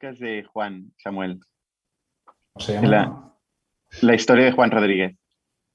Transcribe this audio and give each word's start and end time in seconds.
podcast 0.00 0.20
de 0.20 0.44
Juan 0.44 0.92
Samuel. 0.96 1.40
¿Cómo 2.24 2.64
se 2.64 2.72
llama? 2.72 3.34
La, 4.00 4.14
historia 4.14 4.46
de 4.46 4.52
Juan 4.52 4.70
Rodríguez. 4.70 5.14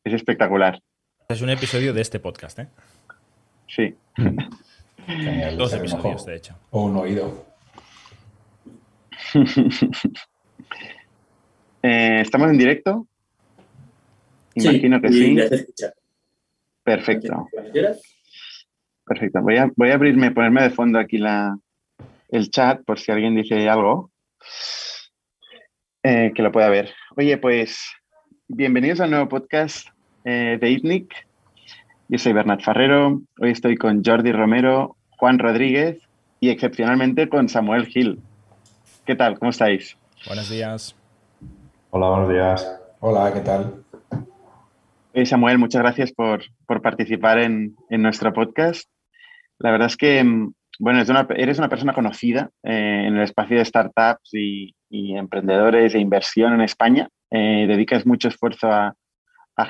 Es 0.03 0.13
espectacular. 0.13 0.81
Es 1.29 1.41
un 1.41 1.51
episodio 1.51 1.93
de 1.93 2.01
este 2.01 2.19
podcast, 2.19 2.57
¿eh? 2.57 2.67
Sí. 3.67 3.95
Dos 5.57 5.73
episodios, 5.73 6.25
de 6.25 6.35
hecho. 6.37 6.55
O 6.71 6.85
un 6.85 6.97
oído. 6.97 7.45
Eh, 11.87 12.21
¿Estamos 12.21 12.49
en 12.49 12.57
directo? 12.57 13.05
Sí, 14.55 14.67
Imagino 14.67 14.99
que 14.99 15.09
sí. 15.09 15.37
Perfecto. 16.83 17.47
Perfecto. 19.05 19.41
Voy 19.43 19.57
a, 19.57 19.71
voy 19.75 19.91
a 19.91 19.93
abrirme, 19.93 20.31
ponerme 20.31 20.63
de 20.63 20.71
fondo 20.71 20.97
aquí 20.97 21.19
la, 21.19 21.55
el 22.29 22.49
chat 22.49 22.83
por 22.83 22.99
si 22.99 23.11
alguien 23.11 23.35
dice 23.35 23.69
algo 23.69 24.09
eh, 26.03 26.31
que 26.35 26.41
lo 26.41 26.51
pueda 26.51 26.69
ver. 26.69 26.93
Oye, 27.17 27.37
pues 27.37 27.79
bienvenidos 28.47 28.99
al 28.99 29.11
nuevo 29.11 29.27
podcast 29.29 29.87
eh, 30.23 30.57
de 30.59 30.69
ITNIC. 30.69 31.13
Yo 32.07 32.19
soy 32.19 32.33
Bernat 32.33 32.61
Ferrero. 32.61 33.21
Hoy 33.39 33.51
estoy 33.51 33.75
con 33.77 34.03
Jordi 34.03 34.31
Romero, 34.31 34.95
Juan 35.17 35.39
Rodríguez 35.39 36.01
y 36.39 36.49
excepcionalmente 36.49 37.29
con 37.29 37.49
Samuel 37.49 37.87
Gil. 37.87 38.21
¿Qué 39.05 39.15
tal? 39.15 39.39
¿Cómo 39.39 39.51
estáis? 39.51 39.97
Buenos 40.27 40.49
días. 40.49 40.95
Hola, 41.89 42.09
buenos 42.09 42.29
días. 42.29 42.81
Hola, 42.99 43.33
¿qué 43.33 43.39
tal? 43.41 43.83
Samuel, 45.23 45.57
muchas 45.57 45.81
gracias 45.81 46.11
por, 46.11 46.43
por 46.67 46.81
participar 46.81 47.39
en, 47.39 47.75
en 47.89 48.01
nuestro 48.01 48.33
podcast. 48.33 48.89
La 49.59 49.71
verdad 49.71 49.87
es 49.87 49.95
que, 49.95 50.23
mm, 50.23 50.53
bueno, 50.79 50.99
eres 51.35 51.57
una 51.59 51.69
persona 51.69 51.93
conocida 51.93 52.49
eh, 52.63 53.05
en 53.07 53.15
el 53.15 53.23
espacio 53.23 53.57
de 53.57 53.65
startups 53.65 54.33
y, 54.33 54.73
emprendedores 54.89 55.93
e 55.93 55.99
inversión 55.99 56.53
en 56.53 56.61
España. 56.61 57.09
Eh, 57.29 57.65
dedicas 57.67 58.05
mucho 58.05 58.29
esfuerzo 58.29 58.71
a, 58.71 58.95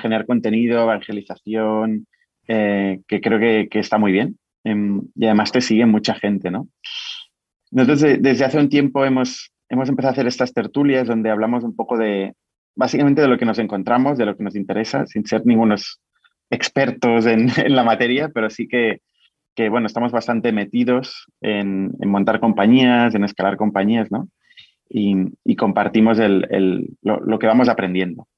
generar 0.00 0.24
contenido, 0.24 0.82
evangelización, 0.82 2.06
eh, 2.46 3.00
que 3.08 3.20
creo 3.20 3.38
que, 3.68 3.78
está 3.78 3.98
muy 3.98 4.12
bien. 4.12 4.38
Em, 4.64 5.02
y 5.14 5.24
además 5.24 5.50
te 5.50 5.60
sigue 5.60 5.84
mucha 5.86 6.14
gente, 6.14 6.50
¿no? 6.50 6.68
Nosotros 7.72 8.00
de- 8.00 8.18
desde 8.18 8.44
hace 8.44 8.58
un 8.58 8.68
tiempo 8.68 9.04
hemos, 9.04 9.52
hemos 9.68 9.88
empezado 9.88 10.10
a 10.10 10.12
hacer 10.12 10.26
estas 10.26 10.52
tertulias 10.52 11.06
donde 11.06 11.30
hablamos 11.30 11.64
un 11.64 11.74
poco 11.74 11.96
de, 11.96 12.34
básicamente 12.76 13.22
de 13.22 13.28
lo 13.28 13.38
que 13.38 13.46
nos 13.46 13.58
encontramos, 13.58 14.18
de 14.18 14.26
lo 14.26 14.36
que 14.36 14.44
nos 14.44 14.54
interesa, 14.54 15.06
sin 15.06 15.26
ser 15.26 15.44
ningunos 15.44 16.00
expertos 16.50 17.26
en, 17.26 17.48
en 17.56 17.74
la 17.74 17.82
materia, 17.82 18.28
pero 18.28 18.48
sí 18.50 18.68
que, 18.68 19.00
que, 19.56 19.68
bueno, 19.70 19.86
estamos 19.88 20.12
bastante 20.12 20.52
metidos 20.52 21.26
en, 21.40 21.92
en 21.98 22.08
montar 22.08 22.38
compañías, 22.38 23.14
en 23.14 23.24
escalar 23.24 23.56
compañías, 23.56 24.12
¿no? 24.12 24.28
Y, 24.88 25.16
y 25.44 25.56
compartimos 25.56 26.18
el, 26.20 26.46
el- 26.50 26.90
lo, 27.02 27.18
lo 27.20 27.38
que 27.40 27.48
vamos 27.48 27.68
aprendiendo. 27.68 28.28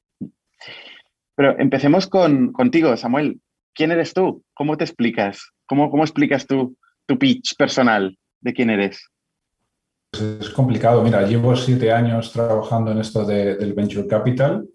Pero 1.35 1.59
empecemos 1.59 2.07
con, 2.07 2.53
contigo, 2.53 2.97
Samuel. 2.97 3.41
¿Quién 3.75 3.93
eres 3.93 4.15
tú? 4.15 4.43
¿Cómo 4.55 4.77
te 4.77 4.85
explicas? 4.85 5.53
¿Cómo, 5.67 5.91
cómo 5.91 6.05
explicas 6.05 6.47
tú 6.47 6.77
tu 7.07 7.19
pitch 7.19 7.57
personal 7.57 8.17
de 8.41 8.53
quién 8.53 8.71
eres? 8.71 9.09
Es 10.13 10.51
complicado. 10.51 11.03
Mira, 11.03 11.23
llevo 11.27 11.55
siete 11.55 11.93
años 11.93 12.33
trabajando 12.33 12.93
en 12.93 12.99
esto 12.99 13.25
de- 13.25 13.57
del 13.57 13.75
Venture 13.75 14.07
Capital. 14.07 14.67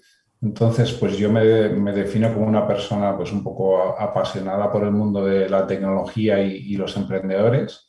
Entonces, 0.43 0.91
pues 0.93 1.17
yo 1.17 1.31
me, 1.31 1.69
me 1.69 1.93
defino 1.93 2.33
como 2.33 2.45
una 2.45 2.67
persona 2.67 3.15
pues 3.15 3.31
un 3.31 3.43
poco 3.43 3.97
apasionada 3.97 4.69
por 4.69 4.83
el 4.83 4.91
mundo 4.91 5.23
de 5.23 5.47
la 5.49 5.65
tecnología 5.65 6.43
y, 6.43 6.57
y 6.57 6.75
los 6.75 6.97
emprendedores 6.97 7.87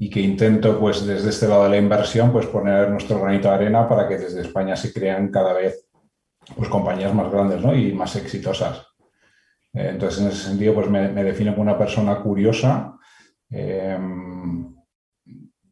y 0.00 0.10
que 0.10 0.20
intento 0.20 0.78
pues 0.80 1.06
desde 1.06 1.30
este 1.30 1.46
lado 1.46 1.64
de 1.64 1.70
la 1.70 1.76
inversión 1.76 2.32
pues 2.32 2.46
poner 2.46 2.90
nuestro 2.90 3.20
granito 3.20 3.48
de 3.48 3.54
arena 3.54 3.88
para 3.88 4.08
que 4.08 4.18
desde 4.18 4.40
España 4.40 4.74
se 4.74 4.92
crean 4.92 5.30
cada 5.30 5.52
vez 5.52 5.88
pues 6.56 6.68
compañías 6.68 7.14
más 7.14 7.30
grandes 7.30 7.62
¿no? 7.62 7.74
y 7.74 7.92
más 7.92 8.16
exitosas. 8.16 8.86
Eh, 9.72 9.90
Entonces, 9.92 10.20
en 10.20 10.28
ese 10.28 10.48
sentido, 10.48 10.74
pues 10.74 10.90
me, 10.90 11.08
me 11.08 11.22
defino 11.22 11.52
como 11.52 11.62
una 11.62 11.78
persona 11.78 12.20
curiosa, 12.20 12.96
eh, 13.50 13.98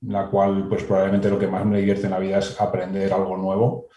la 0.03 0.29
cual 0.29 0.69
pues 0.69 0.85
probablemente 0.85 1.31
lo 1.31 1.39
que 1.39 1.47
más 1.49 1.65
me 1.65 1.79
divierte 1.79 2.05
en 2.05 2.13
la 2.13 2.19
vida 2.19 2.39
es 2.39 2.61
aprender 2.61 3.13
algo 3.13 3.37
nuevo. 3.37 3.89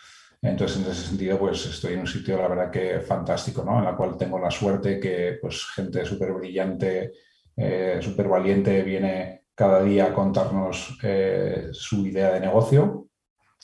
Entonces, 0.45 0.77
en 0.77 0.91
ese 0.91 1.07
sentido, 1.07 1.39
pues 1.39 1.65
estoy 1.65 1.93
en 1.93 2.01
un 2.01 2.07
sitio, 2.07 2.37
la 2.37 2.47
verdad 2.47 2.71
que 2.71 2.99
fantástico, 2.99 3.63
¿no? 3.63 3.79
En 3.79 3.85
la 3.85 3.95
cual 3.95 4.15
tengo 4.15 4.37
la 4.37 4.51
suerte 4.51 4.99
que 4.99 5.39
pues 5.41 5.65
gente 5.73 6.05
súper 6.05 6.33
brillante, 6.33 7.13
eh, 7.57 7.97
súper 7.99 8.27
valiente 8.27 8.83
viene 8.83 9.45
cada 9.55 9.81
día 9.81 10.05
a 10.05 10.13
contarnos 10.13 10.99
eh, 11.01 11.69
su 11.71 12.05
idea 12.05 12.31
de 12.31 12.41
negocio, 12.41 13.07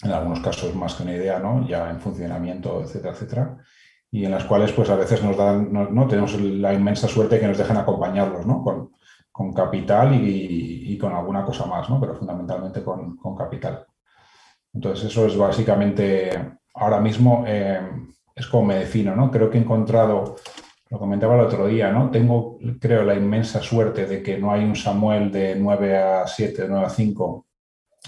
en 0.01 0.11
algunos 0.11 0.39
casos 0.39 0.73
más 0.73 0.95
que 0.95 1.03
una 1.03 1.15
idea, 1.15 1.37
¿no? 1.39 1.67
Ya 1.67 1.89
en 1.91 1.99
funcionamiento, 1.99 2.81
etcétera, 2.81 3.13
etcétera. 3.13 3.57
Y 4.09 4.25
en 4.25 4.31
las 4.31 4.45
cuales, 4.45 4.71
pues 4.71 4.89
a 4.89 4.95
veces 4.95 5.23
nos 5.23 5.37
dan, 5.37 5.71
no, 5.71 6.07
tenemos 6.07 6.39
la 6.41 6.73
inmensa 6.73 7.07
suerte 7.07 7.39
que 7.39 7.47
nos 7.47 7.57
dejan 7.57 7.77
acompañarlos, 7.77 8.45
¿no? 8.47 8.63
Con, 8.63 8.91
con 9.31 9.53
capital 9.53 10.15
y, 10.15 10.93
y 10.93 10.97
con 10.97 11.13
alguna 11.13 11.45
cosa 11.45 11.65
más, 11.65 11.89
¿no? 11.89 11.99
Pero 12.01 12.15
fundamentalmente 12.15 12.83
con, 12.83 13.15
con 13.17 13.35
capital. 13.35 13.85
Entonces, 14.73 15.05
eso 15.11 15.25
es 15.25 15.37
básicamente, 15.37 16.29
ahora 16.73 16.99
mismo, 16.99 17.43
eh, 17.47 17.81
es 18.35 18.47
como 18.47 18.67
me 18.67 18.75
defino, 18.75 19.15
¿no? 19.15 19.29
Creo 19.29 19.49
que 19.49 19.57
he 19.57 19.61
encontrado, 19.61 20.37
lo 20.89 20.99
comentaba 20.99 21.35
el 21.35 21.41
otro 21.41 21.67
día, 21.67 21.91
¿no? 21.91 22.09
Tengo, 22.09 22.57
creo, 22.79 23.03
la 23.03 23.15
inmensa 23.15 23.61
suerte 23.61 24.05
de 24.05 24.21
que 24.21 24.37
no 24.37 24.51
hay 24.51 24.63
un 24.63 24.75
Samuel 24.75 25.31
de 25.31 25.55
9 25.55 25.97
a 25.97 26.27
7, 26.27 26.63
de 26.63 26.67
9 26.67 26.85
a 26.85 26.89
5 26.89 27.45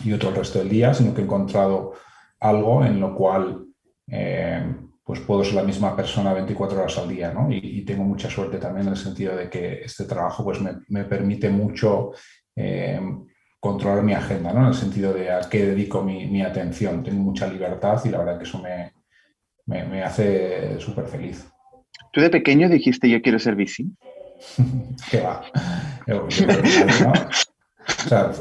y 0.06 0.13
otro 0.13 0.29
el 0.29 0.35
resto 0.35 0.59
del 0.59 0.69
día, 0.69 0.94
sino 0.94 1.13
que 1.13 1.22
he 1.22 1.25
encontrado 1.25 1.94
algo 2.40 2.84
en 2.84 3.00
lo 3.00 3.16
cual 3.16 3.66
eh, 4.07 4.75
pues 5.03 5.19
puedo 5.22 5.44
ser 5.44 5.56
la 5.56 5.63
misma 5.63 5.95
persona 5.95 6.34
24 6.34 6.80
horas 6.80 6.97
al 6.97 7.09
día, 7.09 7.31
¿no? 7.34 7.47
Y, 7.51 7.84
tengo 7.85 8.03
mucha 8.03 8.30
suerte 8.30 8.57
también 8.57 8.88
en 8.88 8.94
el 8.94 8.97
sentido 8.97 9.35
de 9.35 9.50
que 9.50 9.81
este 9.84 10.06
trabajo 10.06 10.44
pues 10.44 10.62
me, 10.62 10.72
me 10.88 11.03
permite 11.03 11.50
mucho 11.50 12.12
eh, 12.56 13.00
controlar 13.68 14.03
mi 14.03 14.13
agenda, 14.13 14.51
¿no? 14.51 14.59
En 14.59 14.68
el 14.68 14.74
sentido 14.74 15.13
de 15.13 15.31
a 15.31 15.40
qué 15.50 15.66
dedico 15.68 16.03
mi, 16.03 16.25
mi 16.28 16.41
atención. 16.41 17.01
Tengo 17.01 17.24
mucha 17.24 17.47
libertad 17.47 17.97
y 18.03 18.09
la 18.09 18.18
verdad 18.18 18.38
que 18.38 18.44
eso 18.44 18.62
me, 18.62 18.91
me, 19.68 19.85
me 19.85 20.03
hace 20.03 20.78
súper 20.81 21.06
feliz. 21.06 21.47
¿Tú 22.12 22.19
de 22.19 22.29
pequeño 22.29 22.68
dijiste 22.68 23.09
yo 23.09 23.22
quiero 23.22 23.40
ser 23.40 23.56
VC? 23.56 23.85
¿Qué 25.09 25.22
va? 25.22 25.44
Yo- 26.06 26.28
yo 26.28 26.46
creo 26.46 26.62
que 26.62 27.03
¿no? 27.03 27.13
O 27.88 28.09
sea, 28.09 28.31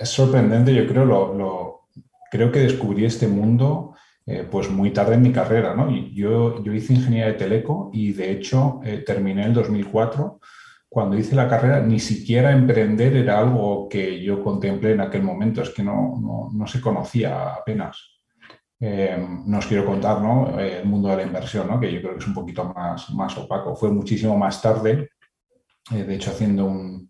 es 0.00 0.08
sorprendente, 0.08 0.74
yo 0.74 0.84
creo, 0.88 1.04
lo, 1.04 1.32
lo- 1.34 1.80
creo 2.32 2.50
que 2.50 2.58
descubrí 2.60 3.04
este 3.04 3.28
mundo 3.28 3.94
eh, 4.26 4.44
pues 4.50 4.68
muy 4.68 4.90
tarde 4.90 5.14
en 5.14 5.22
mi 5.22 5.30
carrera, 5.30 5.76
¿no? 5.76 5.88
Yo, 6.12 6.60
yo 6.64 6.72
hice 6.72 6.94
ingeniería 6.94 7.28
de 7.28 7.34
teleco 7.34 7.90
y 7.92 8.12
de 8.14 8.32
hecho 8.32 8.80
eh, 8.84 9.04
terminé 9.06 9.42
en 9.42 9.48
el 9.48 9.54
2004. 9.54 10.40
Cuando 10.92 11.16
hice 11.16 11.36
la 11.36 11.48
carrera, 11.48 11.80
ni 11.80 12.00
siquiera 12.00 12.50
emprender 12.50 13.16
era 13.16 13.38
algo 13.38 13.88
que 13.88 14.20
yo 14.20 14.42
contemplé 14.42 14.90
en 14.90 15.00
aquel 15.00 15.22
momento, 15.22 15.62
es 15.62 15.70
que 15.70 15.84
no, 15.84 16.18
no, 16.20 16.48
no 16.52 16.66
se 16.66 16.80
conocía 16.80 17.54
apenas. 17.54 18.20
Eh, 18.80 19.16
no 19.46 19.58
os 19.58 19.66
quiero 19.66 19.86
contar. 19.86 20.18
Eh, 20.58 20.80
el 20.82 20.88
mundo 20.88 21.08
de 21.10 21.18
la 21.18 21.22
inversión, 21.22 21.68
¿no? 21.68 21.78
que 21.78 21.92
yo 21.92 22.00
creo 22.00 22.14
que 22.14 22.18
es 22.18 22.26
un 22.26 22.34
poquito 22.34 22.64
más, 22.64 23.08
más 23.10 23.38
opaco. 23.38 23.76
Fue 23.76 23.92
muchísimo 23.92 24.36
más 24.36 24.60
tarde, 24.60 25.10
eh, 25.92 26.02
de 26.02 26.14
hecho 26.16 26.32
haciendo 26.32 26.64
un, 26.64 27.08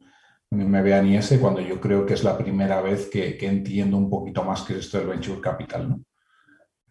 un 0.50 0.70
MBA 0.70 0.98
en 0.98 1.14
IS, 1.14 1.38
cuando 1.41 1.62
yo 1.62 1.80
creo 1.80 2.04
que 2.04 2.12
es 2.14 2.22
la 2.22 2.36
primera 2.36 2.82
vez 2.82 3.08
que, 3.08 3.38
que 3.38 3.47
entiendo 3.47 3.97
un 3.97 4.10
poquito 4.10 4.44
más 4.44 4.60
qué 4.60 4.74
es 4.74 4.80
esto 4.80 4.98
del 4.98 5.09
Venture 5.09 5.41
Capital. 5.41 5.88
¿no? 5.88 6.04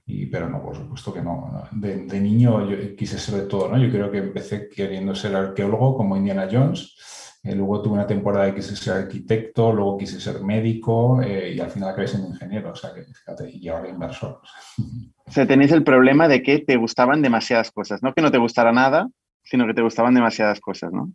Y, 0.09 0.25
pero 0.25 0.49
no, 0.49 0.59
por 0.59 0.75
supuesto 0.75 1.13
que 1.13 1.21
no. 1.21 1.51
no. 1.53 1.79
De, 1.79 1.97
de 1.97 2.19
niño 2.19 2.67
yo 2.67 2.95
quise 2.95 3.19
ser 3.19 3.41
de 3.41 3.47
todo. 3.47 3.69
¿no? 3.69 3.77
Yo 3.77 3.91
creo 3.91 4.09
que 4.09 4.17
empecé 4.17 4.67
queriendo 4.67 5.13
ser 5.13 5.35
arqueólogo 5.35 5.95
como 5.95 6.17
Indiana 6.17 6.47
Jones. 6.51 6.95
Eh, 7.43 7.53
luego 7.53 7.81
tuve 7.81 7.93
una 7.93 8.07
temporada 8.07 8.47
que 8.47 8.55
quise 8.55 8.75
ser 8.75 9.03
arquitecto, 9.03 9.71
luego 9.71 9.97
quise 9.99 10.19
ser 10.19 10.41
médico 10.41 11.21
eh, 11.21 11.53
y 11.53 11.59
al 11.59 11.69
final 11.69 11.89
acabé 11.89 12.07
siendo 12.07 12.27
ingeniero. 12.27 12.71
O 12.71 12.75
sea 12.75 12.91
que 12.91 13.03
fíjate, 13.03 13.51
y 13.51 13.67
ahora 13.69 13.89
inversor. 13.89 14.41
O 15.29 15.31
sea, 15.31 15.45
tenéis 15.45 15.71
el 15.71 15.83
problema 15.83 16.27
de 16.27 16.41
que 16.41 16.57
te 16.57 16.75
gustaban 16.75 17.21
demasiadas 17.21 17.69
cosas, 17.69 18.01
no 18.01 18.15
que 18.15 18.21
no 18.23 18.31
te 18.31 18.39
gustara 18.39 18.71
nada, 18.71 19.07
sino 19.43 19.67
que 19.67 19.75
te 19.75 19.83
gustaban 19.83 20.15
demasiadas 20.15 20.59
cosas, 20.59 20.91
¿no? 20.91 21.11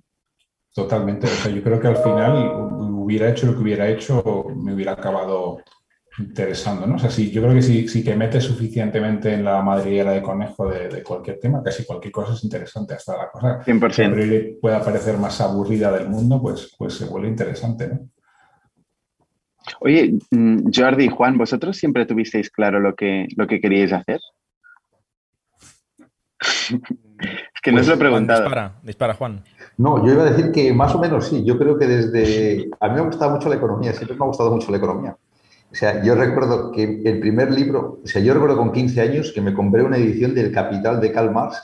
Totalmente. 0.73 1.27
O 1.27 1.31
sea, 1.31 1.51
yo 1.51 1.65
creo 1.65 1.81
que 1.81 1.89
al 1.89 1.97
final 1.97 2.69
hubiera 2.93 3.29
hecho 3.29 3.47
lo 3.47 3.55
que 3.55 3.63
hubiera 3.63 3.89
hecho, 3.89 4.47
me 4.55 4.73
hubiera 4.73 4.93
acabado 4.93 5.59
interesando, 6.19 6.87
¿no? 6.87 6.97
O 6.97 6.99
sea, 6.99 7.11
sí, 7.11 7.31
yo 7.31 7.43
creo 7.43 7.55
que 7.55 7.63
si, 7.63 7.89
si 7.89 8.05
te 8.05 8.15
metes 8.15 8.45
suficientemente 8.45 9.33
en 9.33 9.45
la 9.45 9.63
madriguera 9.63 10.13
de 10.13 10.23
conejo 10.23 10.69
de, 10.69 10.89
de, 10.89 11.03
cualquier 11.03 11.41
tema, 11.41 11.63
casi 11.63 11.85
cualquier 11.85 12.13
cosa 12.13 12.35
es 12.35 12.45
interesante, 12.45 12.95
hasta 12.95 13.17
la 13.17 13.31
cosa 13.31 13.61
100%. 13.65 14.15
que 14.15 14.59
pueda 14.61 14.83
parecer 14.83 15.19
más 15.19 15.41
aburrida 15.41 15.91
del 15.93 16.09
mundo, 16.09 16.41
pues, 16.41 16.75
pues 16.79 16.95
se 16.95 17.07
vuelve 17.07 17.29
interesante, 17.29 17.89
¿no? 17.89 18.09
Oye, 19.81 20.19
mm, 20.31 20.71
Jordi 20.75 21.05
y 21.05 21.09
Juan, 21.09 21.39
¿vosotros 21.39 21.77
siempre 21.77 22.07
tuvisteis 22.07 22.51
claro 22.51 22.81
lo 22.81 22.95
que, 22.95 23.27
lo 23.37 23.47
que 23.47 23.61
queríais 23.61 23.93
hacer? 23.93 24.21
es 26.41 27.61
que 27.63 27.73
no 27.73 27.81
os 27.81 27.89
lo 27.89 27.95
he 27.95 27.99
preguntado. 27.99 28.43
Dispara, 28.43 28.75
dispara, 28.83 29.15
Juan. 29.15 29.43
No, 29.79 30.07
yo 30.07 30.13
iba 30.13 30.23
a 30.23 30.31
decir 30.31 30.53
que 30.53 30.73
más 30.73 30.95
o 30.95 30.99
menos 30.99 31.29
sí. 31.29 31.45
Yo 31.45 31.59
creo 31.59 31.79
que 31.79 31.87
desde... 31.87 32.69
A 32.79 32.89
mí 32.89 32.95
me 32.95 33.01
ha 33.01 33.05
gustado 33.05 33.33
mucho 33.33 33.49
la 33.49 33.57
economía, 33.57 33.93
siempre 33.93 34.17
me 34.17 34.25
ha 34.25 34.29
gustado 34.29 34.51
mucho 34.51 34.71
la 34.71 34.77
economía. 34.77 35.17
O 35.75 35.77
sea, 35.77 36.05
yo 36.05 36.15
recuerdo 36.15 36.71
que 36.71 37.03
el 37.05 37.19
primer 37.19 37.51
libro, 37.51 37.99
o 38.05 38.07
sea, 38.07 38.23
yo 38.23 38.33
recuerdo 38.33 38.57
con 38.57 38.71
15 38.71 39.01
años 39.01 39.33
que 39.35 39.41
me 39.41 39.53
compré 39.53 39.83
una 39.83 39.97
edición 39.97 40.33
del 40.33 40.53
Capital 40.53 41.01
de 41.01 41.11
Karl 41.11 41.33
Marx, 41.33 41.61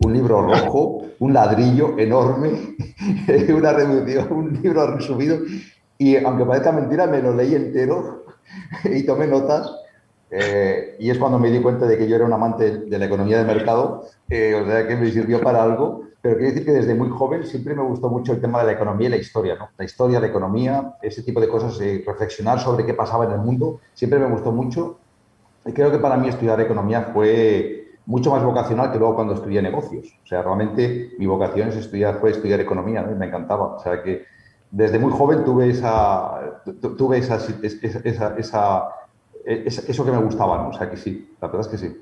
un 0.00 0.14
libro 0.14 0.42
rojo, 0.42 1.04
un 1.20 1.32
ladrillo 1.32 1.96
enorme, 1.96 2.74
una 3.56 3.72
reducción, 3.72 4.32
un 4.32 4.60
libro 4.60 4.96
resumido, 4.96 5.38
y 5.96 6.16
aunque 6.16 6.44
parezca 6.44 6.72
mentira, 6.72 7.06
me 7.06 7.22
lo 7.22 7.36
leí 7.36 7.54
entero 7.54 8.24
y 8.84 9.04
tomé 9.04 9.28
notas. 9.28 9.72
Eh, 10.28 10.96
y 10.98 11.10
es 11.10 11.18
cuando 11.18 11.38
me 11.38 11.48
di 11.48 11.60
cuenta 11.60 11.86
de 11.86 11.96
que 11.96 12.08
yo 12.08 12.16
era 12.16 12.24
un 12.24 12.32
amante 12.32 12.78
de 12.78 12.98
la 12.98 13.04
economía 13.04 13.38
de 13.38 13.44
mercado, 13.44 14.06
eh, 14.28 14.60
o 14.60 14.66
sea 14.66 14.88
que 14.88 14.96
me 14.96 15.08
sirvió 15.12 15.40
para 15.40 15.62
algo. 15.62 16.08
Pero 16.22 16.36
quiero 16.36 16.52
decir 16.52 16.64
que 16.64 16.72
desde 16.72 16.94
muy 16.94 17.10
joven 17.10 17.44
siempre 17.44 17.74
me 17.74 17.82
gustó 17.82 18.08
mucho 18.08 18.32
el 18.32 18.40
tema 18.40 18.60
de 18.60 18.66
la 18.66 18.72
economía 18.72 19.08
y 19.08 19.10
la 19.10 19.16
historia, 19.16 19.56
¿no? 19.56 19.70
La 19.76 19.84
historia, 19.84 20.20
la 20.20 20.28
economía, 20.28 20.94
ese 21.02 21.24
tipo 21.24 21.40
de 21.40 21.48
cosas, 21.48 21.80
eh, 21.80 22.04
reflexionar 22.06 22.60
sobre 22.60 22.86
qué 22.86 22.94
pasaba 22.94 23.24
en 23.24 23.32
el 23.32 23.38
mundo, 23.40 23.80
siempre 23.92 24.20
me 24.20 24.26
gustó 24.26 24.52
mucho. 24.52 25.00
Y 25.66 25.72
creo 25.72 25.90
que 25.90 25.98
para 25.98 26.16
mí 26.16 26.28
estudiar 26.28 26.60
economía 26.60 27.10
fue 27.12 27.88
mucho 28.06 28.30
más 28.30 28.44
vocacional 28.44 28.92
que 28.92 28.98
luego 28.98 29.16
cuando 29.16 29.34
estudié 29.34 29.60
negocios. 29.62 30.16
O 30.22 30.26
sea, 30.26 30.42
realmente 30.42 31.10
mi 31.18 31.26
vocación 31.26 31.68
es 31.70 31.76
estudiar, 31.76 32.20
fue 32.20 32.30
estudiar 32.30 32.60
economía, 32.60 33.02
¿no? 33.02 33.16
me 33.16 33.26
encantaba. 33.26 33.74
O 33.74 33.80
sea, 33.80 34.00
que 34.00 34.24
desde 34.70 35.00
muy 35.00 35.10
joven 35.10 35.44
tuve 35.44 35.70
esa, 35.70 36.62
tuve 36.96 37.18
esa, 37.18 37.36
esa, 37.36 38.36
esa, 38.36 38.88
eso 39.44 40.04
que 40.04 40.12
me 40.12 40.18
gustaba, 40.18 40.58
¿no? 40.58 40.68
O 40.68 40.72
sea, 40.72 40.88
que 40.88 40.96
sí, 40.96 41.34
la 41.40 41.48
verdad 41.48 41.62
es 41.62 41.68
que 41.68 41.78
sí. 41.78 41.96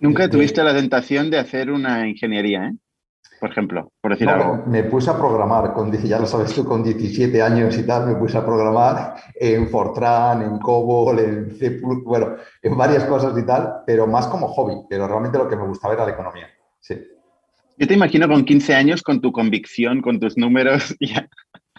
Nunca 0.00 0.28
tuviste 0.28 0.64
la 0.64 0.74
tentación 0.74 1.30
de 1.30 1.38
hacer 1.38 1.70
una 1.70 2.08
ingeniería, 2.08 2.66
¿eh? 2.66 2.72
Por 3.40 3.50
ejemplo, 3.50 3.90
por 4.00 4.12
decir 4.12 4.28
algo. 4.28 4.62
Me 4.66 4.84
puse 4.84 5.10
a 5.10 5.16
programar, 5.16 5.72
con, 5.72 5.90
ya 5.90 6.18
lo 6.18 6.26
sabes 6.26 6.52
tú, 6.52 6.64
con 6.64 6.84
17 6.84 7.40
años 7.40 7.76
y 7.78 7.84
tal, 7.84 8.06
me 8.06 8.14
puse 8.14 8.36
a 8.36 8.44
programar 8.44 9.14
en 9.34 9.68
Fortran, 9.68 10.42
en 10.42 10.58
COBOL, 10.58 11.18
en 11.18 11.50
C++, 11.56 11.80
bueno, 12.04 12.36
en 12.62 12.76
varias 12.76 13.04
cosas 13.04 13.36
y 13.38 13.46
tal, 13.46 13.82
pero 13.86 14.06
más 14.06 14.26
como 14.26 14.48
hobby, 14.48 14.74
pero 14.88 15.08
realmente 15.08 15.38
lo 15.38 15.48
que 15.48 15.56
me 15.56 15.66
gustaba 15.66 15.94
era 15.94 16.04
la 16.04 16.12
economía, 16.12 16.48
sí. 16.80 16.96
Yo 17.78 17.88
te 17.88 17.94
imagino 17.94 18.28
con 18.28 18.44
15 18.44 18.74
años, 18.74 19.02
con 19.02 19.22
tu 19.22 19.32
convicción, 19.32 20.02
con 20.02 20.20
tus 20.20 20.36
números. 20.36 20.94
Ya. 21.00 21.28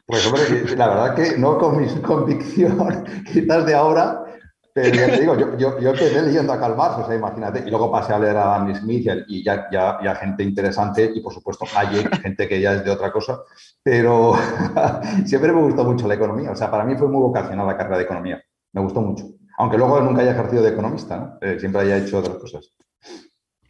Pues 0.08 0.26
hombre, 0.26 0.76
la 0.76 0.88
verdad 0.90 1.16
que 1.16 1.38
no 1.38 1.58
con 1.58 1.80
mi 1.80 1.88
convicción, 2.02 3.06
quizás 3.32 3.66
de 3.66 3.74
ahora, 3.76 4.26
pero 4.74 4.96
ya 4.96 5.08
te 5.08 5.20
digo, 5.20 5.38
yo, 5.38 5.58
yo, 5.58 5.80
yo 5.80 5.90
empecé 5.90 6.22
leyendo 6.22 6.54
a 6.54 6.60
Karl 6.60 6.76
Marx, 6.76 7.04
o 7.04 7.06
sea, 7.06 7.16
imagínate, 7.16 7.64
y 7.66 7.70
luego 7.70 7.92
pasé 7.92 8.14
a 8.14 8.20
leer 8.20 8.38
a 8.38 8.56
Adam 8.56 8.76
Smith 8.76 9.08
y, 9.28 9.44
ya, 9.44 9.68
ya, 9.72 10.00
ya, 10.04 10.16
gente 10.16 10.44
interesante, 10.44 11.12
y 11.14 11.22
por 11.22 11.34
supuesto 11.34 11.66
Hayek, 11.76 12.22
gente 12.22 12.48
que 12.48 12.62
ya 12.62 12.74
es 12.74 12.86
de 12.86 12.92
otra 12.92 13.12
cosa, 13.12 13.40
pero 13.84 14.34
siempre 15.26 15.52
me 15.52 15.62
gustó 15.62 15.84
mucho 15.84 16.08
la 16.08 16.16
economía, 16.16 16.52
o 16.52 16.56
sea, 16.56 16.72
para 16.72 16.86
mí 16.86 16.96
fue 16.96 17.08
muy 17.08 17.22
vocacional 17.22 17.68
la 17.68 17.78
carrera 17.78 17.98
de 17.98 18.04
economía, 18.04 18.44
me 18.74 18.82
gustó 18.82 19.02
mucho, 19.02 19.26
aunque 19.58 19.78
luego 19.78 20.00
nunca 20.02 20.22
haya 20.22 20.32
ejercido 20.32 20.64
de 20.64 20.70
economista, 20.70 21.18
¿no? 21.18 21.38
Eh, 21.42 21.60
siempre 21.60 21.82
haya 21.82 21.98
hecho 21.98 22.20
otras 22.20 22.38
cosas. 22.38 22.72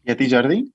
¿Y 0.04 0.12
a 0.12 0.18
ti, 0.18 0.30
Jordi? 0.30 0.74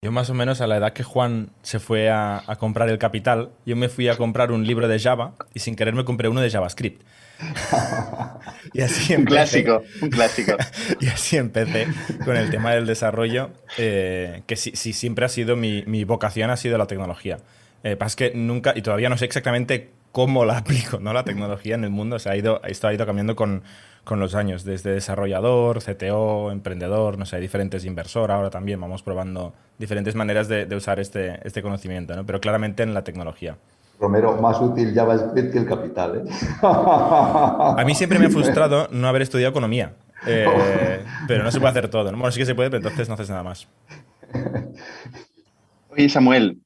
Yo 0.00 0.12
más 0.12 0.30
o 0.30 0.34
menos 0.34 0.60
a 0.60 0.68
la 0.68 0.76
edad 0.76 0.92
que 0.92 1.02
Juan 1.02 1.50
se 1.62 1.80
fue 1.80 2.08
a, 2.08 2.44
a 2.46 2.54
comprar 2.54 2.88
el 2.88 2.98
capital, 2.98 3.50
yo 3.66 3.74
me 3.74 3.88
fui 3.88 4.08
a 4.08 4.16
comprar 4.16 4.52
un 4.52 4.64
libro 4.64 4.86
de 4.86 5.00
Java 5.00 5.34
y 5.54 5.58
sin 5.58 5.74
querer 5.74 5.92
me 5.92 6.04
compré 6.04 6.28
uno 6.28 6.40
de 6.40 6.50
JavaScript. 6.50 7.02
y 8.72 8.80
así 8.80 9.16
un 9.16 9.24
clásico, 9.24 9.82
un 10.00 10.10
clásico. 10.10 10.56
y 11.00 11.08
así 11.08 11.36
empecé 11.36 11.88
con 12.24 12.36
el 12.36 12.48
tema 12.48 12.74
del 12.74 12.86
desarrollo, 12.86 13.50
eh, 13.76 14.42
que 14.46 14.54
sí, 14.54 14.70
siempre 14.92 15.24
ha 15.24 15.28
sido 15.28 15.56
mi, 15.56 15.82
mi, 15.86 16.04
vocación, 16.04 16.50
ha 16.50 16.56
sido 16.56 16.78
la 16.78 16.86
tecnología. 16.86 17.38
Eh, 17.82 17.96
pasa 17.96 18.14
que 18.14 18.32
nunca, 18.36 18.74
y 18.76 18.82
todavía 18.82 19.08
no 19.08 19.18
sé 19.18 19.24
exactamente 19.24 19.90
cómo 20.12 20.44
la 20.44 20.58
aplico, 20.58 21.00
¿no? 21.00 21.12
La 21.12 21.24
tecnología 21.24 21.74
en 21.74 21.82
el 21.82 21.90
mundo, 21.90 22.20
se 22.20 22.30
ha 22.30 22.36
ido, 22.36 22.60
esto 22.62 22.86
ha 22.86 22.94
ido 22.94 23.04
cambiando 23.04 23.34
con, 23.34 23.64
con 24.08 24.20
los 24.20 24.34
años, 24.34 24.64
desde 24.64 24.90
desarrollador, 24.92 25.82
CTO, 25.82 26.50
emprendedor, 26.50 27.18
no 27.18 27.26
sé, 27.26 27.38
diferentes 27.40 27.84
inversor, 27.84 28.30
ahora 28.30 28.48
también 28.48 28.80
vamos 28.80 29.02
probando 29.02 29.52
diferentes 29.78 30.14
maneras 30.14 30.48
de, 30.48 30.64
de 30.64 30.74
usar 30.74 30.98
este, 30.98 31.46
este 31.46 31.60
conocimiento, 31.60 32.16
¿no? 32.16 32.24
Pero 32.24 32.40
claramente 32.40 32.82
en 32.82 32.94
la 32.94 33.04
tecnología. 33.04 33.58
Romero, 34.00 34.40
más 34.40 34.58
útil 34.62 34.94
JavaScript 34.94 35.52
que 35.52 35.58
el 35.58 35.66
capital. 35.66 36.22
¿eh? 36.24 36.30
A 36.62 37.82
mí 37.84 37.94
siempre 37.94 38.18
me 38.18 38.26
ha 38.26 38.30
frustrado 38.30 38.88
no 38.92 39.08
haber 39.08 39.20
estudiado 39.20 39.50
economía. 39.50 39.92
Eh, 40.26 41.04
pero 41.28 41.44
no 41.44 41.50
se 41.50 41.58
puede 41.58 41.72
hacer 41.72 41.88
todo. 41.88 42.10
¿no? 42.10 42.16
Bueno, 42.16 42.32
sí 42.32 42.40
que 42.40 42.46
se 42.46 42.54
puede, 42.54 42.70
pero 42.70 42.78
entonces 42.78 43.08
no 43.08 43.14
haces 43.14 43.28
nada 43.28 43.42
más. 43.42 43.68
Oye, 45.90 46.08
Samuel, 46.08 46.62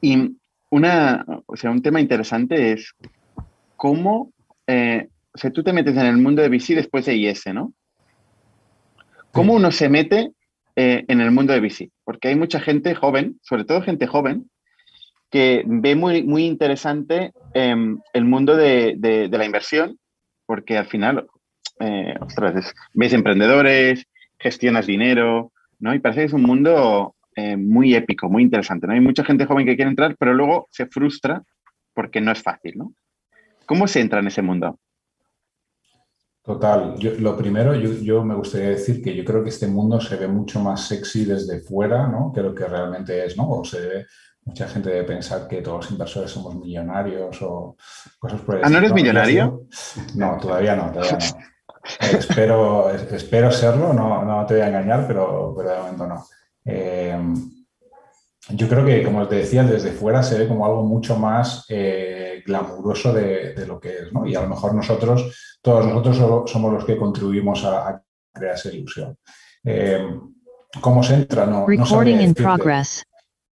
y 0.00 0.36
una, 0.70 1.24
o 1.46 1.56
sea, 1.56 1.70
un 1.70 1.80
tema 1.80 2.00
interesante 2.00 2.72
es 2.72 2.92
cómo, 3.76 4.32
eh, 4.66 5.08
o 5.32 5.38
sea, 5.38 5.50
tú 5.50 5.62
te 5.62 5.72
metes 5.72 5.96
en 5.96 6.06
el 6.06 6.16
mundo 6.16 6.42
de 6.42 6.48
VC 6.48 6.74
después 6.74 7.06
de 7.06 7.16
IS, 7.16 7.46
¿no? 7.54 7.72
¿Cómo 9.32 9.54
uno 9.54 9.70
se 9.70 9.88
mete 9.88 10.32
en 10.74 11.20
el 11.20 11.30
mundo 11.30 11.52
de 11.52 11.60
VC? 11.60 11.90
Porque 12.04 12.28
hay 12.28 12.36
mucha 12.36 12.58
gente 12.58 12.94
joven, 12.94 13.38
sobre 13.42 13.64
todo 13.64 13.82
gente 13.82 14.06
joven, 14.06 14.50
que 15.30 15.62
ve 15.64 15.94
muy, 15.94 16.24
muy 16.24 16.44
interesante 16.44 17.32
em, 17.54 18.00
el 18.12 18.24
mundo 18.24 18.56
de, 18.56 18.96
de, 18.98 19.28
la 19.28 19.44
inversión, 19.44 19.96
porque 20.44 20.76
al 20.76 20.86
final, 20.86 21.28
eh, 21.78 22.14
ostras, 22.20 22.74
ves 22.92 23.12
emprendedores, 23.12 24.04
gestionas 24.38 24.86
dinero, 24.86 25.52
¿no? 25.78 25.94
Y 25.94 26.00
parece 26.00 26.22
que 26.22 26.26
es 26.26 26.32
un 26.32 26.42
mundo 26.42 27.14
eh, 27.36 27.56
muy 27.56 27.94
épico, 27.94 28.28
muy 28.28 28.42
interesante, 28.42 28.86
¿no? 28.86 28.94
Hay 28.94 29.00
mucha 29.00 29.24
gente 29.24 29.46
joven 29.46 29.66
que 29.66 29.76
quiere 29.76 29.90
entrar, 29.90 30.16
pero 30.18 30.34
luego 30.34 30.66
se 30.70 30.86
frustra 30.86 31.42
porque 31.94 32.20
no 32.20 32.32
es 32.32 32.42
fácil, 32.42 32.76
¿no? 32.76 32.92
¿Cómo 33.66 33.86
se 33.86 34.00
entra 34.00 34.18
en 34.18 34.26
ese 34.26 34.42
mundo? 34.42 34.80
Total. 36.54 36.94
lo 37.18 37.36
primero, 37.36 37.74
yo, 37.74 37.92
yo, 37.92 38.24
me 38.24 38.34
gustaría 38.34 38.70
decir 38.70 39.02
que 39.02 39.14
yo 39.14 39.24
creo 39.24 39.42
que 39.42 39.50
este 39.50 39.66
mundo 39.66 40.00
se 40.00 40.16
ve 40.16 40.26
mucho 40.26 40.60
más 40.60 40.86
sexy 40.86 41.24
desde 41.24 41.60
fuera, 41.60 42.08
¿no? 42.08 42.32
Que 42.32 42.42
lo 42.42 42.54
que 42.54 42.66
realmente 42.66 43.24
es, 43.24 43.36
¿no? 43.36 43.48
O 43.50 43.64
se 43.64 43.80
ve 43.80 44.06
Mucha 44.44 44.66
gente 44.68 44.90
debe 44.90 45.04
pensar 45.04 45.46
que 45.46 45.60
todos 45.60 45.84
los 45.84 45.90
inversores 45.92 46.30
somos 46.30 46.54
millonarios 46.56 47.40
o 47.42 47.76
cosas 48.18 48.40
por 48.40 48.56
el 48.56 48.64
¿Ah, 48.64 48.68
no 48.68 48.78
eres 48.78 48.92
millonario? 48.92 49.66
No, 50.14 50.38
todavía 50.38 50.74
no, 50.74 50.90
todavía 50.90 51.18
no. 51.18 51.38
Eh, 52.00 52.16
espero, 52.18 52.90
espero 52.90 53.50
serlo, 53.50 53.92
no, 53.92 54.24
no, 54.24 54.44
te 54.46 54.54
voy 54.54 54.62
a 54.62 54.68
engañar, 54.68 55.06
pero, 55.06 55.54
pero 55.56 55.70
de 55.70 55.78
momento 55.78 56.06
no. 56.06 56.24
Eh, 56.64 57.18
yo 58.54 58.68
creo 58.68 58.84
que, 58.84 59.02
como 59.02 59.26
te 59.26 59.36
decía, 59.36 59.64
desde 59.64 59.92
fuera 59.92 60.22
se 60.22 60.38
ve 60.38 60.48
como 60.48 60.66
algo 60.66 60.82
mucho 60.82 61.16
más 61.16 61.64
eh, 61.68 62.42
glamuroso 62.46 63.12
de, 63.12 63.54
de, 63.54 63.66
lo 63.66 63.78
que 63.78 63.90
es, 63.90 64.12
¿no? 64.12 64.26
Y 64.26 64.34
a 64.34 64.42
lo 64.42 64.48
mejor 64.48 64.74
nosotros, 64.74 65.58
todos 65.62 65.86
nosotros 65.86 66.50
somos 66.50 66.72
los 66.72 66.84
que 66.84 66.96
contribuimos 66.96 67.64
a, 67.64 67.88
a 67.88 68.02
crear 68.32 68.54
esa 68.54 68.70
ilusión. 68.70 69.16
¿Cómo 70.80 71.02
se 71.02 71.14
entra? 71.14 71.46
No, 71.46 71.66
Recording 71.66 72.20
in 72.20 72.34
progress. 72.34 73.04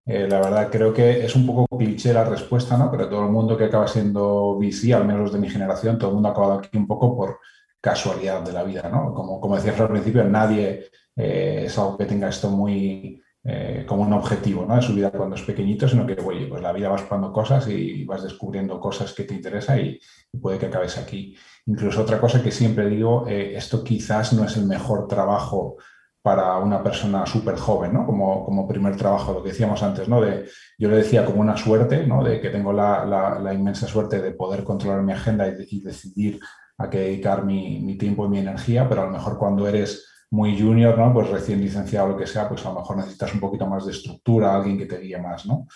Eh, 0.07 0.27
la 0.29 0.41
verdad, 0.41 0.71
creo 0.71 0.95
que 0.95 1.25
es 1.25 1.35
un 1.37 1.47
poco 1.47 1.77
cliché 1.77 2.13
la 2.13 2.25
respuesta, 2.25 2.79
¿no? 2.79 2.91
Pero 2.91 3.09
todo 3.09 3.25
el 3.25 3.31
mundo 3.31 3.59
que 3.59 3.65
acaba 3.65 3.87
siendo 3.89 4.57
VC, 4.57 4.95
al 4.95 5.05
menos 5.05 5.33
de 5.33 5.39
mi 5.39 5.51
generación, 5.51 5.99
todo 5.99 6.11
el 6.11 6.15
mundo 6.15 6.29
ha 6.29 6.33
acabado 6.33 6.55
aquí 6.55 6.79
un 6.79 6.87
poco 6.87 7.15
por 7.17 7.41
casualidad 7.81 8.43
de 8.43 8.53
la 8.53 8.63
vida, 8.63 8.89
¿no? 8.91 9.13
Como, 9.13 9.41
como 9.41 9.57
decías 9.57 9.79
al 9.81 9.91
principio, 9.91 10.25
nadie 10.25 10.87
eh, 11.17 11.65
es 11.67 11.79
algo 11.79 11.99
que 11.99 12.07
tenga 12.07 12.29
esto 12.29 12.49
muy 12.49 13.21
eh, 13.51 13.85
como 13.87 14.03
un 14.03 14.13
objetivo, 14.13 14.67
¿no? 14.67 14.77
De 14.77 14.83
su 14.83 14.95
vida 14.95 15.11
cuando 15.11 15.35
es 15.35 15.43
pequeñito, 15.43 15.89
sino 15.89 16.07
que, 16.07 16.21
oye, 16.23 16.47
pues 16.47 16.61
la 16.61 16.71
vida 16.71 16.91
vas 16.91 17.03
probando 17.03 17.33
cosas 17.33 17.67
y 17.69 18.05
vas 18.05 18.23
descubriendo 18.23 18.79
cosas 18.79 19.15
que 19.15 19.25
te 19.25 19.35
interesan 19.35 19.81
y, 19.81 19.99
puede 20.39 20.59
que 20.59 20.67
acabes 20.67 20.99
aquí. 20.99 21.35
Incluso 21.65 22.03
otra 22.03 22.21
cosa 22.21 22.43
que 22.43 22.53
siempre 22.53 22.91
digo, 22.91 23.27
esto 23.27 23.83
quizás 23.83 24.35
no 24.35 24.45
es 24.45 24.59
el 24.59 24.67
mejor 24.67 25.09
trabajo 25.09 25.77
para 26.21 26.59
una 26.59 26.83
persona 26.83 27.25
súper 27.25 27.57
joven, 27.57 27.95
¿no? 27.95 28.05
Como, 28.05 28.45
como, 28.45 28.69
primer 28.69 28.97
trabajo, 28.97 29.33
lo 29.33 29.43
que 29.43 29.49
decíamos 29.49 29.83
antes, 29.83 30.09
¿no? 30.09 30.21
De, 30.21 30.47
yo 30.79 30.91
le 30.91 30.99
decía 30.99 31.25
como 31.25 31.41
una 31.41 31.57
suerte, 31.57 32.07
¿no? 32.07 32.23
De 32.23 32.39
que 32.43 32.51
tengo 32.51 32.71
la, 32.71 33.07
la, 33.07 33.55
inmensa 33.55 33.87
suerte 33.87 34.21
de 34.21 34.33
poder 34.33 34.63
controlar 34.63 35.03
mi 35.03 35.13
agenda 35.13 35.49
y, 35.49 35.81
decidir 35.81 36.39
a 36.77 36.91
qué 36.91 36.99
dedicar 36.99 37.47
mi, 37.47 37.81
mi, 37.81 37.97
tiempo 37.97 38.27
y 38.27 38.29
mi 38.29 38.41
energía, 38.41 38.87
pero 38.89 39.03
a 39.03 39.07
lo 39.07 39.13
mejor 39.13 39.39
cuando 39.39 39.67
eres 39.67 40.07
muy 40.31 40.61
junior, 40.61 40.99
¿no? 40.99 41.13
Pues 41.13 41.29
recién 41.31 41.61
licenciado 41.61 42.09
lo 42.09 42.17
que 42.17 42.27
sea, 42.27 42.49
pues 42.49 42.65
a 42.67 42.71
lo 42.71 42.81
mejor 42.81 42.97
necesitas 42.99 43.33
un 43.35 43.41
poquito 43.41 43.67
más 43.67 43.87
de 43.87 43.93
estructura, 43.93 44.55
alguien 44.55 44.79
que 44.79 44.87
te 44.87 44.99
guíe 44.99 45.19
más, 45.19 45.47
¿no? 45.47 45.67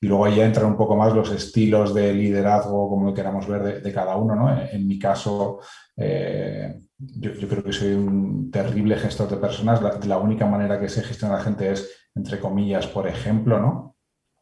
Y 0.00 0.08
luego 0.08 0.28
ya 0.28 0.44
entran 0.44 0.66
un 0.66 0.76
poco 0.76 0.96
más 0.96 1.14
los 1.14 1.30
estilos 1.30 1.94
de 1.94 2.12
liderazgo, 2.12 2.88
como 2.88 3.06
lo 3.06 3.14
queramos 3.14 3.46
ver, 3.46 3.82
de, 3.82 3.92
cada 3.92 4.16
uno, 4.16 4.34
¿no? 4.34 4.52
En, 4.52 4.86
mi 4.86 4.98
caso, 4.98 5.60
eh, 5.96 6.74
yo, 6.98 7.48
creo 7.48 7.62
que 7.62 7.72
soy 7.72 7.92
un 7.92 8.50
terrible 8.50 8.96
gestor 8.96 9.28
de 9.28 9.36
personas. 9.36 9.80
La, 10.04 10.18
única 10.18 10.44
manera 10.44 10.80
que 10.80 10.88
se 10.88 11.04
gestiona 11.04 11.36
la 11.36 11.44
gente 11.44 11.70
es, 11.70 12.08
entre 12.16 12.40
comillas, 12.40 12.88
por 12.88 13.06
ejemplo, 13.06 13.60
¿no? 13.60 13.96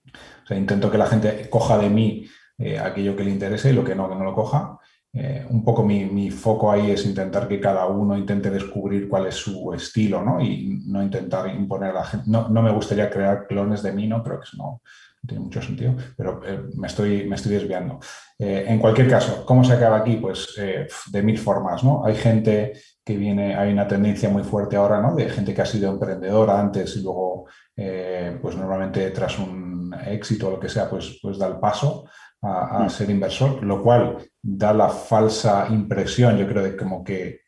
O 0.06 0.46
sea, 0.46 0.56
intento 0.56 0.90
que 0.90 0.96
la 0.98 1.06
gente 1.06 1.50
coja 1.50 1.76
de 1.76 1.90
mí 1.90 2.26
eh, 2.56 2.78
aquello 2.78 3.14
que 3.14 3.24
le 3.24 3.30
interese 3.30 3.70
y 3.70 3.74
lo 3.74 3.84
que 3.84 3.94
no, 3.94 4.08
que 4.08 4.14
no 4.14 4.24
lo 4.24 4.34
coja. 4.34 4.78
Eh, 5.12 5.44
un 5.50 5.64
poco 5.64 5.82
mi, 5.82 6.30
foco 6.30 6.70
ahí 6.70 6.92
es 6.92 7.04
intentar 7.04 7.48
que 7.48 7.58
cada 7.58 7.86
uno 7.86 8.16
intente 8.16 8.48
descubrir 8.48 9.08
cuál 9.08 9.26
es 9.26 9.34
su 9.34 9.72
estilo, 9.74 10.22
¿no? 10.22 10.40
Y 10.40 10.82
no 10.86 11.02
intentar 11.02 11.48
imponer 11.48 11.90
a 11.90 11.94
la 11.94 12.04
gente. 12.04 12.30
No, 12.30 12.48
me 12.48 12.70
gustaría 12.70 13.10
crear 13.10 13.46
clones 13.48 13.82
de 13.82 13.92
mí, 13.92 14.06
¿no? 14.06 14.22
Creo 14.22 14.38
que 14.38 14.44
eso 14.44 14.56
no, 14.56 14.82
tiene 15.26 15.42
mucho 15.42 15.60
sentido, 15.60 15.96
pero 16.16 16.40
eh, 16.46 16.60
me, 16.76 16.86
estoy, 16.86 17.28
me 17.28 17.34
estoy 17.34 17.52
desviando. 17.54 17.98
Eh, 18.38 18.66
en 18.68 18.78
cualquier 18.78 19.10
caso, 19.10 19.44
¿cómo 19.44 19.64
se 19.64 19.72
acaba 19.72 19.96
aquí? 19.96 20.16
Pues 20.16 20.54
de 20.56 21.22
mil 21.22 21.38
formas, 21.38 21.82
¿no? 21.82 22.04
Hay 22.04 22.14
gente 22.14 22.74
que 23.04 23.16
viene, 23.16 23.56
hay 23.56 23.72
una 23.72 23.88
tendencia 23.88 24.28
muy 24.28 24.44
fuerte 24.44 24.76
ahora, 24.76 25.00
¿no? 25.00 25.16
De 25.16 25.28
gente 25.28 25.52
que 25.52 25.62
ha 25.62 25.66
sido 25.66 25.90
emprendedora 25.90 26.60
antes 26.60 26.96
y 26.96 27.02
luego, 27.02 27.46
pues 27.74 28.56
normalmente 28.56 29.10
tras 29.10 29.38
un 29.40 29.92
éxito 30.06 30.48
o 30.48 30.50
lo 30.52 30.60
que 30.60 30.68
sea, 30.68 30.88
pues, 30.88 31.18
pues 31.20 31.36
da 31.36 31.48
el 31.48 31.58
paso 31.58 32.04
a, 32.42 32.84
mm. 32.84 32.90
ser 32.90 33.10
inversor, 33.10 33.62
lo 33.62 33.82
cual 33.82 34.18
da 34.42 34.72
la 34.72 34.88
falsa 34.88 35.66
impresión, 35.70 36.36
yo 36.36 36.46
creo, 36.46 36.62
de 36.62 36.76
como 36.76 37.04
que 37.04 37.40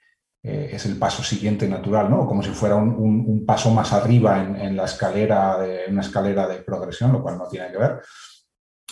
eh, 0.43 0.71
es 0.73 0.87
el 0.87 0.97
paso 0.97 1.23
siguiente 1.23 1.69
natural, 1.69 2.11
¿no? 2.11 2.27
Como 2.27 2.43
si 2.43 2.51
fuera 2.51 2.75
un, 2.77 3.45
paso 3.47 3.71
más 3.71 3.93
arriba 3.93 4.43
en, 4.43 4.77
la 4.77 4.85
escalera, 4.85 5.59
de, 5.59 5.85
una 5.89 6.01
escalera 6.01 6.49
de 6.49 6.63
progresión, 6.63 7.13
lo 7.13 7.23
cual 7.23 7.39
no 7.39 7.49
tiene 7.49 7.71
que 7.71 7.79
ver. 7.79 8.01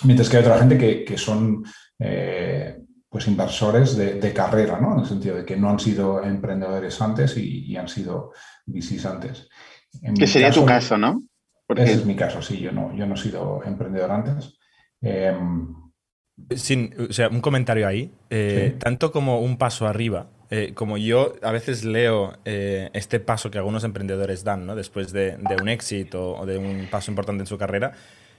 Mientras 0.05 0.29
que 0.29 0.37
hay 0.37 0.43
otra 0.43 0.59
gente 0.59 1.05
que, 1.05 1.19
son 1.19 1.65
eh, 1.99 2.79
pues 3.09 3.27
inversores 3.27 3.97
de, 3.97 4.33
carrera, 4.33 4.81
¿no? 4.81 4.95
En 4.95 5.01
el 5.01 5.07
sentido 5.07 5.37
de 5.37 5.45
que 5.45 5.57
no 5.57 5.71
han 5.71 5.81
sido 5.81 6.23
emprendedores 6.23 7.01
antes 7.03 7.37
y, 7.37 7.77
han 7.77 7.89
sido 7.89 8.33
VCs 8.67 9.07
antes. 9.07 9.49
que 10.17 10.27
sería 10.27 10.51
tu 10.51 10.65
caso, 10.65 10.97
¿no? 10.97 11.21
Ese 11.77 11.93
es 11.93 12.07
mi 12.07 12.17
caso, 12.17 12.43
sí, 12.43 12.59
yo 12.59 12.73
no, 12.73 12.95
yo 12.97 13.07
no 13.07 13.15
he 13.15 13.19
sido 13.19 13.63
emprendedor 13.65 14.11
antes. 14.11 14.59
Em, 15.01 15.75
sin, 16.55 16.95
o 17.11 17.13
sea, 17.13 17.29
un 17.29 17.41
comentario 17.41 17.87
ahí. 17.87 18.11
Eh, 18.31 18.75
tanto 18.79 19.13
como 19.13 19.41
un 19.41 19.57
paso 19.57 19.87
arriba, 19.87 20.29
eh, 20.51 20.73
como 20.75 20.97
yo 20.97 21.35
a 21.43 21.53
veces 21.53 21.85
leo 21.85 22.39
eh, 22.45 22.91
este 22.93 23.21
paso 23.21 23.51
que 23.51 23.59
algunos 23.59 23.85
emprendedores 23.85 24.45
dan, 24.45 24.67
¿no? 24.67 24.77
Después 24.77 25.13
de, 25.13 25.37
un 25.61 25.69
éxito 25.69 26.37
o 26.37 26.47
de 26.47 26.59
un 26.59 26.89
paso 26.91 27.11
importante 27.11 27.43
en 27.43 27.47
su 27.47 27.59
carrera, 27.59 27.93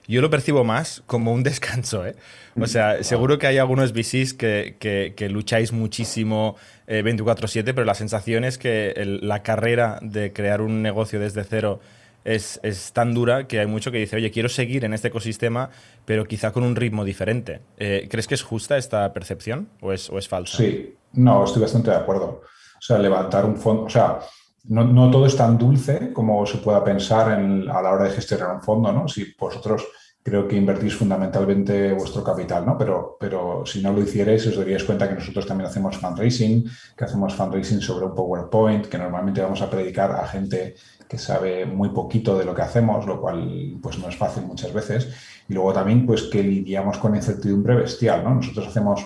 yo 0.08 0.22
lo 0.22 0.29
percibo 0.29 0.63
más 0.63 1.03
como 1.05 1.31
un 1.34 1.43
descanso, 1.43 2.05
¿eh? 2.05 2.15
O 2.60 2.67
sea, 2.67 3.03
seguro 3.03 3.38
que 3.38 3.48
hay 3.48 3.58
algunos 3.58 3.93
VCs 3.93 4.34
que, 4.34 4.75
que, 5.15 5.29
lucháis 5.29 5.72
muchísimo 5.72 6.55
24/7, 6.88 7.63
pero 7.74 7.86
la 7.86 7.96
sensación 7.96 8.43
es 8.43 8.58
que 8.58 8.93
la 9.22 9.43
carrera 9.43 10.00
de 10.01 10.34
crear 10.34 10.62
un 10.62 10.81
negocio 10.81 11.20
desde 11.20 11.43
cero 11.43 11.79
es, 12.24 12.60
tan 12.94 13.13
dura 13.13 13.48
que 13.48 13.60
hay 13.60 13.68
mucho 13.68 13.92
que 13.92 13.98
dice, 13.98 14.16
oye, 14.16 14.32
quiero 14.32 14.50
seguir 14.50 14.86
en 14.86 14.94
este 14.94 15.10
ecosistema, 15.10 15.70
pero 16.06 16.25
quizá 16.25 16.51
con 16.51 16.63
un 16.63 16.75
ritmo 16.75 17.04
diferente. 17.04 17.62
Eh, 17.78 18.08
¿Crees 18.10 18.28
que 18.28 18.36
es 18.36 18.44
justa 18.44 18.78
esta 18.78 19.12
percepción 19.13 19.70
o 19.82 19.92
es, 19.92 20.10
o 20.10 20.18
es 20.18 20.28
falsa? 20.28 20.58
Sí, 20.58 20.96
no, 21.13 21.44
estoy 21.46 21.62
bastante 21.62 21.92
de 21.92 21.98
acuerdo. 21.98 22.42
O 22.78 22.82
sea, 22.82 22.98
levantar 22.98 23.46
un 23.46 23.58
fondo, 23.58 23.84
o 23.84 23.90
sea, 23.90 24.20
no, 24.66 25.10
todo 25.10 25.25
es 25.25 25.36
tan 25.36 25.58
dulce 25.58 26.13
como 26.13 26.46
se 26.46 26.60
pueda 26.60 26.84
pensar 26.84 27.32
a 27.32 27.82
la 27.82 27.92
hora 27.92 28.06
de 28.06 28.12
gestionar 28.12 28.56
un 28.56 28.62
fondo, 28.62 28.92
¿no? 28.92 29.08
Si 29.08 29.34
vosotros 29.38 29.88
creo 30.24 30.48
que 30.48 30.56
invertís 30.56 30.96
fundamentalmente 30.96 31.94
vuestro 31.94 32.24
capital, 32.24 32.63
¿no? 32.66 32.78
Pero, 32.78 33.18
pero 33.20 33.63
si 33.66 33.82
no 33.82 33.92
lo 33.92 34.01
hicierais, 34.01 34.46
os 34.46 34.58
daríais 34.58 34.84
cuenta 34.84 35.10
que 35.10 35.16
nosotros 35.16 35.48
también 35.48 35.68
hacemos 35.68 35.98
fundraising, 35.98 36.70
que 36.96 37.06
hacemos 37.06 37.34
fundraising 37.34 37.82
sobre 37.82 38.06
un 38.06 38.13
PowerPoint, 38.13 38.86
que 38.86 39.00
normalmente 39.00 39.42
vamos 39.42 39.62
a 39.63 39.70
predicar 39.70 40.12
a 40.12 40.28
gente 40.28 40.75
que 41.12 41.18
sabe 41.18 41.65
muy 41.65 41.89
poquito 41.89 42.38
de 42.38 42.46
lo 42.46 42.56
que 42.56 42.62
hacemos, 42.62 43.06
lo 43.06 43.20
cual 43.20 43.77
pues 43.82 44.00
no 44.00 44.08
es 44.08 44.15
fácil 44.15 44.46
muchas 44.46 44.72
veces. 44.72 45.10
Y 45.50 45.53
luego 45.53 45.74
también 45.74 46.06
pues 46.06 46.24
que 46.24 46.41
lidiamos 46.41 46.98
con 47.00 47.13
incertidumbre 47.13 47.75
bestial, 47.75 48.24
¿no? 48.24 48.36
Nosotros 48.36 48.70
hacemos 48.70 49.06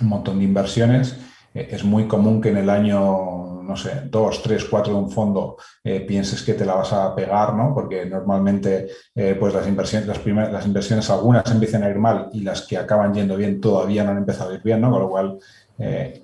un 0.00 0.08
montón 0.08 0.38
de 0.38 0.46
inversiones. 0.46 1.18
Eh, 1.52 1.68
es 1.70 1.84
muy 1.84 2.08
común 2.08 2.40
que 2.40 2.48
en 2.48 2.56
el 2.56 2.70
año, 2.70 3.60
no 3.62 3.76
sé, 3.76 4.04
dos, 4.10 4.42
tres, 4.42 4.64
cuatro 4.64 4.94
de 4.94 5.00
un 5.00 5.10
fondo 5.10 5.58
eh, 5.84 6.00
pienses 6.00 6.42
que 6.42 6.54
te 6.54 6.64
la 6.64 6.76
vas 6.76 6.94
a 6.94 7.14
pegar, 7.14 7.54
¿no? 7.54 7.74
Porque 7.74 8.06
normalmente 8.06 8.88
eh, 9.14 9.36
pues 9.38 9.52
las 9.52 9.68
inversiones, 9.68 10.08
las, 10.08 10.20
primeras, 10.20 10.50
las 10.50 10.64
inversiones 10.64 11.10
algunas 11.10 11.44
empiezan 11.50 11.82
a 11.82 11.90
ir 11.90 11.98
mal 11.98 12.30
y 12.32 12.40
las 12.40 12.62
que 12.62 12.78
acaban 12.78 13.12
yendo 13.12 13.36
bien 13.36 13.60
todavía 13.60 14.02
no 14.02 14.12
han 14.12 14.16
empezado 14.16 14.52
a 14.52 14.54
ir 14.54 14.62
bien, 14.62 14.80
¿no? 14.80 14.90
Con 14.90 15.02
lo 15.02 15.10
cual 15.10 15.38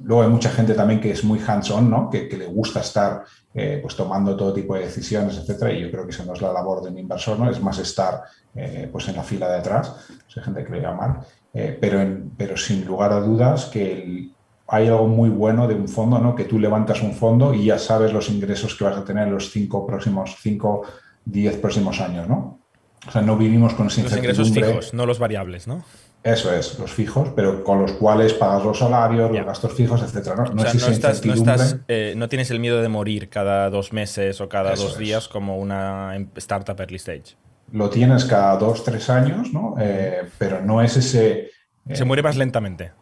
luego 0.01 0.23
hay 0.23 0.29
mucha 0.29 0.51
gente 0.51 0.75
también 0.75 1.01
que 1.01 1.13
es 1.13 1.23
muy 1.23 1.39
hands-on, 1.39 1.89
¿no? 1.89 2.11
Que, 2.11 2.29
que, 2.29 2.37
le 2.37 2.47
gusta 2.47 2.81
estar 2.81 3.25
eh, 3.55 3.79
pues 3.81 3.95
tomando 3.95 4.37
todo 4.37 4.53
tipo 4.53 4.75
de 4.75 4.81
decisiones, 4.81 5.37
etcétera, 5.37 5.73
y 5.73 5.81
yo 5.81 5.91
creo 5.91 6.05
que 6.05 6.11
eso 6.11 6.25
no 6.25 6.33
es 6.33 6.43
la 6.43 6.53
labor 6.53 6.83
de 6.83 6.91
un 6.91 6.99
inversor, 6.99 7.39
¿no? 7.39 7.49
Es 7.49 7.63
más 7.63 7.79
estar 7.79 8.23
eh, 8.55 8.89
pues 8.91 9.07
en 9.09 9.17
la 9.17 9.23
fila 9.23 9.49
de 9.49 9.59
atrás, 9.59 9.95
hay 10.37 10.43
gente 10.43 10.65
que 10.65 10.71
lo 10.71 10.81
llama 10.81 11.25
eh, 11.53 11.79
pero, 11.81 12.05
pero 12.37 12.57
sin 12.57 12.85
lugar 12.85 13.13
a 13.13 13.21
dudas 13.21 13.67
que 13.67 14.29
hay 14.67 14.89
algo 14.89 15.07
muy 15.07 15.31
bueno 15.31 15.69
de 15.69 15.75
un 15.75 15.87
fondo, 15.87 16.19
¿no? 16.19 16.35
Que 16.35 16.45
tú 16.45 16.59
levantas 16.59 17.01
un 17.01 17.13
fondo 17.13 17.55
y 17.55 17.67
ya 17.67 17.79
sabes 17.79 18.13
los 18.13 18.29
ingresos 18.29 18.75
que 18.75 18.83
vas 18.83 18.97
a 18.97 19.05
tener 19.05 19.29
en 19.29 19.35
los 19.35 19.51
cinco 19.53 19.87
próximos, 19.87 20.37
cinco, 20.41 20.83
diez 21.25 21.57
próximos 21.59 22.01
años, 22.01 22.29
¿no? 22.29 22.59
O 23.07 23.11
sea, 23.11 23.23
no 23.23 23.37
vivimos 23.37 23.75
con 23.75 23.87
Los 23.87 23.99
ingresos 23.99 24.51
fijos, 24.51 24.95
no 24.95 25.07
los 25.07 25.21
variables, 25.21 25.69
¿no? 25.69 25.85
Eso 26.25 26.55
es, 26.55 26.79
los 26.79 26.91
fijos, 26.91 27.29
pero 27.37 27.63
con 27.63 27.83
los 27.83 27.93
cuales 27.93 28.33
pagas 28.33 28.65
los 28.65 28.79
salarios, 28.79 29.31
los 29.31 29.45
gastos 29.45 29.75
fijos, 29.75 30.03
etcétera. 30.03 30.37
No, 30.37 30.55
no, 30.55 30.65
estás, 30.65 31.77
eh, 31.87 32.15
no, 32.17 32.31
tienes 32.31 32.51
el 32.51 32.61
miedo 32.61 32.81
de 32.81 32.89
morir 32.89 33.29
cada 33.29 33.69
dos 33.69 33.93
meses 33.93 34.41
o 34.41 34.49
cada 34.49 34.75
dos 34.75 34.97
días 34.97 35.29
como 35.29 35.59
una 35.59 36.17
em, 36.17 36.31
startup 36.37 36.81
early 36.81 36.97
stage. 36.97 37.37
Lo 37.73 37.91
tienes 37.91 38.25
cada 38.25 38.57
dos, 38.57 38.83
tres 38.83 39.11
años, 39.11 39.53
¿no? 39.53 39.75
Eh, 39.79 40.23
pero 40.39 40.63
no 40.63 40.81
es 40.81 40.97
ese. 40.97 41.51
se 41.93 42.03
eh, 42.03 42.07
muere 42.07 42.23
más 42.23 42.39
lentamente. 42.39 42.93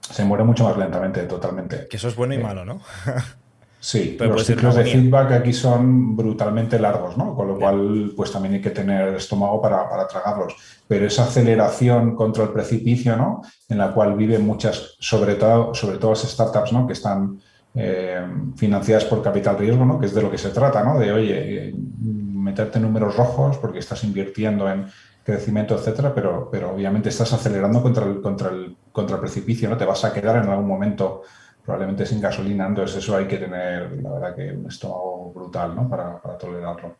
Se 0.00 0.24
muere 0.24 0.42
mucho 0.42 0.64
más 0.64 0.76
lentamente, 0.76 1.22
totalmente. 1.22 1.86
Que 1.88 1.98
eso 1.98 2.08
es 2.08 2.16
bueno 2.16 2.34
y 2.34 2.38
malo, 2.38 2.64
¿no? 2.64 2.80
Sí, 3.78 4.16
pero 4.18 4.32
los 4.32 4.44
ciclos 4.44 4.74
de 4.74 4.84
feedback 4.84 5.32
aquí 5.32 5.52
son 5.52 6.16
brutalmente 6.16 6.78
largos, 6.78 7.16
¿no? 7.16 7.34
Con 7.34 7.48
lo 7.48 7.58
cual, 7.58 8.12
pues 8.16 8.32
también 8.32 8.54
hay 8.54 8.60
que 8.60 8.70
tener 8.70 9.14
estómago 9.14 9.60
para, 9.60 9.88
para, 9.88 10.08
tragarlos. 10.08 10.56
Pero 10.88 11.06
esa 11.06 11.24
aceleración 11.24 12.16
contra 12.16 12.44
el 12.44 12.50
precipicio, 12.50 13.16
¿no? 13.16 13.42
En 13.68 13.78
la 13.78 13.92
cual 13.92 14.14
viven 14.14 14.44
muchas, 14.46 14.96
sobre 14.98 15.34
todo, 15.34 15.74
sobre 15.74 15.98
todo 15.98 16.10
las 16.10 16.22
startups, 16.22 16.72
¿no? 16.72 16.86
Que 16.86 16.94
están 16.94 17.38
eh, 17.74 18.26
financiadas 18.56 19.04
por 19.04 19.22
capital 19.22 19.58
riesgo, 19.58 19.84
¿no? 19.84 20.00
Que 20.00 20.06
es 20.06 20.14
de 20.14 20.22
lo 20.22 20.30
que 20.30 20.38
se 20.38 20.48
trata, 20.48 20.82
¿no? 20.82 20.98
De, 20.98 21.12
oye, 21.12 21.74
meterte 22.02 22.80
números 22.80 23.16
rojos 23.16 23.58
porque 23.58 23.80
estás 23.80 24.02
invirtiendo 24.04 24.68
en 24.70 24.86
crecimiento, 25.22 25.74
etcétera, 25.74 26.14
pero, 26.14 26.48
pero 26.50 26.72
obviamente 26.72 27.10
estás 27.10 27.32
acelerando 27.32 27.82
contra 27.82 28.06
el, 28.06 28.22
contra, 28.22 28.48
el, 28.48 28.76
contra 28.92 29.16
el 29.16 29.20
precipicio, 29.20 29.68
¿no? 29.68 29.76
Te 29.76 29.84
vas 29.84 30.04
a 30.04 30.12
quedar 30.12 30.42
en 30.42 30.48
algún 30.48 30.66
momento 30.66 31.22
probablemente 31.66 32.06
sin 32.06 32.20
gasolina, 32.20 32.68
entonces 32.68 32.98
eso 32.98 33.16
hay 33.16 33.26
que 33.26 33.38
tener, 33.38 34.00
la 34.00 34.12
verdad, 34.12 34.36
que 34.36 34.52
un 34.52 35.34
brutal 35.34 35.74
¿no? 35.74 35.88
para, 35.88 36.20
tolerarlo. 36.38 36.94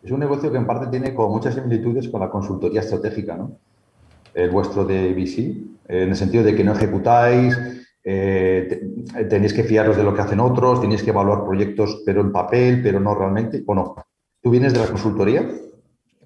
Es 0.00 0.12
un 0.12 0.20
negocio 0.20 0.52
que 0.52 0.58
en 0.58 0.66
parte 0.66 0.86
tiene 0.86 1.10
muchas 1.10 1.54
similitudes 1.54 2.08
con 2.08 2.20
la 2.20 2.30
consultoría 2.30 2.80
estratégica, 2.80 3.36
¿no? 3.36 3.58
El 4.32 4.50
vuestro 4.50 4.84
de 4.84 5.12
VC, 5.12 5.38
en 5.88 6.10
el 6.10 6.16
sentido 6.16 6.44
de 6.44 6.54
que 6.54 6.62
no 6.62 6.72
ejecutáis, 6.72 7.58
eh, 8.04 8.80
tenéis 9.28 9.54
que 9.54 9.64
fiaros 9.64 9.96
de 9.96 10.04
lo 10.04 10.14
que 10.14 10.20
hacen 10.20 10.40
otros, 10.40 10.80
tenéis 10.80 11.02
que 11.02 11.10
evaluar 11.10 11.44
proyectos, 11.44 12.02
pero 12.04 12.20
en 12.20 12.32
papel, 12.32 12.80
pero 12.82 13.00
no 13.00 13.14
realmente, 13.14 13.64
¿o 13.66 13.74
no? 13.74 13.96
¿Tú 14.42 14.50
vienes 14.50 14.72
de 14.74 14.80
la 14.80 14.86
consultoría? 14.86 15.48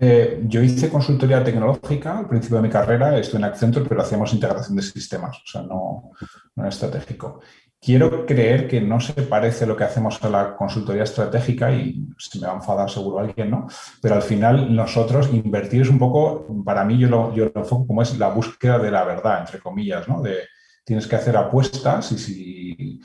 Eh, 0.00 0.43
yo 0.45 0.62
hice 0.62 0.88
consultoría 0.88 1.43
tecnológica 1.43 2.19
al 2.19 2.28
principio 2.28 2.59
de 2.59 2.62
mi 2.62 2.71
carrera, 2.71 3.19
estoy 3.19 3.38
en 3.38 3.45
Accenture, 3.45 3.88
pero 3.88 4.02
hacíamos 4.02 4.33
integración 4.33 4.76
de 4.76 4.83
sistemas, 4.83 5.38
o 5.38 5.47
sea, 5.47 5.62
no, 5.62 6.12
no 6.55 6.69
estratégico. 6.69 7.40
Quiero 7.81 8.26
creer 8.26 8.69
que 8.69 8.81
no 8.81 9.00
se 9.00 9.12
parece 9.23 9.67
lo 9.67 9.76
que 9.76 9.85
hacemos 9.85 10.23
a 10.23 10.28
la 10.28 10.57
consultoría 10.57 11.05
estratégica 11.05 11.73
y 11.73 12.09
se 12.17 12.38
me 12.38 12.47
va 12.47 12.52
a 12.52 12.57
enfadar 12.57 12.90
seguro 12.90 13.21
alguien, 13.21 13.50
¿no? 13.50 13.69
Pero 14.02 14.17
al 14.17 14.23
final 14.23 14.75
nosotros 14.75 15.31
invertir 15.33 15.83
es 15.83 15.88
un 15.88 15.99
poco, 15.99 16.47
para 16.64 16.85
mí 16.85 16.99
yo 16.99 17.09
lo, 17.09 17.35
yo 17.35 17.50
lo 17.55 17.61
enfoco 17.61 17.87
como 17.87 18.02
es 18.02 18.19
la 18.19 18.28
búsqueda 18.28 18.78
de 18.78 18.90
la 18.90 19.05
verdad, 19.05 19.40
entre 19.40 19.61
comillas, 19.61 20.09
¿no? 20.09 20.21
De 20.23 20.38
tienes 20.85 21.07
que 21.07 21.17
hacer 21.17 21.37
apuestas 21.37 22.11
y 22.12 22.19
si 22.19 23.00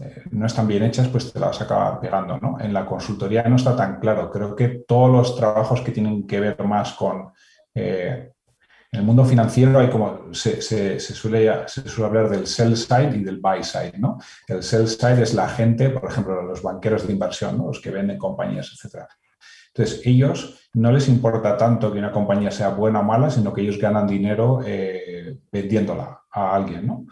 eh, 0.00 0.22
no 0.32 0.46
están 0.46 0.66
bien 0.66 0.82
hechas, 0.82 1.08
pues 1.08 1.32
te 1.32 1.38
las 1.38 1.60
acaba 1.60 2.00
pegando. 2.00 2.38
¿no? 2.38 2.58
En 2.60 2.72
la 2.72 2.84
consultoría 2.84 3.44
no 3.44 3.56
está 3.56 3.76
tan 3.76 4.00
claro. 4.00 4.30
Creo 4.30 4.54
que 4.54 4.84
todos 4.86 5.10
los 5.10 5.36
trabajos 5.36 5.80
que 5.80 5.92
tienen 5.92 6.26
que 6.26 6.40
ver 6.40 6.64
más 6.64 6.92
con... 6.94 7.32
Eh, 7.74 8.30
en 8.92 9.00
el 9.00 9.06
mundo 9.06 9.24
financiero 9.24 9.76
hay 9.80 9.90
como 9.90 10.32
se, 10.32 10.62
suele, 10.62 11.68
se 11.68 11.88
suele 11.88 12.06
hablar 12.06 12.30
del 12.30 12.46
sell 12.46 12.76
side 12.76 13.16
y 13.16 13.24
del 13.24 13.40
buy 13.40 13.64
side. 13.64 13.94
¿no? 13.98 14.18
El 14.46 14.62
sell 14.62 14.86
side 14.86 15.20
es 15.20 15.34
la 15.34 15.48
gente, 15.48 15.90
por 15.90 16.08
ejemplo, 16.08 16.40
los 16.42 16.62
banqueros 16.62 17.04
de 17.04 17.12
inversión, 17.12 17.58
los 17.58 17.80
que 17.80 17.90
venden 17.90 18.18
compañías, 18.18 18.70
etc. 18.72 19.04
Entonces, 19.74 20.00
ellos 20.06 20.68
no 20.74 20.92
les 20.92 21.08
importa 21.08 21.56
tanto 21.56 21.92
que 21.92 21.98
una 21.98 22.12
compañía 22.12 22.52
sea 22.52 22.68
buena 22.68 23.00
o 23.00 23.02
mala, 23.02 23.30
sino 23.30 23.52
que 23.52 23.62
ellos 23.62 23.78
ganan 23.78 24.06
dinero 24.06 24.60
eh, 24.64 25.38
vendiéndola 25.50 26.22
a 26.30 26.54
alguien. 26.54 26.86
¿no? 26.86 27.06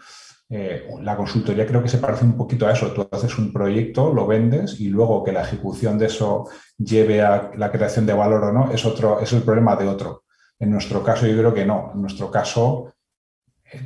Eh, 0.49 0.87
la 1.01 1.15
consultoría 1.17 1.65
creo 1.65 1.81
que 1.81 1.89
se 1.89 1.97
parece 1.97 2.25
un 2.25 2.37
poquito 2.37 2.67
a 2.67 2.71
eso. 2.71 2.91
Tú 2.91 3.07
haces 3.11 3.37
un 3.37 3.51
proyecto, 3.51 4.13
lo 4.13 4.27
vendes 4.27 4.79
y 4.79 4.89
luego 4.89 5.23
que 5.23 5.31
la 5.31 5.41
ejecución 5.41 5.97
de 5.97 6.07
eso 6.07 6.47
lleve 6.77 7.21
a 7.21 7.51
la 7.55 7.71
creación 7.71 8.05
de 8.05 8.13
valor 8.13 8.43
o 8.43 8.53
no, 8.53 8.71
es, 8.71 8.85
otro, 8.85 9.19
es 9.19 9.31
el 9.33 9.41
problema 9.41 9.75
de 9.75 9.87
otro. 9.87 10.23
En 10.59 10.71
nuestro 10.71 11.03
caso 11.03 11.25
yo 11.25 11.37
creo 11.37 11.53
que 11.53 11.65
no. 11.65 11.91
En 11.93 12.01
nuestro 12.01 12.29
caso 12.29 12.93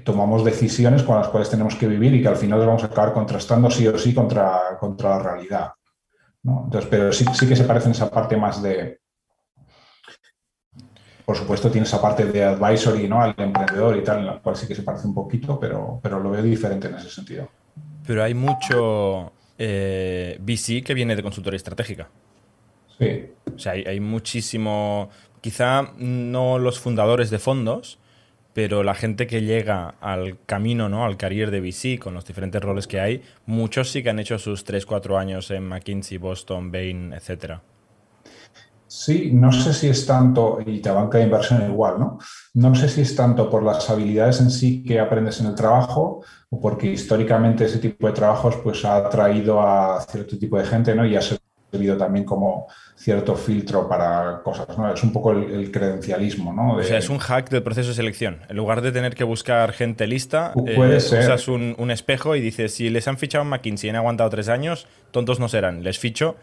tomamos 0.03 0.43
decisiones 0.43 1.03
con 1.03 1.15
las 1.15 1.29
cuales 1.29 1.49
tenemos 1.49 1.75
que 1.75 1.87
vivir 1.87 2.13
y 2.13 2.21
que 2.21 2.27
al 2.27 2.35
final 2.35 2.59
vamos 2.59 2.83
a 2.83 2.87
acabar 2.87 3.13
contrastando 3.13 3.69
sí 3.69 3.87
o 3.87 3.97
sí 3.97 4.13
contra, 4.13 4.77
contra 4.79 5.11
la 5.11 5.19
realidad. 5.19 5.71
Entonces, 6.43 6.89
pero 6.89 7.11
sí, 7.11 7.25
sí 7.33 7.47
que 7.47 7.55
se 7.55 7.63
parece 7.63 7.87
en 7.87 7.91
esa 7.91 8.09
parte 8.09 8.37
más 8.37 8.61
de, 8.61 8.99
por 11.27 11.35
supuesto, 11.35 11.69
tiene 11.69 11.85
esa 11.85 12.01
parte 12.01 12.23
de 12.23 12.41
advisory 12.41 13.05
¿no? 13.05 13.21
al 13.21 13.35
emprendedor 13.37 13.97
y 13.97 14.01
tal, 14.01 14.19
en 14.19 14.27
la 14.27 14.39
cual 14.39 14.55
sí 14.55 14.65
que 14.65 14.73
se 14.73 14.83
parece 14.83 15.07
un 15.07 15.13
poquito, 15.13 15.59
pero, 15.59 15.99
pero 16.01 16.21
lo 16.21 16.31
veo 16.31 16.41
diferente 16.41 16.87
en 16.87 16.95
ese 16.95 17.09
sentido. 17.09 17.49
Pero 18.05 18.23
hay 18.23 18.33
mucho 18.33 19.33
eh, 19.57 20.39
VC 20.39 20.81
que 20.85 20.93
viene 20.93 21.17
de 21.17 21.23
consultoría 21.23 21.57
estratégica. 21.57 22.07
Sí. 22.97 23.25
O 23.53 23.59
sea, 23.59 23.73
hay, 23.73 23.83
hay, 23.83 23.99
muchísimo, 23.99 25.09
quizá 25.41 25.91
no 25.97 26.59
los 26.59 26.79
fundadores 26.79 27.29
de 27.29 27.39
fondos, 27.39 27.99
pero 28.53 28.83
la 28.83 28.95
gente 28.95 29.27
que 29.27 29.41
llega 29.41 29.95
al 29.99 30.37
camino, 30.45 30.87
¿no? 30.87 31.03
al 31.03 31.17
career 31.17 31.51
de 31.51 31.59
VC, 31.59 31.99
con 31.99 32.13
los 32.13 32.23
diferentes 32.23 32.61
roles 32.61 32.87
que 32.87 33.01
hay, 33.01 33.21
muchos 33.45 33.91
sí 33.91 34.01
que 34.01 34.11
han 34.11 34.19
hecho 34.19 34.39
sus 34.39 34.65
3-4 34.65 35.19
años 35.19 35.51
en 35.51 35.67
McKinsey, 35.67 36.19
Boston, 36.19 36.71
Bain, 36.71 37.11
etcétera. 37.11 37.61
Sí, 39.07 39.29
no 39.31 39.53
sé 39.53 39.73
si 39.73 39.87
es 39.87 40.05
tanto, 40.05 40.59
y 40.65 40.81
te 40.81 40.91
banca 40.91 41.17
de 41.17 41.23
inversión 41.23 41.61
igual, 41.61 41.97
¿no? 41.97 42.19
No 42.55 42.75
sé 42.75 42.89
si 42.89 42.99
es 42.99 43.15
tanto 43.15 43.49
por 43.49 43.63
las 43.63 43.89
habilidades 43.89 44.41
en 44.41 44.51
sí 44.51 44.83
que 44.83 44.99
aprendes 44.99 45.39
en 45.39 45.45
el 45.45 45.55
trabajo 45.55 46.25
o 46.49 46.59
porque 46.59 46.87
históricamente 46.87 47.63
ese 47.63 47.77
tipo 47.77 48.05
de 48.05 48.11
trabajos 48.11 48.57
pues 48.57 48.83
ha 48.83 48.97
atraído 48.97 49.61
a 49.61 50.01
cierto 50.01 50.37
tipo 50.37 50.57
de 50.57 50.65
gente, 50.65 50.93
¿no? 50.93 51.05
Y 51.05 51.15
ha 51.15 51.21
servido 51.21 51.95
también 51.95 52.25
como 52.25 52.67
cierto 52.97 53.37
filtro 53.37 53.87
para 53.87 54.41
cosas, 54.43 54.77
¿no? 54.77 54.93
Es 54.93 55.01
un 55.01 55.13
poco 55.13 55.31
el, 55.31 55.71
credencialismo, 55.71 56.51
¿no? 56.51 56.73
O 56.73 56.83
sea, 56.83 56.97
es 56.97 57.07
un 57.07 57.19
hack 57.19 57.49
del 57.49 57.63
proceso 57.63 57.87
de 57.87 57.95
selección. 57.95 58.41
En 58.49 58.57
lugar 58.57 58.81
de 58.81 58.91
tener 58.91 59.15
que 59.15 59.23
buscar 59.23 59.71
gente 59.71 60.05
lista, 60.05 60.51
Puede 60.53 60.95
eh, 60.95 60.97
usas 60.97 61.47
un, 61.47 61.75
un, 61.77 61.91
espejo 61.91 62.35
y 62.35 62.41
dices, 62.41 62.73
si 62.73 62.89
les 62.89 63.07
han 63.07 63.17
fichado 63.17 63.45
en 63.45 63.51
McKinsey 63.51 63.87
y 63.87 63.89
han 63.91 63.95
aguantado 63.95 64.29
tres 64.29 64.49
años, 64.49 64.85
tontos 65.11 65.39
no 65.39 65.47
serán. 65.47 65.85
Les 65.85 65.97
ficho 65.97 66.35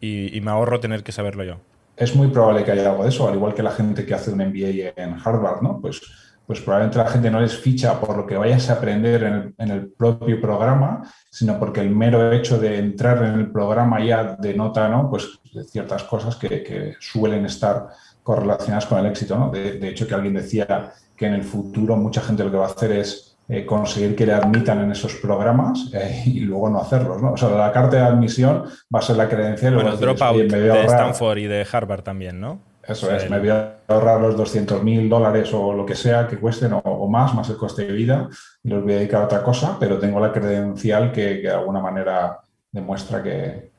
y, 0.00 0.32
y 0.36 0.40
me 0.40 0.52
ahorro 0.52 0.78
tener 0.78 1.02
que 1.02 1.10
saberlo 1.10 1.42
yo 1.42 1.56
es 1.96 2.14
muy 2.14 2.28
probable 2.28 2.64
que 2.64 2.72
haya 2.72 2.90
algo 2.90 3.02
de 3.02 3.08
eso, 3.08 3.26
al 3.26 3.34
igual 3.34 3.54
que 3.54 3.62
la 3.62 3.70
gente 3.70 4.04
que 4.04 4.14
hace 4.14 4.30
un 4.30 4.38
MBA 4.38 4.92
en 4.96 5.16
Harvard, 5.24 5.62
¿no? 5.62 5.80
Pues, 5.80 6.02
pues 6.46 6.60
probablemente 6.60 6.98
la 6.98 7.08
gente 7.08 7.30
no 7.30 7.40
les 7.40 7.58
ficha 7.58 7.98
por 7.98 8.16
lo 8.16 8.26
que 8.26 8.36
vayas 8.36 8.70
a 8.70 8.74
aprender 8.74 9.54
en 9.58 9.70
el, 9.70 9.88
propio 9.88 10.40
programa, 10.40 11.02
sino 11.30 11.58
porque 11.58 11.80
el 11.80 11.90
mero 11.90 12.30
hecho 12.30 12.58
de 12.58 12.78
entrar 12.78 13.24
en 13.24 13.34
el 13.34 13.50
programa 13.50 14.04
ya 14.04 14.36
denota, 14.38 14.88
¿no? 14.88 15.10
Pues 15.10 15.40
ciertas 15.68 16.04
cosas 16.04 16.36
que, 16.36 16.94
suelen 17.00 17.46
estar 17.46 17.88
correlacionadas 18.22 18.86
con 18.86 18.98
el 18.98 19.06
éxito, 19.06 19.36
¿no? 19.36 19.50
De, 19.50 19.78
de 19.78 19.88
hecho, 19.88 20.06
que 20.06 20.14
alguien 20.14 20.34
decía 20.34 20.92
que 21.16 21.26
en 21.26 21.34
el 21.34 21.42
futuro 21.42 21.96
mucha 21.96 22.20
gente 22.20 22.44
lo 22.44 22.50
que 22.50 22.58
va 22.58 22.66
a 22.66 22.70
hacer 22.70 22.92
es 22.92 23.35
eh, 23.48 23.64
conseguir 23.64 24.16
que 24.16 24.26
le 24.26 24.32
admitan 24.32 24.82
en 24.82 24.90
esos 24.90 25.14
programas 25.14 25.90
eh, 25.92 26.24
y 26.26 26.40
luego 26.40 26.68
no 26.68 26.80
hacerlos. 26.80 27.22
¿no? 27.22 27.32
O 27.32 27.36
sea, 27.36 27.48
la 27.50 27.70
carta 27.70 27.96
de 27.96 28.02
admisión 28.02 28.64
va 28.92 28.98
a 28.98 29.02
ser 29.02 29.16
la 29.16 29.28
credencial. 29.28 29.74
Bueno, 29.74 29.92
el 29.92 30.00
dropout 30.00 30.50
de 30.50 30.84
Stanford 30.86 31.38
y 31.38 31.46
de 31.46 31.66
Harvard 31.70 32.02
también, 32.02 32.40
¿no? 32.40 32.60
Eso 32.88 33.10
es, 33.10 33.28
me 33.28 33.40
voy 33.40 33.48
a 33.48 33.78
ahorrar 33.88 34.20
los 34.20 34.36
200 34.36 34.82
mil 34.82 35.08
dólares 35.08 35.52
o 35.52 35.72
lo 35.72 35.84
que 35.84 35.96
sea 35.96 36.28
que 36.28 36.38
cuesten 36.38 36.72
o, 36.72 37.08
más, 37.08 37.34
más 37.34 37.50
el 37.50 37.56
coste 37.56 37.84
de 37.84 37.92
vida, 37.92 38.28
y 38.62 38.68
los 38.68 38.84
voy 38.84 38.92
a 38.92 38.96
dedicar 38.98 39.22
a 39.22 39.24
otra 39.24 39.42
cosa, 39.42 39.76
pero 39.78 39.98
tengo 39.98 40.20
la 40.20 40.32
credencial 40.32 41.10
que, 41.10 41.38
de 41.38 41.50
alguna 41.50 41.80
manera 41.80 42.38
demuestra 42.70 43.22
que, 43.24 43.70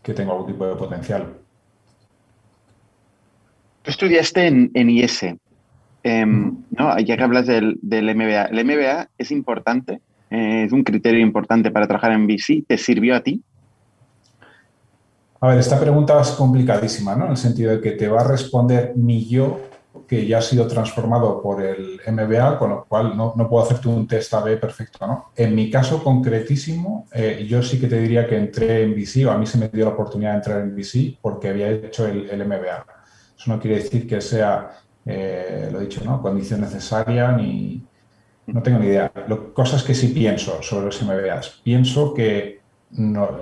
que 0.00 0.14
tengo 0.14 0.32
algún 0.32 0.46
tipo 0.46 0.64
de 0.64 0.76
potencial. 0.76 1.26
Tú 3.82 3.90
estudiaste 3.90 4.46
en, 4.46 4.70
en 4.74 4.88
IS, 4.88 5.24
Em, 6.04 6.64
no, 6.70 6.98
ya 6.98 7.16
que 7.16 7.22
hablas 7.22 7.46
del, 7.46 7.78
MBA, 7.82 8.44
¿el 8.46 8.64
MBA 8.64 9.08
es 9.18 9.30
importante? 9.30 10.00
Eh, 10.30 10.64
¿Es 10.64 10.72
un 10.72 10.82
criterio 10.82 11.20
importante 11.20 11.70
para 11.70 11.86
trabajar 11.86 12.12
en 12.12 12.26
VC? 12.26 12.64
¿Te 12.66 12.76
sirvió 12.76 13.14
a 13.14 13.20
ti? 13.20 13.42
A 15.40 15.48
ver, 15.48 15.58
esta 15.58 15.78
pregunta 15.78 16.20
es 16.20 16.30
complicadísima, 16.30 17.14
¿no? 17.16 17.26
En 17.26 17.32
el 17.32 17.36
sentido 17.36 17.72
de 17.72 17.80
que 17.80 17.92
te 17.92 18.08
va 18.08 18.20
a 18.20 18.28
responder 18.28 18.92
mi 18.96 19.28
yo, 19.28 19.60
que 20.06 20.26
ya 20.26 20.38
ha 20.38 20.42
sido 20.42 20.66
transformado 20.66 21.42
por 21.42 21.62
el 21.62 22.00
MBA, 22.06 22.58
con 22.58 22.70
lo 22.70 22.84
cual 22.84 23.16
no, 23.16 23.34
puedo 23.48 23.64
hacerte 23.64 23.88
un 23.88 24.06
test 24.06 24.32
AB 24.34 24.58
perfecto, 24.58 25.06
¿no? 25.06 25.32
En 25.36 25.54
mi 25.54 25.70
caso 25.70 26.02
concretísimo, 26.02 27.06
eh, 27.12 27.44
yo 27.48 27.62
sí 27.62 27.80
que 27.80 27.88
te 27.88 27.98
diría 27.98 28.26
que 28.26 28.36
entré 28.36 28.82
en 28.82 28.94
VC, 28.94 29.26
o 29.26 29.30
a 29.30 29.38
mí 29.38 29.46
se 29.46 29.58
me 29.58 29.68
dio 29.68 29.84
la 29.84 29.92
oportunidad 29.92 30.30
de 30.32 30.36
entrar 30.36 30.60
en 30.60 30.74
VC 30.74 31.18
porque 31.20 31.48
había 31.48 31.70
hecho 31.70 32.06
el, 32.06 32.30
el 32.30 32.46
MBA. 32.46 32.86
Eso 33.36 33.50
no 33.50 33.60
quiere 33.60 33.78
decir 33.78 34.06
que 34.06 34.20
sea 34.20 34.70
eh, 35.04 35.68
lo 35.72 35.80
dicho, 35.80 36.02
¿no? 36.04 36.20
Condición 36.22 36.60
necesaria 36.60 37.32
ni... 37.32 37.84
No 38.46 38.62
tengo 38.62 38.78
ni 38.78 38.86
idea. 38.86 39.12
Lo, 39.28 39.54
cosas 39.54 39.82
que 39.82 39.94
sí 39.94 40.08
pienso 40.08 40.62
sobre 40.62 40.86
los 40.86 41.02
MBAs. 41.02 41.60
Pienso 41.62 42.12
que 42.12 42.60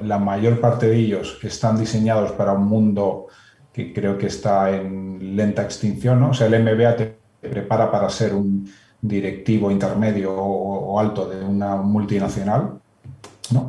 la 0.02 0.18
mayor 0.18 0.60
parte 0.60 0.86
de 0.86 0.96
ellos 0.96 1.38
están 1.42 1.78
diseñados 1.78 2.32
para 2.32 2.52
un 2.52 2.66
mundo 2.66 3.26
que 3.72 3.92
creo 3.92 4.18
que 4.18 4.26
está 4.26 4.70
en 4.70 5.34
lenta 5.36 5.62
extinción, 5.62 6.20
¿no? 6.20 6.30
O 6.30 6.34
sea, 6.34 6.46
el 6.46 6.62
MBA 6.62 6.96
te 6.96 7.16
prepara 7.40 7.90
para 7.90 8.08
ser 8.10 8.34
un 8.34 8.70
directivo 9.00 9.70
intermedio 9.70 10.34
o 10.34 11.00
alto 11.00 11.28
de 11.28 11.42
una 11.42 11.76
multinacional 11.76 12.80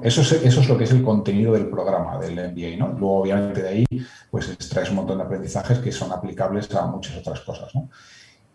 eso, 0.04 0.22
es, 0.22 0.32
eso 0.32 0.62
es 0.62 0.70
lo 0.70 0.78
que 0.78 0.84
es 0.84 0.92
el 0.92 1.04
contenido 1.04 1.54
del 1.54 1.68
programa 1.68 2.20
del 2.20 2.34
MBA. 2.34 2.78
¿no? 2.78 2.90
Luego, 2.98 3.22
obviamente, 3.22 3.62
de 3.62 3.70
ahí 3.70 3.86
pues 4.30 4.50
extraes 4.50 4.90
un 4.90 4.98
montón 4.98 5.18
de 5.18 5.24
aprendizajes 5.24 5.80
que 5.80 5.92
son 5.92 6.12
aplicables 6.12 6.74
a 6.76 6.86
muchas 6.86 7.18
otras 7.18 7.42
cosas. 7.42 7.72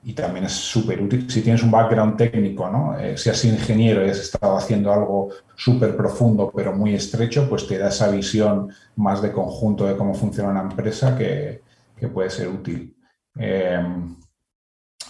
Y 0.04 0.12
también 0.12 0.44
es 0.44 0.52
súper 0.52 1.02
útil 1.02 1.28
si 1.28 1.42
tienes 1.42 1.62
un 1.64 1.70
background 1.70 2.16
técnico, 2.16 2.70
¿no? 2.70 2.96
Eh, 2.96 3.16
si 3.16 3.28
has 3.28 3.38
sido 3.38 3.56
ingeniero 3.56 4.06
y 4.06 4.10
has 4.10 4.18
estado 4.18 4.56
haciendo 4.56 4.92
algo 4.92 5.30
súper 5.56 5.96
profundo 5.96 6.52
pero 6.54 6.72
muy 6.72 6.94
estrecho, 6.94 7.48
pues 7.48 7.66
te 7.66 7.76
da 7.76 7.88
esa 7.88 8.08
visión 8.08 8.72
más 8.94 9.20
de 9.20 9.32
conjunto 9.32 9.84
de 9.84 9.96
cómo 9.96 10.14
funciona 10.14 10.50
una 10.50 10.62
empresa 10.62 11.16
que, 11.18 11.62
puede 12.12 12.30
ser 12.30 12.46
útil. 12.46 12.96
Eh, 13.36 13.84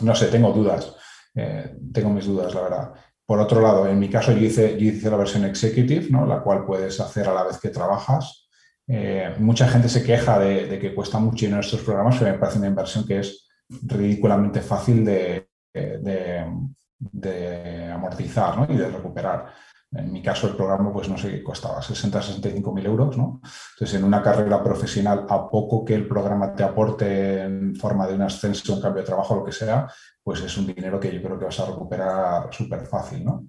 no 0.01 0.15
sé, 0.15 0.29
tengo 0.29 0.51
dudas. 0.53 0.95
Eh, 1.35 1.77
tengo 1.93 2.09
mis 2.09 2.25
dudas, 2.27 2.55
la 2.55 2.61
verdad. 2.63 2.93
Por 3.27 3.41
otro 3.41 3.61
lado, 3.61 3.89
en 3.89 3.99
mi 3.99 4.09
caso 4.09 4.33
yo 4.33 4.39
hice, 4.39 4.77
hice 4.79 5.11
la 5.11 5.17
versión 5.17 5.45
executive, 5.45 6.07
¿no? 6.11 6.25
la 6.27 6.43
cual 6.43 6.65
puedes 6.65 7.01
hacer 7.01 7.29
a 7.29 7.35
la 7.35 7.43
vez 7.43 7.59
que 7.59 7.71
trabajas. 7.71 8.49
Eh, 8.87 9.35
mucha 9.41 9.67
gente 9.67 9.89
se 9.89 10.05
queja 10.05 10.39
de, 10.39 10.79
que 10.79 10.95
cuesta 10.95 11.19
mucho 11.19 11.47
en 11.47 11.59
estos 11.59 11.83
programas, 11.83 12.19
pero 12.19 12.31
me 12.31 12.39
parece 12.39 12.59
una 12.59 12.69
inversión 12.69 13.05
que 13.05 13.19
es 13.19 13.49
ridículamente 13.69 14.61
fácil 14.61 15.05
de, 15.05 15.49
de, 15.73 17.91
amortizar 17.93 18.59
¿no? 18.59 18.73
y 18.73 18.77
de 18.77 18.89
recuperar. 18.89 19.53
En 19.97 20.13
mi 20.13 20.23
caso, 20.23 20.49
el 20.49 20.57
programa, 20.57 20.93
pues 20.93 21.09
no 21.09 21.17
sé 21.17 21.31
qué 21.31 21.43
costaba, 21.43 21.81
60, 21.81 22.21
65 22.23 22.73
mil 22.73 22.87
euros, 22.87 23.17
¿no? 23.17 23.41
Entonces, 23.73 23.99
en 23.99 24.05
una 24.05 24.23
carrera 24.23 24.63
profesional, 24.63 25.27
a 25.29 25.49
poco 25.49 25.85
que 25.85 25.95
el 25.95 26.07
programa 26.07 26.55
te 26.55 26.63
aporte 26.63 27.43
en 27.43 27.75
forma 27.77 28.07
de 28.07 28.15
un 28.15 28.23
ascenso, 28.23 28.75
un 28.75 28.81
cambio 28.81 29.03
de 29.03 29.07
trabajo, 29.07 29.37
lo 29.37 29.45
que 29.45 29.53
sea, 29.53 29.87
pues 30.23 30.41
es 30.43 30.57
un 30.59 30.67
dinero 30.67 31.01
que 31.01 31.13
yo 31.13 31.23
creo 31.23 31.39
que 31.39 31.45
vas 31.47 31.61
a 31.61 31.67
recuperar 31.67 32.49
súper 32.51 32.87
fácil, 32.87 33.25
¿no? 33.25 33.47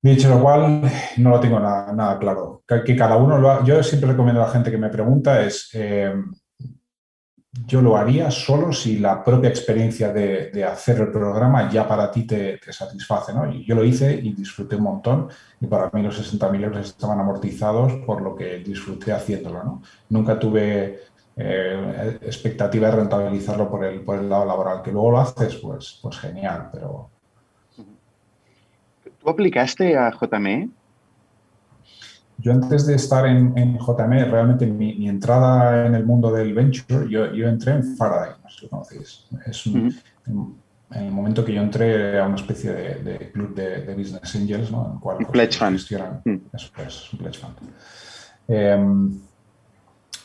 Dicho 0.00 0.28
lo 0.28 0.40
cual, 0.40 0.82
no 1.16 1.30
lo 1.30 1.40
tengo 1.40 1.58
nada, 1.58 2.18
claro. 2.18 2.62
Que, 2.66 2.96
cada 2.96 3.16
uno 3.16 3.64
Yo 3.64 3.82
siempre 3.82 4.10
recomiendo 4.10 4.42
a 4.42 4.46
la 4.46 4.52
gente 4.52 4.70
que 4.70 4.78
me 4.78 4.90
pregunta 4.90 5.42
es, 5.42 5.70
eh, 5.74 6.14
yo 7.66 7.80
lo 7.80 7.96
haría 7.96 8.30
solo 8.30 8.72
si 8.72 8.98
la 8.98 9.24
propia 9.24 9.50
experiencia 9.50 10.12
de, 10.12 10.64
hacer 10.64 11.00
el 11.00 11.10
programa 11.10 11.70
ya 11.70 11.86
para 11.86 12.10
ti 12.10 12.24
te, 12.24 12.60
satisface. 12.70 13.32
¿no? 13.32 13.50
Yo 13.52 13.74
lo 13.74 13.84
hice 13.84 14.14
y 14.14 14.32
disfruté 14.32 14.76
un 14.76 14.82
montón 14.82 15.28
y 15.60 15.66
para 15.66 15.90
mí 15.92 16.02
los 16.02 16.18
60.000 16.18 16.64
euros 16.64 16.86
estaban 16.86 17.20
amortizados 17.20 17.92
por 18.04 18.22
lo 18.22 18.34
que 18.34 18.58
disfruté 18.58 19.12
haciéndolo. 19.12 19.64
¿no? 19.64 19.82
Nunca 20.10 20.38
tuve 20.38 21.00
eh, 21.36 22.18
expectativa 22.22 22.90
de 22.90 22.96
rentabilizarlo 22.96 23.70
por 23.70 23.84
el, 23.84 24.00
por 24.00 24.18
el 24.18 24.28
lado 24.28 24.44
laboral. 24.44 24.82
Que 24.82 24.92
luego 24.92 25.12
lo 25.12 25.20
haces, 25.20 25.56
pues, 25.56 25.98
pues 26.02 26.18
genial, 26.18 26.68
pero... 26.72 27.10
¿Tú 29.20 29.30
aplicaste 29.30 29.96
a 29.96 30.10
JME? 30.10 30.68
Yo 32.40 32.52
antes 32.52 32.86
de 32.86 32.94
estar 32.94 33.26
en, 33.26 33.52
en 33.58 33.78
JME, 33.78 34.24
realmente 34.26 34.64
mi, 34.66 35.08
entrada 35.08 35.86
en 35.86 35.94
el 35.96 36.06
mundo 36.06 36.32
del 36.32 36.54
venture, 36.54 37.10
yo, 37.10 37.32
yo 37.32 37.48
entré 37.48 37.72
en 37.72 37.96
Faraday, 37.96 38.30
no 38.42 38.48
sé 38.48 38.56
si 38.58 38.64
lo 38.64 38.70
conocéis. 38.70 39.26
Es 39.44 39.66
en, 39.66 39.92
el 40.90 41.10
momento 41.10 41.44
que 41.44 41.52
yo 41.52 41.60
entré 41.60 42.18
a 42.18 42.26
una 42.26 42.36
especie 42.36 42.72
de, 42.72 43.32
club 43.32 43.54
de, 43.54 43.92
business 43.94 44.36
angels, 44.36 44.70
¿no? 44.70 44.86
En 44.86 44.92
el 44.92 45.00
cual, 45.00 45.16
un 45.18 45.26
pledge 45.26 45.58
fund. 45.58 45.76
Eso 45.76 46.70
es, 46.86 47.12
un 47.12 47.18
pledge 47.18 47.38
fund. 47.38 47.56
Em, 48.46 49.20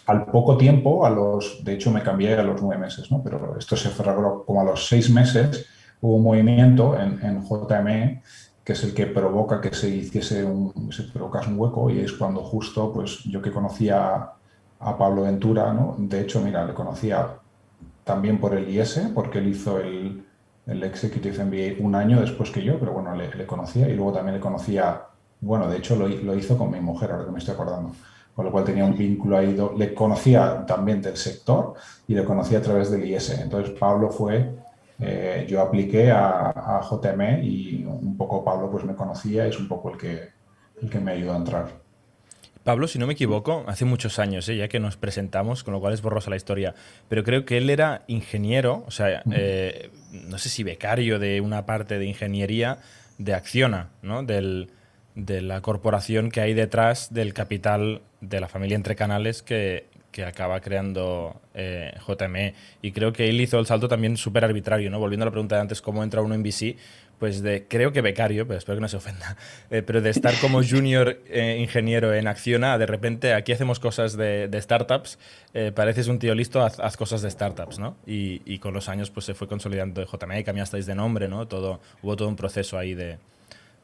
al 0.05 0.25
poco 0.25 0.55
tiempo, 0.55 1.05
a 1.05 1.09
los, 1.09 1.63
de 1.63 1.73
hecho 1.73 1.91
me 1.91 2.03
cambié 2.03 2.35
a 2.35 2.43
los 2.43 2.61
nueve 2.61 2.79
meses, 2.79 3.11
¿no? 3.11 3.23
pero 3.23 3.57
esto 3.57 3.75
se 3.75 3.89
cerró 3.89 4.43
como 4.45 4.61
a 4.61 4.63
los 4.63 4.87
seis 4.87 5.09
meses, 5.09 5.65
hubo 6.01 6.17
un 6.17 6.23
movimiento 6.23 6.97
en, 6.99 7.19
en 7.25 7.41
JME 7.41 8.21
que 8.63 8.73
es 8.73 8.83
el 8.83 8.93
que 8.93 9.07
provoca 9.07 9.59
que 9.59 9.73
se 9.73 9.89
hiciese 9.89 10.43
un, 10.43 10.91
se 10.91 11.03
un 11.17 11.59
hueco 11.59 11.89
y 11.89 11.99
es 11.99 12.13
cuando 12.13 12.41
justo, 12.41 12.91
pues 12.93 13.23
yo 13.23 13.41
que 13.41 13.51
conocía 13.51 14.31
a 14.79 14.97
Pablo 14.97 15.23
Ventura, 15.23 15.73
¿no? 15.73 15.95
De 15.97 16.21
hecho, 16.21 16.41
mira, 16.41 16.65
le 16.65 16.73
conocía 16.73 17.27
también 18.03 18.39
por 18.39 18.53
el 18.53 18.69
IS, 18.69 19.09
porque 19.13 19.39
él 19.39 19.47
hizo 19.47 19.79
el, 19.79 20.25
el 20.65 20.83
Executive 20.83 21.43
MBA 21.43 21.85
un 21.85 21.95
año 21.95 22.21
después 22.21 22.51
que 22.51 22.63
yo, 22.63 22.79
pero 22.79 22.93
bueno, 22.93 23.15
le, 23.15 23.45
conocía 23.45 23.89
y 23.89 23.95
luego 23.95 24.13
también 24.13 24.35
le 24.35 24.41
conocía, 24.41 25.03
bueno, 25.41 25.69
de 25.69 25.77
hecho 25.77 25.95
lo, 25.95 26.07
lo, 26.07 26.35
hizo 26.35 26.57
con 26.57 26.71
mi 26.71 26.79
mujer, 26.79 27.11
ahora 27.11 27.25
que 27.25 27.31
me 27.31 27.39
estoy 27.39 27.53
acordando, 27.53 27.91
con 28.35 28.45
lo 28.45 28.51
cual 28.51 28.63
tenía 28.63 28.85
un 28.85 28.97
vínculo 28.97 29.37
ahí, 29.37 29.57
le 29.77 29.93
conocía 29.93 30.65
también 30.65 31.01
del 31.01 31.17
sector 31.17 31.75
y 32.07 32.15
le 32.15 32.23
conocía 32.23 32.59
a 32.59 32.61
través 32.61 32.89
del 32.91 33.05
IS. 33.05 33.29
Entonces 33.39 33.77
Pablo 33.77 34.09
fue, 34.09 34.55
eh, 34.99 35.45
yo 35.49 35.61
apliqué 35.61 36.11
a, 36.11 36.49
a, 36.49 36.81
JM 36.81 37.43
y 37.43 37.83
un 37.85 38.15
poco 38.17 38.43
Pablo 38.43 38.69
pues 38.71 38.83
me 38.83 38.95
conocía 38.95 39.45
y 39.45 39.49
es 39.49 39.59
un 39.59 39.67
poco 39.67 39.91
el 39.91 39.97
que, 39.97 40.29
el 40.81 40.89
que 40.89 40.99
me 40.99 41.11
ayudó 41.11 41.33
a 41.33 41.37
entrar. 41.37 41.83
Pablo, 42.63 42.87
si 42.87 42.97
no 42.97 43.07
me 43.07 43.13
equivoco, 43.13 43.65
hace 43.67 43.83
muchos 43.83 44.19
años, 44.19 44.47
¿eh? 44.47 44.55
ya 44.55 44.69
que 44.69 44.79
nos 44.79 44.95
presentamos, 44.95 45.65
con 45.65 45.73
lo 45.73 45.81
cual 45.81 45.93
es 45.93 46.01
borrosa 46.01 46.29
la 46.29 46.37
historia, 46.37 46.73
pero 47.09 47.23
creo 47.23 47.43
que 47.43 47.57
él 47.57 47.69
era 47.69 48.03
ingeniero, 48.07 48.85
o 48.87 48.91
sea, 48.91 49.21
eh, 49.31 49.89
no 50.13 50.37
sé 50.37 50.47
si 50.47 50.63
becario 50.63 51.19
de 51.19 51.41
una 51.41 51.65
parte 51.65 51.99
de 51.99 52.05
ingeniería 52.05 52.77
de 53.17 53.33
Acciona, 53.33 53.89
¿no? 54.01 54.23
Del, 54.23 54.69
de 55.15 55.41
la 55.41 55.59
corporación 55.59 56.31
que 56.31 56.39
hay 56.39 56.53
detrás 56.53 57.13
del 57.13 57.33
capital 57.33 58.01
de 58.21 58.39
la 58.39 58.47
familia 58.47 58.75
Entre 58.75 58.95
Canales 58.95 59.43
que, 59.43 59.87
que 60.13 60.23
acaba 60.23 60.61
creando 60.61 61.41
eh, 61.53 61.91
JME. 62.07 62.53
Y 62.81 62.93
creo 62.93 63.11
que 63.11 63.27
él 63.27 63.41
hizo 63.41 63.59
el 63.59 63.65
salto 63.65 63.89
también 63.89 64.15
súper 64.15 64.45
arbitrario, 64.45 64.89
¿no? 64.89 64.99
Volviendo 64.99 65.23
a 65.23 65.27
la 65.27 65.31
pregunta 65.31 65.55
de 65.55 65.61
antes, 65.61 65.81
¿cómo 65.81 66.01
entra 66.03 66.21
uno 66.21 66.35
en 66.35 66.43
VC? 66.43 66.77
pues 67.19 67.41
de, 67.41 67.67
creo 67.69 67.93
que 67.93 68.01
becario, 68.01 68.45
pero 68.45 68.57
espero 68.57 68.75
que 68.75 68.81
no 68.81 68.89
se 68.89 68.97
ofenda, 68.97 69.37
eh, 69.69 69.81
pero 69.81 70.01
de 70.01 70.09
estar 70.09 70.33
como 70.41 70.61
junior 70.69 71.21
eh, 71.29 71.57
ingeniero 71.57 72.13
en 72.13 72.27
Acciona, 72.27 72.77
de 72.77 72.85
repente 72.85 73.33
aquí 73.33 73.53
hacemos 73.53 73.79
cosas 73.79 74.17
de, 74.17 74.49
startups, 74.59 75.19
pareces 75.73 76.09
un 76.09 76.19
tío 76.19 76.35
listo, 76.35 76.61
haz, 76.61 76.97
cosas 76.97 77.21
de 77.21 77.31
startups, 77.31 77.79
¿no? 77.79 77.95
Y, 78.05 78.57
con 78.57 78.73
los 78.73 78.89
años 78.89 79.09
pues 79.09 79.25
se 79.25 79.35
fue 79.35 79.47
consolidando 79.47 80.05
JME, 80.05 80.43
cambiasteis 80.43 80.85
de 80.85 80.95
nombre, 80.95 81.29
¿no? 81.29 81.47
Todo, 81.47 81.79
hubo 82.01 82.17
todo 82.17 82.27
un 82.27 82.35
proceso 82.35 82.77
ahí 82.77 82.93
de, 82.93 83.19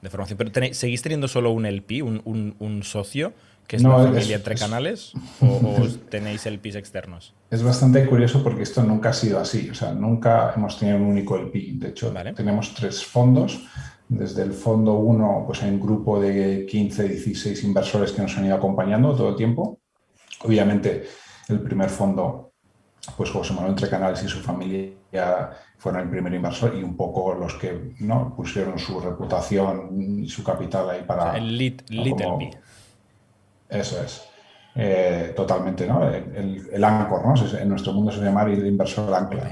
formación. 0.09 0.37
Pero 0.37 0.73
¿seguís 0.73 1.01
teniendo 1.01 1.29
solo 1.29 1.51
un 1.51 1.65
LP, 1.65 2.01
un, 2.01 2.55
un 2.59 2.83
socio? 2.83 3.33
Que 3.69 3.75
es 3.75 3.83
no, 3.83 3.91
familia 3.91 4.37
entre 4.37 4.55
canales 4.55 5.13
o, 5.41 5.87
tenéis 6.09 6.47
el 6.47 6.57
PIS 6.57 6.75
externos? 6.75 7.35
Es 7.51 7.61
bastante 7.61 8.03
curioso 8.07 8.43
porque 8.43 8.63
esto 8.63 8.81
nunca 8.81 9.09
ha 9.09 9.13
sido 9.13 9.39
así, 9.39 9.69
o 9.69 9.75
sea, 9.75 9.93
nunca 9.93 10.53
hemos 10.55 10.79
tenido 10.79 10.97
un 10.97 11.03
único 11.03 11.37
LP. 11.37 11.73
De 11.73 11.89
hecho, 11.89 12.11
tenemos 12.35 12.73
tres 12.73 13.05
fondos. 13.05 13.61
Desde 14.07 14.41
el 14.41 14.53
fondo 14.53 14.95
1, 14.95 15.43
pues 15.45 15.61
hay 15.61 15.69
un 15.69 15.79
grupo 15.79 16.19
de 16.19 16.65
15, 16.65 17.09
16 17.09 17.63
inversores 17.63 18.11
que 18.11 18.23
nos 18.23 18.35
han 18.35 18.47
ido 18.47 18.55
acompañando 18.55 19.15
todo 19.15 19.29
el 19.29 19.35
tiempo. 19.35 19.77
Obviamente, 20.41 21.07
el 21.47 21.59
primer 21.59 21.91
fondo, 21.91 22.53
pues 23.15 23.29
José 23.29 23.53
Manuel 23.53 23.73
Entre 23.73 23.87
Canales 23.87 24.23
y 24.23 24.27
su 24.27 24.39
familia 24.39 25.51
fueron 25.77 26.01
el 26.01 26.09
primer 26.09 26.33
inversor 26.33 26.75
y 26.75 26.81
un 26.81 26.97
poco 26.97 27.35
los 27.35 27.53
que 27.53 27.93
¿no? 27.99 28.33
pusieron 28.35 28.79
su 28.79 28.99
reputación 28.99 30.23
y 30.23 30.27
su 30.27 30.43
capital 30.43 30.89
ahí 30.89 31.03
para... 31.05 31.37
el 31.37 31.55
lead, 31.55 31.81
LP. 31.87 32.57
Eso 33.69 34.01
es. 34.03 34.29
Eh, 34.75 35.33
totalmente, 35.35 35.85
¿no? 35.87 36.07
El, 36.09 36.69
el 36.71 36.81
¿no? 36.81 37.33
En 37.59 37.69
nuestro 37.69 37.93
mundo 37.93 38.11
se 38.11 38.21
llama 38.21 38.43
el 38.43 38.65
inversor 38.65 39.13
ancla. 39.13 39.51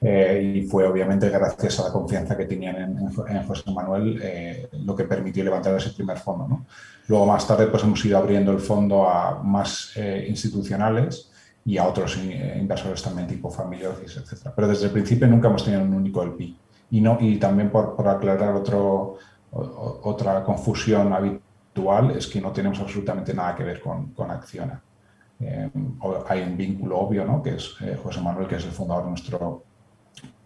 Eh, 0.00 0.56
y 0.56 0.62
fue 0.66 0.86
obviamente 0.86 1.30
gracias 1.30 1.80
a 1.80 1.84
la 1.84 1.92
confianza 1.92 2.36
que 2.36 2.44
tenían 2.44 2.76
en, 2.76 3.44
José 3.46 3.70
Manuel 3.72 4.20
eh, 4.22 4.68
lo 4.84 4.94
que 4.94 5.04
permitió 5.04 5.42
levantar 5.42 5.74
ese 5.76 5.90
primer 5.90 6.18
fondo, 6.18 6.46
¿no? 6.46 6.66
Luego 7.08 7.24
más 7.24 7.46
tarde 7.46 7.68
pues 7.68 7.82
hemos 7.84 8.04
ido 8.04 8.18
abriendo 8.18 8.52
el 8.52 8.58
fondo 8.58 9.08
a 9.08 9.42
más 9.42 9.92
institucionales 10.28 11.30
y 11.64 11.78
a 11.78 11.86
otros 11.86 12.18
inversores 12.18 13.02
también 13.02 13.26
tipo 13.26 13.50
family 13.50 13.84
office, 13.86 14.20
etc. 14.20 14.50
Pero 14.54 14.68
desde 14.68 14.86
el 14.86 14.90
principio 14.90 15.26
nunca 15.26 15.48
hemos 15.48 15.64
tenido 15.64 15.82
un 15.82 15.94
único 15.94 16.22
LP. 16.22 16.54
Y, 16.90 17.00
no, 17.00 17.16
y 17.20 17.36
también 17.36 17.70
por, 17.70 17.96
por 17.96 18.08
aclarar 18.08 18.54
otro, 18.54 19.16
otra 19.50 20.44
confusión 20.44 21.12
habitual 21.12 21.43
es 22.16 22.26
que 22.26 22.40
no 22.40 22.52
tenemos 22.52 22.80
absolutamente 22.80 23.34
nada 23.34 23.54
que 23.54 23.64
ver 23.64 23.80
con, 23.80 24.12
con 24.12 24.30
Acciona. 24.30 24.80
Eh, 25.40 25.68
hay 26.28 26.42
un 26.42 26.56
vínculo 26.56 26.98
obvio, 26.98 27.24
¿no? 27.24 27.42
que 27.42 27.56
es 27.56 27.74
eh, 27.80 27.98
José 28.00 28.20
Manuel, 28.20 28.46
que 28.46 28.56
es 28.56 28.64
el 28.64 28.70
fundador 28.70 29.04
de 29.04 29.10
nuestro 29.10 29.64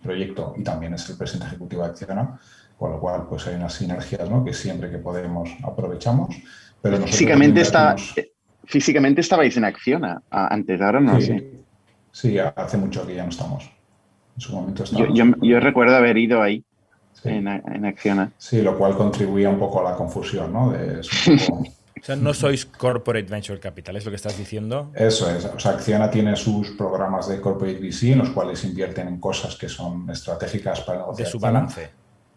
proyecto 0.03 0.55
y 0.57 0.63
también 0.63 0.95
es 0.95 1.09
el 1.11 1.17
presidente 1.17 1.49
ejecutivo 1.49 1.83
de 1.83 1.91
Acciona, 1.91 2.39
con 2.79 2.93
lo 2.93 3.01
cual 3.01 3.27
pues 3.29 3.47
hay 3.47 3.57
unas 3.57 3.75
sinergias 3.75 4.29
¿no? 4.31 4.45
que 4.45 4.55
siempre 4.55 4.91
que 4.91 4.99
podemos 4.99 5.51
aprovechamos. 5.63 6.35
Pero 6.81 6.99
físicamente, 6.99 7.61
está, 7.61 7.97
físicamente 8.65 9.21
estabais 9.21 9.57
en 9.57 9.65
Acciona 9.65 10.23
antes, 10.31 10.81
ahora 10.81 11.01
no 11.01 11.21
sí, 11.21 11.27
sé. 11.27 11.51
Sí, 12.11 12.39
hace 12.39 12.79
mucho 12.79 13.07
que 13.07 13.15
ya 13.15 13.25
no 13.25 13.31
estamos. 13.31 13.71
En 14.35 14.41
su 14.41 14.55
momento 14.55 14.85
Yo, 14.85 15.25
yo 15.43 15.61
recuerdo 15.61 15.97
haber 15.97 16.17
ido 16.17 16.41
ahí 16.41 16.65
en, 17.25 17.85
Acciona. 17.85 18.33
Sí, 18.39 18.63
lo 18.63 18.77
cual 18.77 18.97
contribuía 18.97 19.49
un 19.49 19.59
poco 19.59 19.81
a 19.81 19.91
la 19.91 19.97
confusión, 19.97 20.53
¿no? 20.53 20.69
o 20.71 22.05
sea, 22.05 22.17
no 22.17 22.33
sois 22.35 22.67
corporate 22.67 23.29
venture 23.29 23.59
capital, 23.59 23.97
es 23.97 24.05
lo 24.05 24.11
que 24.11 24.17
estás 24.17 24.37
diciendo. 24.39 24.91
Eso 24.95 25.31
es. 25.31 25.45
O 25.45 25.59
sea, 25.59 25.73
Acciona 25.73 26.11
tiene 26.11 26.37
sus 26.37 26.71
programas 26.71 27.29
de 27.29 27.41
corporate 27.41 27.79
VC 27.79 28.13
en 28.13 28.19
los 28.19 28.31
cuales 28.31 28.65
invierten 28.65 29.09
en 29.09 29.21
cosas 29.21 29.57
que 29.57 29.69
son 29.69 30.09
estratégicas 30.11 30.81
para 30.83 31.05
el 31.11 31.17
De 31.17 31.27
su 31.27 31.39
balance. 31.39 31.91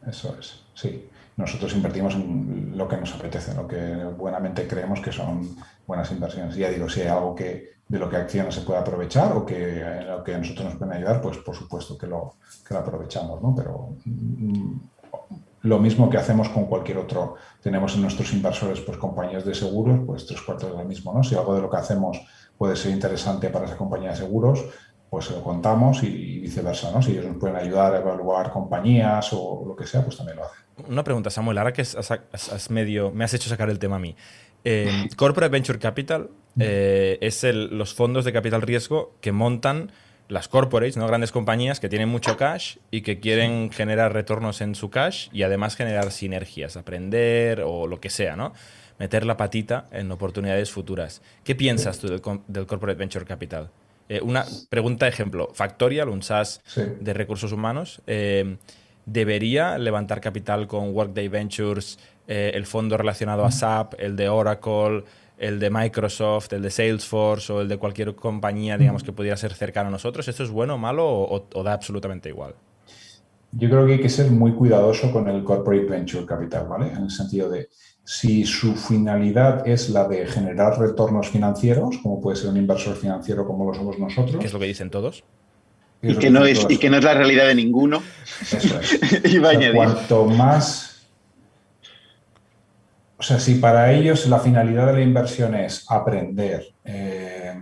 Eso 0.08 0.36
es, 0.40 0.64
sí. 0.74 1.08
Nosotros 1.38 1.74
invertimos 1.74 2.14
en 2.16 2.74
lo 2.76 2.88
que 2.88 2.98
nos 2.98 3.14
apetece, 3.14 3.54
lo 3.56 3.68
que 3.68 3.78
buenamente 4.18 4.68
creemos 4.68 5.00
que 5.00 5.12
son 5.12 5.56
buenas 5.88 6.12
inversiones. 6.12 6.56
Ya 6.56 6.70
digo, 6.70 6.90
si 6.90 7.02
hay 7.02 7.08
algo 7.08 7.34
que 7.34 7.72
de 7.92 8.00
lo 8.00 8.10
que 8.10 8.16
Acciona 8.16 8.50
se 8.50 8.62
puede 8.62 8.80
aprovechar 8.80 9.34
o 9.34 9.46
que 9.46 9.84
lo 10.08 10.24
que 10.24 10.38
nosotros 10.38 10.66
nos 10.66 10.76
pueden 10.76 10.96
ayudar, 10.96 11.22
pues 11.22 11.38
por 11.40 11.54
supuesto 11.54 11.98
que 11.98 12.08
lo, 12.08 12.36
que 12.66 12.74
aprovechamos, 12.74 13.42
¿no? 13.42 13.54
Pero 13.54 13.96
mm, 14.06 14.76
lo 15.64 15.78
mismo 15.78 16.10
que 16.10 16.18
hacemos 16.18 16.48
con 16.48 16.68
cualquier 16.68 17.00
otro. 17.00 17.36
Tenemos 17.62 17.94
en 17.96 18.04
nuestros 18.04 18.32
inversores 18.32 18.80
pues 18.80 18.98
compañías 18.98 19.44
de 19.44 19.54
seguros, 19.54 20.00
pues 20.08 20.26
tres 20.26 20.42
cuartos 20.42 20.72
de 20.72 20.78
lo 20.78 20.86
mismo, 20.86 21.14
¿no? 21.14 21.22
Si 21.22 21.36
algo 21.36 21.54
de 21.54 21.62
lo 21.62 21.70
que 21.70 21.78
hacemos 21.78 22.22
puede 22.58 22.78
ser 22.78 22.92
interesante 22.92 23.50
para 23.50 23.66
esa 23.66 23.76
compañía 23.76 24.12
de 24.12 24.16
seguros, 24.16 24.64
pues 25.10 25.26
se 25.26 25.34
lo 25.34 25.44
contamos 25.44 26.02
y, 26.04 26.40
viceversa, 26.40 26.92
¿no? 26.92 27.02
Si 27.02 27.12
ellos 27.12 27.26
nos 27.26 27.36
pueden 27.36 27.58
ayudar 27.58 27.94
a 27.94 28.00
evaluar 28.00 28.52
compañías 28.52 29.34
o 29.34 29.66
lo 29.68 29.76
que 29.76 29.86
sea, 29.86 30.02
pues 30.02 30.16
también 30.16 30.38
lo 30.38 30.46
hacen. 30.46 30.88
Una 30.88 31.04
pregunta, 31.04 31.30
Samuel, 31.30 31.58
ahora 31.58 31.74
que 31.74 31.82
has, 31.82 32.70
medio, 32.70 33.12
me 33.12 33.26
has 33.26 33.34
hecho 33.34 33.50
sacar 33.50 33.70
el 33.70 33.80
tema 33.80 33.98
a 33.98 34.00
mí. 34.00 34.16
Eh, 34.64 35.10
Corporate 35.16 35.52
Venture 35.52 35.80
Capital 35.80 36.30
eh, 36.60 37.18
es 37.22 37.44
los 37.44 37.94
fondos 37.94 38.26
de 38.26 38.34
capital 38.34 38.62
riesgo 38.62 39.16
que 39.22 39.32
montan 39.32 39.92
las 40.28 40.48
corporates, 40.48 40.96
¿no? 40.96 41.08
grandes 41.08 41.32
compañías 41.32 41.80
que 41.80 41.90
tienen 41.90 42.08
mucho 42.08 42.38
cash 42.38 42.78
y 42.90 43.02
que 43.02 43.20
quieren 43.20 43.70
generar 43.72 44.14
retornos 44.14 44.62
en 44.62 44.76
su 44.76 44.90
cash 44.90 45.28
y 45.34 45.44
además 45.44 45.76
generar 45.76 46.12
sinergias, 46.12 46.78
aprender 46.78 47.62
o 47.66 47.86
lo 47.88 48.00
que 48.00 48.10
sea, 48.10 48.36
¿no? 48.36 48.54
meter 48.98 49.26
la 49.26 49.36
patita 49.36 49.88
en 49.92 50.12
oportunidades 50.12 50.72
futuras. 50.72 51.22
¿Qué 51.44 51.56
piensas 51.56 52.00
tú 52.00 52.08
del, 52.08 52.22
Corporate 52.22 52.98
Venture 52.98 53.26
Capital? 53.26 53.72
Eh, 54.08 54.22
una 54.22 54.46
pregunta 54.70 55.08
ejemplo, 55.08 55.50
Factorial, 55.54 56.08
un 56.08 56.22
SaaS 56.22 56.62
de 56.76 57.14
recursos 57.14 57.52
humanos, 57.52 58.02
¿debería 59.06 59.78
levantar 59.78 60.22
capital 60.22 60.68
con 60.68 60.94
Workday 60.94 61.28
Ventures, 61.28 61.98
el 62.32 62.66
fondo 62.66 62.98
relacionado 62.98 63.46
a 63.46 63.52
SAP, 63.52 63.96
el 64.00 64.16
de 64.16 64.30
Oracle? 64.30 65.04
el 65.42 65.60
de 65.60 65.72
Microsoft, 65.72 66.54
el 66.54 66.62
de 66.62 66.70
Salesforce 66.70 67.52
o 67.52 67.62
el 67.62 67.68
de 67.68 67.78
cualquier 67.78 68.14
compañía, 68.14 68.78
digamos, 68.78 69.02
que 69.02 69.12
pudiera 69.12 69.36
ser 69.36 69.56
cercano 69.56 69.88
a 69.88 69.92
nosotros, 69.92 70.28
¿esto 70.28 70.44
es 70.44 70.52
bueno 70.52 70.76
o 70.76 70.78
malo 70.78 71.08
o, 71.08 71.64
da 71.64 71.74
absolutamente 71.74 72.30
igual? 72.30 72.54
Yo 73.52 73.68
creo 73.68 73.88
que 73.88 73.94
hay 73.94 74.02
que 74.02 74.10
ser 74.10 74.30
muy 74.30 74.54
cuidadoso 74.54 75.12
con 75.12 75.28
el 75.28 75.44
corporate 75.44 75.86
venture 75.86 76.28
capital, 76.28 76.68
¿vale? 76.68 76.92
En 76.92 77.06
el 77.06 77.10
sentido 77.10 77.50
de 77.50 77.70
si 78.04 78.46
su 78.46 78.76
finalidad 78.76 79.68
es 79.68 79.90
la 79.90 80.08
de 80.08 80.28
generar 80.28 80.80
retornos 80.80 81.30
financieros, 81.30 81.98
como 82.04 82.22
puede 82.22 82.38
ser 82.38 82.52
un 82.52 82.58
inversor 82.58 82.96
financiero 82.96 83.48
como 83.48 83.66
lo 83.66 83.74
somos 83.74 83.98
nosotros. 83.98 84.38
¿Qué 84.40 84.46
es 84.46 84.54
lo 84.54 84.60
que 84.60 84.68
dicen 84.68 84.92
todos? 84.92 85.24
Y 86.04 86.16
que, 86.18 86.30
no 86.30 86.46
es, 86.46 86.68
y 86.70 86.78
que 86.78 86.90
no 86.92 86.98
es 86.98 87.04
la 87.04 87.16
realidad 87.16 87.48
de 87.48 87.56
ninguno. 87.56 88.04
Eso 88.42 88.80
es. 88.80 89.24
y 89.26 89.40
cuanto 89.74 90.26
más 90.26 90.91
o 93.22 93.24
sea, 93.24 93.40
si 93.40 93.54
para 93.60 93.92
ellos 93.94 94.26
la 94.26 94.40
finalidad 94.40 94.88
de 94.88 94.94
la 94.94 95.02
inversión 95.02 95.54
es 95.54 95.86
aprender, 95.88 96.74
eh, 96.84 97.54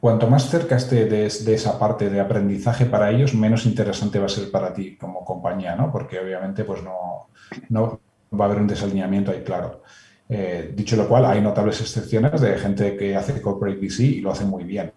cuanto 0.00 0.26
más 0.26 0.50
cerca 0.50 0.74
esté 0.74 1.04
de, 1.04 1.26
esa 1.26 1.78
parte 1.78 2.10
de 2.10 2.18
aprendizaje 2.18 2.86
para 2.86 3.12
ellos, 3.12 3.32
menos 3.32 3.64
interesante 3.64 4.18
va 4.18 4.26
a 4.26 4.28
ser 4.28 4.50
para 4.50 4.74
ti 4.74 4.96
como 4.96 5.24
compañía, 5.24 5.76
¿no? 5.76 5.92
Porque 5.92 6.18
obviamente 6.18 6.64
pues 6.64 6.82
no, 6.82 7.28
no 7.68 8.00
va 8.32 8.46
a 8.46 8.48
haber 8.48 8.60
un 8.60 8.66
desalineamiento 8.66 9.30
ahí 9.30 9.44
claro. 9.44 9.84
Eh, 10.28 10.72
dicho 10.74 10.96
lo 10.96 11.06
cual, 11.06 11.26
hay 11.26 11.40
notables 11.40 11.80
excepciones 11.80 12.40
de 12.40 12.58
gente 12.58 12.96
que 12.96 13.14
hace 13.14 13.40
corporate 13.40 13.78
VC 13.78 14.00
y 14.00 14.20
lo 14.20 14.32
hace 14.32 14.44
muy 14.44 14.64
bien 14.64 14.92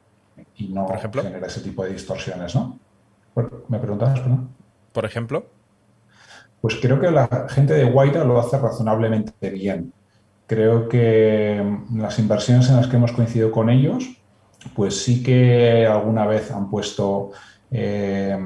y 0.56 0.70
no 0.70 0.88
genera 0.88 1.46
ese 1.46 1.62
tipo 1.62 1.84
de 1.84 1.92
distorsiones, 1.92 2.56
¿no? 2.56 2.80
¿Me 3.68 3.78
preguntas? 3.78 4.20
Por 4.92 5.06
ejemplo. 5.06 5.57
Pues 6.62 6.76
creo 6.82 7.00
que 7.00 7.12
la 7.12 7.48
gente 7.50 7.74
de 7.74 7.86
Guaira 7.86 8.24
lo 8.24 8.40
hace 8.40 8.58
razonablemente 8.58 9.50
bien. 9.50 9.94
Creo 10.48 10.88
que 10.88 11.62
mm, 11.64 12.00
las 12.00 12.20
inversiones 12.20 12.70
en 12.70 12.78
las 12.78 12.88
que 12.88 12.98
hemos 12.98 13.12
coincidido 13.12 13.52
con 13.52 13.70
ellos, 13.70 14.06
pues 14.76 15.04
sí 15.04 15.24
que 15.24 15.86
alguna 15.86 16.26
vez 16.26 16.52
han 16.52 16.70
puesto 16.70 17.32
eh, 17.70 18.38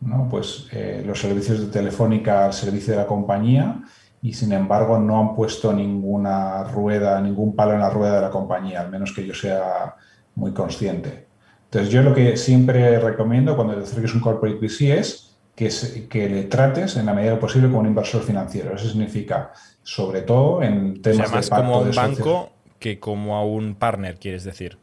¿no? 0.00 0.28
pues, 0.30 0.66
eh, 0.72 1.02
los 1.06 1.20
servicios 1.20 1.60
de 1.60 1.66
Telefónica 1.66 2.46
al 2.46 2.52
servicio 2.52 2.94
de 2.94 3.00
la 3.00 3.06
compañía 3.06 3.82
y 4.22 4.32
sin 4.34 4.52
embargo 4.52 4.98
no 4.98 5.18
han 5.20 5.34
puesto 5.34 5.72
ninguna 5.72 6.64
rueda, 6.64 7.20
ningún 7.20 7.56
palo 7.56 7.72
en 7.72 7.80
la 7.80 7.90
rueda 7.90 8.16
de 8.16 8.22
la 8.22 8.30
compañía, 8.30 8.80
al 8.80 8.90
menos 8.90 9.12
que 9.14 9.26
yo 9.26 9.34
sea 9.34 9.96
muy 10.34 10.52
consciente. 10.52 11.26
Entonces 11.64 11.90
yo 11.90 12.02
lo 12.02 12.14
que 12.14 12.36
siempre 12.36 12.98
recomiendo 12.98 13.56
cuando 13.56 13.74
te 13.76 13.84
acerques 13.84 14.14
un 14.14 14.20
corporate 14.20 14.58
VC 14.58 14.98
es 14.98 15.29
que, 15.60 16.08
que 16.08 16.26
le 16.26 16.44
trates 16.44 16.96
en 16.96 17.04
la 17.04 17.12
medida 17.12 17.38
posible 17.38 17.68
como 17.68 17.80
un 17.80 17.88
inversor 17.88 18.22
financiero. 18.22 18.74
Eso 18.74 18.88
significa, 18.88 19.52
sobre 19.82 20.22
todo 20.22 20.62
en 20.62 21.02
temas 21.02 21.26
o 21.26 21.28
sea, 21.28 21.36
más 21.36 21.50
como 21.50 21.74
a 21.74 21.78
un 21.80 21.94
banco 21.94 22.50
que 22.78 22.98
como 22.98 23.36
a 23.36 23.44
un 23.44 23.74
partner, 23.74 24.18
quieres 24.18 24.44
decir. 24.44 24.78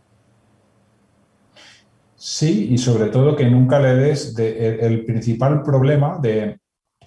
Sí, 2.16 2.68
y 2.72 2.78
sobre 2.78 3.10
todo 3.10 3.36
que 3.36 3.50
nunca 3.50 3.80
le 3.80 3.96
des 3.96 4.38
el, 4.38 5.04
principal 5.06 5.64
problema 5.64 6.20
de, 6.22 6.60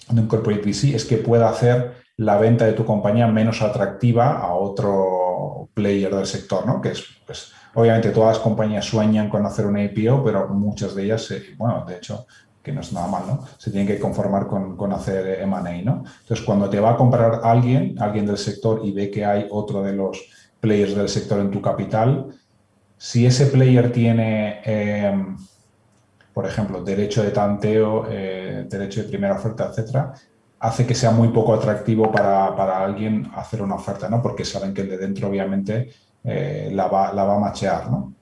de 0.09 0.21
un 0.21 0.27
corporate 0.27 0.69
VC 0.69 0.97
es 0.97 1.05
que 1.05 1.19
pueda 1.19 1.49
hacer 1.49 1.93
la 2.17 2.39
venta 2.39 2.67
de 2.67 2.73
tu 2.73 2.85
compañía 2.85 3.29
menos 3.29 3.63
atractiva 3.63 4.39
a 4.39 4.55
otro 4.55 5.69
player 5.75 6.13
del 6.13 6.27
sector, 6.27 6.67
¿no? 6.67 6.81
Que 6.81 6.91
es, 6.91 7.05
pues, 7.25 7.53
obviamente 7.75 8.11
todas 8.11 8.37
las 8.37 8.43
compañías 8.43 8.85
sueñan 8.85 9.29
con 9.29 9.47
hacer 9.47 9.67
una 9.67 9.85
IPO, 9.85 10.25
pero 10.25 10.49
muchas 10.49 10.97
de 10.97 11.05
ellas, 11.05 11.33
bueno, 11.57 11.85
de 11.87 11.97
hecho, 11.97 12.27
que 12.63 12.73
no 12.73 12.81
es 12.81 12.93
nada 12.93 13.07
mal, 13.07 13.23
¿no? 13.27 13.45
Se 13.59 13.71
tienen 13.71 13.87
que 13.87 13.99
conformar 13.99 14.47
con, 14.47 14.77
con 14.77 14.93
hacer 14.93 15.41
M&A, 15.41 15.83
¿no? 15.83 16.05
Entonces, 16.21 16.45
cuando 16.45 16.69
te 16.69 16.79
va 16.79 16.91
a 16.91 16.97
comprar 16.97 17.41
alguien, 17.43 18.01
alguien 18.01 18.27
del 18.27 18.39
sector 18.39 18.81
y 18.85 18.93
ve 18.93 19.11
que 19.11 19.25
hay 19.25 19.47
otro 19.51 19.83
de 19.83 19.95
los 19.95 20.19
players 20.61 20.95
del 20.95 21.09
sector 21.09 21.41
en 21.41 21.51
tu 21.51 21.63
capital, 21.63 22.27
si 22.99 23.25
ese 23.25 23.47
player 23.47 23.91
tiene, 23.93 24.61
eh, 24.63 25.27
por 26.35 26.47
ejemplo, 26.47 26.83
derecho 26.85 27.23
de 27.23 27.31
tanteo, 27.31 28.07
eh, 28.11 28.67
derecho 28.69 29.03
de 29.03 29.09
primera 29.09 29.37
oferta, 29.37 29.69
etcétera, 29.71 30.13
hace 30.59 30.87
que 30.87 30.95
sea 30.95 31.11
muy 31.11 31.29
poco 31.29 31.55
atractivo 31.55 32.13
para, 32.13 32.85
alguien 32.85 33.31
hacer 33.35 33.63
una 33.63 33.77
oferta, 33.77 34.11
¿no? 34.11 34.21
Porque 34.21 34.45
saben 34.45 34.75
que 34.75 34.83
el 34.83 34.91
de 34.91 34.99
dentro, 34.99 35.29
obviamente, 35.29 35.91
eh, 36.23 36.71
la, 36.75 36.89
va, 36.89 37.15
la 37.15 37.25
va 37.25 37.37
a 37.37 37.39
machear, 37.39 37.91
¿no? 37.91 38.13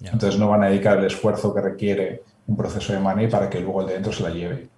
Entonces 0.00 0.38
no 0.38 0.50
van 0.50 0.64
a 0.64 0.68
dedicar 0.68 0.98
el 0.98 1.06
esfuerzo 1.06 1.54
que 1.54 1.62
requiere 1.62 2.22
un 2.46 2.56
proceso 2.56 2.92
de 2.92 3.00
money 3.00 3.28
para 3.28 3.50
que 3.50 3.60
luego 3.60 3.82
el 3.82 3.88
de 3.88 3.94
dentro 3.94 4.12
se 4.12 4.22
la 4.22 4.30
lleve. 4.30 4.68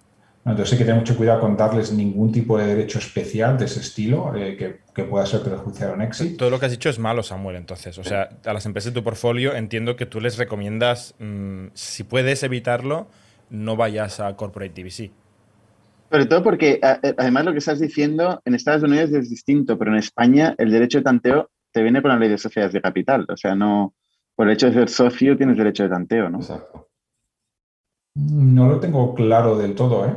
Entonces 0.44 0.72
hay 0.72 0.78
que 0.78 0.84
tener 0.84 1.00
mucho 1.00 1.16
cuidado 1.16 1.40
con 1.40 1.56
darles 1.56 1.92
ningún 1.92 2.32
tipo 2.32 2.56
de 2.56 2.66
derecho 2.66 2.98
especial 2.98 3.58
de 3.58 3.66
ese 3.66 3.80
estilo 3.80 4.34
eh, 4.34 4.56
que, 4.94 5.04
pueda 5.04 5.24
ser 5.26 5.42
perjudicial 5.42 5.94
en 5.94 6.02
éxito. 6.02 6.38
Todo 6.38 6.50
lo 6.50 6.58
que 6.58 6.66
has 6.66 6.72
dicho 6.72 6.88
es 6.88 6.98
malo, 6.98 7.22
Samuel, 7.22 7.54
entonces. 7.54 7.96
O 7.98 8.04
sea, 8.04 8.30
a 8.44 8.52
las 8.52 8.66
empresas 8.66 8.92
de 8.92 9.00
tu 9.00 9.04
portfolio 9.04 9.54
entiendo 9.54 9.94
que 9.94 10.06
tú 10.06 10.20
les 10.20 10.38
recomiendas, 10.38 11.14
mm, 11.20 11.66
si 11.74 12.02
puedes 12.02 12.42
evitarlo, 12.42 13.06
no 13.48 13.76
vayas 13.76 14.18
a 14.18 14.34
Corporate 14.34 14.70
TVC. 14.70 15.12
Sobre 16.10 16.26
todo 16.26 16.42
porque, 16.42 16.80
eh, 16.82 17.14
además, 17.16 17.44
lo 17.44 17.52
que 17.52 17.58
estás 17.58 17.78
diciendo 17.78 18.40
en 18.44 18.54
Estados 18.54 18.82
Unidos 18.82 19.12
es 19.12 19.30
distinto, 19.30 19.78
pero 19.78 19.92
en 19.92 19.98
España 19.98 20.54
el 20.58 20.72
derecho 20.72 20.98
de 20.98 21.04
tanteo 21.04 21.50
te 21.70 21.82
viene 21.82 22.02
con 22.02 22.10
la 22.10 22.18
ley 22.18 22.28
de 22.28 22.38
sociedades 22.38 22.72
de 22.72 22.80
capital. 22.80 23.24
O 23.28 23.36
sea, 23.36 23.54
no, 23.54 23.94
por 24.34 24.48
el 24.48 24.54
hecho 24.54 24.66
de 24.66 24.72
ser 24.72 24.88
socio 24.88 25.36
tienes 25.36 25.58
derecho 25.58 25.84
de 25.84 25.90
tanteo, 25.90 26.28
¿no? 26.28 26.38
Exacto. 26.38 26.87
No 28.18 28.68
lo 28.68 28.80
tengo 28.80 29.14
claro 29.14 29.56
del 29.56 29.74
todo, 29.74 30.04
¿eh? 30.06 30.16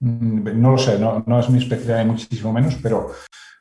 Mm, 0.00 0.60
no 0.60 0.72
lo 0.72 0.78
sé, 0.78 0.98
no, 0.98 1.40
es 1.40 1.50
mi 1.50 1.58
especialidad 1.58 2.04
ni 2.04 2.12
muchísimo 2.12 2.52
menos, 2.52 2.76
pero, 2.82 3.10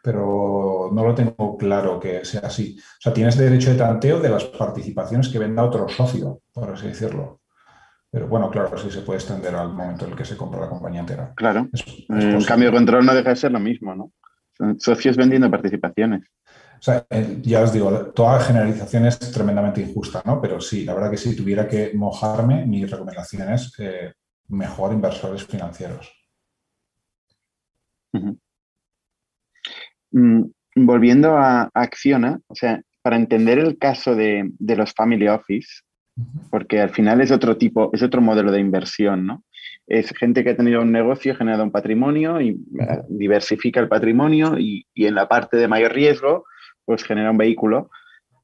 pero 0.04 0.90
no 0.94 1.04
lo 1.04 1.14
tengo 1.14 1.58
claro 1.58 2.00
que 2.00 2.24
sea 2.24 2.42
así. 2.42 2.78
O 2.80 3.02
sea, 3.02 3.14
tienes 3.14 3.38
derecho 3.38 3.72
de 3.72 3.78
tanteo 3.78 4.20
de 4.20 4.30
las 4.30 4.46
participaciones 4.46 5.30
que 5.30 5.40
venda 5.40 5.64
otro 5.64 5.90
socio, 5.90 6.42
por 6.54 6.72
así 6.72 6.88
decirlo. 6.88 7.42
Pero 8.10 8.28
bueno, 8.28 8.50
claro, 8.50 8.78
sí 8.78 8.90
se 8.90 9.02
puede 9.02 9.20
extender 9.20 9.54
al 9.54 9.74
momento 9.74 10.06
en 10.06 10.12
el 10.12 10.18
que 10.18 10.26
se 10.26 10.38
compra 10.38 10.62
la 10.62 10.70
compañía 10.70 11.02
entera. 11.02 11.34
Claro. 11.36 11.68
un 12.10 12.44
cambio 12.46 12.70
de 12.70 12.78
control 12.78 13.06
no 13.06 13.14
deja 13.14 13.32
de 13.32 13.36
ser 13.36 13.52
lo 13.52 13.60
mismo, 13.60 13.94
¿no? 13.96 14.12
Son 14.58 14.80
socios 14.80 15.18
vendiendo 15.18 15.52
participaciones. 15.52 16.24
O 16.80 16.82
sea, 16.82 17.06
eh, 17.10 17.40
ya 17.42 17.64
os 17.64 17.74
digo, 17.74 17.92
toda 18.08 18.40
generalización 18.40 19.06
es 19.06 19.20
tremendamente 19.32 19.82
injusta, 19.82 20.22
¿no? 20.26 20.42
Pero 20.42 20.62
sí, 20.62 20.86
la 20.86 20.94
verdad 20.94 21.12
que 21.12 21.18
si 21.18 21.36
tuviera 21.36 21.68
que 21.68 21.92
mojarme, 21.94 22.66
mi 22.66 22.86
recomendación 22.86 23.52
es 23.54 23.74
eh, 23.80 24.14
mejor 24.50 24.94
inversores 24.94 25.46
financieros. 25.46 26.12
Mm, 30.12 30.44
volviendo 30.76 31.38
a, 31.38 31.70
Acciona, 31.74 32.40
o 32.48 32.56
sea, 32.56 32.82
para 33.02 33.18
entender 33.18 33.60
el 33.60 33.78
caso 33.78 34.16
de, 34.16 34.50
de 34.60 34.76
los 34.76 34.94
family 34.94 35.28
office, 35.28 35.82
porque 36.50 36.82
al 36.82 36.90
final 36.90 37.22
es 37.22 37.32
otro 37.32 37.58
tipo, 37.58 37.92
es 37.94 38.02
otro 38.02 38.22
modelo 38.22 38.52
de 38.52 38.60
inversión, 38.60 39.26
¿no? 39.26 39.44
Es 39.86 40.10
gente 40.18 40.44
que 40.44 40.52
ha 40.52 40.58
tenido 40.58 40.82
un 40.82 40.92
negocio, 40.92 41.34
ha 41.34 41.38
generado 41.38 41.64
un 41.64 41.72
patrimonio 41.72 42.42
y 42.42 42.58
diversifica 43.08 43.80
el 43.80 43.88
patrimonio 43.88 44.58
y, 44.60 44.86
en 44.96 45.16
la 45.16 45.28
parte 45.28 45.58
de 45.58 45.68
mayor 45.68 45.94
riesgo, 45.94 46.46
pues 46.88 47.04
genera 47.04 47.32
un 47.32 47.38
vehículo 47.38 47.90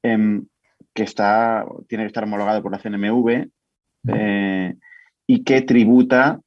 em, 0.04 0.46
que 0.94 1.04
está, 1.04 1.66
tiene 1.88 2.04
que 2.04 2.08
estar 2.08 2.26
homologado 2.26 2.62
por 2.62 2.74
la 2.74 2.78
CNMV 2.78 3.48
eh, 4.10 4.76
y 5.26 5.44
que 5.46 5.62
tributa 5.62 6.42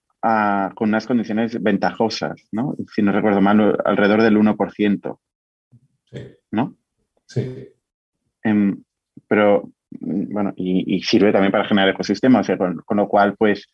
con 0.74 0.88
unas 0.88 1.06
condiciones 1.06 1.62
ventajosas, 1.62 2.48
¿no? 2.52 2.74
Si 2.92 3.00
no 3.00 3.12
recuerdo 3.12 3.40
mal, 3.40 3.78
alrededor 3.84 4.22
del 4.22 4.36
1%. 4.36 5.18
Sí. 6.10 6.18
¿No? 6.50 6.74
Sí. 7.26 7.68
Em, 8.42 8.82
pero 9.28 9.70
bueno, 10.00 10.52
y, 10.56 11.00
sirve 11.02 11.32
también 11.32 11.52
para 11.52 11.64
generar 11.64 11.90
ecosistemas, 11.90 12.48
con, 12.58 12.96
lo 12.96 13.08
cual, 13.08 13.36
pues, 13.38 13.68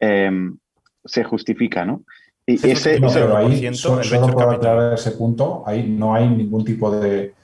em, 0.00 0.56
se 1.04 1.24
justifica, 1.24 1.84
¿no? 1.84 2.04
Y 2.46 2.54
ese, 2.66 2.98
no, 2.98 3.08
pero 3.12 3.36
ahí, 3.36 3.74
solo, 3.74 4.34
para 4.34 4.52
aclarar 4.54 4.94
ese 4.94 5.10
punto, 5.12 5.62
ahí 5.66 5.86
no 5.86 6.14
hay 6.14 6.28
ningún 6.28 6.64
tipo 6.64 6.90
de... 6.90 7.34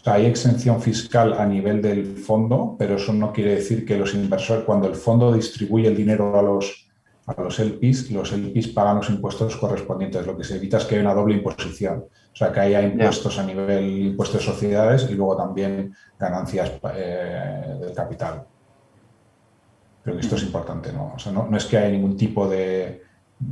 O 0.00 0.04
sea, 0.04 0.14
hay 0.14 0.26
exención 0.26 0.80
fiscal 0.80 1.32
a 1.32 1.46
nivel 1.46 1.80
del 1.80 2.16
fondo, 2.16 2.76
pero 2.78 2.96
eso 2.96 3.12
no 3.12 3.32
quiere 3.32 3.56
decir 3.56 3.84
que 3.86 3.96
los 3.96 4.14
inversores, 4.14 4.64
cuando 4.64 4.88
el 4.88 4.94
fondo 4.94 5.32
distribuye 5.32 5.88
el 5.88 5.96
dinero 5.96 6.38
a 6.38 6.42
los, 6.42 6.88
a 7.26 7.40
los 7.40 7.58
LPs, 7.58 8.10
los 8.10 8.32
LPs 8.32 8.68
pagan 8.68 8.96
los 8.96 9.08
impuestos 9.08 9.56
correspondientes. 9.56 10.26
Lo 10.26 10.36
que 10.36 10.44
se 10.44 10.56
evita 10.56 10.76
es 10.76 10.84
que 10.84 10.96
haya 10.96 11.04
una 11.04 11.14
doble 11.14 11.34
imposición. 11.34 12.04
O 12.36 12.36
sea, 12.36 12.52
que 12.52 12.60
haya 12.60 12.82
impuestos 12.82 13.38
a 13.38 13.44
nivel 13.44 14.08
impuestos 14.08 14.40
de 14.40 14.52
sociedades 14.52 15.08
y 15.10 15.14
luego 15.14 15.36
también 15.36 15.94
ganancias 16.18 16.72
eh, 16.94 17.76
del 17.80 17.94
capital. 17.94 18.44
Creo 20.04 20.16
que 20.16 20.20
esto 20.20 20.36
es 20.36 20.42
importante, 20.42 20.92
¿no? 20.92 21.14
O 21.16 21.18
sea, 21.18 21.32
no, 21.32 21.56
es 21.56 21.64
que 21.64 21.78
haya 21.78 21.88
ningún 21.88 22.16
tipo 22.16 22.46
de 22.46 23.02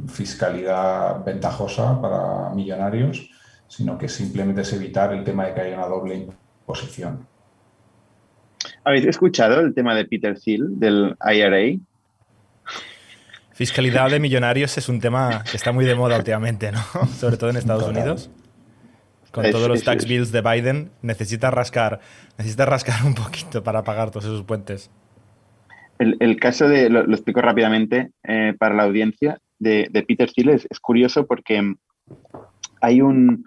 fiscalidad 0.07 1.25
ventajosa 1.25 2.01
para 2.01 2.51
millonarios, 2.51 3.31
sino 3.77 3.99
que 3.99 4.09
simplemente 4.09 4.61
es 4.61 4.73
evitar 4.73 5.13
el 5.13 5.25
tema 5.25 5.47
de 5.47 5.55
que 5.55 5.61
haya 5.63 5.77
una 5.77 5.87
doble 5.87 6.15
imposición. 6.15 7.27
¿Habéis 8.85 9.07
escuchado 9.07 9.61
el 9.61 9.75
tema 9.75 9.97
de 9.97 10.05
Peter 10.05 10.39
Thiel, 10.39 10.79
del 10.79 11.17
IRA? 11.21 11.81
Fiscalidad 13.53 14.11
de 14.11 14.21
millonarios 14.21 14.79
es 14.79 14.89
un 14.89 15.01
tema 15.01 15.43
que 15.51 15.57
está 15.57 15.73
muy 15.73 15.85
de 15.85 15.97
moda 15.97 16.17
últimamente, 16.17 16.71
¿no? 16.71 16.83
Sobre 17.19 17.37
todo 17.37 17.51
en 17.51 17.57
Estados 17.57 17.89
Unidos. 17.89 18.31
Con 19.33 19.51
todos 19.51 19.67
los 19.67 19.83
tax 19.83 20.07
bills 20.07 20.31
de 20.31 20.43
Biden, 20.43 20.91
necesita 21.03 21.51
rascar, 21.51 21.99
necesita 22.39 22.67
rascar 22.67 23.05
un 23.05 23.17
poquito 23.17 23.65
para 23.65 23.83
pagar 23.83 24.13
todos 24.13 24.27
esos 24.27 24.45
puentes. 24.45 24.93
El, 25.99 26.39
caso 26.39 26.69
de, 26.69 26.89
lo, 26.91 27.01
explico 27.03 27.41
rápidamente 27.41 28.13
eh, 28.23 28.55
para 28.57 28.75
la 28.75 28.85
audiencia, 28.85 29.39
de, 29.59 29.89
Peter 30.07 30.31
Thiel 30.31 30.51
es, 30.51 30.81
curioso 30.81 31.27
porque 31.27 31.75
hay 32.81 33.01
un, 33.01 33.45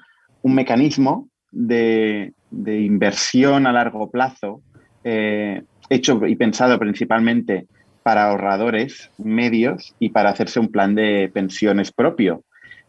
mecanismo 0.55 1.29
de, 1.51 2.33
inversión 2.51 3.67
a 3.67 3.71
largo 3.71 4.10
plazo 4.10 4.62
eh, 5.03 5.63
hecho 5.89 6.25
y 6.25 6.36
pensado 6.36 6.77
principalmente 6.79 7.65
para 8.03 8.29
ahorradores 8.29 9.12
medios 9.17 9.93
y 9.99 10.10
para 10.10 10.29
hacerse 10.29 10.60
un 10.60 10.69
plan 10.69 10.95
de 10.95 11.29
pensiones 11.33 11.91
propio, 11.91 12.43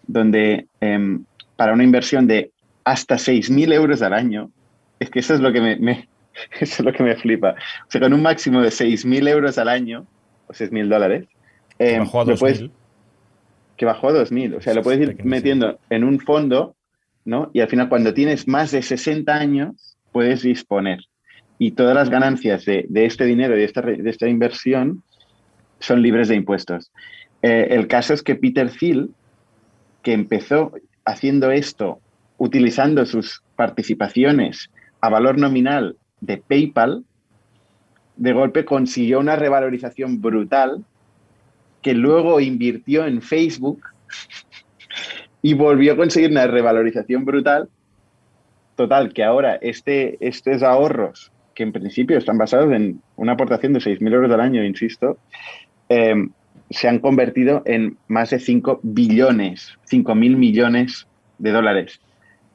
donde 0.06 0.66
em, 0.80 1.24
para 1.56 1.72
una 1.72 1.82
inversión 1.82 2.28
de 2.28 2.52
hasta 2.84 3.16
6.000 3.16 3.72
euros 3.72 4.00
al 4.02 4.14
año, 4.14 4.50
es 5.00 5.10
que 5.10 5.18
eso 5.18 5.34
es 5.34 5.40
lo 5.40 5.52
que 5.52 5.60
me, 5.60 6.08
es 6.60 6.78
lo 6.80 6.92
que 6.92 7.02
me 7.02 7.16
flipa. 7.16 7.56
O 7.86 7.90
sea, 7.90 8.00
con 8.00 8.12
un 8.12 8.22
máximo 8.22 8.62
de 8.62 8.68
6.000 8.68 9.28
euros 9.28 9.58
al 9.58 9.68
año, 9.68 10.06
o 10.46 10.52
6.000 10.52 10.88
dólares, 10.88 11.26
em, 11.80 11.98
bajó 11.98 12.20
a 12.20 12.24
2.000. 12.24 12.70
que 13.76 13.86
bajó 13.86 14.08
a 14.08 14.12
2.000. 14.12 14.56
O 14.56 14.60
sea, 14.60 14.74
lo 14.74 14.82
puedes 14.82 15.00
ir 15.00 15.24
metiendo 15.24 15.80
en 15.90 16.04
un 16.04 16.20
fondo, 16.20 16.76
Y 17.52 17.60
al 17.60 17.68
final, 17.68 17.88
cuando 17.88 18.14
tienes 18.14 18.48
más 18.48 18.70
de 18.70 18.82
60 18.82 19.34
años, 19.34 19.96
puedes 20.12 20.42
disponer. 20.42 21.00
Y 21.58 21.72
todas 21.72 21.94
las 21.94 22.08
ganancias 22.08 22.64
de, 22.64 22.86
este 22.92 23.24
dinero 23.24 23.54
y 23.54 23.58
de 23.58 23.64
esta, 23.64 23.82
de 23.82 24.08
esta 24.08 24.28
inversión 24.28 25.02
son 25.80 26.02
libres 26.02 26.28
de 26.28 26.36
impuestos. 26.36 26.90
Eh, 27.42 27.68
el 27.70 27.86
caso 27.86 28.14
es 28.14 28.22
que 28.22 28.34
Peter 28.34 28.70
Thiel, 28.70 29.10
que 30.02 30.12
empezó 30.12 30.72
haciendo 31.04 31.50
esto 31.50 32.00
utilizando 32.38 33.04
sus 33.04 33.42
participaciones 33.56 34.70
a 35.00 35.08
valor 35.08 35.38
nominal 35.38 35.96
de 36.20 36.38
PayPal, 36.38 37.04
de 38.16 38.32
golpe 38.32 38.64
consiguió 38.64 39.20
una 39.20 39.36
revalorización 39.36 40.20
brutal 40.20 40.84
que 41.82 41.94
luego 41.94 42.40
invirtió 42.40 43.06
en 43.06 43.22
Facebook 43.22 43.80
y 45.48 45.54
volvió 45.54 45.94
a 45.94 45.96
conseguir 45.96 46.30
una 46.30 46.46
revalorización 46.46 47.24
brutal. 47.24 47.70
Total, 48.76 49.14
que 49.14 49.24
ahora 49.24 49.54
este, 49.62 50.18
estos 50.20 50.62
ahorros, 50.62 51.32
que 51.54 51.62
en 51.62 51.72
principio 51.72 52.18
están 52.18 52.36
basados 52.36 52.70
en 52.74 53.00
una 53.16 53.32
aportación 53.32 53.72
de 53.72 53.80
6.000 53.80 54.12
euros 54.12 54.30
al 54.30 54.42
año, 54.42 54.62
insisto, 54.62 55.16
eh, 55.88 56.28
se 56.68 56.86
han 56.86 56.98
convertido 56.98 57.62
en 57.64 57.96
más 58.08 58.28
de 58.28 58.40
5 58.40 58.80
billones, 58.82 59.72
5.000 59.90 60.36
millones 60.36 61.06
de 61.38 61.50
dólares. 61.50 61.98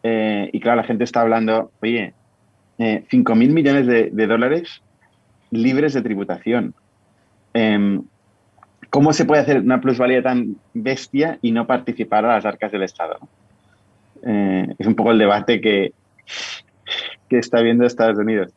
Eh, 0.04 0.52
y 0.54 0.60
claro, 0.60 0.78
la 0.78 0.84
gente 0.84 1.04
está 1.04 1.22
hablando, 1.22 1.72
oye, 1.82 2.14
eh, 2.78 3.06
5.000 3.10 3.50
millones 3.50 3.88
de, 3.88 4.28
dólares 4.28 4.84
libres 5.50 5.96
de 5.96 6.04
tributación. 6.04 6.76
Em, 7.56 8.04
¿Cómo 8.94 9.12
se 9.12 9.26
puede 9.26 9.42
hacer 9.42 9.58
una 9.58 9.82
plusvalía 9.82 10.22
tan 10.22 10.56
bestia 10.76 11.40
y 11.42 11.52
no 11.52 11.66
participar 11.66 12.26
a 12.26 12.36
las 12.36 12.46
arcas 12.46 12.72
del 12.72 12.84
Estado? 12.84 13.18
Eh, 14.24 14.68
es 14.78 14.86
un 14.86 14.94
poco 14.94 15.10
el 15.10 15.18
debate 15.18 15.60
que, 15.60 15.94
que 17.28 17.40
está 17.40 17.64
viendo 17.64 17.88
Estados 17.88 18.20
Unidos. 18.20 18.54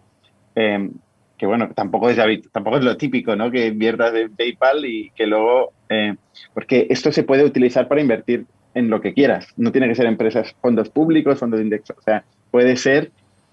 Em, 0.54 0.90
que 1.38 1.46
bueno, 1.46 1.70
tampoco 1.74 2.10
es, 2.10 2.18
tampoco 2.52 2.76
es 2.76 2.84
lo 2.84 2.98
típico, 2.98 3.34
¿no? 3.34 3.50
Que 3.50 3.68
inviertas 3.68 4.14
en 4.14 4.36
PayPal 4.36 4.84
y 4.84 5.10
que 5.16 5.26
luego, 5.26 5.72
eh, 5.88 6.14
porque 6.52 6.86
esto 6.90 7.10
se 7.12 7.22
puede 7.22 7.42
utilizar 7.42 7.88
para 7.88 8.02
invertir 8.02 8.44
en 8.74 8.90
lo 8.90 9.00
que 9.00 9.14
quieras. 9.14 9.48
No 9.56 9.72
tiene 9.72 9.88
que 9.88 9.94
ser 9.94 10.04
empresas, 10.04 10.54
fondos 10.60 10.90
públicos, 10.90 11.38
fondos 11.38 11.60
de 11.60 11.64
index, 11.64 11.92
o 11.92 12.02
sea, 12.02 12.24
puede 12.50 12.76
ser 12.76 13.10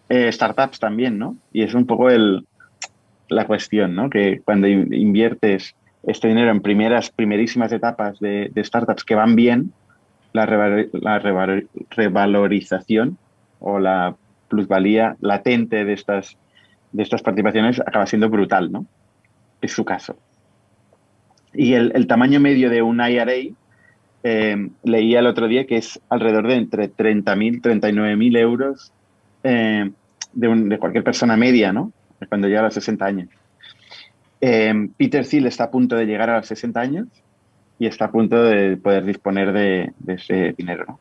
eh, 0.09 0.29
startups 0.29 0.81
también, 0.81 1.17
¿no? 1.17 1.37
Y 1.53 1.63
es 1.63 1.73
un 1.75 1.85
poco 1.85 2.09
el, 2.09 2.45
la 3.29 3.47
cuestión, 3.47 3.95
¿no? 3.95 4.09
Que 4.09 4.41
cuando 4.43 4.67
inviertes 4.67 5.77
este 6.03 6.27
dinero 6.27 6.51
en 6.51 6.61
primeras, 6.61 7.09
primerísimas 7.09 7.71
etapas 7.71 8.19
de, 8.19 8.51
startups 8.57 9.03
que 9.03 9.15
van 9.15 9.35
bien, 9.35 9.73
la, 10.33 10.45
revalorización 11.91 13.17
o 13.59 13.79
la 13.79 14.15
plusvalía 14.49 15.15
latente 15.21 15.85
de 15.85 15.93
estas 15.93 16.37
de 16.93 17.03
estas 17.03 17.21
participaciones 17.21 17.81
acaba 17.81 18.05
siendo 18.05 18.29
brutal, 18.29 18.71
¿no? 18.71 18.85
Es 19.61 19.73
su 19.73 19.83
caso. 19.83 20.15
Y 21.53 21.73
el, 21.73 22.07
tamaño 22.07 22.39
medio 22.39 22.69
de 22.69 22.81
un 22.81 23.01
IRA, 23.01 23.33
eh, 24.23 24.69
leía 24.83 25.19
el 25.19 25.27
otro 25.27 25.47
día 25.47 25.65
que 25.65 25.77
es 25.77 25.99
alrededor 26.09 26.47
de 26.47 26.55
entre 26.55 26.91
30.000, 26.91 27.61
39.000 27.61 28.37
euros 28.37 28.93
eh, 29.43 29.91
de, 30.33 30.77
cualquier 30.79 31.03
persona 31.03 31.35
media, 31.35 31.73
¿no? 31.73 31.91
Cuando 32.29 32.47
llega 32.47 32.61
a 32.61 32.63
los 32.63 32.73
60 32.75 33.05
años. 33.05 33.29
Eh, 34.45 34.73
Peter 34.97 35.25
Thiel 35.25 35.45
está 35.45 35.63
a 35.63 35.71
punto 35.71 35.95
de 35.95 36.05
llegar 36.05 36.29
a 36.29 36.35
los 36.35 36.47
60 36.47 36.77
años 36.77 37.07
y 37.79 37.87
está 37.87 38.05
a 38.05 38.11
punto 38.11 38.43
de 38.43 38.75
poder 38.75 39.05
disponer 39.05 39.53
de, 39.53 39.93
ese 40.05 40.53
dinero, 40.57 40.83
¿no? 40.85 40.99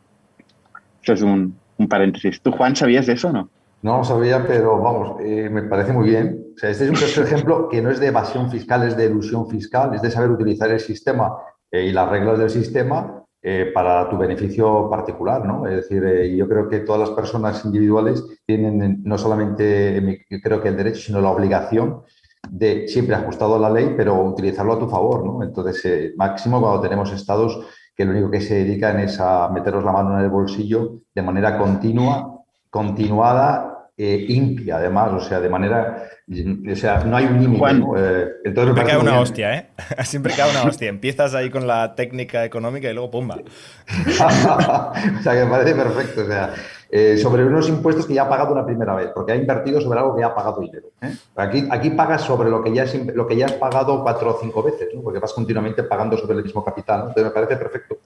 Eso 1.03 1.15
es 1.15 1.23
un, 1.23 1.59
un 1.77 1.89
paréntesis. 1.89 2.41
¿Tú, 2.41 2.53
Juan, 2.53 2.77
sabías 2.77 3.07
de 3.07 3.15
eso 3.15 3.31
o 3.31 3.33
no? 3.33 3.51
No 3.83 3.99
lo 3.99 4.05
sabía, 4.05 4.47
pero 4.47 4.81
vamos, 4.81 5.21
eh, 5.25 5.51
me 5.51 5.65
parece 5.65 5.93
muy 5.93 6.09
bien. 6.09 6.53
O 6.55 6.59
sea, 6.59 6.71
este 6.71 6.85
es 6.85 7.19
un 7.19 7.25
ejemplo 7.25 7.69
que 7.69 7.83
no 7.83 7.91
es 7.91 7.99
de 7.99 8.07
evasión 8.07 8.49
fiscal, 8.49 8.87
es 8.87 8.97
de 8.97 9.07
ilusión 9.07 9.49
fiscal, 9.49 9.93
es 9.93 10.03
de 10.03 10.13
saber 10.13 10.31
utilizar 10.31 10.71
el 10.71 10.79
sistema 10.79 11.37
eh, 11.69 11.87
y 11.87 11.93
las 11.93 12.09
reglas 12.09 12.39
del 12.39 12.51
sistema 12.51 13.25
eh, 13.43 13.73
para 13.75 14.09
tu 14.09 14.17
beneficio 14.17 14.89
particular, 14.89 15.45
¿no? 15.45 15.67
Es 15.67 15.89
decir, 15.89 16.33
yo 16.37 16.49
creo 16.49 16.69
que 16.69 16.79
todas 16.79 17.01
las 17.01 17.11
personas 17.11 17.65
individuales 17.65 18.25
tienen 18.47 19.03
no 19.03 19.19
solamente, 19.19 20.25
creo 20.41 20.63
que 20.63 20.69
el 20.69 20.77
derecho, 20.77 21.01
sino 21.01 21.21
la 21.21 21.31
obligación 21.31 22.03
de, 22.49 22.89
siempre 22.89 23.15
ajustado 23.15 23.57
a 23.57 23.59
la 23.59 23.71
ley, 23.71 23.95
pero 23.97 24.21
utilizarlo 24.23 24.75
a 24.75 24.79
tu 24.79 24.89
favor, 24.89 25.25
¿no? 25.25 25.43
Entonces, 25.43 26.13
máximo 26.17 26.61
cuando 26.61 26.81
tenemos 26.81 27.13
estados 27.13 27.61
que 27.95 28.05
lo 28.05 28.13
único 28.13 28.31
que 28.31 28.41
se 28.41 28.55
dedican 28.55 29.01
es 29.01 29.21
a 29.21 29.49
meteros 29.49 29.85
la 29.85 29.93
mano 29.93 30.19
en 30.19 30.25
el 30.25 30.31
bolsillo 30.31 31.01
de 31.15 31.23
manera 31.23 31.59
continua, 31.59 32.43
continuada 32.71 33.73
eh, 33.95 34.25
impia, 34.31 34.79
además, 34.79 35.13
o 35.13 35.21
sea, 35.21 35.39
de 35.39 35.51
manera. 35.51 36.09
O 36.27 36.75
sea, 36.75 37.05
no 37.05 37.17
hay 37.17 37.27
un 37.27 37.41
límite. 37.41 37.65
Eh, 37.97 38.53
siempre 38.55 38.85
cae 38.85 38.97
una 38.97 39.21
hostia, 39.21 39.55
¿eh? 39.55 39.69
Siempre 40.05 40.33
cae 40.35 40.51
una 40.51 40.63
hostia. 40.63 40.89
Empiezas 40.89 41.35
ahí 41.35 41.51
con 41.51 41.67
la 41.67 41.95
técnica 41.95 42.45
económica 42.45 42.89
y 42.91 42.95
luego 42.95 43.11
¡pumba! 43.11 43.37
o 43.39 45.23
sea, 45.23 45.35
que 45.35 45.45
me 45.45 45.51
parece 45.51 45.75
perfecto. 45.75 46.23
O 46.23 46.27
sea, 46.27 46.55
eh, 46.95 47.17
sobre 47.17 47.43
unos 47.43 47.71
impuestos 47.71 48.05
que 48.05 48.13
ya 48.13 48.25
ha 48.25 48.29
pagado 48.29 48.53
una 48.53 48.67
primera 48.67 48.95
vez, 48.95 49.09
porque 49.15 49.33
ha 49.33 49.35
invertido 49.35 49.81
sobre 49.81 49.99
algo 49.99 50.15
que 50.15 50.21
ya 50.21 50.27
ha 50.27 50.35
pagado 50.35 50.61
dinero. 50.61 50.89
Aquí, 51.37 51.67
aquí 51.71 51.89
pagas 51.89 52.21
sobre 52.21 52.51
lo 52.51 52.63
que, 52.63 52.71
ya 52.71 52.85
lo 53.15 53.27
que 53.27 53.35
ya 53.35 53.47
has 53.47 53.53
pagado 53.53 54.03
cuatro 54.03 54.37
o 54.37 54.39
cinco 54.39 54.63
veces, 54.63 54.89
¿no? 54.95 55.01
porque 55.01 55.19
vas 55.19 55.33
continuamente 55.33 55.85
pagando 55.85 56.19
sobre 56.19 56.37
el 56.37 56.45
mismo 56.45 56.63
capital. 56.63 56.99
Entonces, 57.01 57.25
me 57.25 57.31
parece 57.31 57.57
perfecto. 57.57 57.97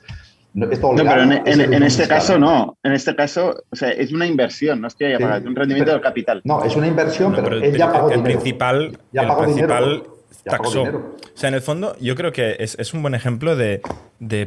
No, 0.55 0.69
pero 0.69 1.21
en, 1.23 1.83
este 1.83 2.07
caso 2.07 2.39
no. 2.39 2.79
En 2.81 2.93
este 2.93 3.17
caso, 3.17 3.65
o 3.69 3.75
sea, 3.75 3.91
es 3.91 4.13
una 4.13 4.25
inversión, 4.25 4.81
no 4.81 4.87
es 4.87 4.95
que 4.95 5.07
haya 5.07 5.19
pagado, 5.19 5.41
es 5.41 5.47
un 5.47 5.57
rendimiento 5.57 5.91
del 5.91 6.01
capital. 6.01 6.41
No, 6.45 6.65
es 6.65 6.77
una 6.77 6.87
inversión, 6.87 7.35
pero, 7.35 7.57
él 7.57 7.77
ya 7.77 7.93
pagó 7.93 8.11
el 8.11 8.23
Principal, 8.23 8.97
el 9.13 9.37
principal 9.37 10.05
taxó. 10.47 10.83
O 10.83 11.17
sea, 11.35 11.49
en 11.49 11.55
el 11.55 11.61
fondo, 11.61 11.97
yo 12.01 12.15
creo 12.15 12.33
que 12.33 12.57
es, 12.59 12.95
un 12.95 13.03
buen 13.03 13.15
ejemplo 13.15 13.57
de, 13.57 13.81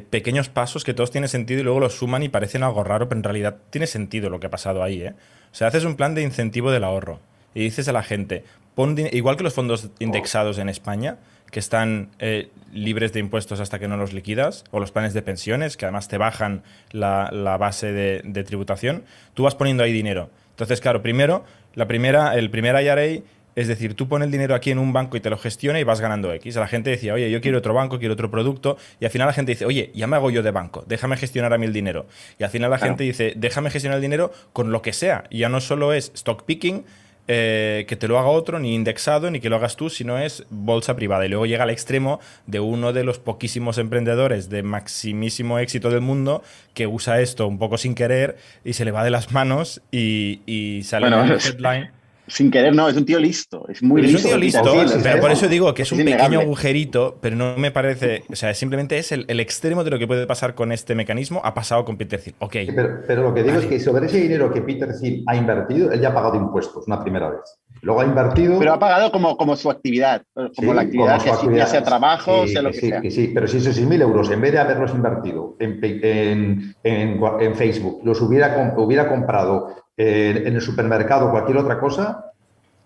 pequeños 0.09 0.49
pasos 0.49 0.83
que 0.83 0.93
todos 0.93 1.11
tienen 1.11 1.29
sentido 1.29 1.61
y 1.61 1.63
luego 1.63 1.79
los 1.79 1.95
suman 1.95 2.23
y 2.23 2.29
parecen 2.29 2.63
algo 2.63 2.83
raro, 2.83 3.07
pero 3.07 3.19
en 3.19 3.23
realidad 3.23 3.57
tiene 3.69 3.87
sentido 3.87 4.29
lo 4.29 4.39
que 4.39 4.47
ha 4.47 4.51
pasado 4.51 4.83
ahí. 4.83 5.01
¿eh? 5.01 5.13
O 5.51 5.55
sea, 5.55 5.67
haces 5.67 5.83
un 5.83 5.95
plan 5.95 6.15
de 6.15 6.23
incentivo 6.23 6.71
del 6.71 6.83
ahorro 6.83 7.19
y 7.53 7.61
dices 7.61 7.87
a 7.87 7.93
la 7.93 8.03
gente, 8.03 8.43
pon 8.75 8.95
igual 9.11 9.37
que 9.37 9.43
los 9.43 9.53
fondos 9.53 9.89
indexados 9.99 10.57
en 10.57 10.69
España, 10.69 11.17
que 11.51 11.59
están 11.59 12.09
eh, 12.19 12.49
libres 12.71 13.11
de 13.13 13.19
impuestos 13.19 13.59
hasta 13.59 13.79
que 13.79 13.87
no 13.87 13.97
los 13.97 14.13
liquidas, 14.13 14.63
o 14.71 14.79
los 14.79 14.91
planes 14.91 15.13
de 15.13 15.21
pensiones, 15.21 15.77
que 15.77 15.85
además 15.85 16.07
te 16.07 16.17
bajan 16.17 16.63
la, 16.91 17.57
base 17.59 17.91
de, 17.91 18.43
tributación, 18.43 19.03
tú 19.33 19.43
vas 19.43 19.55
poniendo 19.55 19.83
ahí 19.83 19.91
dinero. 19.91 20.29
Entonces, 20.51 20.81
claro, 20.81 21.01
primero, 21.01 21.43
la 21.73 21.87
primera, 21.87 22.35
el 22.35 22.49
primer 22.49 22.81
IRA 22.81 23.23
es 23.59 23.67
decir, 23.67 23.93
tú 23.93 24.07
pones 24.07 24.27
el 24.27 24.31
dinero 24.31 24.55
aquí 24.55 24.71
en 24.71 24.79
un 24.79 24.93
banco 24.93 25.17
y 25.17 25.19
te 25.19 25.29
lo 25.29 25.37
gestiona 25.37 25.81
y 25.81 25.83
vas 25.83 25.99
ganando 25.99 26.31
X. 26.31 26.55
La 26.55 26.67
gente 26.67 26.91
decía, 26.91 27.13
oye, 27.13 27.29
yo 27.29 27.41
quiero 27.41 27.57
otro 27.57 27.73
banco, 27.73 27.99
quiero 27.99 28.13
otro 28.13 28.31
producto. 28.31 28.77
Y 29.01 29.05
al 29.05 29.11
final 29.11 29.27
la 29.27 29.33
gente 29.33 29.51
dice, 29.51 29.65
oye, 29.65 29.91
ya 29.93 30.07
me 30.07 30.15
hago 30.15 30.31
yo 30.31 30.41
de 30.41 30.51
banco, 30.51 30.85
déjame 30.87 31.17
gestionar 31.17 31.51
a 31.51 31.57
mí 31.57 31.65
el 31.65 31.73
dinero. 31.73 32.07
Y 32.37 32.45
al 32.45 32.49
final 32.51 32.71
la 32.71 32.79
gente 32.79 33.03
dice, 33.03 33.33
déjame 33.35 33.69
gestionar 33.69 33.97
el 33.97 34.01
dinero 34.01 34.31
con 34.53 34.71
lo 34.71 34.81
que 34.81 34.93
sea. 34.93 35.25
Y 35.29 35.39
ya 35.39 35.49
no 35.49 35.59
solo 35.59 35.91
es 35.91 36.13
stock 36.15 36.43
picking, 36.43 36.85
eh, 37.27 37.83
que 37.89 37.97
te 37.97 38.07
lo 38.07 38.17
haga 38.17 38.29
otro, 38.29 38.59
ni 38.59 38.73
indexado, 38.73 39.29
ni 39.29 39.41
que 39.41 39.49
lo 39.49 39.57
hagas 39.57 39.75
tú, 39.75 39.89
sino 39.89 40.17
es 40.17 40.45
bolsa 40.49 40.95
privada. 40.95 41.25
Y 41.25 41.29
luego 41.29 41.45
llega 41.45 41.63
al 41.63 41.69
extremo 41.69 42.21
de 42.47 42.61
uno 42.61 42.93
de 42.93 43.03
los 43.03 43.19
poquísimos 43.19 43.77
emprendedores 43.77 44.49
de 44.49 44.63
maximísimo 44.63 45.59
éxito 45.59 45.89
del 45.89 45.99
mundo 45.99 46.43
que 46.73 46.87
usa 46.87 47.19
esto 47.19 47.45
un 47.45 47.59
poco 47.59 47.77
sin 47.77 47.93
querer 47.93 48.37
y 48.63 48.71
se 48.71 48.85
le 48.85 48.91
va 48.91 49.03
de 49.03 49.09
las 49.09 49.33
manos 49.33 49.81
y, 49.91 50.81
sale 50.85 51.07
en 51.07 51.13
el 51.13 51.31
headline 51.45 51.98
sin 52.29 52.51
querer, 52.51 52.75
no, 52.75 52.87
es 52.87 52.95
un 52.95 53.05
tío 53.05 53.19
listo, 53.19 53.67
es 53.67 53.81
muy 53.83 54.01
listo. 54.01 54.17
Es 54.17 54.23
un 54.23 54.29
tío 54.29 54.39
listo, 54.39 55.01
pero 55.03 55.21
por 55.21 55.31
eso 55.31 55.47
digo 55.47 55.73
que 55.73 55.83
es, 55.83 55.91
un 55.91 55.99
pequeño 55.99 56.39
agujerito, 56.39 57.17
pero 57.21 57.35
no 57.35 57.57
me 57.57 57.71
parece, 57.71 58.23
o 58.29 58.35
sea, 58.35 58.53
simplemente 58.53 58.97
es 58.97 59.11
el, 59.11 59.39
extremo 59.39 59.83
de 59.83 59.91
lo 59.91 59.99
que 59.99 60.07
puede 60.07 60.27
pasar 60.27 60.55
con 60.55 60.71
este 60.71 60.95
mecanismo, 60.95 61.41
ha 61.43 61.53
pasado 61.53 61.85
con 61.85 61.97
Peter 61.97 62.19
Thiel. 62.19 62.35
Ok. 62.39 62.55
pero, 63.07 63.23
lo 63.23 63.33
que 63.33 63.43
digo 63.43 63.59
es 63.59 63.65
que 63.65 63.79
sobre 63.79 64.05
ese 64.05 64.19
dinero 64.19 64.51
que 64.53 64.61
Peter 64.61 64.89
Thiel 64.99 65.23
ha 65.27 65.35
invertido, 65.35 65.91
él 65.91 66.01
ya 66.01 66.09
ha 66.09 66.13
pagado 66.13 66.35
impuestos 66.35 66.87
una 66.87 67.01
primera 67.01 67.29
vez. 67.29 67.41
Luego 67.81 68.01
ha 68.01 68.05
invertido. 68.05 68.59
Pero 68.59 68.73
ha 68.73 68.79
pagado 68.79 69.11
como, 69.11 69.37
como 69.37 69.55
su 69.55 69.69
actividad, 69.69 70.23
como 70.55 70.73
la 70.73 70.81
actividad, 70.81 71.21
que 71.21 71.65
sea 71.65 71.83
trabajo, 71.83 72.47
sea 72.47 72.61
lo 72.61 72.71
que 72.71 72.79
sí, 72.79 72.89
sea. 72.89 73.01
sí, 73.09 73.31
pero 73.33 73.47
si 73.47 73.57
esos 73.57 73.79
6.000 73.79 74.01
euros, 74.01 74.29
en 74.31 74.41
vez 74.41 74.51
de 74.51 74.59
haberlos 74.59 74.93
invertido 74.93 75.55
en, 75.59 76.75
en, 76.83 77.55
Facebook, 77.55 78.01
los 78.03 78.21
hubiera, 78.21 78.73
hubiera 78.77 79.07
comprado 79.07 79.69
en 80.01 80.55
el 80.55 80.61
supermercado 80.61 81.27
o 81.27 81.31
cualquier 81.31 81.57
otra 81.57 81.77
cosa, 81.77 82.31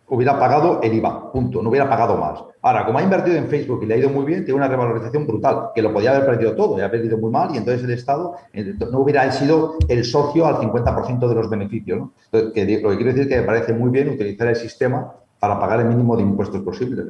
hubiera 0.08 0.38
pagado 0.38 0.82
el 0.82 0.94
IVA, 0.94 1.32
punto, 1.32 1.62
no 1.62 1.70
hubiera 1.70 1.88
pagado 1.88 2.18
más. 2.18 2.44
Ahora, 2.62 2.86
como 2.86 2.98
ha 2.98 3.04
invertido 3.04 3.38
en 3.38 3.48
Facebook 3.48 3.84
y 3.84 3.86
le 3.86 3.94
ha 3.94 3.98
ido 3.98 4.10
muy 4.10 4.26
bien, 4.26 4.46
tiene 4.46 4.58
una 4.58 4.68
revalorización 4.68 5.28
brutal, 5.28 5.70
que 5.76 5.82
lo 5.82 5.94
podía 5.94 6.12
haber 6.12 6.26
perdido 6.26 6.56
todo, 6.56 6.78
y 6.78 6.82
ha 6.82 6.90
perdido 6.90 7.18
muy 7.18 7.30
mal, 7.30 7.54
y 7.54 7.58
entonces 7.58 7.84
el 7.84 7.92
Estado 7.92 8.36
eh, 8.52 8.74
no 8.92 9.00
hubiera 9.00 9.32
sido 9.32 9.76
el 9.88 10.04
socio 10.06 10.46
al 10.46 10.56
50% 10.56 11.28
de 11.28 11.36
los 11.36 11.50
beneficios. 11.50 12.10
lo 12.32 12.52
que 12.52 12.66
quiero 12.66 12.90
decir 12.90 13.22
es 13.22 13.28
que 13.28 13.38
me 13.38 13.44
parece 13.44 13.74
muy 13.74 13.92
bien 13.92 14.10
utilizar 14.10 14.48
el 14.48 14.56
sistema 14.56 15.14
para 15.40 15.60
pagar 15.60 15.82
el 15.82 15.88
mínimo 15.88 16.16
de 16.16 16.24
impuestos 16.24 16.62
posible. 16.62 17.04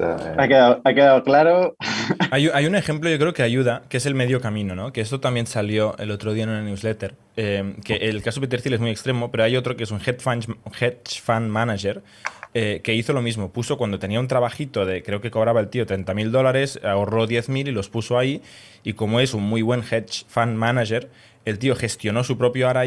Ha 0.00 0.46
quedado, 0.94 1.24
claro. 1.24 1.76
Hay, 2.30 2.66
un 2.66 2.76
ejemplo, 2.76 3.10
yo 3.10 3.18
creo 3.18 3.32
que 3.32 3.42
ayuda, 3.42 3.82
que 3.88 3.96
es 3.96 4.06
el 4.06 4.14
medio 4.14 4.40
camino, 4.40 4.76
¿no? 4.76 4.92
Que 4.92 5.00
esto 5.00 5.18
también 5.18 5.46
salió 5.46 5.96
el 5.98 6.10
otro 6.10 6.32
día 6.32 6.44
en 6.44 6.50
una 6.50 6.62
newsletter. 6.62 7.14
Eh, 7.36 7.74
que 7.84 7.96
el 7.96 8.22
caso 8.22 8.40
de 8.40 8.46
Peter 8.46 8.62
Thiel 8.62 8.74
es 8.74 8.80
muy 8.80 8.90
extremo, 8.90 9.30
pero 9.30 9.44
hay 9.44 9.56
otro 9.56 9.76
que 9.76 9.84
es 9.84 9.90
un 9.90 10.00
hedge 10.00 10.20
fund, 10.20 10.56
hedge 10.80 11.20
fund 11.20 11.48
manager 11.48 12.02
eh, 12.54 12.80
que 12.84 12.94
hizo 12.94 13.12
lo 13.12 13.22
mismo. 13.22 13.52
Puso 13.52 13.76
cuando 13.76 13.98
tenía 13.98 14.20
un 14.20 14.28
trabajito 14.28 14.86
de, 14.86 15.02
creo 15.02 15.20
que 15.20 15.30
cobraba 15.30 15.60
el 15.60 15.68
tío 15.68 15.84
30 15.84 16.14
mil 16.14 16.30
dólares, 16.30 16.78
ahorró 16.84 17.26
10 17.26 17.48
mil 17.48 17.68
y 17.68 17.72
los 17.72 17.88
puso 17.88 18.18
ahí. 18.18 18.40
Y 18.84 18.92
como 18.92 19.18
es 19.18 19.34
un 19.34 19.42
muy 19.42 19.62
buen 19.62 19.80
hedge 19.80 20.24
fund 20.28 20.56
manager, 20.56 21.10
el 21.44 21.58
tío 21.58 21.74
gestionó 21.74 22.22
su 22.22 22.38
propio 22.38 22.70
IRA, 22.70 22.86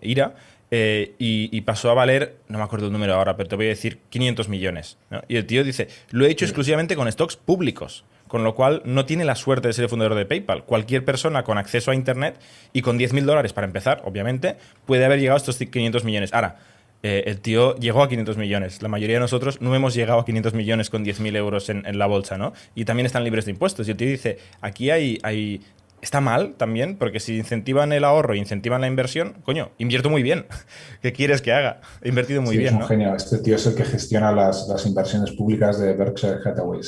IRA 0.00 0.34
eh, 0.74 1.14
y, 1.18 1.60
pasó 1.60 1.90
a 1.90 1.94
valer, 1.94 2.36
no 2.48 2.56
me 2.56 2.64
acuerdo 2.64 2.86
el 2.86 2.92
número 2.92 3.12
ahora, 3.12 3.36
pero 3.36 3.46
te 3.46 3.56
voy 3.56 3.66
a 3.66 3.68
decir 3.68 3.98
500 4.08 4.48
millones. 4.48 4.96
Y 5.28 5.36
el 5.36 5.44
tío 5.44 5.64
dice, 5.64 5.88
lo 6.10 6.24
he 6.24 6.30
hecho 6.30 6.46
exclusivamente 6.46 6.96
con 6.96 7.12
stocks 7.12 7.36
públicos 7.36 8.04
con 8.26 8.44
lo 8.44 8.54
cual 8.54 8.80
no 8.86 9.04
tiene 9.04 9.26
la 9.26 9.34
suerte 9.34 9.68
de 9.68 9.74
ser 9.74 9.82
el 9.82 9.90
fundador 9.90 10.14
de 10.14 10.24
PayPal. 10.24 10.64
Cualquier 10.64 11.04
persona 11.04 11.42
con 11.44 11.58
acceso 11.58 11.90
a 11.90 11.94
Internet 11.94 12.40
y 12.72 12.80
con 12.80 12.98
10.000 12.98 13.24
dólares 13.24 13.52
para 13.52 13.66
empezar, 13.66 14.00
obviamente, 14.06 14.56
puede 14.86 15.04
haber 15.04 15.20
llegado 15.20 15.34
a 15.34 15.36
estos 15.36 15.58
500 15.58 16.02
millones. 16.04 16.32
Ahora, 16.32 16.56
eh, 17.02 17.24
el 17.26 17.42
tío 17.42 17.76
llegó 17.76 18.02
a 18.02 18.08
500 18.08 18.38
millones. 18.38 18.80
La 18.80 18.88
mayoría 18.88 19.16
de 19.16 19.20
nosotros 19.20 19.60
no 19.60 19.74
hemos 19.74 19.92
llegado 19.92 20.20
a 20.20 20.24
500 20.24 20.54
millones 20.54 20.88
con 20.88 21.04
10.000 21.04 21.36
euros 21.36 21.68
en, 21.68 21.98
la 21.98 22.06
bolsa, 22.06 22.38
¿no? 22.38 22.54
Y 22.74 22.86
también 22.86 23.04
están 23.04 23.22
libres 23.22 23.44
de 23.44 23.50
impuestos. 23.50 23.86
Y 23.86 23.90
el 23.90 23.98
tío 23.98 24.08
dice, 24.08 24.38
aquí 24.62 24.88
hay, 24.88 25.18
hay... 25.22 25.60
Está 26.02 26.20
mal 26.20 26.54
también, 26.56 26.98
porque 26.98 27.20
si 27.20 27.38
incentivan 27.38 27.92
el 27.92 28.02
ahorro 28.02 28.34
e 28.34 28.36
incentivan 28.36 28.80
la 28.80 28.88
inversión, 28.88 29.34
coño, 29.44 29.70
invierto 29.78 30.10
muy 30.10 30.24
bien. 30.24 30.46
¿Qué 31.00 31.12
quieres 31.12 31.40
que 31.40 31.52
haga? 31.52 31.80
He 32.02 32.08
invertido 32.08 32.42
muy 32.42 32.58
bien. 32.58 32.74
Es 32.74 32.80
un 32.80 32.88
genio. 32.88 33.14
Este 33.14 33.38
tío 33.38 33.54
es 33.54 33.64
el 33.66 33.76
que 33.76 33.84
gestiona 33.84 34.32
las, 34.32 34.84
inversiones 34.84 35.30
públicas 35.30 35.78
de 35.78 35.94
Berkshire 35.94 36.38
Hathaway. 36.44 36.80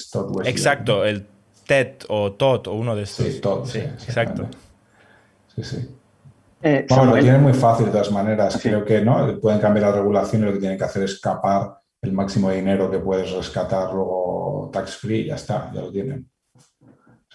Exacto, 0.47 1.05
el 1.05 1.29
TED 1.65 1.93
o 2.09 2.33
TOT 2.33 2.67
o 2.67 2.73
uno 2.73 2.97
de 2.97 3.05
estos. 3.05 3.25
Sí, 3.25 3.41
TOT, 3.41 3.67
sí, 3.67 3.79
exacto. 3.79 4.49
Sí, 5.55 5.63
sí. 5.63 5.89
Eh, 6.61 6.85
bueno, 6.89 7.15
lo 7.15 7.23
tienen 7.23 7.41
muy 7.41 7.53
fácil 7.53 7.87
de 7.87 7.93
todas 7.93 8.11
maneras. 8.11 8.59
Creo 8.61 8.85
que 8.85 9.01
no 9.01 9.39
pueden 9.41 9.61
cambiar 9.61 9.87
la 9.91 9.93
regulación 9.93 10.43
y 10.43 10.45
lo 10.47 10.53
que 10.55 10.59
tienen 10.59 10.77
que 10.77 10.85
hacer 10.85 11.05
es 11.05 11.13
escapar 11.13 11.79
el 12.03 12.13
máximo 12.13 12.51
de 12.51 12.57
dinero 12.57 12.91
que 12.91 12.99
puedes 12.99 13.31
rescatar 13.31 13.93
luego 13.95 14.71
tax 14.73 14.97
free 14.97 15.21
y 15.21 15.27
ya 15.27 15.37
está, 15.37 15.71
ya 15.73 15.83
lo 15.83 15.93
tienen. 15.93 16.29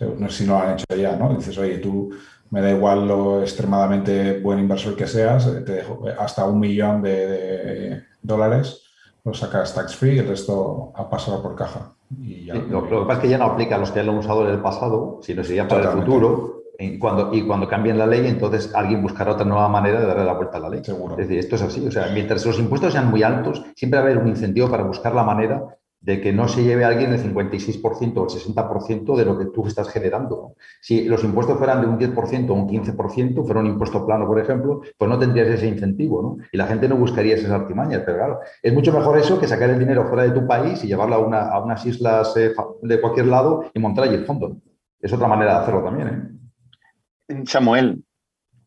No 0.01 0.29
sé 0.29 0.37
si 0.37 0.45
no 0.45 0.53
lo 0.53 0.59
han 0.59 0.73
hecho 0.73 0.85
ya, 0.95 1.15
¿no? 1.15 1.35
Dices, 1.35 1.57
oye, 1.57 1.77
tú 1.79 2.11
me 2.51 2.61
da 2.61 2.71
igual 2.71 3.07
lo 3.07 3.41
extremadamente 3.41 4.39
buen 4.39 4.59
inversor 4.59 4.95
que 4.95 5.07
seas, 5.07 5.47
eh, 5.47 5.61
te 5.61 5.73
dejo 5.73 6.03
hasta 6.17 6.45
un 6.45 6.59
millón 6.59 7.01
de, 7.01 8.03
dólares, 8.21 8.83
lo 9.23 9.33
sacas 9.33 9.73
tax 9.73 9.95
free 9.95 10.15
y 10.15 10.19
el 10.19 10.27
resto 10.27 10.91
ha 10.95 11.09
pasado 11.09 11.41
por 11.41 11.55
caja. 11.55 11.93
Y 12.21 12.45
lo, 12.45 12.87
que 12.87 12.95
pasa 13.05 13.13
es 13.13 13.19
que 13.19 13.29
ya 13.29 13.37
no 13.37 13.45
aplica 13.45 13.75
a 13.75 13.77
los 13.77 13.91
que 13.91 14.01
lo 14.03 14.11
han 14.11 14.17
usado 14.17 14.47
en 14.47 14.53
el 14.53 14.61
pasado, 14.61 15.19
sino 15.21 15.43
sería 15.43 15.67
para 15.67 15.91
el 15.91 15.99
futuro 15.99 16.59
y 16.79 16.97
cuando, 16.97 17.33
y 17.33 17.45
cuando 17.45 17.67
cambien 17.67 17.97
la 17.97 18.07
ley, 18.07 18.25
entonces 18.25 18.73
alguien 18.73 19.01
buscará 19.01 19.33
otra 19.33 19.45
nueva 19.45 19.67
manera 19.67 19.99
de 19.99 20.07
darle 20.07 20.23
la 20.23 20.33
vuelta 20.33 20.57
a 20.57 20.61
la 20.61 20.69
ley. 20.69 20.83
Seguro. 20.83 21.15
Es 21.15 21.27
decir, 21.27 21.37
esto 21.37 21.57
es 21.57 21.61
así. 21.61 21.85
O 21.85 21.91
sea, 21.91 22.09
mientras 22.13 22.45
los 22.45 22.57
impuestos 22.57 22.93
sean 22.93 23.11
muy 23.11 23.21
altos, 23.21 23.63
siempre 23.75 23.99
va 23.99 24.05
a 24.05 24.09
haber 24.09 24.23
un 24.23 24.29
incentivo 24.29 24.69
para 24.69 24.83
buscar 24.83 25.13
la 25.13 25.23
manera 25.23 25.61
de 26.01 26.21
que 26.21 26.31
no 26.31 26.47
se 26.47 26.63
lleve 26.63 26.85
a 26.85 26.87
alguien 26.87 27.11
el 27.11 27.19
56% 27.19 28.17
o 28.17 28.23
el 28.23 28.29
60% 28.29 29.17
de 29.17 29.25
lo 29.25 29.37
que 29.37 29.45
tú 29.47 29.67
estás 29.67 29.89
generando. 29.89 30.55
Si 30.79 31.05
los 31.05 31.23
impuestos 31.23 31.57
fueran 31.57 31.81
de 31.81 31.87
un 31.87 31.99
10% 31.99 32.49
o 32.49 32.53
un 32.53 32.69
15%, 32.69 33.45
fuera 33.45 33.59
un 33.59 33.67
impuesto 33.67 34.05
plano, 34.05 34.25
por 34.25 34.39
ejemplo, 34.39 34.81
pues 34.97 35.09
no 35.09 35.19
tendrías 35.19 35.49
ese 35.49 35.67
incentivo, 35.67 36.21
¿no? 36.21 36.37
Y 36.51 36.57
la 36.57 36.67
gente 36.67 36.87
no 36.87 36.95
buscaría 36.95 37.35
esas 37.35 37.51
artimañas, 37.51 38.03
pero 38.05 38.17
claro, 38.17 38.39
es 38.61 38.73
mucho 38.73 38.93
mejor 38.93 39.17
eso 39.17 39.39
que 39.39 39.47
sacar 39.47 39.69
el 39.69 39.79
dinero 39.79 40.07
fuera 40.07 40.23
de 40.23 40.31
tu 40.31 40.47
país 40.47 40.83
y 40.83 40.87
llevarlo 40.87 41.15
a, 41.15 41.19
una, 41.19 41.49
a 41.49 41.61
unas 41.61 41.85
islas 41.85 42.35
eh, 42.37 42.53
de 42.81 43.01
cualquier 43.01 43.27
lado 43.27 43.69
y 43.73 43.79
montar 43.79 44.05
allí 44.05 44.15
el 44.15 44.25
fondo. 44.25 44.57
Es 45.01 45.11
otra 45.11 45.27
manera 45.27 45.55
de 45.55 45.59
hacerlo 45.59 45.83
también, 45.83 46.07
¿eh? 46.07 47.43
Samuel, 47.45 48.03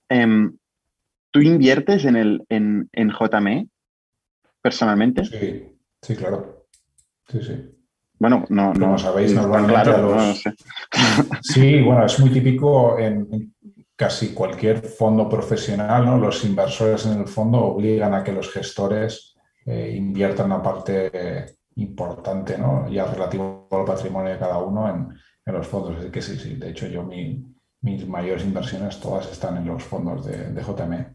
em, 0.08 0.56
¿tú 1.32 1.40
inviertes 1.40 2.04
en, 2.04 2.16
el, 2.16 2.44
en, 2.48 2.88
en 2.92 3.10
JME 3.10 3.68
personalmente? 4.62 5.24
Sí, 5.24 5.76
sí, 6.00 6.14
claro. 6.14 6.61
Sí, 7.32 7.40
sí. 7.42 7.78
Bueno, 8.18 8.44
no, 8.50 8.74
no 8.74 8.98
sabéis, 8.98 9.34
normalmente 9.34 9.82
claro, 9.82 10.16
Sí, 11.42 11.80
bueno, 11.80 12.04
es 12.04 12.20
muy 12.20 12.30
típico 12.30 12.98
en, 12.98 13.54
casi 13.96 14.34
cualquier 14.34 14.82
fondo 14.82 15.28
profesional, 15.28 16.04
¿no? 16.04 16.18
Los 16.18 16.44
inversores 16.44 17.06
en 17.06 17.20
el 17.20 17.26
fondo 17.26 17.58
obligan 17.64 18.14
a 18.14 18.22
que 18.22 18.32
los 18.32 18.52
gestores 18.52 19.34
eh, 19.64 19.94
inviertan 19.96 20.46
una 20.46 20.62
parte 20.62 21.56
importante, 21.76 22.58
¿no? 22.58 22.88
Ya 22.90 23.06
relativo 23.06 23.66
al 23.70 23.84
patrimonio 23.86 24.32
de 24.32 24.38
cada 24.38 24.58
uno 24.58 24.88
en, 24.88 25.08
en 25.46 25.54
los 25.54 25.66
fondos. 25.66 25.96
Así 25.98 26.10
que 26.10 26.20
sí, 26.20 26.36
sí. 26.36 26.54
De 26.56 26.70
hecho, 26.70 26.86
yo 26.86 27.02
mi, 27.02 27.44
mis 27.80 28.06
mayores 28.06 28.44
inversiones 28.44 29.00
todas 29.00 29.32
están 29.32 29.56
en 29.56 29.66
los 29.66 29.82
fondos 29.82 30.26
de, 30.26 30.52
de 30.52 30.62
JME. 30.62 31.14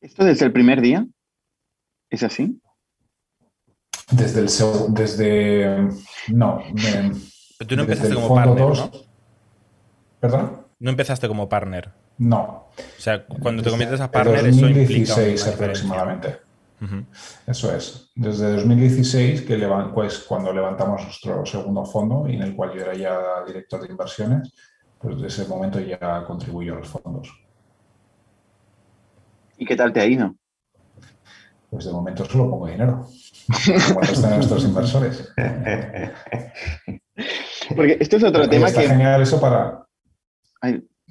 ¿Esto 0.00 0.24
desde 0.24 0.46
el 0.46 0.52
primer 0.52 0.80
día? 0.80 1.06
¿Es 2.10 2.22
así? 2.22 2.60
Desde 4.12 4.40
el 4.40 4.94
desde 4.94 5.88
no. 6.28 6.62
Pero 7.58 7.68
tú 7.68 7.76
no 7.76 7.82
empezaste 7.82 8.14
como 8.14 8.34
partner, 8.34 8.64
¿no? 8.64 8.90
¿Perdón? 10.20 10.66
No 10.78 10.90
empezaste 10.90 11.28
como 11.28 11.48
partner. 11.48 11.90
No. 12.18 12.68
O 12.76 13.00
sea, 13.00 13.26
cuando 13.26 13.62
te 13.62 13.70
conviertes 13.70 14.00
a 14.00 14.10
partner, 14.10 14.46
eso 14.46 14.66
implica. 14.66 15.14
2016 15.14 15.48
aproximadamente. 15.48 16.38
Eso 17.46 17.74
es. 17.74 18.10
Desde 18.14 18.56
2016, 18.56 19.42
que 19.42 19.56
pues, 19.94 20.18
cuando 20.20 20.52
levantamos 20.52 21.02
nuestro 21.02 21.46
segundo 21.46 21.84
fondo, 21.84 22.28
y 22.28 22.34
en 22.34 22.42
el 22.42 22.56
cual 22.56 22.72
yo 22.74 22.82
era 22.82 22.94
ya 22.94 23.44
director 23.46 23.80
de 23.80 23.88
inversiones, 23.88 24.52
pues 24.98 25.20
de 25.20 25.28
ese 25.28 25.46
momento 25.46 25.80
ya 25.80 26.24
contribuyo 26.26 26.74
a 26.74 26.78
los 26.78 26.88
fondos. 26.88 27.32
¿Y 29.56 29.64
qué 29.64 29.76
tal 29.76 29.92
te 29.92 30.00
ha 30.00 30.06
ido? 30.06 30.34
Pues 31.70 31.84
de 31.84 31.92
momento 31.92 32.24
solo 32.24 32.50
pongo 32.50 32.66
dinero. 32.66 33.06
Como 33.46 34.02
están 34.02 34.36
nuestros 34.36 34.64
inversores. 34.64 35.32
Porque 37.76 37.98
esto 38.00 38.16
es 38.16 38.24
otro 38.24 38.48
tema 38.48 38.68
está 38.68 38.82
que. 38.82 38.88
genial 38.88 39.22
eso 39.22 39.40
para. 39.40 39.86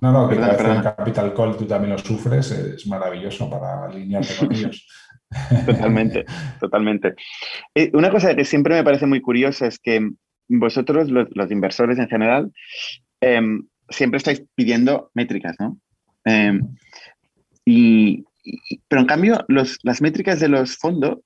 no, 0.02 0.12
no, 0.12 0.30
que 0.30 0.36
en 0.36 0.82
Capital 0.82 1.34
Call 1.34 1.58
tú 1.58 1.66
también 1.66 1.94
lo 1.94 1.98
sufres, 1.98 2.52
es 2.52 2.86
maravilloso 2.88 3.50
para 3.50 3.86
alinearte 3.86 4.36
con 4.36 4.52
ellos. 4.52 4.86
Totalmente, 5.66 6.26
totalmente. 6.60 7.16
Eh, 7.74 7.90
una 7.94 8.12
cosa 8.12 8.36
que 8.36 8.44
siempre 8.44 8.76
me 8.76 8.84
parece 8.84 9.06
muy 9.06 9.22
curiosa 9.22 9.66
es 9.66 9.80
que 9.80 10.12
vosotros, 10.50 11.10
los, 11.10 11.52
inversores 11.52 11.98
en 12.00 12.10
general, 12.10 12.52
em, 13.22 13.66
siempre 13.88 14.18
estáis 14.18 14.44
pidiendo 14.56 15.10
métricas, 15.14 15.56
¿no? 15.58 15.80
Em, 16.26 16.60
y, 17.64 18.26
pero 18.90 19.00
en 19.00 19.08
cambio, 19.08 19.46
las 19.48 20.02
métricas 20.02 20.42
de 20.42 20.50
los 20.50 20.76
fondos 20.76 21.20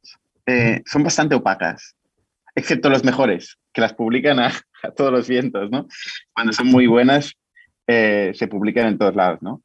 eh, 0.45 0.81
son 0.85 1.03
bastante 1.03 1.35
opacas, 1.35 1.95
excepto 2.55 2.89
los 2.89 3.03
mejores, 3.03 3.57
que 3.73 3.81
las 3.81 3.93
publican 3.93 4.39
a, 4.39 4.51
todos 4.95 5.11
los 5.11 5.27
vientos, 5.27 5.69
¿no? 5.71 5.87
Cuando 6.33 6.53
son 6.53 6.67
muy 6.67 6.87
buenas, 6.87 7.33
eh, 7.87 8.31
se 8.33 8.47
publican 8.47 8.87
en 8.87 8.97
todos 8.97 9.15
lados, 9.15 9.41
¿no? 9.41 9.63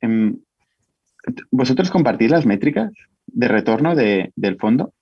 Em, 0.00 0.38
¿Vosotros 1.50 1.90
compartís 1.90 2.30
las 2.30 2.46
métricas 2.46 2.92
de 3.26 3.48
retorno 3.48 3.94
del 3.94 4.56
fondo? 4.58 4.94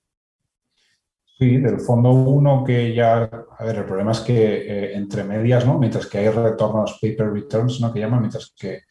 Sí, 1.37 1.57
del 1.57 1.79
fondo 1.79 2.11
1 2.11 2.65
que 2.65 2.93
ya, 2.93 3.23
a 3.23 3.63
ver, 3.63 3.77
el 3.77 3.85
problema 3.85 4.11
es 4.11 4.19
que 4.19 4.33
eh, 4.35 4.95
entre 4.97 5.23
medias, 5.23 5.65
¿no? 5.65 5.79
Mientras 5.79 6.07
que 6.07 6.17
hay 6.17 6.29
retornos 6.29 6.99
paper 7.01 7.31
returns, 7.31 7.79
¿no? 7.79 7.93
Que 7.93 8.01
llaman, 8.01 8.19
mientras 8.19 8.53
que, 8.59 8.81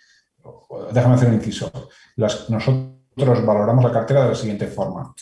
déjame 0.92 1.14
hacer 1.14 1.28
un 1.28 1.34
inciso, 1.34 1.70
nosotros 2.16 3.44
valoramos 3.44 3.84
la 3.84 3.92
cartera 3.92 4.22
de 4.22 4.28
la 4.30 4.34
siguiente 4.34 4.66
forma. 4.66 5.14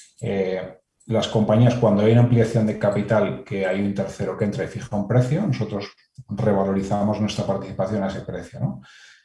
Las 1.06 1.28
compañías, 1.28 1.76
cuando 1.76 2.02
hay 2.02 2.12
una 2.12 2.22
ampliación 2.22 2.66
de 2.66 2.78
capital, 2.78 3.44
que 3.44 3.64
hay 3.64 3.80
un 3.80 3.94
tercero 3.94 4.36
que 4.36 4.44
entra 4.44 4.64
y 4.64 4.68
fija 4.68 4.96
un 4.96 5.06
precio, 5.06 5.46
nosotros 5.46 5.94
revalorizamos 6.28 7.20
nuestra 7.20 7.46
participación 7.46 8.02
a 8.02 8.08
ese 8.08 8.22
precio, 8.22 8.58
¿no? 8.60 8.80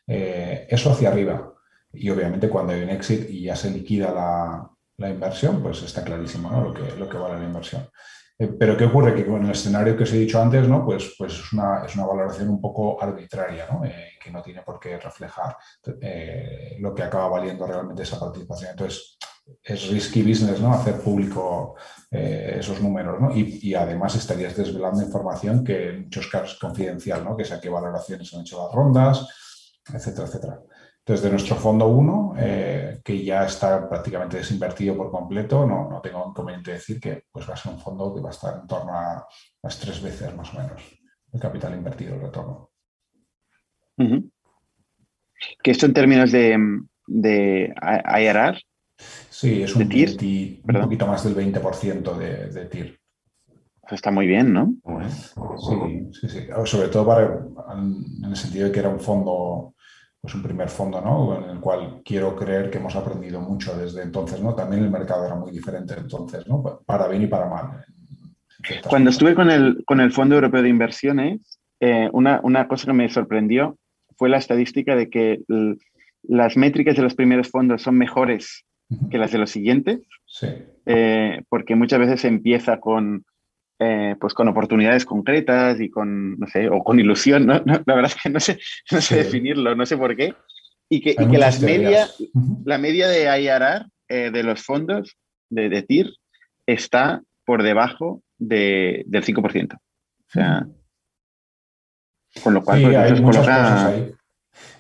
Eh, 0.06 0.68
eso 0.70 0.92
hacia 0.92 1.10
arriba. 1.10 1.54
Y 1.94 2.10
obviamente 2.10 2.50
cuando 2.50 2.74
hay 2.74 2.84
un 2.84 2.90
exit 2.90 3.30
y 3.30 3.44
ya 3.44 3.56
se 3.56 3.72
liquida 3.72 4.12
la, 4.12 4.70
la 4.98 5.10
inversión, 5.10 5.62
pues 5.62 5.82
está 5.82 6.04
clarísimo 6.04 6.52
lo, 6.62 6.74
que, 6.74 6.96
lo 6.98 7.10
que 7.10 7.18
vale 7.18 7.40
la 7.40 7.46
inversión. 7.46 7.90
Eh, 8.38 8.48
pero 8.48 8.78
¿qué 8.78 8.86
ocurre? 8.86 9.16
Que 9.16 9.26
con 9.26 9.44
el 9.44 9.52
escenario 9.52 9.98
que 9.98 10.04
os 10.04 10.14
he 10.14 10.20
dicho 10.20 10.40
antes, 10.40 10.68
¿no? 10.68 10.86
pues, 10.86 11.16
pues 11.18 11.34
es, 11.34 11.52
una, 11.52 11.84
es 11.86 11.96
una 11.96 12.06
valoración 12.06 12.50
un 12.50 12.62
poco 12.62 13.02
arbitraria, 13.02 13.68
¿no? 13.72 13.84
Eh, 13.86 14.12
que 14.24 14.30
no 14.30 14.42
tiene 14.44 14.62
por 14.62 14.80
qué 14.80 15.00
reflejar 15.00 15.58
lo 16.80 16.94
que 16.94 17.04
acaba 17.04 17.28
valiendo 17.28 17.66
realmente 17.66 18.04
esa 18.04 18.20
participación. 18.20 18.72
Entonces, 18.72 19.18
es 19.64 19.90
risky 19.90 20.22
business 20.22 20.60
¿no? 20.60 20.74
hacer 20.74 21.00
público 21.02 21.76
esos 22.10 22.82
números 22.82 23.22
¿no? 23.22 23.36
y, 23.36 23.60
y, 23.62 23.74
además 23.74 24.16
estarías 24.16 24.56
desvelando 24.56 25.02
información 25.02 25.64
que 25.64 25.90
en 25.90 26.04
muchos 26.04 26.28
casos 26.28 26.54
es 26.54 26.60
confidencial, 26.60 27.24
¿no? 27.24 27.38
que 27.38 27.46
sea 27.46 27.62
qué 27.62 27.70
valoraciones 27.70 28.34
han 28.34 28.42
hecho 28.42 28.62
las 28.62 28.74
rondas, 28.74 29.28
etcétera, 29.94 30.28
etcétera. 30.28 30.60
Desde 31.06 31.32
nuestro 31.32 31.56
fondo 31.56 31.88
1, 31.88 32.36
eh, 32.38 33.02
que 33.04 33.24
ya 33.24 33.46
está 33.46 33.90
prácticamente 33.90 34.38
desinvertido 34.38 34.96
por 34.96 35.10
completo, 35.10 35.66
no, 35.66 35.90
no 35.90 36.00
tengo 36.00 36.28
inconveniente 36.30 36.74
decir 36.74 37.00
que 37.00 37.24
pues, 37.32 37.50
va 37.50 37.56
a 37.56 37.58
ser 37.58 37.74
un 37.74 37.80
fondo 37.80 38.14
que 38.14 38.22
va 38.22 38.30
a 38.30 38.34
estar 38.34 38.60
en 38.62 38.68
torno 38.68 38.94
a 38.94 39.28
las 39.64 39.80
tres 39.80 40.02
veces 40.02 40.36
más 40.36 40.54
o 40.54 40.58
menos 40.58 40.84
el 41.34 41.40
capital 41.40 41.74
invertido, 41.74 42.16
el 42.16 42.22
retorno. 42.22 42.70
¿Que 43.98 45.72
esto 45.72 45.86
en 45.86 45.94
términos 45.94 46.32
de, 46.32 46.58
de? 47.08 47.74
Sí, 49.42 49.64
es 49.64 49.76
un, 49.76 49.90
poquito 50.84 51.08
más 51.08 51.24
del 51.24 51.36
20% 51.36 52.16
de, 52.16 52.48
de 52.52 52.66
TIR. 52.66 53.00
Está 53.90 54.12
muy 54.12 54.28
bien, 54.28 54.54
¿no? 54.54 54.76
Sí, 55.58 56.10
sí, 56.14 56.30
sí. 56.30 56.48
Sobre 56.66 56.90
todo 56.90 57.08
para, 57.08 57.40
en 57.74 58.24
el 58.24 58.36
sentido 58.36 58.68
de 58.68 58.72
que 58.72 58.82
era 58.82 58.90
un 58.90 59.00
fondo 59.00 59.74
pues 60.22 60.36
un 60.36 60.44
primer 60.44 60.70
fondo, 60.70 61.02
¿no? 61.02 61.44
En 61.44 61.50
el 61.50 61.60
cual 61.60 62.04
quiero 62.06 62.36
creer 62.36 62.70
que 62.70 62.78
hemos 62.78 62.96
aprendido 62.96 63.42
mucho 63.42 63.76
desde 63.76 64.04
entonces, 64.04 64.40
¿no? 64.40 64.54
También 64.54 64.84
el 64.84 64.92
mercado 64.92 65.26
era 65.26 65.34
muy 65.34 65.50
diferente 65.50 65.96
entonces, 65.98 66.48
¿no? 66.48 66.62
Para 66.86 67.08
bien 67.08 67.24
y 67.24 67.28
para 67.28 67.50
mal. 67.50 67.84
Cuando 68.88 69.10
estuve 69.10 69.34
con 69.34 69.50
el, 69.50 69.84
con 69.86 70.02
el 70.02 70.12
Fondo 70.12 70.36
Europeo 70.36 70.62
de 70.62 70.70
Inversiones, 70.70 71.60
eh, 71.80 72.12
una, 72.14 72.42
una, 72.44 72.68
cosa 72.68 72.86
que 72.86 72.94
me 72.94 73.10
sorprendió 73.10 73.80
fue 74.16 74.30
la 74.30 74.38
estadística 74.38 74.96
de 74.96 75.10
que 75.10 75.42
las 76.22 76.56
métricas 76.58 76.96
de 76.96 77.02
los 77.02 77.16
primeros 77.16 77.50
fondos 77.50 77.82
son 77.82 77.98
mejores 77.98 78.66
que 79.10 79.18
las 79.18 79.32
de 79.32 79.38
los 79.38 79.52
siguientes, 79.52 80.00
sí. 80.26 80.48
eh, 80.86 81.44
porque 81.50 81.76
muchas 81.76 82.00
veces 82.00 82.22
se 82.22 82.28
empieza 82.28 82.80
con, 82.80 83.26
eh, 83.80 84.16
pues 84.20 84.34
con 84.34 84.48
oportunidades 84.48 85.06
concretas 85.06 85.80
y 85.80 85.90
con, 85.90 86.38
no 86.38 86.48
sé, 86.48 86.70
o 86.70 86.84
con 86.84 87.00
ilusión, 87.00 87.46
¿no? 87.46 87.62
la 87.66 87.96
verdad 87.96 88.12
es 88.16 88.22
que 88.22 88.30
no 88.30 88.40
sé, 88.40 88.60
no 88.92 89.02
sé 89.02 89.18
definirlo, 89.18 89.76
no 89.76 89.86
sé 89.86 89.98
por 89.98 90.16
qué, 90.16 90.34
y 90.90 91.02
que, 91.02 91.12
y 91.12 91.28
que 91.28 91.38
las 91.38 91.62
media, 91.62 92.08
uh 92.20 92.40
-huh. 92.40 92.62
la 92.66 92.78
media 92.78 93.08
de 93.08 93.24
IRR 93.42 93.86
eh, 94.10 94.30
de 94.32 94.44
los 94.44 94.62
fondos 94.62 95.18
de, 95.50 95.70
de, 95.70 95.84
TIR 95.84 96.14
está 96.66 97.22
por 97.46 97.64
debajo 97.64 98.22
de, 98.38 99.04
del 99.08 99.24
5%. 99.24 99.76
O 99.76 99.80
sea, 100.28 100.68
con 102.44 102.54
lo 102.54 102.64
cual, 102.64 102.80
sí, 102.80 102.86
pues, 102.86 102.98
hay 102.98 103.22
muchas 103.22 103.46
coloca... 103.46 103.64
cosas 103.64 103.84
ahí. 103.86 104.12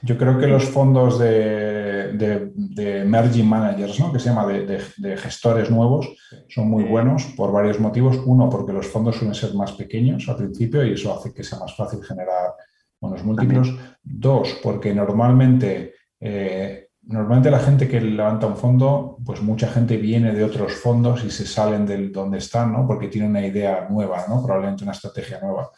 Yo 0.01 0.18
creo 0.18 0.38
que 0.38 0.47
los 0.47 0.66
fondos 0.66 1.18
de, 1.20 1.80
de, 2.14 2.51
de 2.53 3.01
emerging 3.01 3.47
managers, 3.47 3.99
¿no? 3.99 4.12
que 4.12 4.20
se 4.20 4.30
llama 4.30 4.47
de, 4.47 4.82
de, 4.97 5.18
gestores 5.18 5.70
nuevos, 5.70 6.09
son 6.49 6.70
muy 6.70 6.84
buenos 6.84 7.26
por 7.36 7.51
varios 7.51 7.80
motivos. 7.80 8.20
Uno, 8.26 8.49
porque 8.49 8.74
los 8.74 8.88
fondos 8.88 9.16
suelen 9.16 9.36
ser 9.36 9.53
más 9.53 9.74
pequeños 9.74 10.28
al 10.30 10.38
principio 10.38 10.86
y 10.86 10.93
eso 10.93 11.18
hace 11.18 11.34
que 11.34 11.43
sea 11.43 11.59
más 11.59 11.76
fácil 11.76 12.03
generar 12.03 12.53
buenos 12.99 13.24
múltiplos. 13.24 13.68
También. 13.68 13.95
Dos, 14.03 14.59
porque 14.64 14.93
normalmente, 14.93 15.93
eh, 16.20 16.89
normalmente 17.03 17.51
la 17.51 17.59
gente 17.59 17.88
que 17.88 18.01
levanta 18.01 18.47
un 18.47 18.57
fondo, 18.57 19.18
pues 19.26 19.41
mucha 19.41 19.68
gente 19.68 19.97
viene 19.97 20.34
de 20.34 20.43
otros 20.43 20.74
fondos 20.74 21.24
y 21.24 21.32
se 21.32 21.45
salen 21.45 21.86
de 21.86 22.09
donde 22.09 22.38
están, 22.38 22.72
¿no? 22.72 22.88
porque 22.88 23.07
tienen 23.07 23.32
una 23.32 23.45
idea 23.45 23.88
nueva, 23.89 24.26
¿no? 24.28 24.43
probablemente 24.43 24.84
una 24.84 24.93
estrategia 24.93 25.39
nueva 25.41 25.70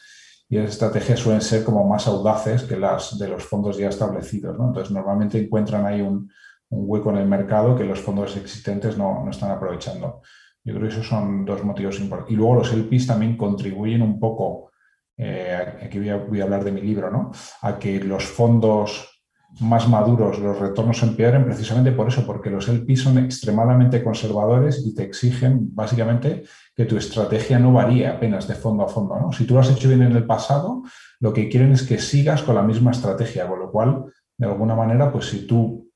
y 0.54 0.58
las 0.58 0.70
estrategias 0.70 1.20
suelen 1.20 1.41
ser 1.41 1.64
como 1.64 1.84
más 1.84 2.06
audaces 2.08 2.62
que 2.62 2.78
las 2.78 3.18
de 3.18 3.28
los 3.28 3.43
fondos 3.43 3.76
ya 3.76 3.89
establecidos. 3.89 4.56
¿no? 4.56 4.68
Entonces, 4.68 4.93
normalmente 4.93 5.39
encuentran 5.39 5.84
ahí 5.84 5.99
un, 5.99 6.30
hueco 6.70 7.10
en 7.10 7.18
el 7.18 7.28
mercado 7.28 7.76
que 7.76 7.84
los 7.84 7.99
fondos 7.99 8.38
existentes 8.38 8.95
no, 8.95 9.24
no, 9.24 9.32
están 9.32 9.49
aprovechando. 9.49 10.22
Yo 10.64 10.76
creo 10.76 10.88
que 10.88 10.93
esos 10.93 11.08
son 11.08 11.43
dos 11.43 11.64
motivos 11.64 11.99
importantes. 11.99 12.34
Y 12.34 12.36
luego 12.36 12.54
los 12.54 12.72
LPs 12.72 13.08
también 13.08 13.36
contribuyen 13.36 14.04
un 14.04 14.20
poco, 14.20 14.70
eh, 15.18 15.80
aquí 15.84 15.97
voy 15.97 16.10
a, 16.10 16.18
voy 16.18 16.41
a, 16.41 16.43
hablar 16.43 16.64
de 16.64 16.72
mi 16.72 16.82
libro, 16.82 17.10
¿no? 17.10 17.32
a 17.62 17.80
que 17.80 17.99
los 18.04 18.24
fondos 18.24 19.12
más 19.60 19.88
maduros, 19.88 20.39
los 20.39 20.60
retornos 20.60 21.04
empeoren 21.04 21.45
precisamente 21.45 21.91
por 21.91 22.08
eso, 22.08 22.26
porque 22.26 22.49
los 22.49 22.68
LPs 22.68 23.01
son 23.01 23.18
extremadamente 23.20 24.04
conservadores 24.04 24.84
y 24.86 24.95
te 24.95 25.04
exigen 25.04 25.76
básicamente 25.76 26.43
que 26.76 26.86
tu 26.86 26.97
estrategia 26.97 27.60
no 27.60 27.72
varíe 27.72 28.08
apenas 28.08 28.47
de 28.47 28.56
fondo 28.56 28.84
a 28.84 28.88
fondo. 28.88 29.16
¿no? 29.20 29.32
Si 29.32 29.45
tú 29.45 29.54
lo 29.54 29.60
has 29.60 29.70
hecho 29.70 29.88
bien 29.88 30.01
en 30.01 30.16
el 30.16 30.26
pasado, 30.26 30.84
lo 31.20 31.34
que 31.34 31.49
quieren 31.49 31.72
es 31.72 31.84
que 31.84 31.99
sigas 31.99 32.41
con 32.41 32.56
la 32.56 32.64
misma 32.64 32.91
estrategia, 32.91 33.47
con 33.47 33.60
lo 33.60 33.72
cual, 33.72 34.06
de 34.38 34.47
alguna 34.47 34.76
manera, 34.76 35.12
pues 35.12 35.30
si 35.30 35.45
tú 35.45 35.88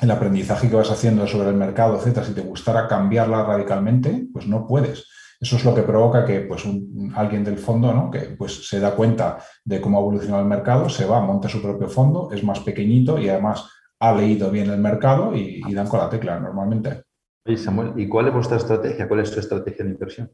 el 0.00 0.10
aprendizaje 0.10 0.68
que 0.68 0.76
vas 0.76 0.90
haciendo 0.90 1.26
sobre 1.26 1.48
el 1.48 1.56
mercado, 1.56 1.96
etcétera, 1.96 2.26
si 2.26 2.34
te 2.34 2.42
gustara 2.42 2.86
cambiarla 2.86 3.44
radicalmente, 3.44 4.26
pues 4.32 4.46
no 4.46 4.66
puedes. 4.66 5.06
Eso 5.40 5.56
es 5.56 5.64
lo 5.64 5.74
que 5.74 5.82
provoca 5.82 6.24
que 6.24 6.40
pues, 6.40 6.64
un, 6.64 7.12
alguien 7.14 7.44
del 7.44 7.58
fondo 7.58 7.92
¿no? 7.92 8.10
que 8.10 8.20
pues, 8.38 8.68
se 8.68 8.80
da 8.80 8.94
cuenta 8.94 9.38
de 9.64 9.80
cómo 9.80 9.98
ha 9.98 10.00
evolucionado 10.00 10.42
el 10.42 10.48
mercado, 10.48 10.88
se 10.88 11.04
va, 11.04 11.20
monta 11.20 11.48
su 11.48 11.60
propio 11.60 11.88
fondo, 11.88 12.30
es 12.32 12.42
más 12.42 12.60
pequeñito 12.60 13.18
y 13.18 13.28
además 13.28 13.68
ha 13.98 14.14
leído 14.14 14.50
bien 14.50 14.70
el 14.70 14.78
mercado 14.78 15.34
y, 15.34 15.62
y 15.66 15.74
dan 15.74 15.88
con 15.88 16.00
la 16.00 16.08
tecla 16.08 16.38
normalmente. 16.40 17.04
Oye, 17.44 17.56
Samuel, 17.56 17.92
¿y 17.96 18.08
cuál 18.08 18.28
es 18.28 18.34
vuestra 18.34 18.56
estrategia? 18.56 19.06
¿Cuál 19.06 19.20
es 19.20 19.30
tu 19.30 19.40
estrategia 19.40 19.84
de 19.84 19.90
inversión? 19.90 20.32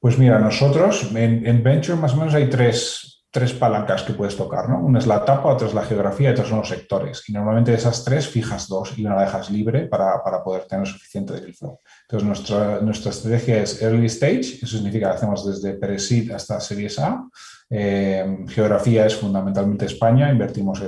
Pues 0.00 0.18
mira, 0.18 0.38
nosotros 0.38 1.14
en, 1.14 1.46
en 1.46 1.62
Venture 1.62 1.96
más 1.96 2.12
o 2.14 2.16
menos 2.16 2.34
hay 2.34 2.50
tres, 2.50 3.13
tres, 3.34 3.52
palancas 3.52 4.02
que 4.04 4.14
puedes 4.14 4.36
tocar, 4.36 4.68
¿no? 4.68 4.78
Una 4.78 5.00
es 5.00 5.06
la 5.06 5.16
etapa, 5.16 5.52
otra 5.52 5.66
es 5.66 5.74
la 5.74 5.82
geografía 5.82 6.30
y 6.30 6.32
otras 6.32 6.48
son 6.48 6.58
los 6.58 6.68
sectores. 6.68 7.22
Y 7.28 7.32
normalmente 7.32 7.72
de 7.72 7.76
esas 7.76 8.04
tres 8.04 8.28
fijas 8.28 8.68
dos 8.68 8.96
y 8.96 9.04
una 9.04 9.16
la 9.16 9.22
dejas 9.22 9.50
libre 9.50 9.86
para, 9.86 10.22
para 10.22 10.42
poder 10.42 10.64
tener 10.64 10.86
suficiente 10.86 11.32
deal 11.34 11.52
flow. 11.52 11.80
Entonces 12.02 12.26
nuestra, 12.26 12.80
nuestra 12.80 13.10
estrategia 13.10 13.62
es 13.62 13.82
early 13.82 14.06
stage, 14.06 14.58
eso 14.62 14.76
significa 14.76 15.10
que 15.10 15.16
hacemos 15.16 15.44
desde 15.44 15.74
pre-seed 15.74 16.30
hasta 16.30 16.60
series 16.60 16.98
A. 17.00 17.28
Eh, 17.68 18.44
geografía 18.48 19.06
es 19.06 19.16
fundamentalmente 19.16 19.86
España, 19.86 20.30
invertimos 20.30 20.80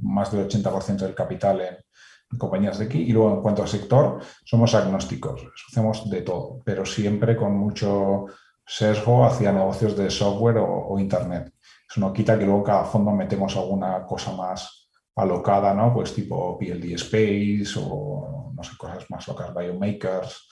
más 0.00 0.32
del 0.32 0.48
80% 0.48 0.96
del 0.96 1.14
capital 1.14 1.60
en, 1.60 1.76
compañías 2.38 2.78
de 2.78 2.86
aquí. 2.86 2.98
Y 2.98 3.12
luego, 3.12 3.34
en 3.34 3.42
cuanto 3.42 3.62
a 3.62 3.66
sector, 3.66 4.20
somos 4.44 4.74
agnósticos, 4.74 5.42
hacemos 5.70 6.08
de 6.10 6.22
todo, 6.22 6.60
pero 6.64 6.84
siempre 6.84 7.36
con 7.36 7.56
mucho 7.56 8.26
sesgo 8.66 9.24
hacia 9.26 9.52
negocios 9.52 9.96
de 9.96 10.10
software 10.10 10.58
o, 10.58 10.98
Internet. 10.98 11.52
Eso 11.92 12.00
no 12.00 12.12
quita 12.12 12.38
que 12.38 12.46
luego 12.46 12.62
cada 12.62 12.84
fondo 12.84 13.10
metemos 13.10 13.54
alguna 13.54 14.06
cosa 14.06 14.32
más 14.32 14.88
alocada, 15.14 15.74
¿no? 15.74 15.92
Pues 15.92 16.14
tipo 16.14 16.58
PLD 16.58 16.94
Space 16.94 17.74
o, 17.76 18.50
no 18.56 18.62
sé, 18.62 18.72
cosas 18.78 19.04
más 19.10 19.28
locas, 19.28 19.54
Biomakers. 19.54 20.48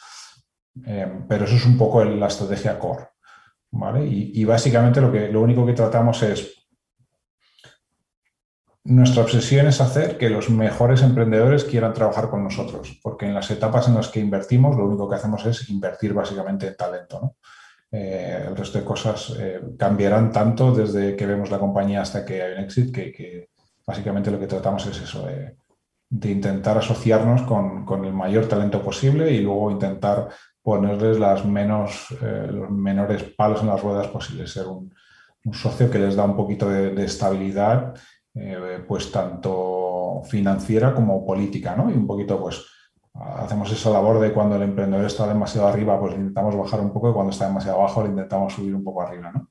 Eh, 0.85 1.25
pero 1.27 1.47
eso 1.47 1.57
es 1.57 1.65
un 1.65 1.79
poco 1.79 2.05
la 2.05 2.27
estrategia 2.27 2.79
core, 2.79 3.09
¿vale? 3.71 4.07
Y, 4.07 4.33
y 4.35 4.45
básicamente 4.45 5.01
lo, 5.01 5.11
que, 5.11 5.29
lo 5.29 5.41
único 5.41 5.65
que 5.65 5.73
tratamos 5.73 6.23
es 6.23 6.61
nuestra 8.85 9.23
obsesión 9.23 9.67
es 9.67 9.81
hacer 9.81 10.19
que 10.19 10.29
los 10.29 10.51
mejores 10.51 11.01
emprendedores 11.01 11.65
quieran 11.65 11.95
trabajar 11.95 12.29
con 12.29 12.45
nosotros, 12.45 12.99
porque 13.03 13.25
en 13.25 13.35
las 13.35 13.51
etapas 13.51 13.89
en 13.89 13.95
las 13.95 14.09
que 14.09 14.21
invertimos, 14.21 14.77
lo 14.77 14.85
único 14.85 15.09
que 15.09 15.17
hacemos 15.17 15.47
es 15.47 15.71
invertir 15.71 16.13
básicamente 16.13 16.67
en 16.67 16.77
talento. 16.77 17.19
¿no? 17.19 17.37
Eh, 17.93 18.45
el 18.47 18.57
resto 18.57 18.79
de 18.79 18.85
cosas 18.85 19.35
eh, 19.39 19.61
cambiarán 19.77 20.31
tanto 20.31 20.73
desde 20.73 21.17
que 21.17 21.27
vemos 21.27 21.51
la 21.51 21.59
compañía 21.59 22.03
hasta 22.03 22.25
que 22.25 22.43
hay 22.43 22.53
un 22.53 22.61
exit, 22.61 22.95
que, 22.95 23.51
básicamente 23.85 24.31
lo 24.31 24.39
que 24.39 24.47
tratamos 24.47 24.87
es 24.87 25.01
eso, 25.01 25.27
de, 25.27 25.57
de 26.09 26.31
intentar 26.31 26.79
asociarnos 26.79 27.43
con, 27.43 27.85
con, 27.85 28.05
el 28.05 28.13
mayor 28.13 28.47
talento 28.47 28.81
posible 28.83 29.33
y 29.33 29.41
luego 29.41 29.71
intentar 29.71 30.29
ponerles 30.63 31.19
las 31.19 31.45
menos, 31.45 32.07
eh, 32.23 32.49
los 32.51 32.71
menores 32.71 33.25
palos 33.37 33.63
en 33.63 33.69
las 33.69 33.83
ruedas 33.83 34.07
posibles, 34.09 34.53
ser 34.53 34.67
un, 34.67 34.93
socio 35.53 35.91
que 35.91 35.99
les 35.99 36.15
da 36.15 36.25
un 36.25 36.37
poquito 36.37 36.69
de, 36.69 36.95
de 36.95 37.05
estabilidad 37.07 37.95
eh, 38.35 38.85
pues 38.87 39.11
tanto 39.11 40.23
financiera 40.25 40.95
como 40.95 41.27
política, 41.27 41.75
¿no? 41.75 41.91
Y 41.91 41.95
un 41.95 42.07
poquito, 42.07 42.41
pues, 42.41 42.65
hacemos 43.15 43.71
esa 43.73 43.91
labor 43.91 44.21
de 44.21 44.33
cuando 44.33 44.57
el 44.57 44.63
emprendedor 44.63 45.07
está 45.07 45.27
demasiado 45.27 45.69
arriba, 45.69 45.99
pues 45.99 46.15
intentamos 46.15 46.57
bajar 46.57 46.81
un 46.81 46.93
poco 46.93 47.11
y 47.11 47.13
cuando 47.13 47.33
está 47.33 47.47
demasiado 47.47 47.79
abajo 47.79 48.03
le 48.03 48.11
intentamos 48.11 48.53
subir 48.53 48.75
un 48.75 48.85
poco 48.85 49.03
arriba, 49.03 49.33
¿no? 49.33 49.51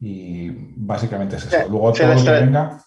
Y 0.00 0.50
básicamente 0.76 1.36
es 1.36 1.46
eso. 1.46 1.68
Luego 1.68 1.92
todo 1.92 2.14
lo 2.14 2.24
que 2.24 2.30
venga... 2.30 2.84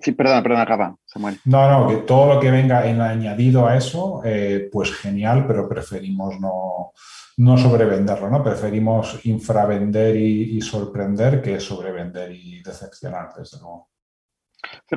Sí, 0.00 0.12
perdona, 0.12 0.42
perdona, 0.42 0.62
acaba, 0.62 0.96
Samuel. 1.06 1.38
No, 1.46 1.70
no, 1.70 1.88
que 1.88 1.96
todo 2.02 2.34
lo 2.34 2.40
que 2.40 2.50
venga 2.50 2.86
en 2.86 3.00
añadido 3.00 3.66
a 3.66 3.76
eso, 3.76 4.20
eh, 4.24 4.68
pues 4.70 4.92
genial, 4.92 5.46
pero 5.46 5.66
preferimos 5.66 6.38
no, 6.38 6.92
no 7.38 7.56
sobrevenderlo, 7.56 8.28
¿no? 8.28 8.44
Preferimos 8.44 9.24
infravender 9.24 10.16
y, 10.16 10.58
y 10.58 10.60
sorprender 10.60 11.40
que 11.40 11.58
sobrevender 11.60 12.30
y 12.32 12.62
decepcionar, 12.62 13.30
desde 13.38 13.58
luego. 13.58 13.88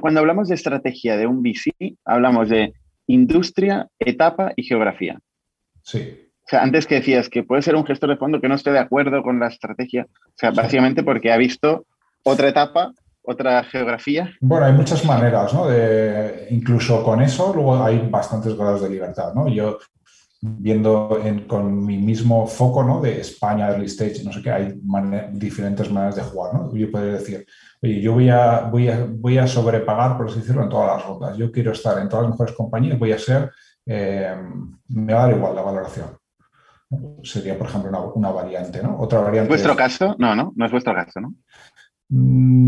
Cuando 0.02 0.20
hablamos 0.20 0.50
de 0.50 0.56
estrategia 0.56 1.16
de 1.16 1.28
un 1.28 1.42
VC, 1.42 1.98
hablamos 2.04 2.50
de 2.50 2.74
industria, 3.10 3.88
etapa 3.98 4.54
y 4.56 4.64
geografía. 4.64 5.20
Sí. 5.82 6.32
O 6.46 6.50
sea, 6.50 6.64
antes 6.64 6.88
que 6.88 6.96
decías 6.96 7.30
que 7.30 7.44
puede 7.44 7.62
ser 7.62 7.76
un 7.76 7.86
gestor 7.86 8.10
de 8.10 8.18
fondo 8.18 8.40
que 8.40 8.48
no 8.48 8.56
esté 8.56 8.72
de 8.72 8.80
acuerdo 8.80 9.22
con 9.24 9.40
la 9.40 9.48
estrategia, 9.48 10.08
o 10.12 10.34
sea, 10.36 10.52
básicamente 10.52 11.04
porque 11.04 11.32
ha 11.32 11.38
visto 11.38 11.86
otra 12.24 12.50
etapa, 12.50 12.94
otra 13.22 13.64
geografía. 13.64 14.32
Bueno, 14.42 14.66
hay 14.66 14.74
muchas 14.74 15.04
maneras, 15.06 15.54
¿no? 15.54 15.68
De, 15.68 16.48
incluso 16.52 17.04
con 17.04 17.22
eso, 17.22 17.52
luego 17.54 17.84
hay 17.84 18.08
bastantes 18.10 18.56
grados 18.56 18.82
de 18.82 18.90
libertad, 18.90 19.34
¿no? 19.34 19.48
Yo 19.48 19.80
viendo 20.42 21.20
en, 21.24 21.48
con 21.48 21.86
mi 21.86 21.98
mismo 21.98 22.48
foco, 22.48 22.84
¿no? 22.84 23.02
De 23.02 23.20
España, 23.20 23.70
early 23.70 23.88
stage, 23.88 24.24
no 24.24 24.32
sé 24.32 24.42
qué, 24.42 24.52
hay 24.52 24.80
man 24.84 25.32
diferentes 25.34 25.92
maneras 25.92 26.16
de 26.16 26.24
jugar, 26.24 26.54
¿no? 26.54 26.74
Yo 26.74 26.90
podría 26.90 27.14
decir, 27.14 27.46
oye, 27.82 28.02
yo 28.02 28.14
voy 28.14 28.30
a, 28.30 28.62
voy, 28.62 28.88
a, 28.88 29.06
voy 29.10 29.38
a 29.38 29.48
sobrepagar, 29.48 30.18
por 30.18 30.28
así 30.28 30.40
decirlo, 30.40 30.64
en 30.64 30.70
todas 30.70 30.98
las 30.98 31.06
rondas. 31.06 31.38
Yo 31.38 31.52
quiero 31.52 31.74
estar 31.74 32.00
en 32.00 32.08
todas 32.08 32.24
las 32.24 32.32
mejores 32.32 32.56
compañías, 32.56 32.98
voy 32.98 33.12
a 33.12 33.20
ser, 33.20 33.52
eh, 33.86 34.34
me 34.88 35.14
va 35.14 35.24
a 35.24 35.28
dar 35.28 35.36
igual 35.36 35.56
la 35.56 35.62
valoración. 35.62 36.08
Sería, 37.22 37.58
por 37.58 37.68
ejemplo, 37.68 37.90
una, 37.90 38.00
una 38.00 38.32
variante, 38.32 38.82
¿no? 38.82 38.98
Otra 38.98 39.20
variante. 39.20 39.50
¿Vuestro 39.50 39.74
es, 39.74 39.78
caso? 39.78 40.16
No, 40.18 40.36
no, 40.36 40.54
no 40.56 40.66
es 40.66 40.72
vuestro 40.72 40.94
caso, 40.96 41.20
¿no? 41.20 41.36
Mm, 42.08 42.68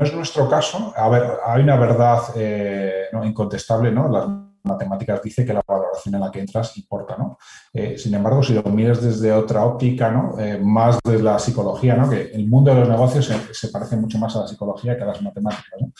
no 0.00 0.04
es 0.04 0.14
nuestro 0.14 0.48
caso. 0.48 0.92
A 0.96 1.08
ver, 1.08 1.22
hay 1.46 1.62
una 1.62 1.76
verdad 1.76 2.20
eh, 2.34 3.04
¿no? 3.12 3.24
incontestable, 3.24 3.92
¿no? 3.92 4.08
Las 4.08 4.49
matemáticas 4.62 5.22
dice 5.22 5.44
que 5.44 5.52
la 5.52 5.62
valoración 5.66 6.14
en 6.14 6.20
la 6.20 6.30
que 6.30 6.40
entras 6.40 6.76
importa, 6.76 7.16
¿no? 7.16 7.38
Eh, 7.72 7.96
sin 7.98 8.14
embargo, 8.14 8.42
si 8.42 8.54
lo 8.54 8.62
miras 8.64 9.02
desde 9.02 9.32
otra 9.32 9.64
óptica, 9.64 10.10
¿no? 10.10 10.38
Eh, 10.38 10.58
más 10.58 10.98
de 11.04 11.22
la 11.22 11.38
psicología, 11.38 11.94
¿no? 11.96 12.08
Que 12.08 12.30
el 12.32 12.48
mundo 12.48 12.72
de 12.72 12.80
los 12.80 12.88
negocios 12.88 13.30
se, 13.52 13.68
parece 13.68 13.96
mucho 13.96 14.18
más 14.18 14.34
a 14.36 14.40
la 14.40 14.48
psicología 14.48 14.96
que 14.96 15.02
a 15.02 15.06
las 15.06 15.22
matemáticas, 15.22 15.80
¿no? 15.80 15.92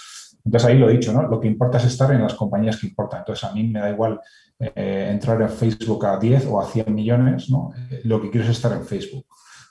Entonces 0.44 0.68
ahí 0.68 0.78
lo 0.78 0.88
he 0.88 0.92
dicho, 0.92 1.12
¿no? 1.12 1.22
Lo 1.22 1.38
que 1.40 1.48
importa 1.48 1.78
es 1.78 1.84
estar 1.84 2.10
en 2.12 2.22
las 2.22 2.34
compañías 2.34 2.78
que 2.78 2.86
importan. 2.86 3.20
Entonces 3.20 3.44
a 3.44 3.52
mí 3.52 3.68
me 3.68 3.80
da 3.80 3.90
igual 3.90 4.20
eh, 4.58 5.08
entrar 5.10 5.40
en 5.42 5.50
Facebook 5.50 6.06
a 6.06 6.16
10 6.18 6.46
o 6.46 6.60
a 6.60 6.66
100 6.66 6.94
millones, 6.94 7.50
¿no? 7.50 7.72
lo 8.04 8.20
que 8.22 8.30
quiero 8.30 8.46
es 8.46 8.52
estar 8.52 8.72
en 8.72 8.84
Facebook. 8.84 9.26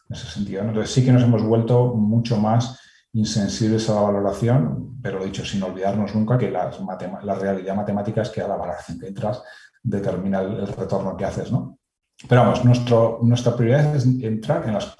en 0.09 0.15
ese 0.15 0.27
sentido. 0.27 0.61
Entonces 0.61 0.91
sí 0.91 1.03
que 1.03 1.11
nos 1.11 1.23
hemos 1.23 1.43
vuelto 1.43 1.95
mucho 1.95 2.37
más 2.37 2.79
insensibles 3.13 3.89
a 3.89 3.95
la 3.95 4.01
valoración, 4.01 4.99
pero 5.01 5.19
lo 5.19 5.25
dicho, 5.25 5.43
sin 5.45 5.63
olvidarnos 5.63 6.13
nunca 6.15 6.37
que 6.37 6.51
las 6.51 6.79
la 7.23 7.35
realidad 7.35 7.75
matemática 7.75 8.21
es 8.21 8.29
que 8.29 8.41
a 8.41 8.47
la 8.47 8.55
valoración 8.55 8.99
que 8.99 9.07
entras 9.07 9.41
determina 9.81 10.41
el, 10.41 10.67
retorno 10.67 11.15
que 11.17 11.25
haces. 11.25 11.51
¿no? 11.51 11.79
Pero 12.27 12.41
vamos, 12.41 12.63
nuestro, 12.65 13.19
nuestra 13.23 13.55
prioridad 13.55 13.95
es 13.95 14.05
entrar 14.05 14.67
en 14.67 14.73
las, 14.73 14.95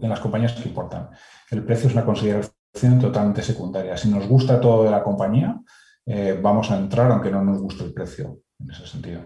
en 0.00 0.08
las 0.08 0.20
compañías 0.20 0.52
que 0.52 0.68
importan. 0.68 1.10
El 1.50 1.64
precio 1.64 1.88
es 1.88 1.94
una 1.94 2.04
consideración 2.04 2.98
totalmente 3.00 3.42
secundaria. 3.42 3.96
Si 3.96 4.08
nos 4.08 4.26
gusta 4.26 4.60
todo 4.60 4.84
de 4.84 4.90
la 4.90 5.02
compañía, 5.02 5.60
eh, 6.06 6.38
vamos 6.40 6.70
a 6.70 6.78
entrar 6.78 7.10
aunque 7.10 7.30
no 7.30 7.44
nos 7.44 7.60
guste 7.60 7.84
el 7.84 7.92
precio, 7.92 8.40
en 8.58 8.70
ese 8.70 8.86
sentido. 8.86 9.20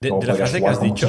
De, 0.00 0.10
la 0.10 0.34
frase 0.34 0.60
que 0.60 0.66
has 0.66 0.80
dicho, 0.80 1.08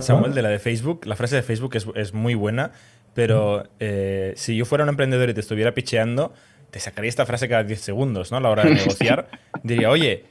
Samuel, 0.00 0.34
de 0.34 0.42
la 0.42 0.50
de 0.50 0.58
Facebook, 0.58 1.06
la 1.06 1.16
frase 1.16 1.36
de 1.36 1.42
Facebook 1.42 1.74
es, 1.74 1.86
es 1.96 2.14
muy 2.14 2.34
buena, 2.34 2.72
pero 3.18 3.64
eh, 3.80 4.32
si 4.36 4.56
yo 4.56 4.64
fuera 4.64 4.84
un 4.84 4.90
emprendedor 4.90 5.28
y 5.28 5.34
te 5.34 5.40
estuviera 5.40 5.74
picheando, 5.74 6.32
te 6.70 6.78
sacaría 6.78 7.08
esta 7.08 7.26
frase 7.26 7.48
cada 7.48 7.64
10 7.64 7.80
segundos, 7.80 8.30
¿no? 8.30 8.36
A 8.36 8.40
la 8.40 8.48
hora 8.48 8.62
de 8.62 8.70
negociar. 8.76 9.28
Diría, 9.64 9.90
oye, 9.90 10.26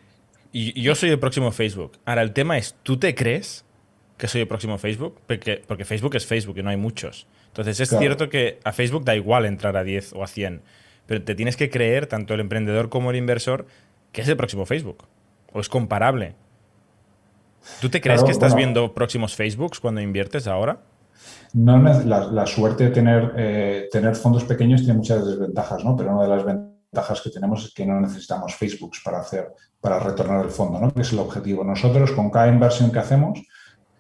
yo 0.54 0.96
soy 0.96 1.10
el 1.10 1.20
próximo 1.20 1.52
Facebook. 1.52 2.00
Ahora, 2.06 2.22
el 2.22 2.32
tema 2.32 2.58
es, 2.58 2.78
¿tú 2.84 2.96
te 2.96 3.14
crees 3.14 3.66
que 4.18 4.30
soy 4.30 4.40
el 4.40 4.48
próximo 4.48 4.78
Facebook? 4.78 5.20
Porque, 5.28 5.62
porque 5.68 5.84
Facebook 5.84 6.16
es 6.16 6.26
Facebook 6.26 6.60
y 6.60 6.64
no 6.64 6.70
hay 6.70 6.78
muchos. 6.78 7.28
Entonces, 7.48 7.78
es 7.82 7.90
cierto 7.90 8.30
que 8.30 8.58
a 8.64 8.72
Facebook 8.72 9.04
da 9.04 9.18
igual 9.18 9.46
entrar 9.46 9.76
a 9.76 9.84
10 9.84 10.14
o 10.14 10.24
a 10.24 10.28
100, 10.28 10.62
pero 11.08 11.22
te 11.22 11.36
tienes 11.36 11.58
que 11.58 11.70
creer, 11.70 12.08
tanto 12.08 12.36
el 12.36 12.40
emprendedor 12.40 12.88
como 12.88 13.12
el 13.12 13.18
inversor, 13.18 13.66
que 14.14 14.22
es 14.22 14.30
el 14.30 14.38
próximo 14.38 14.66
Facebook. 14.66 15.04
O 15.52 15.60
es 15.60 15.68
comparable. 15.68 16.36
¿Tú 17.82 17.90
te 17.90 18.00
crees 18.00 18.24
que 18.24 18.32
estás 18.32 18.56
viendo 18.56 18.94
próximos 18.94 19.36
Facebooks 19.36 19.82
cuando 19.82 20.00
inviertes 20.00 20.48
ahora? 20.48 20.80
No, 21.54 21.78
la, 21.82 22.46
suerte 22.46 22.86
de 22.86 22.90
tener, 22.92 23.34
eh, 23.38 23.90
tener 23.92 24.16
fondos 24.16 24.44
pequeños 24.44 24.82
tiene 24.82 24.98
muchas 24.98 25.26
desventajas, 25.26 25.84
¿no? 25.84 25.96
Pero 25.96 26.14
una 26.14 26.24
de 26.24 26.30
las 26.30 26.46
ventajas 26.46 27.22
que 27.22 27.30
tenemos 27.30 27.66
es 27.66 27.74
que 27.74 27.86
no 27.86 28.00
necesitamos 28.00 28.56
Facebooks 28.56 29.02
para 29.04 29.20
hacer, 29.20 29.54
para 29.80 30.00
retornar 30.00 30.46
el 30.46 30.52
fondo, 30.52 30.80
¿no? 30.80 30.92
Que 30.92 31.02
es 31.02 31.14
el 31.14 31.20
objetivo. 31.20 31.64
Nosotros, 31.64 32.12
con 32.12 32.30
cada 32.30 32.48
inversión 32.48 32.92
que 32.92 33.00
hacemos, 33.00 33.42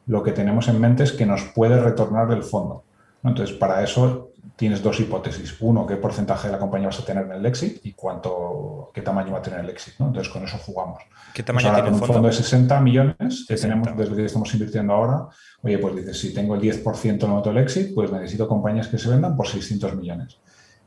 lo 0.05 0.24
que 0.24 0.32
tenemos 0.32 0.68
en 0.68 0.80
mente 0.80 1.03
es 1.03 1.11
que 1.11 1.26
nos 1.26 1.43
puede 1.43 1.80
retornar 1.80 2.32
el 2.32 2.43
fondo. 2.43 2.84
Entonces, 3.24 3.55
para 3.55 3.84
eso 3.84 4.30
tienes 4.58 4.82
dos 4.82 4.99
hipótesis. 4.99 5.55
Uno, 5.62 5.86
qué 5.86 5.95
porcentaje 5.95 6.47
de 6.47 6.53
la 6.53 6.60
compañía 6.60 6.88
vas 6.88 6.99
a 6.99 7.05
tener 7.05 7.26
en 7.26 7.32
el 7.32 7.45
exit 7.45 7.80
y 7.86 7.93
cuánto, 7.93 8.91
qué 8.93 9.01
tamaño 9.01 9.32
va 9.32 9.38
a 9.38 9.41
tener 9.41 9.60
el 9.60 9.70
exit. 9.70 9.93
Entonces, 9.99 10.28
con 10.34 10.43
eso 10.43 10.58
jugamos. 10.58 11.03
¿Qué 11.34 11.43
tamaño 11.43 11.72
tiene 11.74 11.89
el 11.89 11.95
fondo? 11.95 12.05
un 12.05 12.14
fondo 12.14 12.28
de 12.28 12.34
60 12.34 12.82
millones 12.82 13.45
que 13.47 13.55
tenemos 13.55 13.95
desde 13.95 14.16
que 14.16 14.26
estamos 14.26 14.51
invirtiendo 14.53 14.93
ahora, 14.93 15.28
oye, 15.62 15.78
pues 15.78 15.95
dices, 15.95 16.20
si 16.20 16.34
tengo 16.34 16.55
el 16.55 16.62
10% 16.62 17.45
en 17.45 17.55
el 17.55 17.64
exit, 17.64 17.93
pues 17.93 18.12
necesito 18.12 18.47
compañías 18.47 18.88
que 18.88 18.97
se 18.97 19.10
vendan 19.10 19.38
por 19.38 19.47
600 19.47 19.95
millones. 19.95 20.39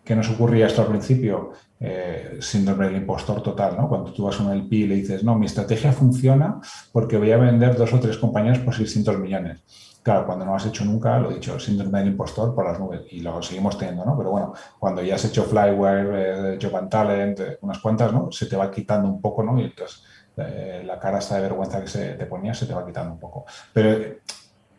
¿Qué 0.04 0.16
nos 0.16 0.28
ocurría 0.28 0.66
esto 0.66 0.82
al 0.82 0.88
principio? 0.88 1.52
Eh, 1.78 2.38
síndrome 2.40 2.86
del 2.86 2.96
impostor 2.96 3.42
total, 3.42 3.76
¿no? 3.76 3.88
Cuando 3.88 4.12
tú 4.12 4.24
vas 4.24 4.38
a 4.40 4.42
un 4.42 4.52
LP 4.52 4.76
y 4.76 4.86
le 4.88 4.96
dices, 4.96 5.22
no, 5.22 5.38
mi 5.38 5.46
estrategia 5.46 5.92
funciona 5.92 6.60
porque 6.90 7.16
voy 7.16 7.30
a 7.30 7.36
vender 7.36 7.76
dos 7.76 7.92
o 7.92 8.00
tres 8.00 8.18
compañías 8.18 8.58
por 8.58 8.74
600 8.74 9.18
millones. 9.18 9.60
Claro, 10.02 10.24
cuando 10.24 10.46
no 10.46 10.54
has 10.54 10.64
hecho 10.64 10.84
nunca, 10.84 11.18
lo 11.18 11.30
he 11.30 11.34
dicho, 11.34 11.58
síndrome 11.60 11.98
del 11.98 12.08
impostor 12.08 12.54
por 12.54 12.64
las 12.64 12.80
nubes 12.80 13.02
y 13.10 13.20
lo 13.20 13.42
seguimos 13.42 13.76
teniendo, 13.76 14.04
¿no? 14.06 14.16
Pero 14.16 14.30
bueno, 14.30 14.54
cuando 14.78 15.02
ya 15.02 15.16
has 15.16 15.24
hecho 15.26 15.44
Flyware, 15.44 16.54
eh, 16.54 16.88
Talent, 16.88 17.40
eh, 17.40 17.58
unas 17.60 17.78
cuantas, 17.80 18.10
¿no? 18.12 18.32
Se 18.32 18.46
te 18.46 18.56
va 18.56 18.70
quitando 18.70 19.08
un 19.08 19.20
poco, 19.20 19.42
¿no? 19.42 19.60
Y 19.60 19.64
entonces 19.64 20.02
eh, 20.38 20.82
la 20.86 20.98
cara 20.98 21.18
esta 21.18 21.36
de 21.36 21.42
vergüenza 21.42 21.82
que 21.82 21.88
se 21.88 22.14
te 22.14 22.24
ponía 22.24 22.54
se 22.54 22.64
te 22.64 22.72
va 22.72 22.86
quitando 22.86 23.12
un 23.12 23.20
poco. 23.20 23.44
Pero 23.74 24.14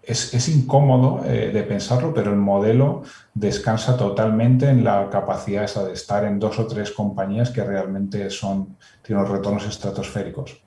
es, 0.02 0.50
incómodo 0.50 1.22
de 1.22 1.64
pensarlo, 1.64 2.12
pero 2.12 2.32
el 2.32 2.38
modelo 2.38 3.04
descansa 3.36 3.96
totalmente 3.96 4.68
en 4.70 4.84
la 4.84 5.08
capacidad 5.12 5.64
esa 5.64 5.86
de 5.86 5.94
estar 5.94 6.26
en 6.26 6.40
dos 6.40 6.58
o 6.58 6.66
tres 6.66 6.92
compañías 6.92 7.52
que 7.52 7.64
realmente 7.64 8.32
son, 8.32 8.76
tienen 9.04 9.24
unos 9.24 9.38
retornos 9.38 9.68
estratosféricos. 9.68 10.64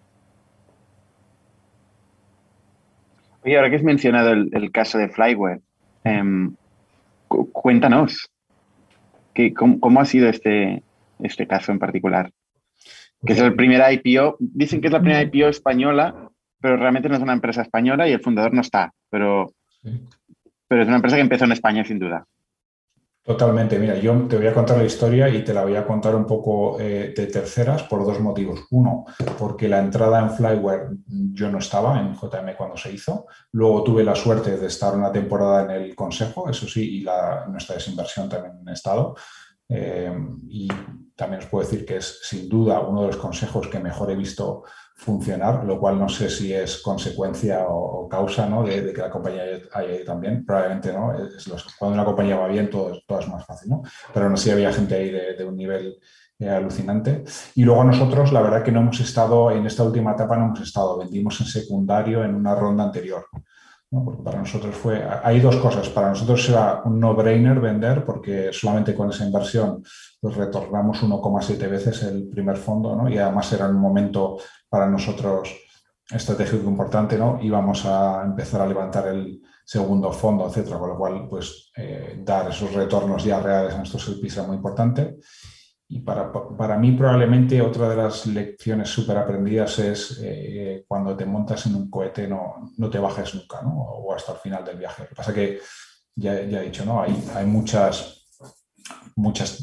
Oye, 3.45 3.57
ahora 3.57 3.69
que 3.69 3.77
has 3.77 3.83
mencionado 3.83 4.33
el, 4.33 4.71
caso 4.73 4.97
de 4.97 5.11
Flyware, 5.11 5.61
em, 6.03 6.55
cuéntanos, 7.29 8.31
cómo, 9.55 10.01
ha 10.01 10.05
sido 10.07 10.31
este, 10.31 10.83
este 11.19 11.47
caso 11.47 11.71
en 11.71 11.79
particular? 11.79 12.31
Que 13.27 13.35
es 13.35 13.39
el 13.41 13.55
primer 13.55 13.83
IPO, 13.93 14.37
dicen 14.41 14.81
que 14.81 14.87
es 14.87 14.93
la 14.93 15.01
primera 15.01 15.23
IPO 15.23 15.49
española, 15.49 16.31
pero 16.59 16.79
realmente 16.79 17.11
no 17.11 17.17
es 17.17 17.23
una 17.23 17.35
empresa 17.35 17.61
española 17.61 18.09
y 18.09 18.13
el 18.13 18.21
fundador 18.21 18.55
no 18.55 18.63
está, 18.63 18.93
pero, 19.11 19.53
pero 20.67 20.83
es 20.83 20.89
una 20.89 20.97
empresa 20.97 21.17
que 21.17 21.23
empezó 21.23 21.45
en 21.45 21.53
España 21.53 21.85
sin 21.85 21.99
duda. 21.99 22.25
Totalmente. 23.25 23.79
Mira, 23.79 23.97
yo 23.97 24.13
te 24.29 24.37
voy 24.37 24.47
a 24.49 24.53
contar 24.53 24.77
la 24.77 24.85
historia 24.85 25.31
y 25.31 25.43
te 25.43 25.55
la 25.55 25.63
voy 25.63 25.75
a 25.77 25.87
contar 25.87 26.15
un 26.15 26.27
poco 26.27 26.79
eh, 26.79 27.15
de 27.17 27.27
terceras 27.29 27.83
por 27.85 28.05
dos 28.05 28.21
motivos. 28.21 28.67
Uno, 28.71 29.07
porque 29.39 29.67
la 29.67 29.79
entrada 29.79 30.21
en 30.21 30.31
Flyware 30.31 30.91
yo 31.33 31.51
no 31.51 31.57
estaba 31.57 31.99
en 31.99 32.13
JM 32.13 32.55
cuando 32.55 32.77
se 32.77 32.93
hizo. 32.93 33.27
Luego 33.53 33.83
tuve 33.83 34.05
la 34.05 34.15
suerte 34.15 34.59
de 34.59 34.67
estar 34.67 34.95
una 34.95 35.11
temporada 35.11 35.63
en 35.63 35.71
el 35.71 35.95
consejo, 35.95 36.51
eso 36.51 36.69
sí, 36.69 36.99
y 36.99 37.01
la, 37.01 37.47
nuestra 37.47 37.77
desinversión 37.77 38.29
también 38.29 38.59
en 38.61 38.69
estado. 38.69 39.15
Eh, 39.71 40.13
y 40.51 40.69
también 41.17 41.41
os 41.43 41.49
puedo 41.49 41.65
decir 41.65 41.87
que 41.87 41.97
es 41.97 42.21
sin 42.25 42.47
duda 42.47 42.81
uno 42.81 43.01
de 43.01 43.07
los 43.07 43.17
consejos 43.17 43.69
que 43.69 43.81
mejor 43.81 44.11
he 44.11 44.17
visto 44.17 44.65
funcionar, 45.05 45.65
lo 45.65 45.79
cual 45.79 45.99
no 45.99 46.09
sé 46.09 46.31
si 46.31 46.53
es 46.53 46.81
consecuencia 46.81 47.67
o, 47.69 48.09
causa 48.09 48.49
¿no? 48.49 48.63
de, 48.63 48.93
que 48.93 49.01
la 49.01 49.11
compañía 49.11 49.43
haya 49.73 49.95
ido 49.97 50.05
también. 50.05 50.45
Probablemente 50.47 50.93
no. 50.93 51.13
Es 51.15 51.47
cuando 51.79 51.95
una 51.95 52.05
compañía 52.05 52.37
va 52.37 52.49
bien, 52.49 52.71
todo, 52.71 52.93
es 52.93 53.29
más 53.29 53.45
fácil. 53.45 53.71
¿no? 53.71 53.83
Pero 54.13 54.31
no 54.31 54.37
sé 54.37 54.45
si 54.45 54.51
había 54.51 54.73
gente 54.73 54.95
ahí 54.95 55.11
de, 55.11 55.45
un 55.45 55.57
nivel 55.57 55.99
eh, 56.39 56.49
alucinante. 56.49 57.25
Y 57.55 57.65
luego 57.65 57.85
nosotros, 57.85 58.33
la 58.33 58.41
verdad 58.41 58.63
que 58.63 58.73
no 58.73 58.81
hemos 58.81 58.99
estado, 59.01 59.51
en 59.51 59.67
esta 59.67 59.83
última 59.83 60.13
etapa 60.13 60.37
no 60.37 60.47
hemos 60.47 60.61
estado, 60.63 60.99
vendimos 60.99 61.39
en 61.41 61.47
secundario 61.47 62.25
en 62.25 62.35
una 62.35 62.55
ronda 62.55 62.85
anterior. 62.85 63.27
Porque 64.03 64.23
para 64.23 64.39
nosotros 64.39 64.75
fue, 64.75 65.05
hay 65.23 65.41
dos 65.41 65.57
cosas, 65.57 65.89
para 65.91 66.09
nosotros 66.09 66.49
era 66.49 66.83
un 66.85 66.99
no-brainer 66.99 67.61
vender 67.61 68.05
porque 68.05 68.51
solamente 68.51 68.95
con 68.95 69.11
esa 69.11 69.27
inversión 69.27 69.85
pues 70.21 70.37
retornamos 70.37 71.03
1,7 71.03 71.69
veces 71.69 72.03
el 72.05 72.27
primer 72.29 72.57
fondo 72.57 72.97
¿no? 72.97 73.09
y 73.11 73.19
además 73.19 73.53
era 73.53 73.69
un 73.69 73.77
momento 73.77 74.39
para 74.69 74.89
nosotros 74.89 75.55
estratégico 76.11 76.69
importante, 76.69 77.17
¿no? 77.17 77.39
Íbamos 77.41 77.85
a 77.87 78.23
empezar 78.25 78.61
a 78.61 78.67
levantar 78.67 79.09
el 79.09 79.41
segundo 79.65 80.13
fondo, 80.13 80.47
etcétera, 80.47 80.79
con 80.79 80.91
lo 80.91 80.99
cual, 80.99 81.27
pues, 81.29 81.71
eh, 81.77 82.21
dar 82.23 82.51
esos 82.51 82.73
retornos 82.73 83.25
ya 83.25 83.41
reales 83.41 83.75
a 83.75 83.79
nuestros 83.79 84.09
LPs 84.09 84.37
era 84.37 84.47
muy 84.47 84.57
importante. 84.57 85.17
Y 85.87 86.01
para, 86.01 86.33
para, 86.33 86.79
mí 86.79 86.93
probablemente 86.93 87.61
otra 87.61 87.89
de 87.89 87.97
las 87.97 88.27
lecciones 88.27 88.89
súper 88.89 89.19
aprendidas 89.19 89.79
es 89.79 90.19
eh, 90.23 90.85
cuando 90.89 91.15
te 91.15 91.27
montas 91.27 91.67
en 91.67 91.75
un 91.77 91.91
cohete 91.91 92.27
no, 92.27 92.73
no 92.79 92.89
te 92.89 92.99
bajes 92.99 93.35
nunca, 93.35 93.61
¿no? 93.63 93.75
O 93.77 94.15
hasta 94.15 94.33
el 94.33 94.39
final 94.39 94.65
del 94.65 94.79
viaje. 94.79 95.03
Lo 95.03 95.09
que 95.09 95.15
pasa 95.15 95.35
que, 95.35 95.61
ya, 96.17 96.43
ya, 96.45 96.63
he 96.63 96.67
dicho, 96.67 96.85
¿no? 96.85 97.03
Hay, 97.03 97.23
hay 97.35 97.45
muchas, 97.45 98.27
muchas 99.17 99.63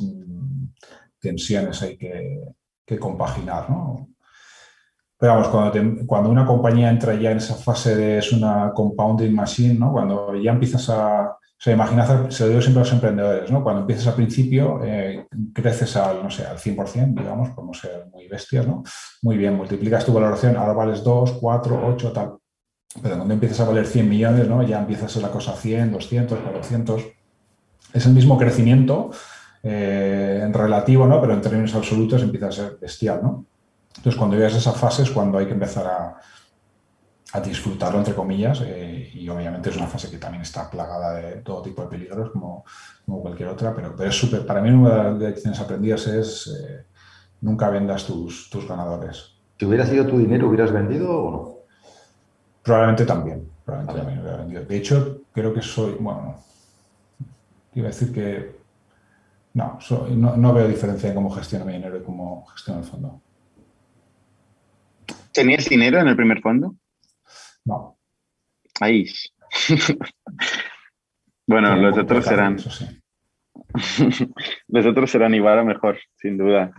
tensiones 1.20 1.82
hay 1.82 1.98
que, 1.98 2.44
que 2.86 3.00
compaginar, 3.00 3.70
¿no? 3.70 4.10
Pero 5.18 5.34
vamos, 5.34 5.50
cuando, 5.50 6.06
cuando, 6.08 6.30
una 6.30 6.46
compañía 6.48 6.90
entra 6.90 7.14
ya 7.14 7.32
en 7.32 7.38
esa 7.38 7.56
fase 7.56 7.96
de 7.96 8.18
es 8.18 8.32
una 8.32 8.72
compounding 8.74 9.34
machine, 9.34 9.76
¿no? 9.76 9.92
Cuando 9.92 10.36
ya 10.36 10.52
empiezas 10.52 10.90
a... 10.90 11.38
O 11.62 11.64
sea, 11.64 11.74
imagina, 11.74 12.32
se 12.32 12.44
lo 12.44 12.50
digo 12.50 12.60
siempre 12.60 12.82
a 12.82 12.86
los 12.86 12.92
emprendedores, 12.92 13.52
¿no? 13.52 13.62
Cuando 13.62 13.82
empiezas 13.82 14.08
al 14.08 14.16
principio, 14.16 14.82
eh, 14.84 15.28
creces 15.54 15.96
al, 15.96 16.24
no 16.24 16.32
sé, 16.32 16.44
al 16.44 16.58
100%, 16.58 17.14
digamos, 17.14 17.50
no 17.56 17.72
ser 17.76 18.08
muy 18.12 18.28
bestia, 18.28 18.64
¿no? 18.64 18.82
Muy 19.22 19.38
bien, 19.38 19.56
multiplicas 19.56 20.04
tu 20.04 20.12
valoración, 20.12 20.58
ahora 20.58 20.74
vales 20.74 21.04
2, 21.04 21.34
4, 21.34 21.88
8, 21.94 22.12
tal. 22.14 22.38
Pero 23.04 23.16
cuando 23.16 23.36
empiezas 23.36 23.60
a 23.60 23.66
valer 23.66 23.86
100 23.86 24.10
millones, 24.10 24.48
¿no? 24.48 24.64
Ya 24.64 24.80
empiezas 24.80 25.06
a 25.06 25.10
ser 25.10 25.22
la 25.22 25.30
cosa 25.30 25.54
100, 25.54 25.92
200, 25.92 26.40
400. 26.40 27.04
Es 27.94 28.06
el 28.08 28.14
mismo 28.14 28.40
crecimiento 28.40 29.12
eh, 29.62 30.42
en 30.44 30.52
relativo, 30.54 31.06
¿no? 31.06 31.22
Pero 31.22 31.36
en 31.36 31.42
términos 31.42 31.76
absolutos 31.76 32.24
empieza 32.24 32.48
a 32.48 32.52
ser 32.52 32.80
bestial, 32.82 33.20
¿no? 33.22 33.46
Entonces, 33.98 34.18
cuando 34.18 34.36
llegas 34.36 34.56
a 34.56 34.58
esa 34.58 34.72
fase 34.72 35.04
es 35.04 35.12
cuando 35.12 35.38
hay 35.38 35.46
que 35.46 35.54
empezar 35.54 35.86
a, 35.86 36.18
disfrutarlo, 37.40 38.00
entre 38.00 38.14
comillas, 38.14 38.62
eh, 38.66 39.10
y 39.14 39.30
obviamente 39.30 39.70
es 39.70 39.78
una 39.78 39.88
fase 39.88 40.10
que 40.10 40.18
también 40.18 40.42
está 40.42 40.70
plagada 40.70 41.14
de 41.14 41.36
todo 41.38 41.62
tipo 41.62 41.82
de 41.84 41.88
peligros, 41.88 42.32
como, 42.32 42.66
cualquier 43.06 43.50
otra, 43.50 43.74
pero, 43.74 43.96
pero 43.96 44.10
es 44.10 44.16
súper, 44.16 44.46
para 44.46 44.62
mí 44.62 44.70
una 44.70 44.96
de 44.96 45.04
las 45.04 45.20
lecciones 45.20 45.60
aprendidas 45.60 46.08
es 46.08 46.48
eh, 46.48 46.86
nunca 47.42 47.70
vendas 47.70 48.06
tus, 48.06 48.50
tus 48.50 48.68
ganadores. 48.68 49.36
Si 49.58 49.66
hubiera 49.66 49.86
sido 49.86 50.06
tu 50.08 50.18
dinero, 50.18 50.48
¿hubieras 50.48 50.72
vendido 50.72 51.10
o 51.12 51.32
no? 51.32 51.56
Probablemente 52.64 53.06
también, 53.06 53.50
probablemente 53.66 54.02
también 54.02 54.20
hubiera 54.22 54.38
vendido. 54.38 54.66
De 54.66 54.78
hecho, 54.78 55.22
creo 55.34 55.54
que 55.54 55.62
soy, 55.62 55.96
bueno, 56.00 56.36
iba 57.76 57.88
a 57.88 57.92
decir 57.92 58.14
que 58.14 58.62
no, 59.54 59.80
no, 60.10 60.38
no, 60.38 60.54
veo 60.54 60.68
diferencia 60.68 61.10
en 61.10 61.16
cómo 61.16 61.30
gestiono 61.30 61.66
mi 61.66 61.74
dinero 61.74 61.98
y 61.98 62.04
cómo 62.04 62.46
gestiono 62.48 62.82
el 62.82 62.86
fondo. 62.86 63.22
¿Tenías 65.32 65.66
dinero 65.66 66.00
en 66.00 66.08
el 66.08 66.16
primer 66.16 66.42
fondo? 66.42 66.76
No. 67.66 67.98
Ahí. 68.80 69.06
Bueno, 71.48 71.76
los 71.76 71.98
otros 71.98 72.24
serán. 72.24 72.56
los 74.68 74.86
otros 74.86 75.12
serán 75.12 75.36
igual 75.36 75.60
o 75.60 75.66
mejor, 75.66 76.00
sin 76.16 76.38
duda. 76.38 76.72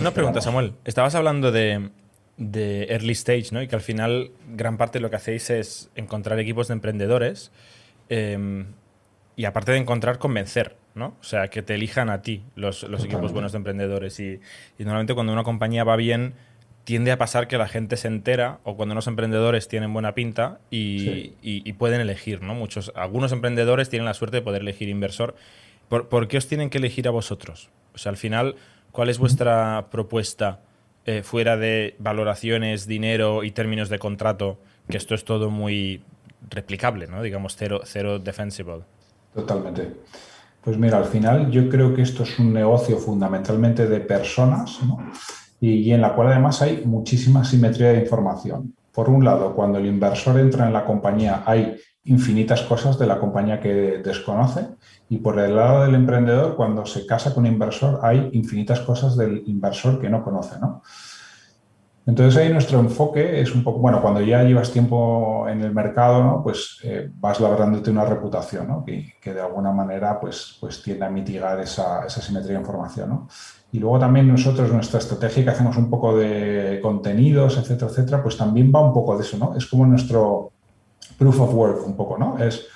Una 0.00 0.12
pregunta, 0.12 0.40
Samuel. 0.40 0.74
Estabas 0.84 1.14
hablando 1.14 1.52
de, 1.52 1.90
early 2.38 3.12
stage, 3.12 3.48
¿no? 3.52 3.60
Y 3.60 3.68
que 3.68 3.76
al 3.76 3.82
final 3.82 4.30
gran 4.48 4.78
parte 4.78 4.98
de 4.98 5.02
lo 5.02 5.10
que 5.10 5.16
hacéis 5.16 5.50
es 5.50 5.90
encontrar 5.94 6.38
equipos 6.38 6.68
de 6.68 6.74
emprendedores 6.74 7.52
em, 8.08 8.66
y 9.36 9.44
aparte 9.44 9.72
de 9.72 9.78
encontrar, 9.78 10.18
convencer, 10.18 10.76
¿no? 10.94 11.16
O 11.20 11.24
sea, 11.24 11.48
que 11.48 11.60
te 11.60 11.74
elijan 11.74 12.08
a 12.08 12.22
ti 12.22 12.44
los, 12.54 12.84
equipos 12.84 13.32
buenos 13.32 13.52
de 13.52 13.58
emprendedores. 13.58 14.18
Y, 14.20 14.40
y, 14.78 14.84
normalmente 14.84 15.14
cuando 15.14 15.34
una 15.34 15.44
compañía 15.44 15.84
va 15.84 15.96
bien, 15.96 16.34
tiende 16.84 17.10
a 17.12 17.18
pasar 17.18 17.48
que 17.48 17.58
la 17.58 17.66
gente 17.66 17.96
se 17.96 18.08
entera 18.08 18.60
o 18.62 18.76
cuando 18.76 18.92
unos 18.92 19.06
emprendedores 19.06 19.68
tienen 19.68 19.92
buena 19.92 20.14
pinta 20.14 20.60
y, 20.70 21.72
pueden 21.78 22.00
elegir, 22.00 22.42
¿no? 22.42 22.54
Muchos, 22.54 22.92
algunos 22.94 23.32
emprendedores 23.32 23.88
tienen 23.88 24.04
la 24.04 24.14
suerte 24.14 24.36
de 24.36 24.42
poder 24.42 24.62
elegir 24.62 24.88
inversor. 24.88 25.34
¿Por, 25.88 26.28
qué 26.28 26.38
os 26.38 26.46
tienen 26.46 26.70
que 26.70 26.78
elegir 26.78 27.08
a 27.08 27.10
vosotros? 27.10 27.70
O 27.94 27.98
sea, 27.98 28.10
al 28.10 28.16
final, 28.16 28.56
¿cuál 28.92 29.08
es 29.08 29.18
vuestra 29.18 29.86
propuesta 29.90 30.60
eh, 31.06 31.22
fuera 31.22 31.56
de 31.56 31.96
valoraciones, 31.98 32.86
dinero 32.86 33.44
y 33.44 33.50
términos 33.50 33.88
de 33.88 33.98
contrato? 33.98 34.58
Que 34.88 34.98
esto 34.98 35.14
es 35.14 35.24
todo 35.24 35.50
muy 35.50 36.02
replicable, 36.50 37.06
¿no? 37.06 37.22
Digamos, 37.22 37.56
cero, 37.56 37.80
cero 37.84 38.18
defensible. 38.18 38.82
Totalmente. 39.34 39.94
Pues 40.62 40.78
mira, 40.78 40.98
al 40.98 41.04
final 41.04 41.50
yo 41.50 41.68
creo 41.68 41.94
que 41.94 42.02
esto 42.02 42.22
es 42.22 42.38
un 42.38 42.52
negocio 42.52 42.96
fundamentalmente 42.98 43.86
de 43.86 44.00
personas, 44.00 44.82
¿no? 44.82 44.98
Y, 45.66 45.92
en 45.92 46.00
la 46.02 46.14
cual 46.14 46.28
además 46.28 46.60
hay 46.60 46.82
muchísima 46.84 47.44
simetría 47.44 47.92
de 47.92 48.00
información. 48.00 48.74
Por 48.92 49.08
un 49.08 49.24
lado, 49.24 49.54
cuando 49.54 49.78
el 49.78 49.86
inversor 49.86 50.38
entra 50.38 50.66
en 50.66 50.72
la 50.72 50.84
compañía 50.84 51.42
hay 51.46 51.76
infinitas 52.04 52.60
cosas 52.62 52.98
de 52.98 53.06
la 53.06 53.18
compañía 53.18 53.60
que 53.60 54.02
desconoce 54.04 54.66
y 55.08 55.18
por 55.18 55.38
el 55.38 55.56
lado 55.56 55.84
del 55.84 55.94
emprendedor, 55.94 56.54
cuando 56.54 56.84
se 56.84 57.06
casa 57.06 57.32
con 57.32 57.46
un 57.46 57.52
inversor 57.52 58.00
hay 58.02 58.28
infinitas 58.32 58.80
cosas 58.80 59.16
del 59.16 59.42
inversor 59.46 59.98
que 59.98 60.10
no 60.10 60.22
conoce. 60.22 60.58
¿no? 60.60 60.82
Entonces 62.06 62.36
ahí 62.36 62.52
nuestro 62.52 62.80
enfoque 62.80 63.40
es 63.40 63.54
un 63.54 63.64
poco, 63.64 63.78
bueno, 63.78 64.02
cuando 64.02 64.20
ya 64.20 64.42
llevas 64.42 64.70
tiempo 64.70 65.48
en 65.48 65.62
el 65.62 65.72
mercado, 65.72 66.22
¿no? 66.22 66.42
pues 66.42 66.78
eh, 66.82 67.10
vas 67.14 67.40
labrándote 67.40 67.90
una 67.90 68.04
reputación 68.04 68.68
¿no? 68.68 68.84
que, 68.84 69.32
de 69.32 69.40
alguna 69.40 69.72
manera 69.72 70.20
pues, 70.20 70.58
pues 70.60 70.82
tiende 70.82 71.06
a 71.06 71.10
mitigar 71.10 71.58
esa, 71.60 72.04
esa 72.04 72.20
simetría 72.20 72.54
de 72.54 72.60
información. 72.60 73.08
¿no? 73.08 73.28
Y 73.74 73.80
luego 73.80 73.98
también 73.98 74.28
nosotros, 74.28 74.70
nuestra 74.70 75.00
estrategia 75.00 75.42
que 75.42 75.50
hacemos 75.50 75.76
un 75.76 75.90
poco 75.90 76.16
de 76.16 76.78
contenidos, 76.80 77.56
etcétera, 77.56 77.90
etcétera, 77.90 78.22
pues 78.22 78.36
también 78.36 78.70
va 78.72 78.80
un 78.80 78.92
poco 78.92 79.16
de 79.16 79.24
eso, 79.24 79.36
¿no? 79.36 79.56
Es 79.56 79.66
como 79.66 79.84
nuestro 79.84 80.52
proof 81.18 81.40
of 81.40 81.54
work 81.54 81.84
un 81.84 81.96
poco, 81.96 82.16
¿no? 82.16 82.38
Es 82.38 82.68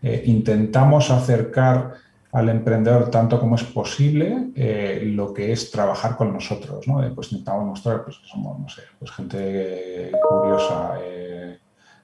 eh, 0.00 0.22
intentamos 0.26 1.10
acercar 1.10 1.94
al 2.34 2.48
emprendedor 2.48 3.10
tanto 3.10 3.38
como 3.38 3.54
es 3.54 3.62
posible 3.62 4.50
eh, 4.56 5.02
lo 5.04 5.32
que 5.32 5.52
es 5.52 5.70
trabajar 5.70 6.16
con 6.16 6.32
nosotros, 6.32 6.86
¿no? 6.88 7.00
pues 7.14 7.30
intentamos 7.30 7.64
mostrar 7.64 8.02
pues, 8.02 8.18
que 8.18 8.26
somos, 8.26 8.58
no 8.58 8.68
sé, 8.68 8.82
pues 8.98 9.12
gente 9.12 10.10
curiosa, 10.28 10.94
eh, 11.00 11.60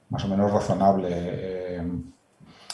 más 0.09 0.23
o 0.23 0.29
menos 0.29 0.49
razonable, 0.49 1.81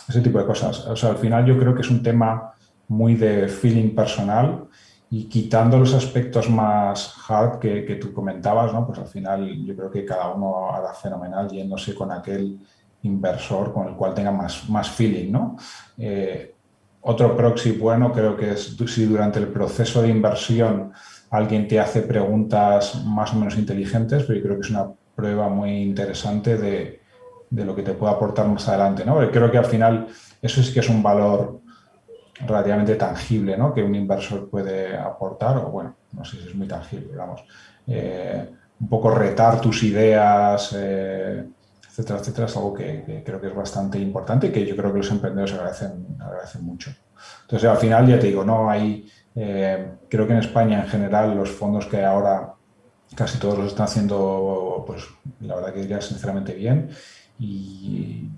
ese 0.07 0.21
tipo 0.21 0.37
de 0.37 0.45
cosas. 0.45 0.85
O 0.85 0.95
sea, 0.95 1.09
al 1.09 1.17
final 1.17 1.45
yo 1.45 1.57
creo 1.57 1.73
que 1.73 1.81
es 1.81 1.89
un 1.89 2.03
tema 2.03 2.53
muy 2.89 3.15
de 3.15 3.47
feeling 3.47 3.95
personal 3.95 4.67
y 5.09 5.27
quitando 5.27 5.79
los 5.79 5.95
aspectos 5.95 6.51
más 6.51 7.15
hard 7.27 7.57
que, 7.57 7.85
que, 7.85 7.95
tú 7.95 8.13
comentabas, 8.13 8.71
¿no? 8.71 8.85
pues 8.85 8.99
al 8.99 9.07
final 9.07 9.65
yo 9.65 9.75
creo 9.75 9.89
que 9.89 10.05
cada 10.05 10.29
uno 10.29 10.71
hará 10.71 10.93
fenomenal 10.93 11.49
yéndose 11.49 11.95
con 11.95 12.11
aquel 12.11 12.59
inversor 13.01 13.73
con 13.73 13.87
el 13.87 13.95
cual 13.95 14.13
tenga 14.13 14.31
más, 14.31 14.69
más 14.69 14.91
feeling. 14.91 15.31
¿no? 15.31 15.57
Eh, 15.97 16.53
otro 17.07 17.35
proxy 17.37 17.71
bueno 17.71 18.11
creo 18.11 18.35
que 18.35 18.51
es 18.51 18.75
si 18.87 19.05
durante 19.05 19.39
el 19.39 19.47
proceso 19.47 20.01
de 20.01 20.09
inversión 20.09 20.91
alguien 21.29 21.67
te 21.67 21.79
hace 21.79 22.01
preguntas 22.01 23.03
más 23.05 23.33
o 23.33 23.37
menos 23.37 23.57
inteligentes, 23.57 24.23
pero 24.23 24.39
yo 24.39 24.45
creo 24.45 24.55
que 24.55 24.67
es 24.67 24.69
una 24.69 24.87
prueba 25.15 25.49
muy 25.49 25.71
interesante 25.81 26.57
de, 26.57 27.01
de 27.49 27.65
lo 27.65 27.75
que 27.75 27.83
te 27.83 27.93
puede 27.93 28.13
aportar 28.13 28.47
más 28.47 28.67
adelante. 28.67 29.05
¿no? 29.05 29.19
creo 29.31 29.51
que 29.51 29.57
al 29.57 29.65
final 29.65 30.07
eso 30.41 30.61
sí 30.61 30.73
que 30.73 30.81
es 30.81 30.89
un 30.89 31.01
valor 31.01 31.61
relativamente 32.45 32.95
tangible 32.95 33.57
¿no? 33.57 33.73
que 33.73 33.83
un 33.83 33.95
inversor 33.95 34.49
puede 34.49 34.95
aportar, 34.95 35.57
o 35.57 35.69
bueno, 35.69 35.95
no 36.11 36.23
sé 36.23 36.37
si 36.37 36.49
es 36.49 36.55
muy 36.55 36.67
tangible, 36.67 37.07
digamos, 37.11 37.43
eh, 37.87 38.49
un 38.79 38.89
poco 38.89 39.11
retar 39.11 39.59
tus 39.59 39.83
ideas, 39.83 40.75
eh, 40.77 41.45
etcétera, 41.97 42.19
etcétera, 42.19 42.45
es 42.45 42.55
algo 42.55 42.73
que, 42.75 43.23
creo 43.25 43.41
que 43.41 43.47
es 43.47 43.55
bastante 43.55 43.97
importante 43.97 44.47
y 44.47 44.51
que 44.51 44.65
yo 44.65 44.75
creo 44.75 44.91
que 44.91 44.99
los 44.99 45.09
emprendedores 45.09 45.53
agradecen, 45.55 46.05
mucho. 46.61 46.91
Entonces, 47.41 47.67
al 47.67 47.77
final, 47.77 48.07
ya 48.07 48.19
te 48.19 48.27
digo, 48.27 48.43
no 48.43 48.69
hay, 48.69 49.09
eh, 49.35 49.93
creo 50.07 50.27
que 50.27 50.33
en 50.33 50.39
España 50.39 50.83
en 50.83 50.87
general 50.87 51.35
los 51.35 51.49
fondos 51.49 51.87
que 51.87 52.05
ahora 52.05 52.53
casi 53.15 53.39
todos 53.39 53.57
los 53.57 53.67
están 53.67 53.85
haciendo, 53.85 54.83
pues 54.85 55.05
la 55.41 55.55
verdad 55.55 55.73
que 55.73 55.81
diría 55.81 55.99
sinceramente 55.99 56.53
bien 56.53 56.89
y 57.39 58.29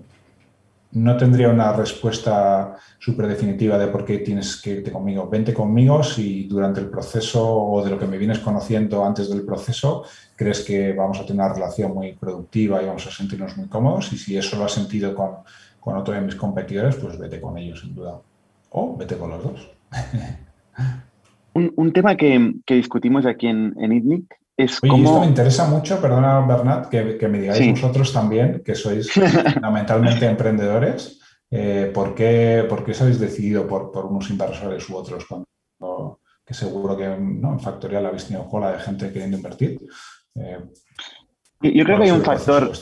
no 0.92 1.16
tendría 1.16 1.48
una 1.48 1.72
respuesta 1.72 2.76
súper 2.98 3.28
definitiva 3.28 3.78
de 3.78 3.86
por 3.86 4.04
qué 4.04 4.18
tienes 4.18 4.60
que 4.60 4.70
irte 4.70 4.90
conmigo. 4.90 5.28
Vente 5.28 5.54
conmigo 5.54 6.02
si 6.02 6.44
durante 6.44 6.80
el 6.80 6.90
proceso 6.90 7.46
o 7.46 7.84
de 7.84 7.90
lo 7.90 7.98
que 7.98 8.06
me 8.06 8.18
vienes 8.18 8.40
conociendo 8.40 9.04
antes 9.04 9.30
del 9.30 9.44
proceso 9.44 10.04
crees 10.34 10.64
que 10.64 10.92
vamos 10.92 11.18
a 11.18 11.26
tener 11.26 11.44
una 11.44 11.54
relación 11.54 11.94
muy 11.94 12.14
productiva 12.14 12.82
y 12.82 12.86
vamos 12.86 13.06
a 13.06 13.10
sentirnos 13.10 13.56
muy 13.56 13.68
cómodos 13.68 14.12
y 14.12 14.18
si 14.18 14.36
eso 14.36 14.56
lo 14.56 14.64
has 14.64 14.72
sentido 14.72 15.14
con, 15.14 15.36
con 15.78 15.96
otro 15.96 16.14
de 16.14 16.20
mis 16.20 16.34
competidores, 16.34 16.96
pues 16.96 17.18
vete 17.18 17.40
con 17.40 17.56
ellos 17.56 17.80
sin 17.80 17.94
duda. 17.94 18.20
O 18.70 18.96
vete 18.96 19.16
con 19.16 19.30
los 19.30 19.42
dos. 19.42 19.70
un, 21.54 21.92
tema 21.92 22.16
que, 22.16 22.54
discutimos 22.68 23.26
aquí 23.26 23.48
en, 23.48 23.74
en 23.78 24.26
es 24.62 24.78
Oye, 24.82 25.02
esto 25.02 25.20
me 25.20 25.26
interesa 25.26 25.66
mucho, 25.66 26.00
perdona 26.00 26.40
Bernat, 26.40 26.88
que, 26.88 27.28
me 27.28 27.40
digáis 27.40 27.70
vosotros 27.70 28.12
también, 28.12 28.62
que 28.64 28.74
sois 28.74 29.10
fundamentalmente 29.54 30.26
emprendedores, 30.26 31.20
eh, 31.50 31.90
¿por, 31.92 32.14
qué, 32.14 32.64
¿por, 32.68 32.84
qué, 32.84 32.92
os 32.92 33.02
habéis 33.02 33.18
decidido 33.18 33.66
por, 33.66 33.90
por, 33.90 34.06
unos 34.06 34.30
inversores 34.30 34.88
u 34.88 34.96
otros? 34.96 35.26
Cuando, 35.26 36.20
que 36.44 36.54
seguro 36.54 36.96
que 36.96 37.06
¿no? 37.06 37.52
en 37.52 37.60
Factorial 37.60 38.06
habéis 38.06 38.26
tenido 38.26 38.48
cola 38.48 38.72
de 38.72 38.78
gente 38.80 39.12
queriendo 39.12 39.36
invertir. 39.36 39.80
Eh, 40.34 40.58
yo 41.62 41.84
creo 41.84 41.98
que 41.98 42.04
hay 42.04 42.10
un 42.10 42.22
factor, 42.22 42.72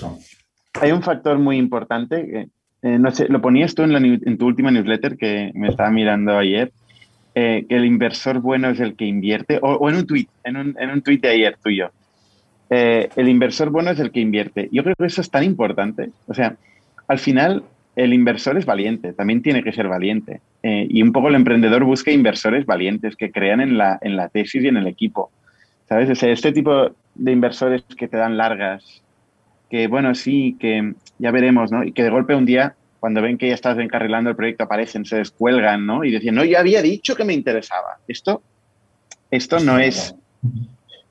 hay 0.80 0.92
un 0.92 1.02
factor 1.02 1.38
muy 1.38 1.56
importante, 1.56 2.50
eh, 2.82 2.98
no 2.98 3.10
sé, 3.10 3.26
lo 3.28 3.40
ponías 3.40 3.74
tú 3.74 3.82
en, 3.82 3.94
en 3.96 4.38
tu 4.38 4.46
última 4.46 4.70
newsletter 4.70 5.16
que 5.16 5.50
me 5.54 5.68
estaba 5.68 5.90
mirando 5.90 6.36
ayer, 6.36 6.72
eh, 7.40 7.66
el 7.68 7.84
inversor 7.84 8.40
bueno 8.40 8.68
es 8.70 8.80
el 8.80 8.96
que 8.96 9.04
invierte, 9.04 9.60
o, 9.62 9.88
en 9.88 9.94
un 9.94 10.06
tweet, 10.08 10.26
en 10.42 10.56
un, 10.56 10.76
en 10.76 10.90
un 10.90 11.02
tweet 11.02 11.18
de 11.18 11.28
ayer 11.28 11.56
tuyo. 11.62 11.92
Eh, 12.68 13.08
el 13.14 13.28
inversor 13.28 13.70
bueno 13.70 13.92
es 13.92 14.00
el 14.00 14.10
que 14.10 14.18
invierte. 14.18 14.68
Yo 14.72 14.82
creo 14.82 14.96
que 14.96 15.06
eso 15.06 15.20
es 15.20 15.30
tan 15.30 15.44
importante. 15.44 16.10
O 16.26 16.34
sea, 16.34 16.56
al 17.06 17.20
final 17.20 17.62
el 17.94 18.12
inversor 18.12 18.58
es 18.58 18.66
valiente, 18.66 19.12
también 19.12 19.40
tiene 19.40 19.62
que 19.62 19.72
ser 19.72 19.86
valiente. 19.86 20.40
Eh, 20.64 20.88
y 20.90 21.00
un 21.00 21.12
poco 21.12 21.28
el 21.28 21.36
emprendedor 21.36 21.84
busca 21.84 22.10
inversores 22.10 22.66
valientes 22.66 23.14
que 23.14 23.30
crean 23.30 23.60
en 23.60 23.78
la, 23.78 24.00
en 24.00 24.16
la 24.16 24.28
tesis 24.30 24.64
y 24.64 24.66
en 24.66 24.76
el 24.76 24.88
equipo. 24.88 25.30
¿Sabes? 25.88 26.10
O 26.10 26.16
sea, 26.16 26.32
este 26.32 26.50
tipo 26.50 26.90
de 27.14 27.30
inversores 27.30 27.84
que 27.96 28.08
te 28.08 28.16
dan 28.16 28.36
largas, 28.36 29.00
que 29.70 29.86
bueno, 29.86 30.12
sí, 30.16 30.56
que 30.58 30.92
ya 31.20 31.30
veremos, 31.30 31.70
¿no? 31.70 31.84
Y 31.84 31.92
que 31.92 32.02
de 32.02 32.10
golpe 32.10 32.34
un 32.34 32.46
día 32.46 32.74
cuando 33.00 33.22
ven 33.22 33.38
que 33.38 33.48
ya 33.48 33.54
estás 33.54 33.78
encarrilando 33.78 34.30
el 34.30 34.36
proyecto, 34.36 34.64
aparecen, 34.64 35.04
se 35.04 35.16
descuelgan, 35.16 35.86
¿no? 35.86 36.04
Y 36.04 36.10
decían, 36.10 36.34
no, 36.34 36.44
yo 36.44 36.58
había 36.58 36.82
dicho 36.82 37.14
que 37.14 37.24
me 37.24 37.32
interesaba. 37.32 37.98
Esto, 38.06 38.42
esto 39.30 39.60
no 39.60 39.78
es... 39.78 40.14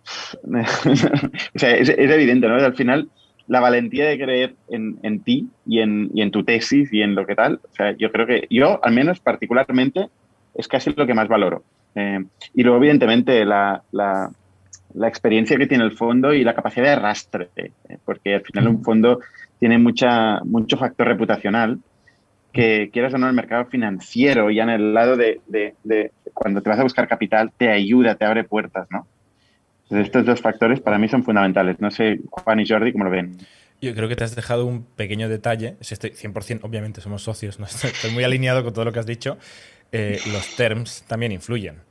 o 0.43 1.59
sea, 1.59 1.75
es, 1.75 1.89
evidente, 1.89 2.47
¿no? 2.47 2.55
Al 2.55 2.75
final, 2.75 3.09
la 3.47 3.59
valentía 3.59 4.07
de 4.07 4.17
creer 4.17 4.55
en, 4.69 5.19
ti 5.21 5.47
y 5.65 5.79
en, 5.79 6.09
y 6.13 6.21
en, 6.21 6.31
tu 6.31 6.43
tesis 6.43 6.91
y 6.91 7.01
en 7.01 7.15
lo 7.15 7.25
que 7.25 7.35
tal, 7.35 7.59
o 7.63 7.75
sea, 7.75 7.91
yo 7.91 8.11
creo 8.11 8.25
que 8.25 8.47
yo, 8.49 8.83
al 8.83 8.93
menos 8.93 9.19
particularmente, 9.19 10.09
es 10.55 10.67
casi 10.67 10.93
lo 10.93 11.05
que 11.05 11.13
más 11.13 11.27
valoro. 11.27 11.63
Eh, 11.95 12.23
y 12.53 12.63
luego, 12.63 12.77
evidentemente, 12.77 13.43
la, 13.45 13.81
la, 13.91 14.29
la, 14.93 15.07
experiencia 15.07 15.57
que 15.57 15.67
tiene 15.67 15.83
el 15.83 15.97
fondo 15.97 16.33
y 16.33 16.43
la 16.43 16.53
capacidad 16.53 16.85
de 16.85 16.91
arrastre, 16.91 17.49
eh, 17.55 17.97
porque 18.05 18.35
al 18.35 18.41
final 18.41 18.67
un 18.67 18.83
fondo 18.83 19.19
tiene 19.59 19.77
mucha, 19.77 20.39
mucho 20.43 20.77
factor 20.77 21.07
reputacional 21.07 21.79
que 22.51 22.89
quieras 22.91 23.13
o 23.13 23.17
no 23.17 23.27
el 23.27 23.33
mercado 23.33 23.65
financiero, 23.65 24.49
ya 24.49 24.63
en 24.63 24.69
el 24.69 24.93
lado 24.93 25.15
de, 25.15 25.41
de, 25.47 26.11
cuando 26.33 26.61
te 26.61 26.69
vas 26.69 26.79
a 26.79 26.83
buscar 26.83 27.07
capital, 27.07 27.51
te 27.55 27.69
ayuda, 27.69 28.15
te 28.15 28.25
abre 28.25 28.43
puertas, 28.43 28.87
¿no? 28.89 29.07
Estos 29.89 30.25
dos 30.25 30.41
factores 30.41 30.81
para 30.81 30.97
mí 30.97 31.07
son 31.07 31.23
fundamentales. 31.23 31.79
No 31.79 31.91
sé, 31.91 32.19
Juan 32.29 32.59
y 32.59 32.67
Jordi, 32.67 32.91
cómo 32.91 33.05
lo 33.05 33.11
ven. 33.11 33.37
Yo 33.81 33.93
creo 33.93 34.09
que 34.09 34.15
te 34.15 34.23
has 34.23 34.35
dejado 34.35 34.65
un 34.65 34.83
pequeño 34.83 35.29
detalle. 35.29 35.77
Estoy 35.79 36.09
100%, 36.09 36.61
obviamente 36.63 36.99
somos 36.99 37.21
socios, 37.21 37.59
¿no? 37.59 37.65
estoy, 37.83 38.11
muy 38.11 38.23
alineado 38.23 38.63
con 38.63 38.73
todo 38.73 38.85
lo 38.85 38.91
que 38.91 38.99
has 38.99 39.05
dicho. 39.05 39.37
Eh, 39.91 40.19
los 40.33 40.55
terms 40.55 41.03
también 41.07 41.31
influyen. 41.31 41.86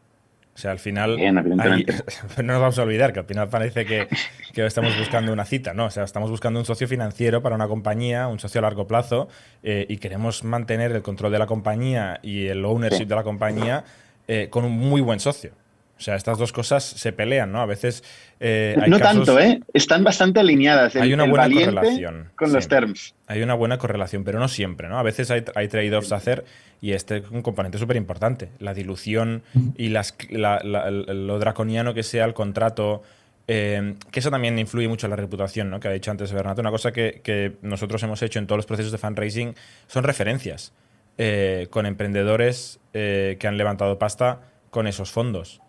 O 0.57 0.59
sea, 0.59 0.71
al 0.71 0.79
final. 0.79 1.17
Bien, 1.17 1.37
evidentemente. 1.37 1.93
no 2.39 2.43
nos 2.55 2.61
vamos 2.61 2.79
a 2.79 2.83
olvidar 2.83 3.13
que 3.13 3.19
al 3.21 3.27
final 3.27 3.51
parece 3.51 3.85
que, 3.85 4.09
que 4.55 4.65
estamos 4.65 4.97
buscando 4.99 5.31
una 5.31 5.45
cita, 5.45 5.75
¿no? 5.75 5.85
O 5.85 5.91
sea, 5.91 6.03
estamos 6.05 6.31
buscando 6.31 6.59
un 6.59 6.65
socio 6.65 6.89
financiero 6.89 7.43
para 7.43 7.55
una 7.55 7.69
compañía, 7.69 8.27
un 8.27 8.39
socio 8.39 8.61
a 8.61 8.63
largo 8.63 8.87
plazo, 8.87 9.29
eh, 9.63 9.85
y 9.87 9.99
queremos 9.99 10.45
mantener 10.45 10.93
el 10.93 11.03
control 11.03 11.31
de 11.33 11.39
la 11.39 11.47
compañía 11.47 12.21
y 12.23 12.47
el 12.47 12.65
ownership 12.65 12.97
Sí. 13.01 13.05
de 13.05 13.15
la 13.15 13.23
compañía 13.23 13.85
eh, 14.29 14.49
con 14.49 14.65
un 14.65 14.73
muy 14.73 15.03
buen 15.03 15.21
socio. 15.21 15.51
O 15.99 16.01
sea, 16.01 16.15
estas 16.17 16.37
dos 16.37 16.53
cosas 16.53 16.85
se 16.85 17.13
pelean, 17.13 17.51
¿no? 17.53 17.61
A 17.63 17.67
veces. 17.67 18.05
eh, 18.39 18.77
hay 18.81 18.91
no 18.91 18.99
casos- 18.99 19.25
tanto, 19.27 19.41
¿eh? 19.41 19.61
Están 19.73 20.05
bastante 20.05 20.41
alineadas. 20.41 20.95
El, 20.95 21.03
Hay 21.03 21.15
una 21.15 21.25
buena 21.25 21.49
correlación, 21.49 22.31
con 22.37 22.49
sí. 22.49 22.55
los 22.55 22.69
terms. 22.69 23.15
Hay 23.27 23.43
una 23.43 23.55
buena 23.55 23.79
correlación, 23.79 24.23
pero 24.23 24.39
no 24.39 24.49
siempre, 24.49 24.89
¿no? 24.89 24.99
A 24.99 25.03
veces 25.03 25.31
hay, 25.31 25.43
hay 25.55 25.69
trade-offs 25.69 26.13
a 26.13 26.17
hacer 26.17 26.45
y 26.83 26.93
este 26.93 27.17
es 27.19 27.31
un 27.31 27.41
componente 27.41 27.79
súper 27.79 27.97
importante. 27.97 28.51
La 28.59 28.75
dilución 28.75 29.43
y 29.77 29.89
las, 29.89 30.15
la- 30.29 30.61
la- 30.63 30.91
lo 30.91 31.39
draconiano 31.39 31.95
que 31.95 32.03
sea 32.03 32.27
el 32.27 32.35
contrato, 32.35 33.03
eh, 33.49 33.95
que 34.11 34.21
eso 34.21 34.31
también 34.31 34.59
influye 34.59 34.89
mucho 34.89 35.07
en 35.07 35.11
la 35.13 35.17
reputación, 35.17 35.71
¿no? 35.71 35.81
Que 35.81 35.89
ha 35.89 35.93
dicho 35.93 36.11
antes 36.11 36.31
Bernat. 36.31 36.59
Una 36.59 36.71
cosa 36.71 36.93
que, 36.93 37.23
que 37.25 37.53
nosotros 37.63 38.03
hemos 38.03 38.21
hecho 38.23 38.39
en 38.39 38.47
todos 38.47 38.59
los 38.59 38.67
procesos 38.67 38.93
de 38.93 38.99
fundraising 38.99 39.55
son 39.87 40.05
referencias 40.05 40.75
eh, 41.17 41.69
con 41.71 41.87
emprendedores 41.87 42.81
eh, 42.93 43.39
que 43.41 43.47
han 43.49 43.57
levantado 43.57 43.99
pasta 43.99 44.41
con 44.69 44.87
esos 44.87 45.11
fondos. 45.11 45.63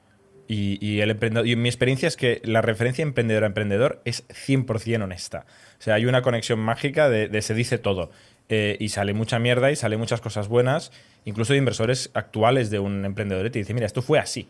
Y, 0.47 0.77
y 0.85 1.01
el 1.01 1.11
emprendedor, 1.11 1.45
y 1.47 1.55
mi 1.57 1.67
experiencia 1.67 2.07
es 2.07 2.15
que 2.15 2.41
la 2.45 2.61
referencia 2.61 3.03
emprendedor 3.03 3.43
a 3.43 3.47
emprendedor 3.47 4.01
es 4.05 4.25
100% 4.29 5.03
honesta. 5.03 5.45
O 5.79 5.81
sea, 5.81 5.95
hay 5.95 6.05
una 6.05 6.21
conexión 6.21 6.59
mágica 6.59 7.09
de, 7.09 7.41
se 7.41 7.53
dice 7.53 7.77
todo. 7.77 8.11
Eh, 8.49 8.77
y 8.79 8.89
sale 8.89 9.13
mucha 9.13 9.39
mierda 9.39 9.71
y 9.71 9.75
sale 9.75 9.97
muchas 9.97 10.21
cosas 10.21 10.47
buenas, 10.47 10.93
incluso 11.25 11.51
de 11.51 11.59
inversores 11.59 12.11
actuales 12.13 12.69
de 12.69 12.79
un 12.79 13.03
emprendedor. 13.03 13.45
Y 13.45 13.49
te 13.49 13.59
dice, 13.59 13.73
mira, 13.73 13.85
esto 13.85 14.01
fue 14.01 14.19
así. 14.19 14.47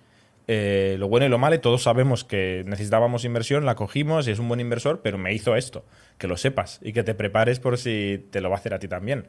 Eh, 0.48 0.96
lo 1.00 1.10
bueno 1.10 1.26
y 1.26 1.30
lo 1.30 1.40
malo, 1.40 1.56
y 1.56 1.60
todos 1.60 1.82
sabemos 1.84 2.24
que 2.24 2.64
necesitábamos 2.68 3.26
inversión, 3.26 3.66
la 3.66 3.76
cogimos, 3.76 4.28
es 4.28 4.40
un 4.40 4.48
buen 4.48 4.60
inversor, 4.60 5.02
pero 5.02 5.18
me 5.18 5.34
hizo 5.34 5.56
esto. 5.56 5.84
Que 6.20 6.28
lo 6.28 6.38
sepas 6.38 6.80
y 6.84 6.94
que 6.94 7.04
te 7.04 7.16
prepares 7.16 7.60
por 7.60 7.78
si 7.80 8.24
te 8.32 8.40
lo 8.40 8.50
va 8.50 8.56
a 8.56 8.60
hacer 8.60 8.74
a 8.76 8.80
ti 8.80 8.88
también. 8.88 9.28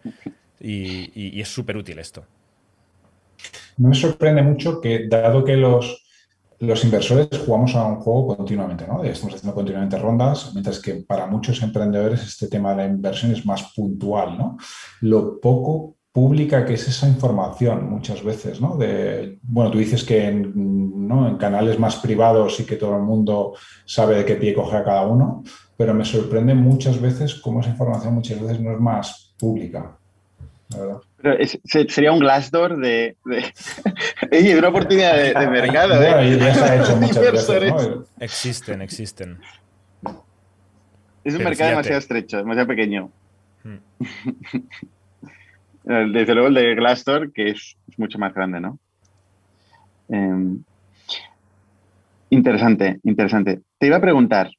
Y, 0.61 1.11
y- 1.15 1.31
y 1.39 1.41
es 1.41 1.49
súper 1.49 1.77
útil 1.77 1.99
esto. 1.99 2.27
Me 3.77 3.95
sorprende 3.95 4.43
mucho 4.43 4.81
que, 4.81 5.07
dado 5.09 5.45
que 5.45 5.57
los, 5.57 6.05
los 6.61 6.85
inversores 6.85 7.29
jugamos 7.45 7.75
a 7.77 7.85
un 7.87 7.97
juego 7.97 8.37
continuamente, 8.37 8.87
¿no? 8.87 9.05
Estamos 9.05 9.37
haciendo 9.37 9.55
continuamente 9.55 9.99
rondas, 9.99 10.51
mientras 10.55 10.81
que 10.81 10.95
para 10.95 11.27
muchos 11.27 11.63
emprendedores 11.63 12.23
este 12.23 12.49
tema 12.49 12.71
de 12.71 12.77
la 12.77 12.87
inversión 12.87 13.33
es 13.33 13.47
más 13.47 13.73
puntual, 13.75 14.37
¿no? 14.37 14.57
Lo 15.03 15.41
poco 15.41 15.97
pública 16.11 16.65
que 16.65 16.75
es 16.75 16.89
esa 16.89 17.09
información 17.09 17.89
muchas 17.89 18.25
veces, 18.25 18.61
¿no? 18.61 18.77
De, 18.77 19.39
bueno, 19.43 19.71
tú 19.71 19.79
dices 19.79 20.03
que 20.03 20.27
en, 20.27 21.37
canales 21.39 21.79
más 21.79 21.97
privados 21.97 22.57
sí 22.57 22.65
que 22.65 22.77
todo 22.77 22.97
el 22.97 23.03
mundo 23.03 23.55
sabe 23.85 24.17
de 24.17 24.25
qué 24.25 24.35
pie 24.35 24.55
coge 24.55 24.77
a 24.77 24.85
cada 24.85 25.07
uno, 25.07 25.43
pero 25.77 25.95
me 25.95 26.05
sorprende 26.05 26.55
muchas 26.55 27.01
veces 27.01 27.37
cómo 27.37 27.61
esa 27.61 27.71
información 27.71 28.15
muchas 28.15 28.41
veces 28.41 28.61
no 28.61 28.73
es 28.73 28.81
más 28.81 29.35
pública, 29.39 29.97
verdad. 30.69 31.01
Pero 31.21 31.35
es- 31.39 31.59
sería 31.89 32.13
un 32.13 32.21
Glassdoor 32.21 32.77
de, 32.79 33.17
de, 33.25 34.55
una 34.59 34.69
oportunidad 34.69 35.17
de, 35.17 35.35
de 35.35 35.47
mercado. 35.49 35.97
Bueno, 35.97 36.21
¿eh? 36.21 36.39
ya 36.39 36.55
se 36.55 36.65
ha 36.65 36.77
hecho 36.83 36.97
muchas 37.01 37.19
veces, 37.19 37.49
Inversores. 37.49 37.73
¿no? 37.89 38.05
Existen, 38.21 38.83
existen. 38.83 39.41
Es 41.25 41.35
un 41.35 41.39
Pero 41.39 41.51
mercado 41.51 41.55
fíjate. 41.55 41.71
demasiado 41.71 41.99
estrecho, 41.99 42.37
demasiado 42.39 42.69
pequeño. 42.69 43.11
Mm. 43.65 43.77
Eh, 45.91 46.07
Desde 46.13 46.35
luego 46.35 46.49
el 46.49 46.55
de 46.55 46.75
Glassdoor, 46.75 47.33
que 47.33 47.51
es, 47.51 47.77
es 47.89 47.99
mucho 47.99 48.19
más 48.19 48.33
grande, 48.35 48.61
¿no? 48.61 48.79
Eh, 50.11 50.57
interesante, 52.31 53.01
interesante. 53.05 53.61
Te 53.79 53.87
iba 53.87 53.97
a 53.97 54.01
preguntar, 54.01 54.51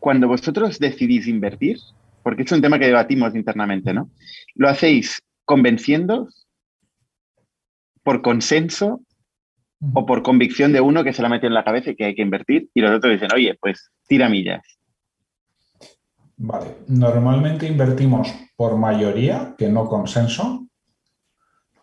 cuando 0.00 0.28
vosotros 0.28 0.78
decidís 0.78 1.26
invertir, 1.26 1.78
porque 2.22 2.42
es 2.42 2.52
un 2.52 2.60
tema 2.62 2.78
que 2.78 2.86
debatimos 2.86 3.34
internamente, 3.34 3.92
¿no? 3.92 4.10
¿Lo 4.54 4.68
hacéis 4.68 5.22
convenciendo 5.44 6.28
por 8.02 8.22
consenso 8.22 9.00
o 9.92 10.06
por 10.06 10.22
convicción 10.22 10.72
de 10.72 10.80
uno 10.80 11.04
que 11.04 11.12
se 11.12 11.22
la 11.22 11.28
mete 11.28 11.46
en 11.46 11.54
la 11.54 11.64
cabeza 11.64 11.90
y 11.90 11.96
que 11.96 12.04
hay 12.06 12.14
que 12.14 12.22
invertir 12.22 12.70
y 12.74 12.80
los 12.80 12.90
otros 12.92 13.12
dicen, 13.12 13.28
oye, 13.34 13.56
pues 13.60 13.90
tira 14.06 14.28
millas? 14.28 14.62
Vale, 16.36 16.78
normalmente 16.88 17.66
invertimos 17.66 18.28
por 18.56 18.76
mayoría, 18.76 19.54
que 19.56 19.68
no 19.68 19.86
consenso, 19.88 20.66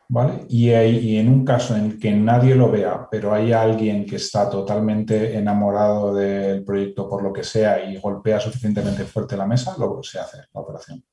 ¿vale? 0.10 0.46
Y, 0.50 0.70
hay- 0.72 0.98
y 1.00 1.18
en 1.18 1.30
un 1.30 1.46
caso 1.46 1.76
en 1.76 1.98
que 2.00 2.12
nadie 2.12 2.56
lo 2.56 2.70
vea, 2.72 3.08
pero 3.10 3.34
hay 3.34 3.54
alguien 3.54 4.06
que 4.06 4.18
está 4.18 4.50
totalmente 4.50 5.38
enamorado 5.38 6.14
del 6.14 6.64
proyecto 6.66 7.08
por 7.08 7.24
lo 7.24 7.32
que 7.32 7.44
sea 7.44 7.84
y 7.90 7.98
golpea 7.98 8.40
suficientemente 8.40 9.04
fuerte 9.06 9.38
la 9.38 9.46
mesa, 9.48 9.74
luego 9.78 10.04
se 10.04 10.20
hace 10.20 10.38
la 10.54 10.62
operación. 10.62 11.04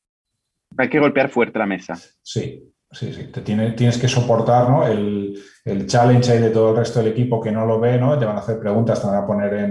Hay 0.76 0.88
que 0.88 1.00
golpear 1.00 1.28
fuerte 1.28 1.58
la 1.58 1.66
mesa. 1.66 1.96
Sí, 2.22 2.72
sí, 2.90 3.12
sí. 3.12 3.24
Te 3.32 3.40
tiene- 3.40 3.72
tienes 3.72 3.98
que 3.98 4.08
soportar 4.08 4.68
¿no? 4.70 4.86
el, 4.86 5.34
el 5.64 5.86
challenge 5.86 6.30
ahí 6.32 6.38
de 6.40 6.50
todo 6.50 6.70
el 6.70 6.76
resto 6.76 7.00
del 7.00 7.12
equipo 7.12 7.40
que 7.40 7.50
no 7.50 7.66
lo 7.66 7.80
ve, 7.80 7.98
¿no? 7.98 8.18
Te 8.18 8.24
van 8.26 8.36
a 8.36 8.40
hacer 8.40 8.58
preguntas, 8.60 9.00
te 9.00 9.06
van 9.06 9.16
a 9.16 9.26
poner 9.26 9.54
en, 9.54 9.66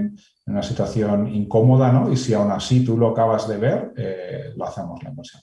en 0.45 0.53
una 0.53 0.63
situación 0.63 1.27
incómoda, 1.27 1.91
¿no? 1.91 2.11
Y 2.11 2.17
si 2.17 2.33
aún 2.33 2.51
así 2.51 2.83
tú 2.83 2.97
lo 2.97 3.09
acabas 3.09 3.47
de 3.47 3.57
ver, 3.57 3.93
eh, 3.95 4.53
lo 4.55 4.65
hacemos 4.65 5.01
la 5.03 5.09
inversión. 5.09 5.41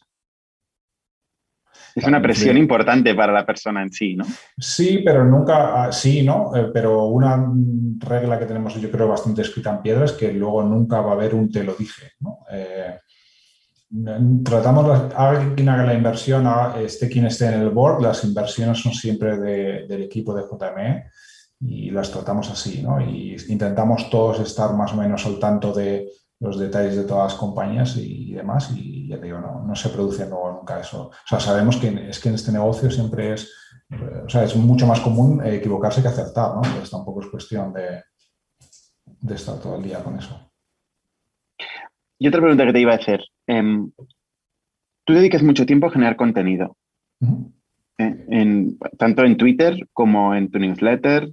Es 1.95 2.05
una 2.05 2.21
presión 2.21 2.57
sí. 2.57 2.61
importante 2.61 3.15
para 3.15 3.33
la 3.33 3.47
persona 3.47 3.81
en 3.83 3.93
sí, 3.93 4.17
¿no? 4.17 4.25
Sí, 4.59 5.03
pero 5.05 5.25
nunca, 5.25 5.85
ah, 5.85 5.93
sí, 5.93 6.23
¿no? 6.25 6.55
Eh, 6.57 6.71
pero 6.75 7.05
una 7.07 7.53
regla 7.99 8.37
que 8.39 8.47
tenemos, 8.47 8.75
yo 8.81 8.91
creo, 8.91 9.07
bastante 9.07 9.43
escrita 9.43 9.71
en 9.71 9.83
piedra 9.83 10.05
es 10.05 10.13
que 10.13 10.33
luego 10.33 10.65
nunca 10.65 11.01
va 11.01 11.13
a 11.13 11.15
haber 11.15 11.37
un 11.37 11.51
te 11.53 11.63
lo 11.63 11.75
dije, 11.75 12.13
¿no? 12.19 12.41
Eh, 12.51 12.99
tratamos, 14.45 14.87
las- 14.89 15.15
haga 15.15 15.55
quien 15.55 15.69
haga 15.69 15.85
la 15.85 15.95
inversión, 15.95 16.47
esté 16.79 17.09
quien 17.09 17.27
esté 17.27 17.47
en 17.47 17.61
el 17.61 17.71
board, 17.71 18.03
las 18.03 18.25
inversiones 18.25 18.79
son 18.79 18.93
siempre 18.93 19.37
de- 19.39 19.87
del 19.87 20.03
equipo 20.03 20.35
de 20.35 20.43
JME 20.43 21.05
y 21.61 21.91
las 21.91 22.11
tratamos 22.11 22.51
así, 22.51 22.83
¿no? 22.83 23.01
Y 23.01 23.37
intentamos 23.49 24.11
todos 24.11 24.41
estar 24.41 24.75
más 24.75 24.93
o 24.93 24.97
menos 24.97 25.25
al 25.27 25.39
tanto 25.39 25.73
de 25.73 26.09
los 26.41 26.59
detalles 26.59 26.97
de 26.97 27.05
todas 27.05 27.33
las 27.33 27.41
compañías 27.41 27.97
y 27.97 28.33
demás 28.33 28.71
y 28.77 29.09
ya 29.09 29.19
te 29.19 29.27
digo, 29.27 29.39
no, 29.39 29.65
no 29.65 29.75
se 29.77 29.89
produce 29.89 30.27
luego 30.29 30.53
nunca 30.53 30.81
eso. 30.81 31.09
O 31.09 31.29
sea, 31.29 31.39
sabemos 31.41 31.77
que 31.77 32.09
es 32.11 32.19
que 32.19 32.29
en 32.29 32.35
este 32.35 32.53
negocio 32.53 32.91
siempre 32.91 33.35
es 33.35 33.51
o 34.27 34.29
sea, 34.29 34.43
es 34.45 34.57
mucho 34.57 34.87
más 34.87 35.01
común 35.01 35.45
equivocarse 35.47 36.03
que 36.03 36.09
acertar, 36.09 36.55
¿no? 36.55 36.63
Entonces 36.65 36.91
tampoco 36.91 37.21
es 37.21 37.29
cuestión 37.29 37.73
de, 37.73 38.03
de 39.21 39.35
estar 39.35 39.59
todo 39.61 39.77
el 39.77 39.83
día 39.83 40.03
con 40.03 40.17
eso. 40.19 40.51
Y 42.19 42.27
otra 42.29 42.41
pregunta 42.41 42.67
que 42.67 42.73
te 42.73 42.81
iba 42.81 42.93
a 42.93 42.97
hacer. 42.97 43.21
Em, 43.47 43.91
tú 45.05 45.13
dedicas 45.13 45.43
mucho 45.43 45.67
tiempo 45.67 45.87
a 45.87 45.91
generar 45.91 46.17
contenido. 46.17 46.77
¿eh? 47.99 48.25
En- 48.29 48.79
tanto 48.99 49.25
en 49.25 49.37
Twitter 49.37 49.87
como 49.93 50.35
en 50.35 50.51
tu 50.51 50.59
newsletter 50.59 51.31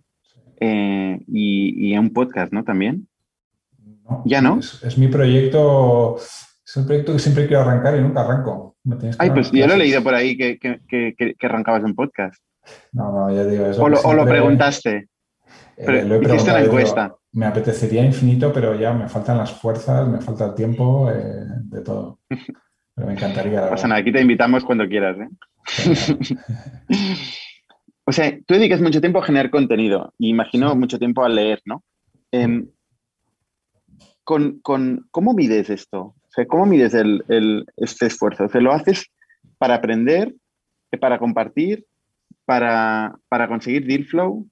eh, 0.60 1.20
y, 1.28 1.88
y 1.88 1.94
en 1.94 2.00
un 2.00 2.14
podcast, 2.14 2.52
¿no? 2.54 2.64
También. 2.64 3.08
No, 4.04 4.22
¿Ya 4.26 4.42
no? 4.42 4.60
Es, 4.60 4.84
es 4.84 4.98
mi 4.98 5.08
proyecto, 5.08 6.18
es 6.18 6.76
un 6.78 6.86
proyecto 6.86 7.14
que 7.14 7.20
siempre 7.20 7.48
quiero 7.48 7.62
arrancar 7.64 7.98
y 7.98 8.02
nunca 8.02 8.22
arranco. 8.22 8.76
Me 8.84 8.96
tienes 8.96 9.18
que 9.18 9.24
Ay, 9.24 9.32
pues 9.32 9.52
yo 9.52 9.66
lo 9.68 9.74
he 9.74 9.78
leído 9.78 10.04
por 10.04 10.14
ahí 10.16 10.38
que, 10.38 10.58
que, 10.60 10.80
que- 11.18 11.36
arrancabas 11.48 11.84
un 11.84 11.96
podcast. 11.96 12.42
No, 12.92 13.12
no, 13.12 13.36
ya 13.36 13.44
digo, 13.46 13.66
es 13.66 13.80
O 13.80 13.90
lo, 13.90 14.00
o 14.02 14.14
lo 14.14 14.26
preguntaste. 14.26 14.96
eh, 14.98 15.08
pero 15.86 16.04
lo 16.04 16.16
he 16.16 16.24
hiciste 16.26 16.52
una 16.52 16.62
encuesta. 16.62 17.16
Me 17.34 17.46
apetecería 17.46 18.04
infinito, 18.06 18.52
pero 18.54 18.76
ya 18.76 18.94
me 18.94 19.08
faltan 19.08 19.38
las 19.38 19.52
fuerzas, 19.54 20.08
me 20.08 20.20
falta 20.22 20.48
el 20.48 20.56
tiempo, 20.56 21.10
eh, 21.10 21.46
de 21.66 21.82
todo. 21.82 22.20
Pero 22.28 23.08
me 23.08 23.14
encantaría. 23.14 23.62
pasa 23.62 23.70
verdad. 23.72 23.88
nada, 23.88 24.02
aquí 24.02 24.12
te 24.12 24.22
invitamos 24.22 24.64
cuando 24.66 24.88
quieras. 24.88 25.18
¿eh? 25.20 25.30
O 28.04 28.12
sea, 28.12 28.36
tú 28.46 28.56
dedicas 28.56 28.82
mucho 28.82 29.00
tiempo 29.00 29.20
a 29.20 29.24
generar 29.24 29.52
contenido 29.52 30.12
y 30.18 30.30
imagino 30.30 30.76
mucho 30.76 30.98
tiempo 31.00 31.24
a 31.24 31.30
leer, 31.30 31.62
¿no? 31.66 31.84
Em, 32.32 32.68
con, 34.24 34.60
con- 34.62 35.08
¿Cómo 35.12 35.34
mides 35.34 35.70
esto? 35.70 36.00
O 36.02 36.30
sea, 36.30 36.46
¿cómo 36.48 36.66
mides 36.66 36.94
el, 36.96 37.24
el- 37.30 37.66
este 37.78 38.08
esfuerzo? 38.08 38.46
O 38.46 38.50
sea, 38.50 38.60
¿lo 38.60 38.74
haces 38.74 39.06
para 39.60 39.76
aprender, 39.76 40.34
eh, 40.92 40.98
para 40.98 41.20
compartir, 41.20 41.86
para, 42.44 43.16
para 43.30 43.48
conseguir 43.48 43.86
deal 43.86 44.04
flow? 44.06 44.48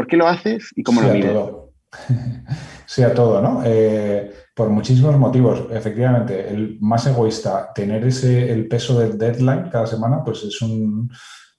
¿Por 0.00 0.06
qué 0.06 0.16
lo 0.16 0.26
haces 0.26 0.72
y 0.76 0.82
cómo 0.82 1.02
sí 1.02 1.06
lo 1.06 1.12
a 1.12 1.14
mides? 1.14 1.32
todo. 1.34 1.72
sí 2.86 3.02
a 3.02 3.12
todo, 3.12 3.42
¿no? 3.42 3.60
Eh, 3.66 4.32
por 4.56 4.70
muchísimos 4.70 5.14
motivos. 5.18 5.66
Efectivamente, 5.70 6.48
el 6.48 6.78
más 6.80 7.06
egoísta, 7.06 7.70
tener 7.74 8.02
ese, 8.06 8.50
el 8.50 8.66
peso 8.66 8.98
del 8.98 9.18
deadline 9.18 9.68
cada 9.70 9.86
semana, 9.86 10.24
pues 10.24 10.42
es 10.44 10.62
un... 10.62 11.10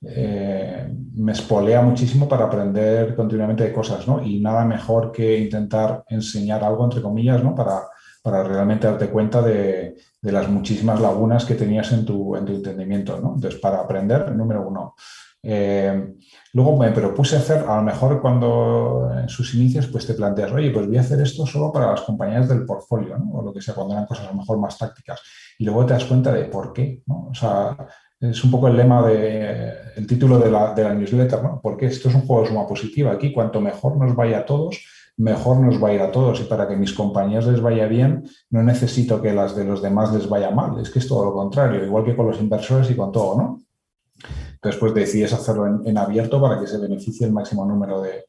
eh, 0.07 0.91
me 1.13 1.33
espolea 1.33 1.83
muchísimo 1.83 2.27
para 2.27 2.45
aprender 2.45 3.15
continuamente 3.15 3.63
de 3.63 3.73
cosas, 3.73 4.07
¿no? 4.07 4.23
Y 4.23 4.39
nada 4.39 4.65
mejor 4.65 5.11
que 5.11 5.37
intentar 5.37 6.03
enseñar 6.09 6.63
algo, 6.63 6.83
entre 6.83 7.03
comillas, 7.03 7.43
¿no? 7.43 7.53
Para, 7.53 7.81
para 8.23 8.43
realmente 8.43 8.87
darte 8.87 9.09
cuenta 9.09 9.43
de, 9.43 9.97
las 10.23 10.49
muchísimas 10.49 10.99
lagunas 10.99 11.45
que 11.45 11.53
tenías 11.53 11.91
en 11.91 12.05
tu, 12.05 12.35
en 12.35 12.45
tu 12.45 12.53
entendimiento. 12.53 13.19
¿no? 13.19 13.35
Entonces, 13.35 13.59
para 13.59 13.81
aprender, 13.81 14.31
número 14.31 14.67
uno. 14.67 14.95
Eh, 15.43 16.13
luego 16.53 16.77
me 16.77 16.91
propuse 16.91 17.37
hacer, 17.37 17.65
a 17.67 17.77
lo 17.77 17.81
mejor 17.81 18.21
cuando 18.21 19.11
en 19.19 19.27
sus 19.27 19.53
inicios, 19.55 19.87
pues 19.87 20.05
te 20.05 20.13
planteas, 20.13 20.51
oye, 20.51 20.71
pues 20.71 20.87
voy 20.87 20.97
a 20.97 21.01
hacer 21.01 21.19
esto 21.21 21.45
solo 21.45 21.71
para 21.71 21.91
las 21.91 22.01
compañías 22.01 22.47
del 22.47 22.65
portfolio, 22.65 23.17
¿no? 23.17 23.31
o 23.33 23.41
lo 23.41 23.53
que 23.53 23.61
sea, 23.61 23.73
cuando 23.73 23.93
eran 23.93 24.05
cosas 24.05 24.27
a 24.27 24.31
lo 24.31 24.37
mejor 24.37 24.59
más 24.59 24.77
tácticas. 24.77 25.21
Y 25.57 25.65
luego 25.65 25.85
te 25.85 25.93
das 25.93 26.05
cuenta 26.05 26.31
de 26.31 26.45
por 26.45 26.73
qué. 26.73 27.01
¿no? 27.07 27.29
O 27.31 27.33
sea, 27.33 27.75
es 28.19 28.43
un 28.43 28.51
poco 28.51 28.67
el 28.67 28.77
lema 28.77 29.05
de 29.07 29.73
el 29.95 30.07
título 30.07 30.37
de 30.37 30.51
la, 30.51 30.73
de 30.73 30.83
la 30.83 30.93
newsletter, 30.93 31.43
¿no? 31.43 31.59
Porque 31.61 31.87
esto 31.87 32.09
es 32.09 32.15
un 32.15 32.21
juego 32.21 32.43
de 32.43 32.49
suma 32.49 32.67
positiva. 32.67 33.11
Aquí, 33.11 33.33
cuanto 33.33 33.59
mejor 33.59 33.97
nos 33.97 34.15
vaya 34.15 34.39
a 34.39 34.45
todos, 34.45 34.85
mejor 35.17 35.59
nos 35.59 35.83
va 35.83 35.89
a 35.89 35.93
ir 35.93 36.01
a 36.01 36.11
todos. 36.11 36.39
Y 36.39 36.43
para 36.43 36.67
que 36.67 36.75
mis 36.75 36.93
compañías 36.93 37.47
les 37.47 37.61
vaya 37.61 37.87
bien, 37.87 38.23
no 38.49 38.63
necesito 38.63 39.21
que 39.21 39.33
las 39.33 39.55
de 39.55 39.65
los 39.65 39.81
demás 39.81 40.13
les 40.13 40.29
vaya 40.29 40.51
mal. 40.51 40.79
Es 40.79 40.89
que 40.91 40.99
es 40.99 41.07
todo 41.07 41.25
lo 41.25 41.33
contrario, 41.33 41.83
igual 41.83 42.03
que 42.03 42.15
con 42.15 42.27
los 42.27 42.39
inversores 42.39 42.89
y 42.91 42.95
con 42.95 43.11
todo, 43.11 43.37
¿no? 43.37 43.61
Entonces, 44.61 44.79
pues 44.79 44.93
decides 44.93 45.33
hacerlo 45.33 45.81
en, 45.83 45.97
abierto 45.97 46.39
para 46.39 46.59
que 46.59 46.67
se 46.67 46.77
beneficie 46.77 47.25
el 47.25 47.33
máximo 47.33 47.65
número 47.65 47.99
de, 47.99 48.25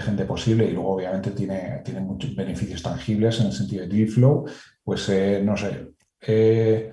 gente 0.00 0.24
posible 0.24 0.64
y 0.64 0.72
luego 0.72 0.96
obviamente 0.96 1.30
tiene, 1.30 1.80
tiene 1.84 2.00
muchos 2.00 2.34
beneficios 2.34 2.82
tangibles 2.82 3.38
en 3.38 3.46
el 3.46 3.52
sentido 3.52 3.86
de 3.86 3.96
deal 3.96 4.08
flow, 4.08 4.44
pues 4.82 5.08
eh, 5.10 5.40
no 5.44 5.56
sé, 5.56 5.92
eh, 6.22 6.90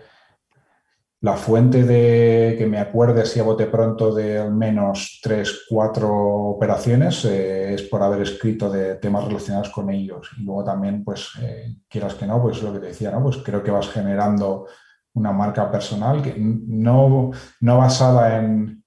la 1.21 1.33
fuente 1.33 1.85
de 1.85 2.53
que 2.55 2.67
me 2.67 2.77
acuerde 2.77 3.25
si 3.25 3.39
a 3.39 3.71
pronto 3.71 4.13
de 4.13 4.37
al 4.37 4.53
menos 4.53 5.19
tres, 5.23 5.65
cuatro 5.67 6.13
operaciones 6.15 7.25
eh, 7.25 7.73
es 7.73 7.81
por 7.81 8.03
haber 8.03 8.21
escrito 8.21 8.69
de 8.69 8.97
temas 8.97 9.25
relacionados 9.25 9.69
con 9.69 9.89
ellos. 9.89 10.29
Y 10.37 10.43
luego 10.43 10.63
también, 10.63 11.03
pues, 11.03 11.31
quieras 11.89 12.13
que 12.13 12.27
no, 12.27 12.39
pues 12.39 12.61
lo 12.61 12.73
que 12.73 12.79
te 12.79 12.87
decía, 12.87 13.09
¿no? 13.09 13.23
Pues 13.23 13.37
creo 13.37 13.63
que 13.63 13.71
vas 13.71 13.89
generando 13.89 14.67
una 15.13 15.31
marca 15.31 15.71
personal 15.71 16.21
que 16.21 16.35
no, 16.37 17.31
no 17.61 17.77
basada 17.77 18.39
en. 18.39 18.82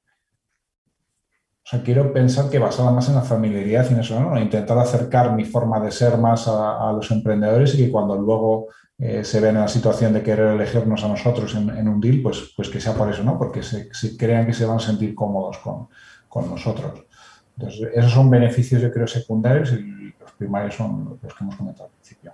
O 1.67 1.69
sea, 1.69 1.83
quiero 1.83 2.13
pensar 2.13 2.49
que 2.49 2.61
basada 2.61 2.93
más 2.93 3.09
en 3.09 3.17
la 3.17 3.23
familiaridad 3.23 3.91
y 3.91 3.95
en 3.95 4.01
eso, 4.01 4.21
¿no? 4.21 4.39
Intentar 4.41 4.79
acercar 4.79 5.35
mi 5.35 5.45
forma 5.45 5.81
de 5.81 5.91
ser 5.91 6.17
más 6.17 6.47
a 6.47 6.93
los 6.93 7.11
emprendedores 7.11 7.75
y 7.75 7.79
que 7.79 7.91
cuando 7.91 8.17
luego 8.17 8.69
eh, 8.99 9.25
se 9.25 9.41
ven 9.41 9.57
en 9.57 9.63
la 9.63 9.69
situación 9.69 10.15
de 10.15 10.23
querer 10.23 10.55
elegirnos 10.55 11.05
a 11.05 11.09
nosotros 11.09 11.55
en, 11.55 11.89
un 11.89 12.01
deal, 12.01 12.23
pues, 12.23 12.55
pues 12.57 12.71
que 12.71 12.81
sea 12.81 12.95
por 12.95 13.11
eso, 13.11 13.23
¿no? 13.23 13.37
Porque 13.37 13.63
se, 13.63 13.91
crean 14.17 14.47
que 14.47 14.55
se 14.55 14.65
van 14.65 14.77
a 14.77 14.81
sentir 14.81 15.15
cómodos 15.15 15.59
con, 15.59 15.89
nosotros. 16.51 17.05
Entonces, 17.57 17.89
esos 17.95 18.13
son 18.13 18.29
beneficios, 18.29 18.83
yo 18.83 18.93
creo, 18.93 19.07
secundarios 19.07 19.73
y 19.73 20.15
los 20.21 20.33
primarios 20.37 20.75
son 20.75 21.19
los 21.23 21.35
que 21.35 21.45
hemos 21.45 21.57
comentado 21.57 21.87
al 21.87 21.93
principio. 21.93 22.33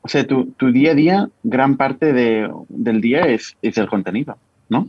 O 0.00 0.08
sea, 0.08 0.26
tu, 0.26 0.72
día 0.72 0.92
a 0.92 0.94
día, 0.94 1.30
gran 1.42 1.76
parte 1.76 2.12
del 2.14 3.00
día 3.02 3.26
es, 3.26 3.54
el 3.60 3.88
contenido, 3.88 4.36
¿no? 4.68 4.88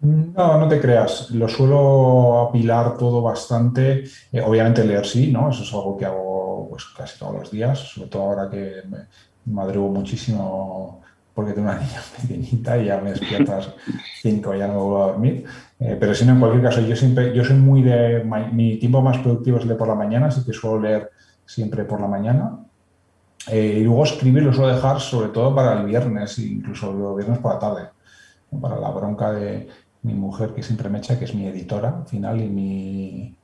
No, 0.00 0.58
no 0.58 0.68
te 0.68 0.80
creas. 0.80 1.30
Lo 1.30 1.48
suelo 1.48 2.48
apilar 2.48 2.96
todo 2.96 3.20
bastante. 3.20 4.04
Eh, 4.32 4.40
obviamente 4.40 4.84
leer 4.84 5.06
sí, 5.06 5.30
¿no? 5.30 5.50
Eso 5.50 5.62
es 5.62 5.72
algo 5.74 5.96
que 5.96 6.06
hago 6.06 6.68
pues, 6.70 6.84
casi 6.96 7.18
todos 7.18 7.34
los 7.34 7.50
días, 7.50 7.78
sobre 7.78 8.08
todo 8.08 8.22
ahora 8.22 8.50
que 8.50 8.82
madrugo 9.46 9.88
muchísimo 9.88 11.00
porque 11.34 11.52
tengo 11.52 11.68
una 11.68 11.78
niña 11.80 12.00
pequeñita 12.20 12.78
y 12.78 12.86
ya 12.86 13.00
me 13.00 13.10
despiertas 13.10 13.70
5 14.22 14.54
y 14.54 14.58
ya 14.58 14.66
no 14.66 14.74
me 14.74 14.80
vuelvo 14.80 15.04
a 15.04 15.06
dormir. 15.08 15.44
Eh, 15.78 15.96
pero 15.98 16.14
si 16.14 16.24
no, 16.24 16.32
en 16.32 16.40
cualquier 16.40 16.62
caso, 16.62 16.80
yo 16.80 16.96
siempre, 16.96 17.34
yo 17.34 17.44
soy 17.44 17.56
muy 17.56 17.82
de, 17.82 18.24
mi 18.52 18.78
tiempo 18.78 19.00
más 19.02 19.18
productivo 19.18 19.58
es 19.58 19.68
de 19.68 19.74
por 19.74 19.88
la 19.88 19.94
mañana, 19.94 20.26
así 20.26 20.44
que 20.44 20.52
suelo 20.52 20.80
leer 20.80 21.10
siempre 21.46 21.84
por 21.84 22.00
la 22.00 22.06
mañana. 22.06 22.58
Eh, 23.48 23.78
y 23.80 23.84
luego 23.84 24.04
escribir 24.04 24.42
lo 24.42 24.52
suelo 24.52 24.74
dejar 24.74 25.00
sobre 25.00 25.28
todo 25.28 25.54
para 25.54 25.80
el 25.80 25.86
viernes, 25.86 26.38
incluso 26.38 26.92
los 26.92 27.16
viernes 27.16 27.38
por 27.38 27.54
la 27.54 27.58
tarde, 27.58 27.88
para 28.60 28.78
la 28.78 28.90
bronca 28.90 29.32
de 29.32 29.68
mi 30.02 30.14
mujer 30.14 30.54
que 30.54 30.62
siempre 30.62 30.88
me 30.88 30.98
echa, 30.98 31.18
que 31.18 31.24
es 31.26 31.34
mi 31.34 31.46
editora 31.46 31.98
al 31.98 32.06
final 32.06 32.40
y 32.40 32.48
mi... 32.48 33.36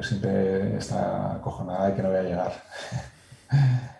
siempre 0.00 0.76
está 0.76 1.34
acojonada 1.34 1.88
de 1.88 1.94
que 1.94 2.02
no 2.02 2.08
voy 2.08 2.18
a 2.18 2.22
llegar. 2.22 2.52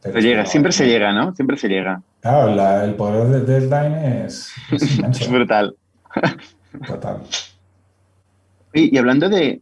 Se 0.00 0.20
llega, 0.20 0.46
siempre 0.46 0.72
se 0.72 0.86
llega, 0.86 1.12
¿no? 1.12 1.34
Siempre 1.34 1.56
se 1.56 1.68
llega. 1.68 2.00
Claro, 2.20 2.84
el 2.84 2.94
poder 2.94 3.28
de 3.28 3.40
deadline 3.40 4.24
es, 4.24 4.52
es, 4.72 5.30
brutal. 5.30 5.74
Total. 6.86 7.22
Y, 8.72 8.96
hablando 8.98 9.28
de, 9.28 9.58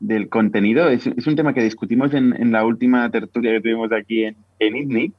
del 0.00 0.28
contenido, 0.28 0.88
es, 0.88 1.06
un 1.06 1.36
tema 1.36 1.54
que 1.54 1.62
discutimos 1.62 2.12
en, 2.14 2.52
la 2.52 2.64
última 2.64 3.10
tertulia 3.10 3.52
que 3.52 3.60
tuvimos 3.60 3.92
aquí 3.92 4.24
en, 4.24 4.36
en 4.58 4.76
ITNIC. 4.76 5.12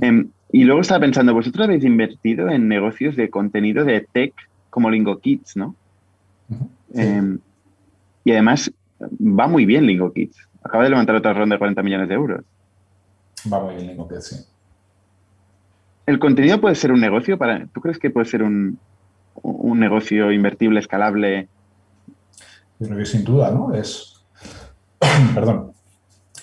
Em, 0.00 0.28
y 0.50 0.64
luego 0.64 0.80
estaba 0.80 1.00
pensando, 1.00 1.32
vosotros 1.32 1.64
habéis 1.64 1.84
invertido 1.84 2.50
en 2.50 2.68
negocios 2.68 3.16
de 3.16 3.30
contenido 3.30 3.84
de 3.84 4.06
tech 4.12 4.34
como 4.72 4.90
Lingo 4.90 5.20
Kids, 5.20 5.54
¿no? 5.58 5.76
Em, 6.94 7.38
y 8.24 8.32
además 8.32 8.72
va 9.00 9.46
muy 9.46 9.66
bien 9.66 9.86
Lingo 9.86 10.10
Kids. 10.14 10.48
Acaba 10.64 10.84
de 10.84 10.88
levantar 10.88 11.14
otra 11.14 11.34
ronda 11.34 11.56
de 11.56 11.58
40 11.58 11.82
millones 11.82 12.08
de 12.08 12.14
euros. 12.14 12.42
Va 13.52 13.62
muy 13.62 13.74
bien 13.74 13.98
sí. 14.20 14.36
¿El 16.06 16.18
contenido 16.18 16.58
puede 16.58 16.74
ser 16.74 16.90
un 16.90 17.00
negocio? 17.00 17.36
Para, 17.36 17.66
¿Tú 17.66 17.82
crees 17.82 17.98
que 17.98 18.08
puede 18.08 18.24
ser 18.24 18.42
un, 18.42 18.78
negocio 19.44 20.32
invertible, 20.32 20.80
escalable? 20.80 21.48
Yo 22.78 22.86
creo 22.86 22.98
que 22.98 23.04
sin 23.04 23.24
duda, 23.24 23.50
¿no? 23.50 23.74
Es. 23.74 24.24
Perdón. 25.34 25.72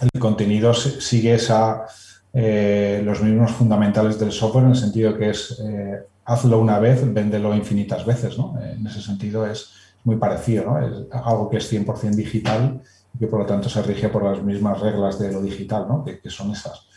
El 0.02 0.20
contenido 0.20 0.76
sigue 0.76 1.34
esa, 1.34 1.88
eh, 2.32 3.02
los 3.04 3.24
mismos 3.24 3.54
fundamentales 3.54 4.20
del 4.20 4.32
software 4.32 4.66
en 4.66 4.70
el 4.70 4.78
sentido 4.78 5.18
que 5.18 5.32
es 5.32 5.60
eh, 5.66 6.04
hazlo 6.30 6.60
una 6.60 6.80
vez, 6.80 7.02
véndelo 7.14 7.56
infinitas 7.56 8.06
veces, 8.06 8.38
¿no? 8.38 8.58
En 8.62 8.86
ese 8.86 9.02
sentido 9.02 9.46
es 9.46 9.72
muy 10.04 10.18
parecido, 10.18 10.66
¿no? 10.66 10.80
Es 10.80 11.08
algo 11.12 11.50
que 11.50 11.58
es 11.58 11.72
100% 11.72 12.16
digital 12.16 12.82
y 13.14 13.20
que 13.20 13.28
por 13.28 13.40
lo 13.40 13.46
tanto 13.46 13.70
se 13.70 13.82
rige 13.82 14.10
por 14.10 14.24
las 14.24 14.42
mismas 14.44 14.80
reglas 14.80 15.20
de 15.20 15.32
lo 15.32 15.42
digital, 15.42 15.88
¿no? 15.88 16.04
que 16.04 16.30
son 16.30 16.52
esas. 16.52 16.90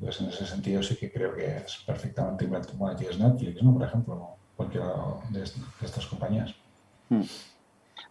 Entonces, 0.00 0.22
en 0.22 0.28
ese 0.28 0.46
sentido 0.46 0.82
sí 0.82 0.96
que 0.96 1.12
creo 1.12 1.34
que 1.34 1.58
es 1.58 1.82
perfectamente 1.86 2.44
invertible. 2.44 2.78
Bueno, 2.78 2.94
aquí 2.94 3.04
es 3.04 3.18
Netflix, 3.18 3.62
¿no? 3.62 3.74
Por 3.74 3.86
ejemplo, 3.86 4.28
cualquiera 4.56 4.94
de, 5.28 5.42
estas 5.42 6.06
compañías. 6.06 6.54
Hmm. 7.10 7.20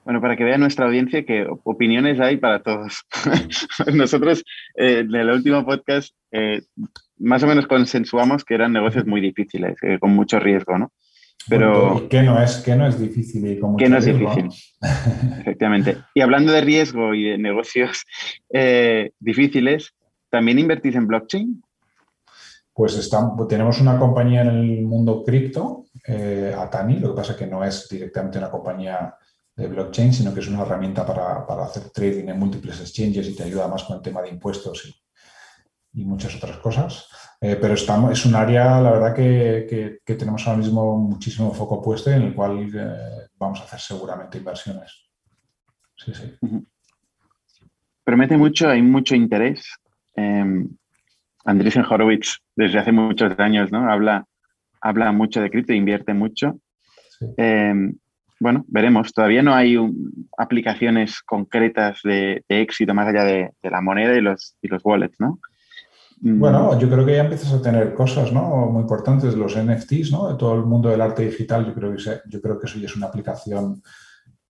Bueno, 0.03 0.21
para 0.21 0.35
que 0.35 0.43
vea 0.43 0.57
nuestra 0.57 0.85
audiencia 0.85 1.25
que 1.25 1.45
opiniones 1.63 2.19
hay 2.19 2.37
para 2.37 2.61
todos. 2.61 3.05
Nosotros 3.93 4.43
eh, 4.75 4.99
en 4.99 5.13
el 5.13 5.29
último 5.29 5.65
podcast 5.65 6.13
eh, 6.31 6.61
más 7.17 7.43
o 7.43 7.47
menos 7.47 7.67
consensuamos 7.67 8.43
que 8.43 8.55
eran 8.55 8.73
negocios 8.73 9.05
muy 9.05 9.21
difíciles, 9.21 9.77
eh, 9.83 9.99
con 9.99 10.11
mucho 10.11 10.39
riesgo, 10.39 10.77
¿no? 10.77 10.91
Pero 11.47 12.07
¿qué 12.09 12.21
no 12.21 12.41
es, 12.41 12.57
qué 12.57 12.75
no 12.75 12.85
es 12.85 12.99
difícil 12.99 13.47
y 13.47 13.59
con 13.59 13.75
no 13.75 13.97
es 13.97 14.05
difícil? 14.05 14.49
Efectivamente. 15.39 15.97
Y 16.13 16.21
hablando 16.21 16.51
de 16.51 16.61
riesgo 16.61 17.13
y 17.13 17.29
de 17.29 17.37
negocios 17.37 18.05
difíciles, 19.19 19.93
¿también 20.29 20.59
invertís 20.59 20.95
en 20.95 21.07
blockchain? 21.07 21.61
Pues 22.79 23.11
tenemos 23.49 23.81
una 23.81 23.99
compañía 23.99 24.39
en 24.39 24.47
el 24.47 24.83
mundo 24.83 25.21
cripto, 25.25 25.83
eh, 26.07 26.55
Atani, 26.57 26.97
lo 26.99 27.09
que 27.09 27.15
pasa 27.17 27.33
es 27.33 27.37
que 27.37 27.45
no 27.45 27.61
es 27.61 27.89
directamente 27.89 28.37
una 28.37 28.49
compañía 28.49 29.15
de 29.59 29.67
blockchain, 29.67 30.13
sino 30.13 30.33
que 30.33 30.39
es 30.39 30.47
una 30.47 30.61
herramienta 30.61 31.05
para, 31.05 31.63
hacer 31.63 31.89
trading 31.89 32.29
en 32.29 32.39
múltiples 32.39 32.79
exchanges 32.79 33.27
y 33.27 33.35
te 33.35 33.43
ayuda 33.43 33.67
más 33.67 33.83
con 33.83 33.97
el 33.97 34.01
tema 34.01 34.21
de 34.21 34.29
impuestos 34.29 34.85
y, 34.85 34.95
muchas 36.05 36.33
otras 36.35 36.57
cosas. 36.57 37.09
Eh, 37.41 37.57
pero 37.59 37.73
estamos, 37.73 38.13
es 38.13 38.25
un 38.25 38.33
área, 38.33 38.79
la 38.79 38.91
verdad, 38.91 39.13
que, 39.13 39.99
tenemos 40.05 40.47
ahora 40.47 40.59
mismo 40.59 40.97
muchísimo 40.97 41.53
foco 41.53 41.81
puesto 41.81 42.09
y 42.09 42.13
en 42.13 42.21
el 42.21 42.33
cual 42.33 42.69
eh, 42.73 43.27
vamos 43.37 43.59
a 43.59 43.63
hacer 43.63 43.79
seguramente 43.79 44.37
inversiones. 44.37 45.09
Sí, 45.97 46.13
sí. 46.13 46.37
Promete 48.05 48.37
mucho, 48.37 48.69
hay 48.69 48.81
mucho 48.81 49.13
interés. 49.13 49.75
Em, 50.15 50.69
Andrés 51.43 51.75
Horowitz, 51.75 52.37
desde 52.55 52.79
hace 52.79 52.93
muchos 52.93 53.37
años, 53.39 53.71
¿no? 53.71 53.91
Habla, 53.91 54.25
habla 54.79 55.11
mucho 55.11 55.41
de 55.41 55.49
cripto, 55.49 55.73
invierte 55.73 56.13
mucho. 56.13 56.59
Eh, 57.35 57.73
bueno, 58.39 58.65
veremos. 58.67 59.13
Todavía 59.13 59.43
no 59.43 59.53
hay 59.53 59.77
aplicaciones 60.37 61.21
concretas 61.21 61.99
de, 62.03 62.43
éxito 62.47 62.93
más 62.93 63.07
allá 63.07 63.23
de, 63.23 63.51
la 63.63 63.81
moneda 63.81 64.17
y 64.17 64.21
los, 64.21 64.55
y 64.61 64.67
los 64.67 64.83
wallets, 64.83 65.19
¿no? 65.19 65.39
Mm. 66.21 66.39
Bueno, 66.39 66.77
yo 66.79 66.89
creo 66.89 67.05
que 67.05 67.15
ya 67.15 67.23
empiezas 67.23 67.53
a 67.53 67.61
tener 67.61 67.93
cosas 67.93 68.31
¿no? 68.33 68.67
muy 68.67 68.81
importantes, 68.81 69.35
los 69.35 69.55
NFTs, 69.57 70.11
¿no? 70.11 70.29
de 70.29 70.37
todo 70.37 70.55
el 70.55 70.65
mundo 70.65 70.89
del 70.89 71.01
arte 71.01 71.25
digital. 71.25 71.65
Yo 71.65 71.73
creo 71.73 71.95
que, 71.95 72.03
yo 72.27 72.41
creo 72.41 72.59
que 72.59 72.67
eso 72.67 72.79
ya 72.79 72.87
es 72.87 72.95
una 72.95 73.07
aplicación 73.07 73.81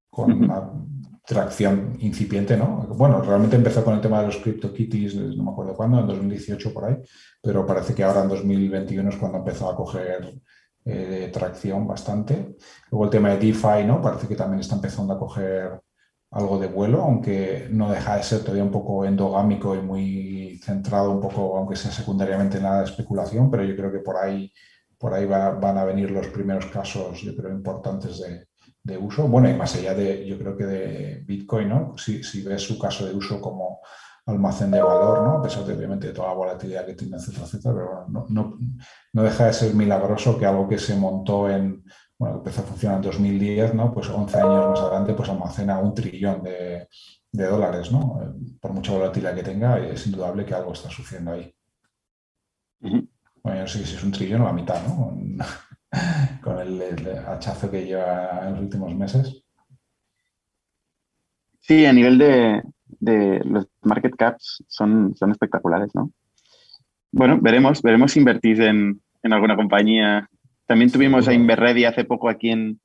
con 0.09 0.31
una 0.31 0.71
tracción 1.25 1.95
incipiente, 1.99 2.57
¿no? 2.57 2.87
Bueno, 2.97 3.21
realmente 3.21 3.55
empezó 3.55 3.83
con 3.83 3.93
el 3.93 4.01
tema 4.01 4.19
de 4.19 4.27
los 4.27 4.37
CryptoKitties, 4.37 5.15
no 5.15 5.43
me 5.43 5.51
acuerdo 5.51 5.75
cuándo, 5.75 5.99
en 5.99 6.07
2018 6.07 6.73
por 6.73 6.85
ahí, 6.85 6.97
pero 7.39 7.67
parece 7.67 7.93
que 7.93 8.03
ahora 8.03 8.23
en 8.23 8.29
2021 8.29 9.09
es 9.09 9.15
cuando 9.15 9.37
empezó 9.37 9.69
a 9.69 9.75
coger 9.75 10.33
eh, 10.91 11.29
tracción 11.31 11.87
bastante. 11.87 12.55
Luego 12.91 13.05
el 13.05 13.11
tema 13.11 13.29
de 13.29 13.37
DeFi, 13.37 13.83
¿no? 13.85 14.01
Parece 14.01 14.27
que 14.27 14.35
también 14.35 14.61
está 14.61 14.75
empezando 14.75 15.13
a 15.13 15.19
coger 15.19 15.79
algo 16.31 16.59
de 16.59 16.67
vuelo, 16.67 17.01
aunque 17.01 17.67
no 17.71 17.91
deja 17.91 18.17
de 18.17 18.23
ser 18.23 18.41
todavía 18.41 18.63
un 18.63 18.71
poco 18.71 19.05
endogámico 19.05 19.75
y 19.75 19.81
muy 19.81 20.59
centrado 20.63 21.11
un 21.11 21.21
poco, 21.21 21.57
aunque 21.57 21.75
sea 21.75 21.91
secundariamente 21.91 22.57
en 22.57 22.63
la 22.63 22.83
especulación, 22.83 23.49
pero 23.49 23.63
yo 23.63 23.75
creo 23.75 23.91
que 23.91 23.99
por 23.99 24.17
ahí, 24.17 24.51
por 24.97 25.13
ahí 25.13 25.25
van 25.25 25.77
a 25.77 25.85
venir 25.85 26.11
los 26.11 26.27
primeros 26.27 26.67
casos, 26.67 27.21
yo 27.21 27.35
creo, 27.35 27.51
importantes 27.51 28.19
de, 28.83 28.97
uso. 28.97 29.27
Bueno, 29.27 29.47
y 29.49 29.53
más 29.53 29.75
allá 29.75 29.93
de, 29.93 30.25
yo 30.25 30.39
creo 30.39 30.57
que 30.57 30.65
de 30.65 31.23
Bitcoin, 31.23 31.69
¿no? 31.69 31.95
Si, 31.95 32.23
si 32.23 32.41
ves 32.41 32.63
su 32.63 32.79
caso 32.79 33.05
de 33.05 33.13
uso 33.13 33.39
como 33.39 33.81
almacén 34.29 34.71
de 34.71 34.81
valor, 34.81 35.23
¿no? 35.23 35.31
A 35.39 35.41
pesar 35.41 35.65
de, 35.65 35.73
obviamente, 35.73 36.11
toda 36.11 36.29
la 36.29 36.33
volatilidad 36.33 36.85
que 36.85 36.93
tiene, 36.93 37.17
etcétera, 37.17 37.45
etcétera, 37.45 37.73
pero 37.75 37.87
bueno, 37.87 38.25
no, 38.29 38.57
no 39.13 39.23
deja 39.23 39.45
de 39.45 39.53
ser 39.53 39.73
milagroso 39.73 40.37
que 40.37 40.45
algo 40.45 40.67
que 40.67 40.77
se 40.77 40.95
montó 40.95 41.49
en 41.49 41.83
bueno, 42.19 42.35
empezó 42.39 42.61
a 42.61 42.65
funcionar 42.65 42.97
en 42.97 43.03
2010, 43.03 43.73
¿no? 43.75 43.93
Pues 43.93 44.09
11 44.09 44.37
años 44.37 44.69
más 44.71 44.79
adelante, 44.81 45.13
pues 45.13 45.29
almacena 45.29 45.79
un 45.79 45.93
trillón 45.93 46.43
de, 46.43 46.87
dólares, 47.31 47.91
¿no? 47.93 48.19
Por 48.59 48.73
mucha 48.73 48.91
volatilidad 48.91 49.33
que 49.33 49.43
tenga, 49.43 49.79
es 49.79 50.05
indudable 50.05 50.45
que 50.45 50.53
algo 50.53 50.73
está 50.73 50.89
sucediendo 50.89 51.31
ahí. 51.31 51.55
Bueno, 52.81 53.07
yo 53.43 53.61
no 53.61 53.67
sé 53.67 53.85
si 53.85 53.95
es 53.95 54.03
un 54.03 54.11
trillón 54.11 54.41
o 54.41 54.45
la 54.45 54.53
mitad, 54.53 54.85
¿no? 54.85 55.17
Con, 56.41 56.59
el, 56.59 57.07
hachazo 57.25 57.71
que 57.71 57.85
lleva 57.85 58.47
en 58.47 58.51
los 58.51 58.61
últimos 58.63 58.93
meses. 58.93 59.41
Sí, 61.61 61.85
a 61.85 61.93
nivel 61.93 62.17
de, 62.17 62.63
los 62.99 63.67
market 63.81 64.15
caps 64.15 64.63
son, 64.67 65.15
son 65.15 65.31
espectaculares, 65.31 65.93
¿no? 65.93 66.11
Bueno, 67.11 67.39
veremos, 67.41 67.81
veremos 67.81 68.11
si 68.11 68.19
invertís 68.19 68.59
en, 68.59 69.01
en 69.23 69.33
alguna 69.33 69.55
compañía 69.55 70.29
también 70.69 70.91
tuvimos 70.91 71.27
a 71.27 71.33
Inverready 71.33 71.85
hace 71.85 72.05
poco 72.05 72.29
aquí 72.29 72.51
en, 72.51 72.79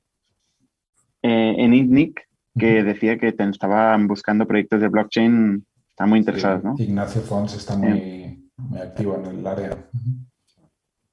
eh, 1.21 1.53
en 1.55 1.71
ITNIC, 1.71 2.19
que 2.57 2.81
decía 2.81 3.19
que 3.19 3.27
estaban 3.27 4.07
buscando 4.07 4.47
proyectos 4.47 4.81
de 4.81 4.87
blockchain, 4.87 5.63
están 5.91 6.09
muy 6.09 6.17
interesados, 6.17 6.63
¿no? 6.63 6.73
Ignacio 6.79 7.21
Fons 7.21 7.53
está 7.53 7.77
muy, 7.77 8.49
activo 8.81 9.21
en 9.23 9.37
el 9.37 9.45
área. 9.45 9.77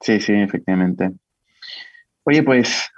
Sí, 0.01 0.19
sí, 0.19 0.33
efectivamente. 0.33 1.11
Oye, 2.23 2.41
pues, 2.41 2.89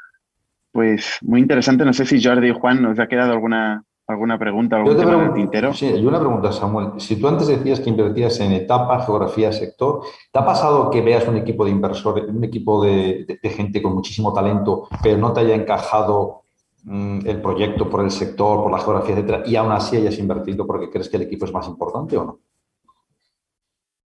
pues 0.71 1.17
muy 1.21 1.41
interesante. 1.41 1.83
No 1.83 1.91
sé 1.91 2.05
si 2.05 2.23
Jordi 2.23 2.47
y 2.47 2.53
Juan 2.53 2.81
nos 2.81 2.97
ha 2.97 3.07
quedado 3.07 3.33
alguna 3.33 3.83
¿Alguna 4.07 4.37
pregunta, 4.37 4.75
algún 4.75 4.97
tema 4.97 5.17
del 5.17 5.33
tintero? 5.33 5.73
Sí, 5.73 5.87
hay 5.87 6.05
una 6.05 6.19
pregunta, 6.19 6.51
Samuel. 6.51 6.99
Si 6.99 7.15
tú 7.15 7.27
antes 7.27 7.47
decías 7.47 7.79
que 7.79 7.89
invertías 7.89 8.39
en 8.39 8.51
etapa, 8.51 9.03
geografía, 9.03 9.51
sector, 9.51 10.01
¿te 10.31 10.39
ha 10.39 10.45
pasado 10.45 10.91
que 10.91 11.01
veas 11.01 11.27
un 11.27 11.37
equipo 11.37 11.65
de 11.65 11.71
inversores, 11.71 12.25
un 12.27 12.43
equipo 12.43 12.83
de, 12.83 13.39
gente 13.41 13.81
con 13.81 13.95
muchísimo 13.95 14.31
talento, 14.31 14.87
pero 15.01 15.17
no 15.17 15.33
te 15.33 15.39
haya 15.39 15.55
encajado 15.55 16.43
mm, 16.83 17.21
el 17.25 17.41
proyecto 17.41 17.89
por 17.89 18.03
el 18.03 18.11
sector, 18.11 18.61
por 18.61 18.71
la 18.71 18.77
geografía, 18.77 19.15
etcétera, 19.15 19.43
y 19.43 19.55
aún 19.55 19.71
así 19.71 19.97
hayas 19.97 20.19
invertido 20.19 20.67
porque 20.67 20.91
crees 20.91 21.09
que 21.09 21.17
el 21.17 21.23
equipo 21.23 21.45
es 21.45 21.53
más 21.53 21.67
importante 21.67 22.15
o 22.15 22.25
no? 22.25 22.39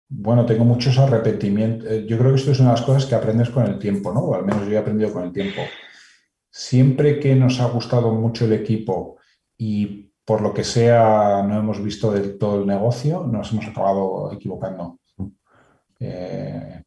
Bueno, 0.09 0.45
tengo 0.45 0.65
muchos 0.65 0.99
arrepentimientos. 0.99 1.91
Eh, 1.91 2.07
yo 2.07 2.19
creo 2.19 2.33
que 2.33 2.37
esto 2.37 2.53
es 2.53 2.61
una 2.61 2.71
de 2.71 2.77
las 2.77 2.85
cosas 2.85 3.07
que 3.07 3.15
aprendes 3.15 3.49
con 3.49 3.65
el 3.65 3.79
tiempo, 3.79 4.13
¿no? 4.13 4.21
O 4.21 4.35
al 4.35 4.45
menos 4.45 4.67
yo 4.67 4.75
he 4.75 4.79
aprendido 4.79 5.11
con 5.11 5.25
el 5.25 5.33
tiempo. 5.33 5.63
Siempre 6.51 7.19
que 7.19 7.35
nos 7.35 7.61
ha 7.61 7.67
gustado 7.69 8.13
mucho 8.13 8.45
el 8.45 8.53
equipo 8.53 9.16
y 9.59 10.13
por 10.25 10.41
lo 10.41 10.53
que 10.53 10.65
sea 10.65 11.43
no 11.43 11.59
hemos 11.59 11.83
visto 11.83 12.11
del 12.11 12.37
todo 12.39 12.61
el 12.61 12.67
negocio, 12.67 13.27
nos 13.27 13.53
hemos 13.53 13.67
acabado 13.67 14.33
equivocando. 14.33 14.99
Eh, 16.01 16.83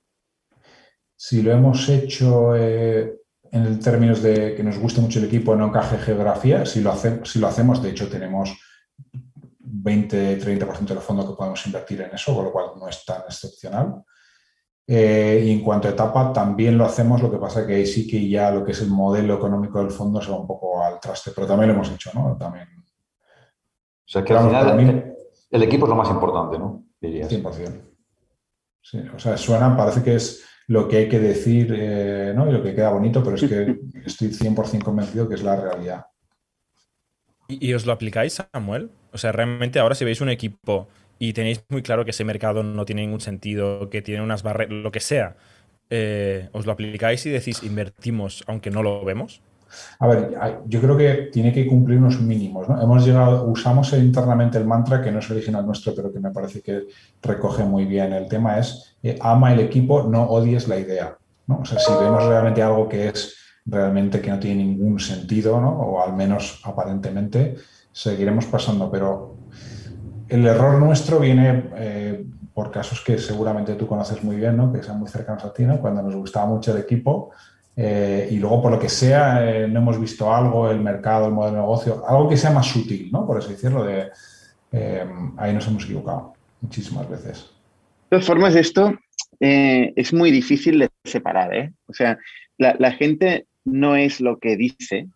si 1.16 1.42
lo 1.42 1.52
hemos 1.52 1.88
hecho 1.90 2.56
eh, 2.56 3.20
en 3.52 3.80
términos 3.80 4.22
de 4.22 4.56
que 4.56 4.64
nos 4.64 4.78
guste 4.78 5.02
mucho 5.02 5.20
el 5.20 5.26
equipo, 5.26 5.56
no 5.56 5.68
encaje 5.68 5.98
geografía, 5.98 6.66
si 6.66 6.82
lo, 6.82 6.96
si 7.24 7.40
lo 7.40 7.48
hacemos, 7.48 7.82
de 7.82 7.90
hecho 7.90 8.10
tenemos 8.10 8.58
20-30% 9.62 10.88
del 10.88 11.00
fondo 11.00 11.28
que 11.28 11.38
podemos 11.38 11.66
invertir 11.66 12.02
en 12.02 12.14
eso, 12.14 12.36
con 12.36 12.46
lo 12.46 12.52
cual 12.52 12.72
no 12.78 12.88
es 12.88 13.04
tan 13.06 13.22
excepcional. 13.22 14.04
Eh, 14.92 15.44
y 15.46 15.52
en 15.52 15.62
cuanto 15.62 15.88
a 15.88 15.92
etapa, 15.92 16.34
también 16.34 16.76
lo 16.76 16.84
hacemos, 16.84 17.22
lo 17.22 17.30
que 17.30 17.38
pasa 17.38 17.68
que 17.68 17.76
ahí 17.76 17.86
sí 17.86 18.08
que 18.08 18.28
ya 18.28 18.50
lo 18.50 18.66
que 18.66 18.72
es 18.72 18.82
el 18.82 18.90
modelo 18.90 19.36
económico 19.36 19.78
del 19.78 19.92
fondo 19.92 20.20
se 20.20 20.32
va 20.32 20.40
un 20.40 20.48
poco 20.48 20.84
al 20.84 21.00
traste, 21.00 21.30
pero 21.30 21.46
también 21.46 21.68
lo 21.68 21.76
hemos 21.76 21.92
hecho, 21.92 22.10
¿no? 22.16 22.36
También. 22.36 22.68
O 22.76 24.12
sea, 24.12 24.24
que 24.24 24.34
al 24.34 24.50
final 24.50 25.16
el, 25.52 25.62
equipo 25.62 25.86
es 25.86 25.90
lo 25.90 25.96
más 25.96 26.10
importante, 26.10 26.58
¿no? 26.58 26.86
Dirías. 27.00 27.32
100%. 27.32 27.82
Sí, 28.82 28.98
o 29.14 29.20
sea, 29.20 29.38
suena, 29.38 29.78
parece 29.78 30.02
que 30.02 30.16
es 30.16 30.44
lo 30.66 30.88
que 30.88 30.98
hay 30.98 31.08
que 31.08 31.20
decir, 31.20 31.72
eh, 31.78 32.34
¿no? 32.36 32.50
Y 32.50 32.52
lo 32.52 32.64
que 32.64 32.74
queda 32.74 32.90
bonito, 32.90 33.24
pero 33.24 33.36
es 33.36 33.44
que 33.44 33.80
estoy 34.08 34.30
100% 34.30 34.82
convencido 34.82 35.30
que 35.30 35.36
es 35.36 35.44
la 35.44 35.56
realidad. 35.56 36.08
¿Y, 37.48 37.64
¿Y 37.70 37.76
os 37.76 37.86
lo 37.86 37.94
aplicáis, 37.94 38.42
Samuel? 38.52 38.90
O 39.14 39.20
sea, 39.20 39.32
realmente 39.34 39.78
ahora 39.78 39.94
si 39.94 40.04
veis 40.04 40.20
un 40.20 40.30
equipo 40.30 40.88
y 41.20 41.34
tenéis 41.34 41.64
muy 41.70 41.84
claro 41.84 42.06
que 42.06 42.12
ese 42.12 42.24
mercado 42.24 42.64
no 42.64 42.86
tiene 42.86 43.02
ningún 43.02 43.22
sentido, 43.22 43.90
que 43.90 44.02
tiene 44.02 44.24
unas 44.24 44.42
barreras, 44.42 44.74
lo 44.74 44.92
que 44.92 45.02
sea, 45.02 45.36
eh, 45.90 46.50
¿os 46.54 46.66
lo 46.66 46.72
aplicáis 46.72 47.26
y 47.26 47.30
decís 47.30 47.62
invertimos 47.64 48.44
aunque 48.48 48.72
no 48.72 48.82
lo 48.82 49.04
vemos? 49.04 49.42
A 50.00 50.08
ver, 50.08 50.36
yo 50.66 50.82
creo 50.82 50.98
que 50.98 51.30
tiene 51.32 51.54
que 51.54 51.68
cumplir 51.68 52.00
unos 52.00 52.20
mínimos. 52.22 52.68
¿no? 52.68 52.82
Hemos 52.82 53.06
llegado, 53.06 53.46
usamos 53.46 53.94
internamente 53.94 54.58
el 54.58 54.66
mantra 54.66 55.02
que 55.02 55.12
no 55.12 55.20
es 55.20 55.30
original 55.30 55.66
nuestro, 55.66 55.94
pero 55.96 56.12
que 56.12 56.20
me 56.20 56.32
parece 56.32 56.62
que 56.62 56.88
recoge 57.22 57.64
muy 57.64 57.86
bien. 57.86 58.14
El 58.14 58.28
tema 58.28 58.58
es 58.58 58.98
eh, 59.04 59.18
ama 59.22 59.54
el 59.54 59.60
equipo, 59.60 60.04
no 60.04 60.24
odies 60.24 60.68
la 60.68 60.80
idea. 60.80 61.18
¿no? 61.48 61.60
O 61.60 61.66
sea, 61.66 61.80
si 61.80 61.92
vemos 61.94 62.26
realmente 62.26 62.64
algo 62.64 62.90
que 62.90 63.10
es 63.10 63.36
realmente 63.66 64.22
que 64.22 64.32
no 64.32 64.40
tiene 64.40 64.64
ningún 64.64 65.00
sentido, 65.00 65.62
¿no? 65.62 65.70
o 65.70 66.04
al 66.04 66.14
menos 66.14 66.62
aparentemente, 66.64 67.56
seguiremos 67.92 68.46
pasando. 68.46 68.90
Pero 68.90 69.39
el 70.30 70.46
error 70.46 70.80
nuestro 70.80 71.20
viene 71.20 71.64
eh, 71.76 72.24
por 72.54 72.72
casos 72.72 73.02
que 73.02 73.18
seguramente 73.18 73.74
tú 73.74 73.88
conoces 73.88 74.24
muy 74.24 74.36
bien, 74.36 74.56
¿no? 74.56 74.72
que 74.72 74.84
sean 74.84 75.00
muy 75.00 75.10
cercanos 75.10 75.44
a 75.44 75.54
ti, 75.54 75.64
¿no? 75.64 75.80
cuando 75.80 76.02
nos 76.04 76.16
gustaba 76.16 76.46
mucho 76.46 76.72
el 76.76 76.82
equipo 76.82 77.32
eh, 77.76 78.28
y 78.32 78.38
luego 78.38 78.62
por 78.62 78.72
lo 78.72 78.80
que 78.80 78.90
sea 78.90 79.44
eh, 79.50 79.68
no 79.68 79.80
hemos 79.80 80.00
visto 80.00 80.34
algo, 80.34 80.70
el 80.70 80.80
mercado, 80.82 81.26
el 81.26 81.34
modelo 81.34 81.56
de 81.56 81.62
negocio, 81.62 82.04
algo 82.08 82.30
que 82.30 82.38
sea 82.38 82.52
más 82.52 82.68
sutil, 82.68 83.10
¿no? 83.12 83.26
por 83.26 83.38
así 83.38 83.52
decirlo, 83.52 83.84
de, 83.84 84.10
ahí 85.38 85.54
nos 85.54 85.68
hemos 85.68 85.84
equivocado 85.86 86.34
muchísimas 86.62 87.10
veces. 87.10 87.50
De 88.12 88.18
todas 88.18 88.26
formas, 88.26 88.56
esto 88.56 88.94
es 89.40 90.14
muy 90.14 90.32
difícil 90.32 90.80
de 90.80 90.90
separar. 91.06 91.56
¿eh? 91.56 91.72
O 91.88 91.94
sea, 91.94 92.20
la 92.58 92.92
gente 92.92 93.48
no 93.64 93.96
es 93.96 94.20
lo 94.20 94.38
que 94.38 94.58
dice, 94.58 95.08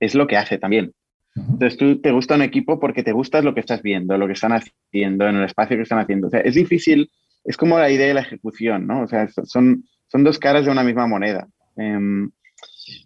es 0.00 0.14
lo 0.14 0.26
que 0.26 0.36
hace 0.36 0.58
también. 0.58 0.92
Entonces 1.36 1.76
tú 1.76 2.00
te 2.00 2.12
gusta 2.12 2.36
un 2.36 2.42
equipo 2.42 2.78
porque 2.78 3.02
te 3.02 3.12
gusta 3.12 3.42
lo 3.42 3.54
que 3.54 3.60
estás 3.60 3.82
viendo, 3.82 4.16
lo 4.16 4.26
que 4.26 4.34
están 4.34 4.52
haciendo, 4.52 5.28
en 5.28 5.36
el 5.36 5.44
espacio 5.44 5.76
que 5.76 5.82
están 5.82 5.98
haciendo. 5.98 6.28
O 6.28 6.30
sea, 6.30 6.40
es 6.40 6.54
difícil, 6.54 7.10
es 7.44 7.56
como 7.56 7.78
la 7.78 7.90
idea 7.90 8.06
de 8.06 8.14
la 8.14 8.20
ejecución, 8.20 8.86
¿no? 8.86 9.02
O 9.02 9.08
sea, 9.08 9.28
son, 9.44 9.84
son 10.08 10.24
dos 10.24 10.38
caras 10.38 10.64
de 10.64 10.70
una 10.70 10.84
misma 10.84 11.06
moneda. 11.06 11.48
Em, 11.76 12.30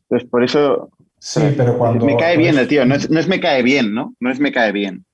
entonces, 0.02 0.28
por 0.28 0.44
eso... 0.44 0.90
Sí, 1.18 1.40
pero 1.56 1.78
cuando... 1.78 2.04
Me 2.04 2.16
cae 2.16 2.36
bien 2.36 2.58
el 2.58 2.68
tío, 2.68 2.84
no 2.84 2.94
es, 2.94 3.10
no 3.10 3.18
es 3.18 3.26
me 3.26 3.40
cae 3.40 3.62
bien, 3.62 3.94
¿no? 3.94 4.14
No 4.20 4.30
es 4.30 4.38
me 4.38 4.52
cae 4.52 4.72
bien. 4.72 5.04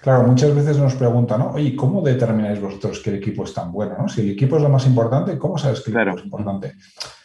Claro, 0.00 0.24
muchas 0.24 0.54
veces 0.54 0.78
nos 0.78 0.94
preguntan, 0.94 1.40
¿no? 1.40 1.50
Oye, 1.50 1.74
¿cómo 1.74 2.00
determináis 2.00 2.60
vosotros 2.60 3.00
que 3.00 3.10
el 3.10 3.16
equipo 3.16 3.44
es 3.44 3.52
tan 3.52 3.72
bueno? 3.72 3.96
¿no? 3.98 4.08
Si 4.08 4.20
el 4.20 4.30
equipo 4.30 4.56
es 4.56 4.62
lo 4.62 4.68
más 4.68 4.86
importante, 4.86 5.36
¿cómo 5.36 5.58
sabes 5.58 5.80
que 5.80 5.90
el 5.90 5.98
equipo 5.98 6.18
es 6.18 6.24
importante? 6.24 6.74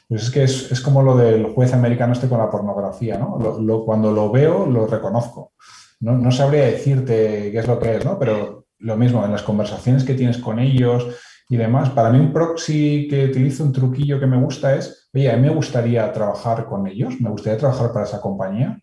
Pues 0.10 0.24
es 0.24 0.32
que 0.32 0.43
es, 0.43 0.82
como 0.82 1.04
lo 1.04 1.16
del 1.16 1.54
juez 1.54 1.71
americano 1.71 2.13
este 2.13 2.28
con 2.28 2.39
la 2.39 2.50
pornografía, 2.50 3.20
¿no? 3.20 3.38
cuando 3.86 4.12
lo 4.12 4.32
veo, 4.32 4.66
lo 4.66 4.88
reconozco. 4.88 5.54
No, 6.00 6.17
no, 6.17 6.32
sabría 6.32 6.66
decirte 6.66 7.51
qué 7.51 7.59
es 7.59 7.67
lo 7.67 7.78
que 7.78 7.97
es, 7.97 8.05
¿no? 8.05 8.17
Pero 8.17 8.66
lo 8.79 8.97
mismo, 8.97 9.24
en 9.24 9.32
las 9.32 9.43
conversaciones 9.43 10.04
que 10.04 10.16
tienes 10.16 10.39
con 10.39 10.58
ellos 10.58 11.05
y 11.47 11.58
demás, 11.58 11.92
para 11.92 12.09
mí 12.09 12.20
un 12.20 12.34
proxy 12.34 13.08
que 13.08 13.25
utilizo, 13.25 13.63
un 13.63 13.71
truquillo 13.71 14.20
que 14.20 14.25
me 14.25 14.42
gusta 14.42 14.75
es, 14.75 15.09
oye, 15.13 15.32
a 15.32 15.38
mí 15.38 15.47
me 15.47 15.54
gustaría 15.54 16.12
trabajar 16.12 16.66
con 16.66 16.88
ellos, 16.88 17.21
me 17.21 17.29
gustaría 17.29 17.59
trabajar 17.59 17.93
para 17.93 18.05
esa 18.05 18.20
compañía, 18.20 18.82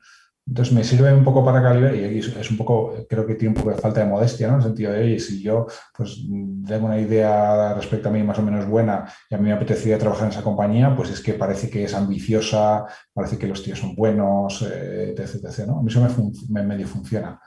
entonces 0.49 0.73
me 0.73 0.85
sirve 0.85 1.13
un 1.13 1.25
poco 1.25 1.45
para 1.45 1.61
calibrar 1.61 1.95
y 1.97 2.19
es 2.19 2.51
un 2.51 2.57
poco, 2.57 2.95
creo 3.09 3.27
que 3.27 3.35
tiene 3.35 3.55
un 3.55 3.61
poco 3.61 3.71
de 3.71 3.81
falta 3.81 4.01
de 4.01 4.07
modestia, 4.07 4.47
¿no? 4.47 4.55
En 4.55 4.61
el 4.61 4.67
sentido 4.67 4.93
de, 4.93 5.03
oye, 5.03 5.19
si 5.19 5.43
yo 5.43 5.67
pues 5.97 6.25
tengo 6.67 6.87
una 6.87 7.01
idea 7.01 7.75
respecto 7.75 8.09
a 8.09 8.13
mí 8.13 8.23
más 8.23 8.39
o 8.39 8.43
menos 8.43 8.65
buena 8.65 9.13
y 9.29 9.35
a 9.35 9.39
mí 9.39 9.45
me 9.45 9.53
apetecería 9.53 9.99
trabajar 9.99 10.27
en 10.27 10.33
esa 10.33 10.43
compañía, 10.43 10.95
pues 10.95 11.11
es 11.11 11.21
que 11.21 11.35
parece 11.35 11.69
que 11.69 11.83
es 11.83 11.95
ambiciosa, 11.95 12.87
parece 13.13 13.39
que 13.39 13.49
los 13.49 13.61
tíos 13.61 13.81
son 13.81 13.97
buenos, 13.97 14.63
etc, 14.63 15.19
etc, 15.19 15.67
¿no? 15.67 15.81
A 15.81 15.83
mí 15.83 15.89
eso 15.89 16.07
me, 16.49 16.63
medio 16.63 16.87
funciona. 16.87 17.41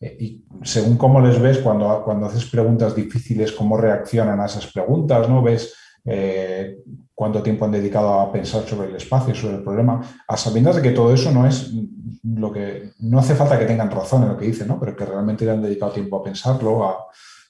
Eh, 0.00 0.16
y 0.18 0.44
según 0.62 0.96
cómo 0.96 1.20
les 1.20 1.38
ves, 1.38 1.58
cuando, 1.58 2.02
cuando 2.02 2.26
haces 2.26 2.46
preguntas 2.46 2.96
difíciles, 2.96 3.52
cómo 3.52 3.76
reaccionan 3.76 4.40
a 4.40 4.46
esas 4.46 4.72
preguntas, 4.72 5.28
¿no? 5.28 5.42
Ves 5.42 5.74
eh, 6.06 6.78
cuánto 7.16 7.42
tiempo 7.42 7.64
han 7.64 7.72
dedicado 7.72 8.20
a 8.20 8.30
pensar 8.30 8.64
sobre 8.64 8.90
el 8.90 8.96
espacio, 8.96 9.34
sobre 9.34 9.56
el 9.56 9.62
problema, 9.62 10.02
a 10.28 10.36
sabiendas 10.36 10.76
de 10.76 10.82
que 10.82 10.90
todo 10.90 11.14
eso 11.14 11.32
no 11.32 11.46
es 11.46 11.72
lo 12.22 12.52
que, 12.52 12.90
no 13.00 13.18
hace 13.18 13.34
falta 13.34 13.58
que 13.58 13.64
tengan 13.64 13.90
razón 13.90 14.24
en 14.24 14.28
lo 14.28 14.36
que 14.36 14.44
dicen, 14.44 14.68
¿no? 14.68 14.78
pero 14.78 14.94
que 14.94 15.06
realmente 15.06 15.46
le 15.46 15.52
han 15.52 15.62
dedicado 15.62 15.92
tiempo 15.92 16.18
a 16.18 16.22
pensarlo, 16.22 16.84
a 16.84 17.06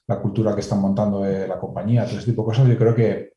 la 0.06 0.20
cultura 0.20 0.54
que 0.54 0.60
están 0.60 0.80
montando 0.80 1.22
de 1.22 1.48
la 1.48 1.58
compañía, 1.58 2.06
todo 2.06 2.16
ese 2.16 2.30
tipo 2.30 2.42
de 2.42 2.46
cosas, 2.46 2.68
yo 2.68 2.78
creo 2.78 2.94
que 2.94 3.32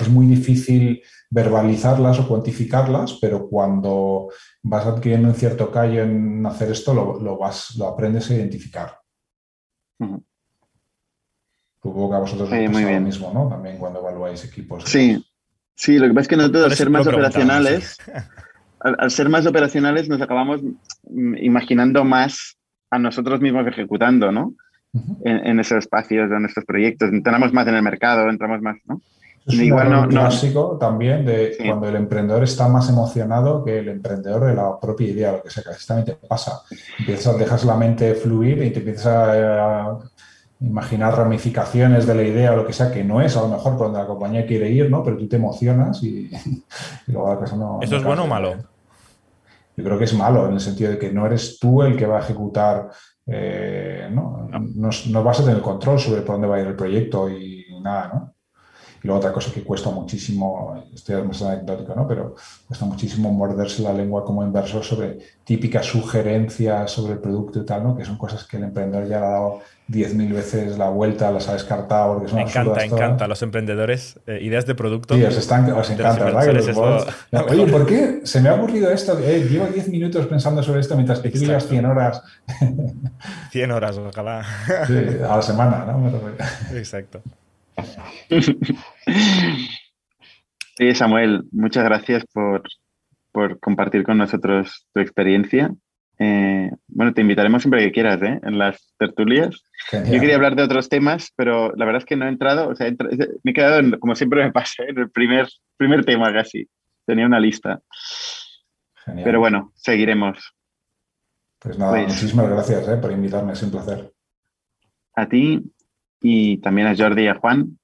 es 0.00 0.08
muy 0.08 0.24
difícil 0.24 1.02
verbalizarlas 1.28 2.18
o 2.18 2.26
cuantificarlas, 2.26 3.18
pero 3.20 3.46
cuando 3.46 4.28
vas 4.62 4.86
adquiriendo 4.86 5.28
un 5.28 5.34
cierto 5.34 5.70
callo 5.70 6.02
en 6.02 6.46
hacer 6.46 6.70
esto, 6.70 6.94
lo, 6.94 7.36
vas, 7.36 7.76
lo 7.76 7.88
aprendes 7.88 8.30
a 8.30 8.34
identificar. 8.34 8.98
Supongo 11.82 12.08
que 12.08 12.16
a 12.16 12.20
vosotros 12.20 12.50
os 12.50 12.58
pasa 12.58 12.90
lo 12.90 13.00
mismo, 13.00 13.32
¿no? 13.34 13.48
También 13.48 13.76
cuando 13.76 14.00
evaluáis 14.00 14.44
equipos. 14.46 14.84
Sí, 14.84 15.22
sí, 15.78 15.98
lo 15.98 16.08
que 16.08 16.14
pasa 16.14 16.22
es 16.22 16.28
que 16.28 16.36
nosotros, 16.36 16.64
al 16.70 16.76
ser 16.76 16.90
más 16.90 17.06
operacionales, 17.06 17.96
al, 18.80 19.10
ser 19.10 19.28
más 19.28 19.46
operacionales, 19.46 20.08
nos 20.08 20.20
acabamos 20.20 20.60
mm, 21.08 21.36
imaginando 21.38 22.04
más 22.04 22.58
a 22.90 22.98
nosotros 22.98 23.40
mismos 23.40 23.66
ejecutando, 23.66 24.32
¿no? 24.32 24.54
en, 25.24 25.60
esos 25.60 25.78
espacios, 25.78 26.30
en 26.30 26.46
estos 26.46 26.64
proyectos. 26.64 27.10
Entramos 27.10 27.52
más 27.52 27.66
en 27.68 27.74
el 27.76 27.82
mercado, 27.82 28.28
entramos 28.28 28.60
más, 28.60 28.76
¿no? 28.86 29.00
Es 29.46 29.54
Igual 29.54 29.94
un 29.94 30.08
clásico 30.08 30.76
también 30.78 31.24
de 31.24 31.56
cuando 31.64 31.88
el 31.88 31.96
emprendedor 31.96 32.44
está 32.44 32.68
más 32.68 32.88
emocionado 32.90 33.64
que 33.64 33.78
el 33.78 33.88
emprendedor 33.88 34.44
de 34.44 34.54
la 34.54 34.78
propia 34.78 35.08
idea, 35.08 35.32
lo 35.32 35.42
que 35.42 35.48
sea, 35.48 36.04
que 36.04 36.12
pasa. 36.28 36.60
Empiezas, 36.98 37.38
dejas 37.38 37.64
la 37.64 37.76
mente 37.76 38.14
fluir 38.14 38.62
y 38.62 38.70
te 38.70 38.80
empiezas 38.80 39.06
a, 39.06 39.98
imaginar 40.60 41.16
ramificaciones 41.16 42.06
de 42.06 42.14
la 42.14 42.22
idea 42.22 42.52
o 42.52 42.56
lo 42.56 42.66
que 42.66 42.72
sea, 42.72 42.90
que 42.90 43.04
no 43.04 43.20
es 43.20 43.36
a 43.36 43.42
lo 43.42 43.48
mejor 43.48 43.76
por 43.76 43.86
donde 43.86 44.00
la 44.00 44.06
compañía 44.06 44.46
quiere 44.46 44.70
ir, 44.70 44.90
¿no? 44.90 45.02
Pero 45.04 45.16
tú 45.16 45.28
te 45.28 45.36
emocionas 45.36 46.02
y, 46.02 46.30
luego 47.06 47.28
la 47.28 47.38
cosa 47.38 47.56
no... 47.56 47.78
¿Eso 47.80 47.96
es 47.96 48.04
bueno 48.04 48.24
o 48.24 48.26
malo? 48.26 48.56
Yo 49.76 49.84
creo 49.84 49.96
que 49.96 50.04
es 50.04 50.14
malo 50.14 50.46
en 50.48 50.54
el 50.54 50.60
sentido 50.60 50.90
de 50.90 50.98
que 50.98 51.12
no 51.12 51.24
eres 51.26 51.58
tú 51.60 51.82
el 51.82 51.96
que 51.96 52.06
va 52.06 52.18
a 52.18 52.22
ejecutar, 52.22 52.88
eh, 53.26 54.08
¿no? 54.12 54.48
No, 54.50 54.90
no 55.10 55.22
vas 55.22 55.40
a 55.40 55.44
tener 55.44 55.62
control 55.62 56.00
sobre 56.00 56.22
por 56.22 56.34
dónde 56.34 56.48
va 56.48 56.56
a 56.56 56.60
ir 56.60 56.66
el 56.66 56.76
proyecto 56.76 57.30
y 57.30 57.66
nada, 57.80 58.10
¿no? 58.12 58.34
Luego 59.08 59.20
otra 59.20 59.32
cosa 59.32 59.50
que 59.50 59.62
cuesta 59.62 59.88
muchísimo, 59.88 60.84
estoy 60.94 61.22
más 61.22 61.40
anecdótico, 61.40 61.94
¿no? 61.94 62.06
pero 62.06 62.34
cuesta 62.66 62.84
muchísimo 62.84 63.32
morderse 63.32 63.82
la 63.82 63.94
lengua 63.94 64.22
como 64.22 64.44
inversor 64.44 64.84
sobre 64.84 65.18
típicas 65.44 65.86
sugerencias 65.86 66.90
sobre 66.90 67.14
el 67.14 67.18
producto 67.18 67.62
y 67.62 67.64
tal, 67.64 67.84
¿no? 67.84 67.96
que 67.96 68.04
son 68.04 68.18
cosas 68.18 68.44
que 68.44 68.58
el 68.58 68.64
emprendedor 68.64 69.08
ya 69.08 69.18
le 69.18 69.24
ha 69.24 69.30
dado 69.30 69.60
10.000 69.88 70.34
veces 70.34 70.76
la 70.76 70.90
vuelta, 70.90 71.30
las 71.30 71.48
ha 71.48 71.54
descartado 71.54 72.16
porque 72.16 72.28
son 72.28 72.36
Me 72.36 72.42
encanta, 72.42 72.84
encanta 72.84 73.26
los 73.26 73.40
emprendedores, 73.40 74.20
eh, 74.26 74.40
ideas 74.42 74.66
de 74.66 74.74
producto. 74.74 75.14
Sí, 75.14 75.24
os, 75.24 75.38
están, 75.38 75.72
os 75.72 75.88
encanta, 75.88 76.24
¿verdad? 76.26 76.46
Oye, 77.48 77.66
¿por 77.66 77.86
qué 77.86 78.20
se 78.24 78.42
me 78.42 78.50
ha 78.50 78.56
ocurrido 78.56 78.90
esto? 78.90 79.18
Eh, 79.20 79.48
llevo 79.48 79.68
10 79.68 79.88
minutos 79.88 80.26
pensando 80.26 80.62
sobre 80.62 80.80
esto 80.80 80.96
mientras 80.96 81.20
que 81.20 81.30
tú 81.30 81.38
llevas 81.38 81.66
100 81.66 81.86
horas. 81.86 82.22
100 83.52 83.70
horas, 83.70 83.96
ojalá. 83.96 84.44
Sí, 84.86 84.98
a 85.26 85.36
la 85.36 85.42
semana, 85.42 85.86
¿no? 85.86 86.12
Exacto. 86.76 87.22
Sí, 90.78 90.94
Samuel, 90.94 91.42
muchas 91.50 91.84
gracias 91.84 92.24
por, 92.32 92.62
compartir 93.60 94.04
con 94.04 94.18
nosotros 94.18 94.86
tu 94.94 95.00
experiencia. 95.00 95.74
Eh, 96.20 96.70
bueno, 96.86 97.12
te 97.12 97.20
invitaremos 97.20 97.62
siempre 97.62 97.84
que 97.84 97.90
quieras, 97.92 98.22
¿eh? 98.22 98.38
En 98.44 98.58
las 98.58 98.94
tertulias. 98.96 99.62
Yo 99.92 100.20
quería 100.20 100.36
hablar 100.36 100.54
de 100.54 100.62
otros 100.62 100.88
temas, 100.88 101.32
pero 101.34 101.72
la 101.74 101.84
verdad 101.84 102.02
es 102.02 102.06
que 102.06 102.16
no 102.16 102.26
he 102.26 102.28
entrado, 102.28 102.68
o 102.68 102.76
sea, 102.76 102.90
me 103.42 103.50
he 103.50 103.54
quedado, 103.54 103.98
como 103.98 104.14
siempre 104.14 104.44
me 104.44 104.52
pasa, 104.52 104.84
en 104.84 104.98
el 104.98 105.10
primer, 105.10 105.48
primer 105.76 106.04
tema 106.04 106.32
casi. 106.32 106.68
Tenía 107.04 107.26
una 107.26 107.40
lista. 107.40 107.80
Pero 109.24 109.40
bueno, 109.40 109.72
seguiremos. 109.74 110.54
Pues 111.58 111.76
nada, 111.76 111.92
pues 111.92 112.14
muchísimas 112.14 112.50
gracias 112.50 112.88
¿eh? 112.88 112.96
por 112.98 113.10
invitarme, 113.10 113.52
es 113.52 113.62
un 113.62 113.70
placer. 113.72 114.12
A 115.14 115.28
ti 115.28 115.72
y 116.20 116.58
también 116.58 116.88
a 116.88 116.96
Jordi 116.96 117.24
y 117.24 117.28
a 117.28 117.34
Juan 117.34 117.78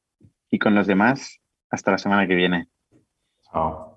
y 0.50 0.58
con 0.58 0.74
los 0.74 0.86
demás 0.86 1.40
hasta 1.70 1.92
la 1.92 1.98
semana 1.98 2.26
que 2.26 2.34
viene. 2.34 2.68
Chao. 3.50 3.93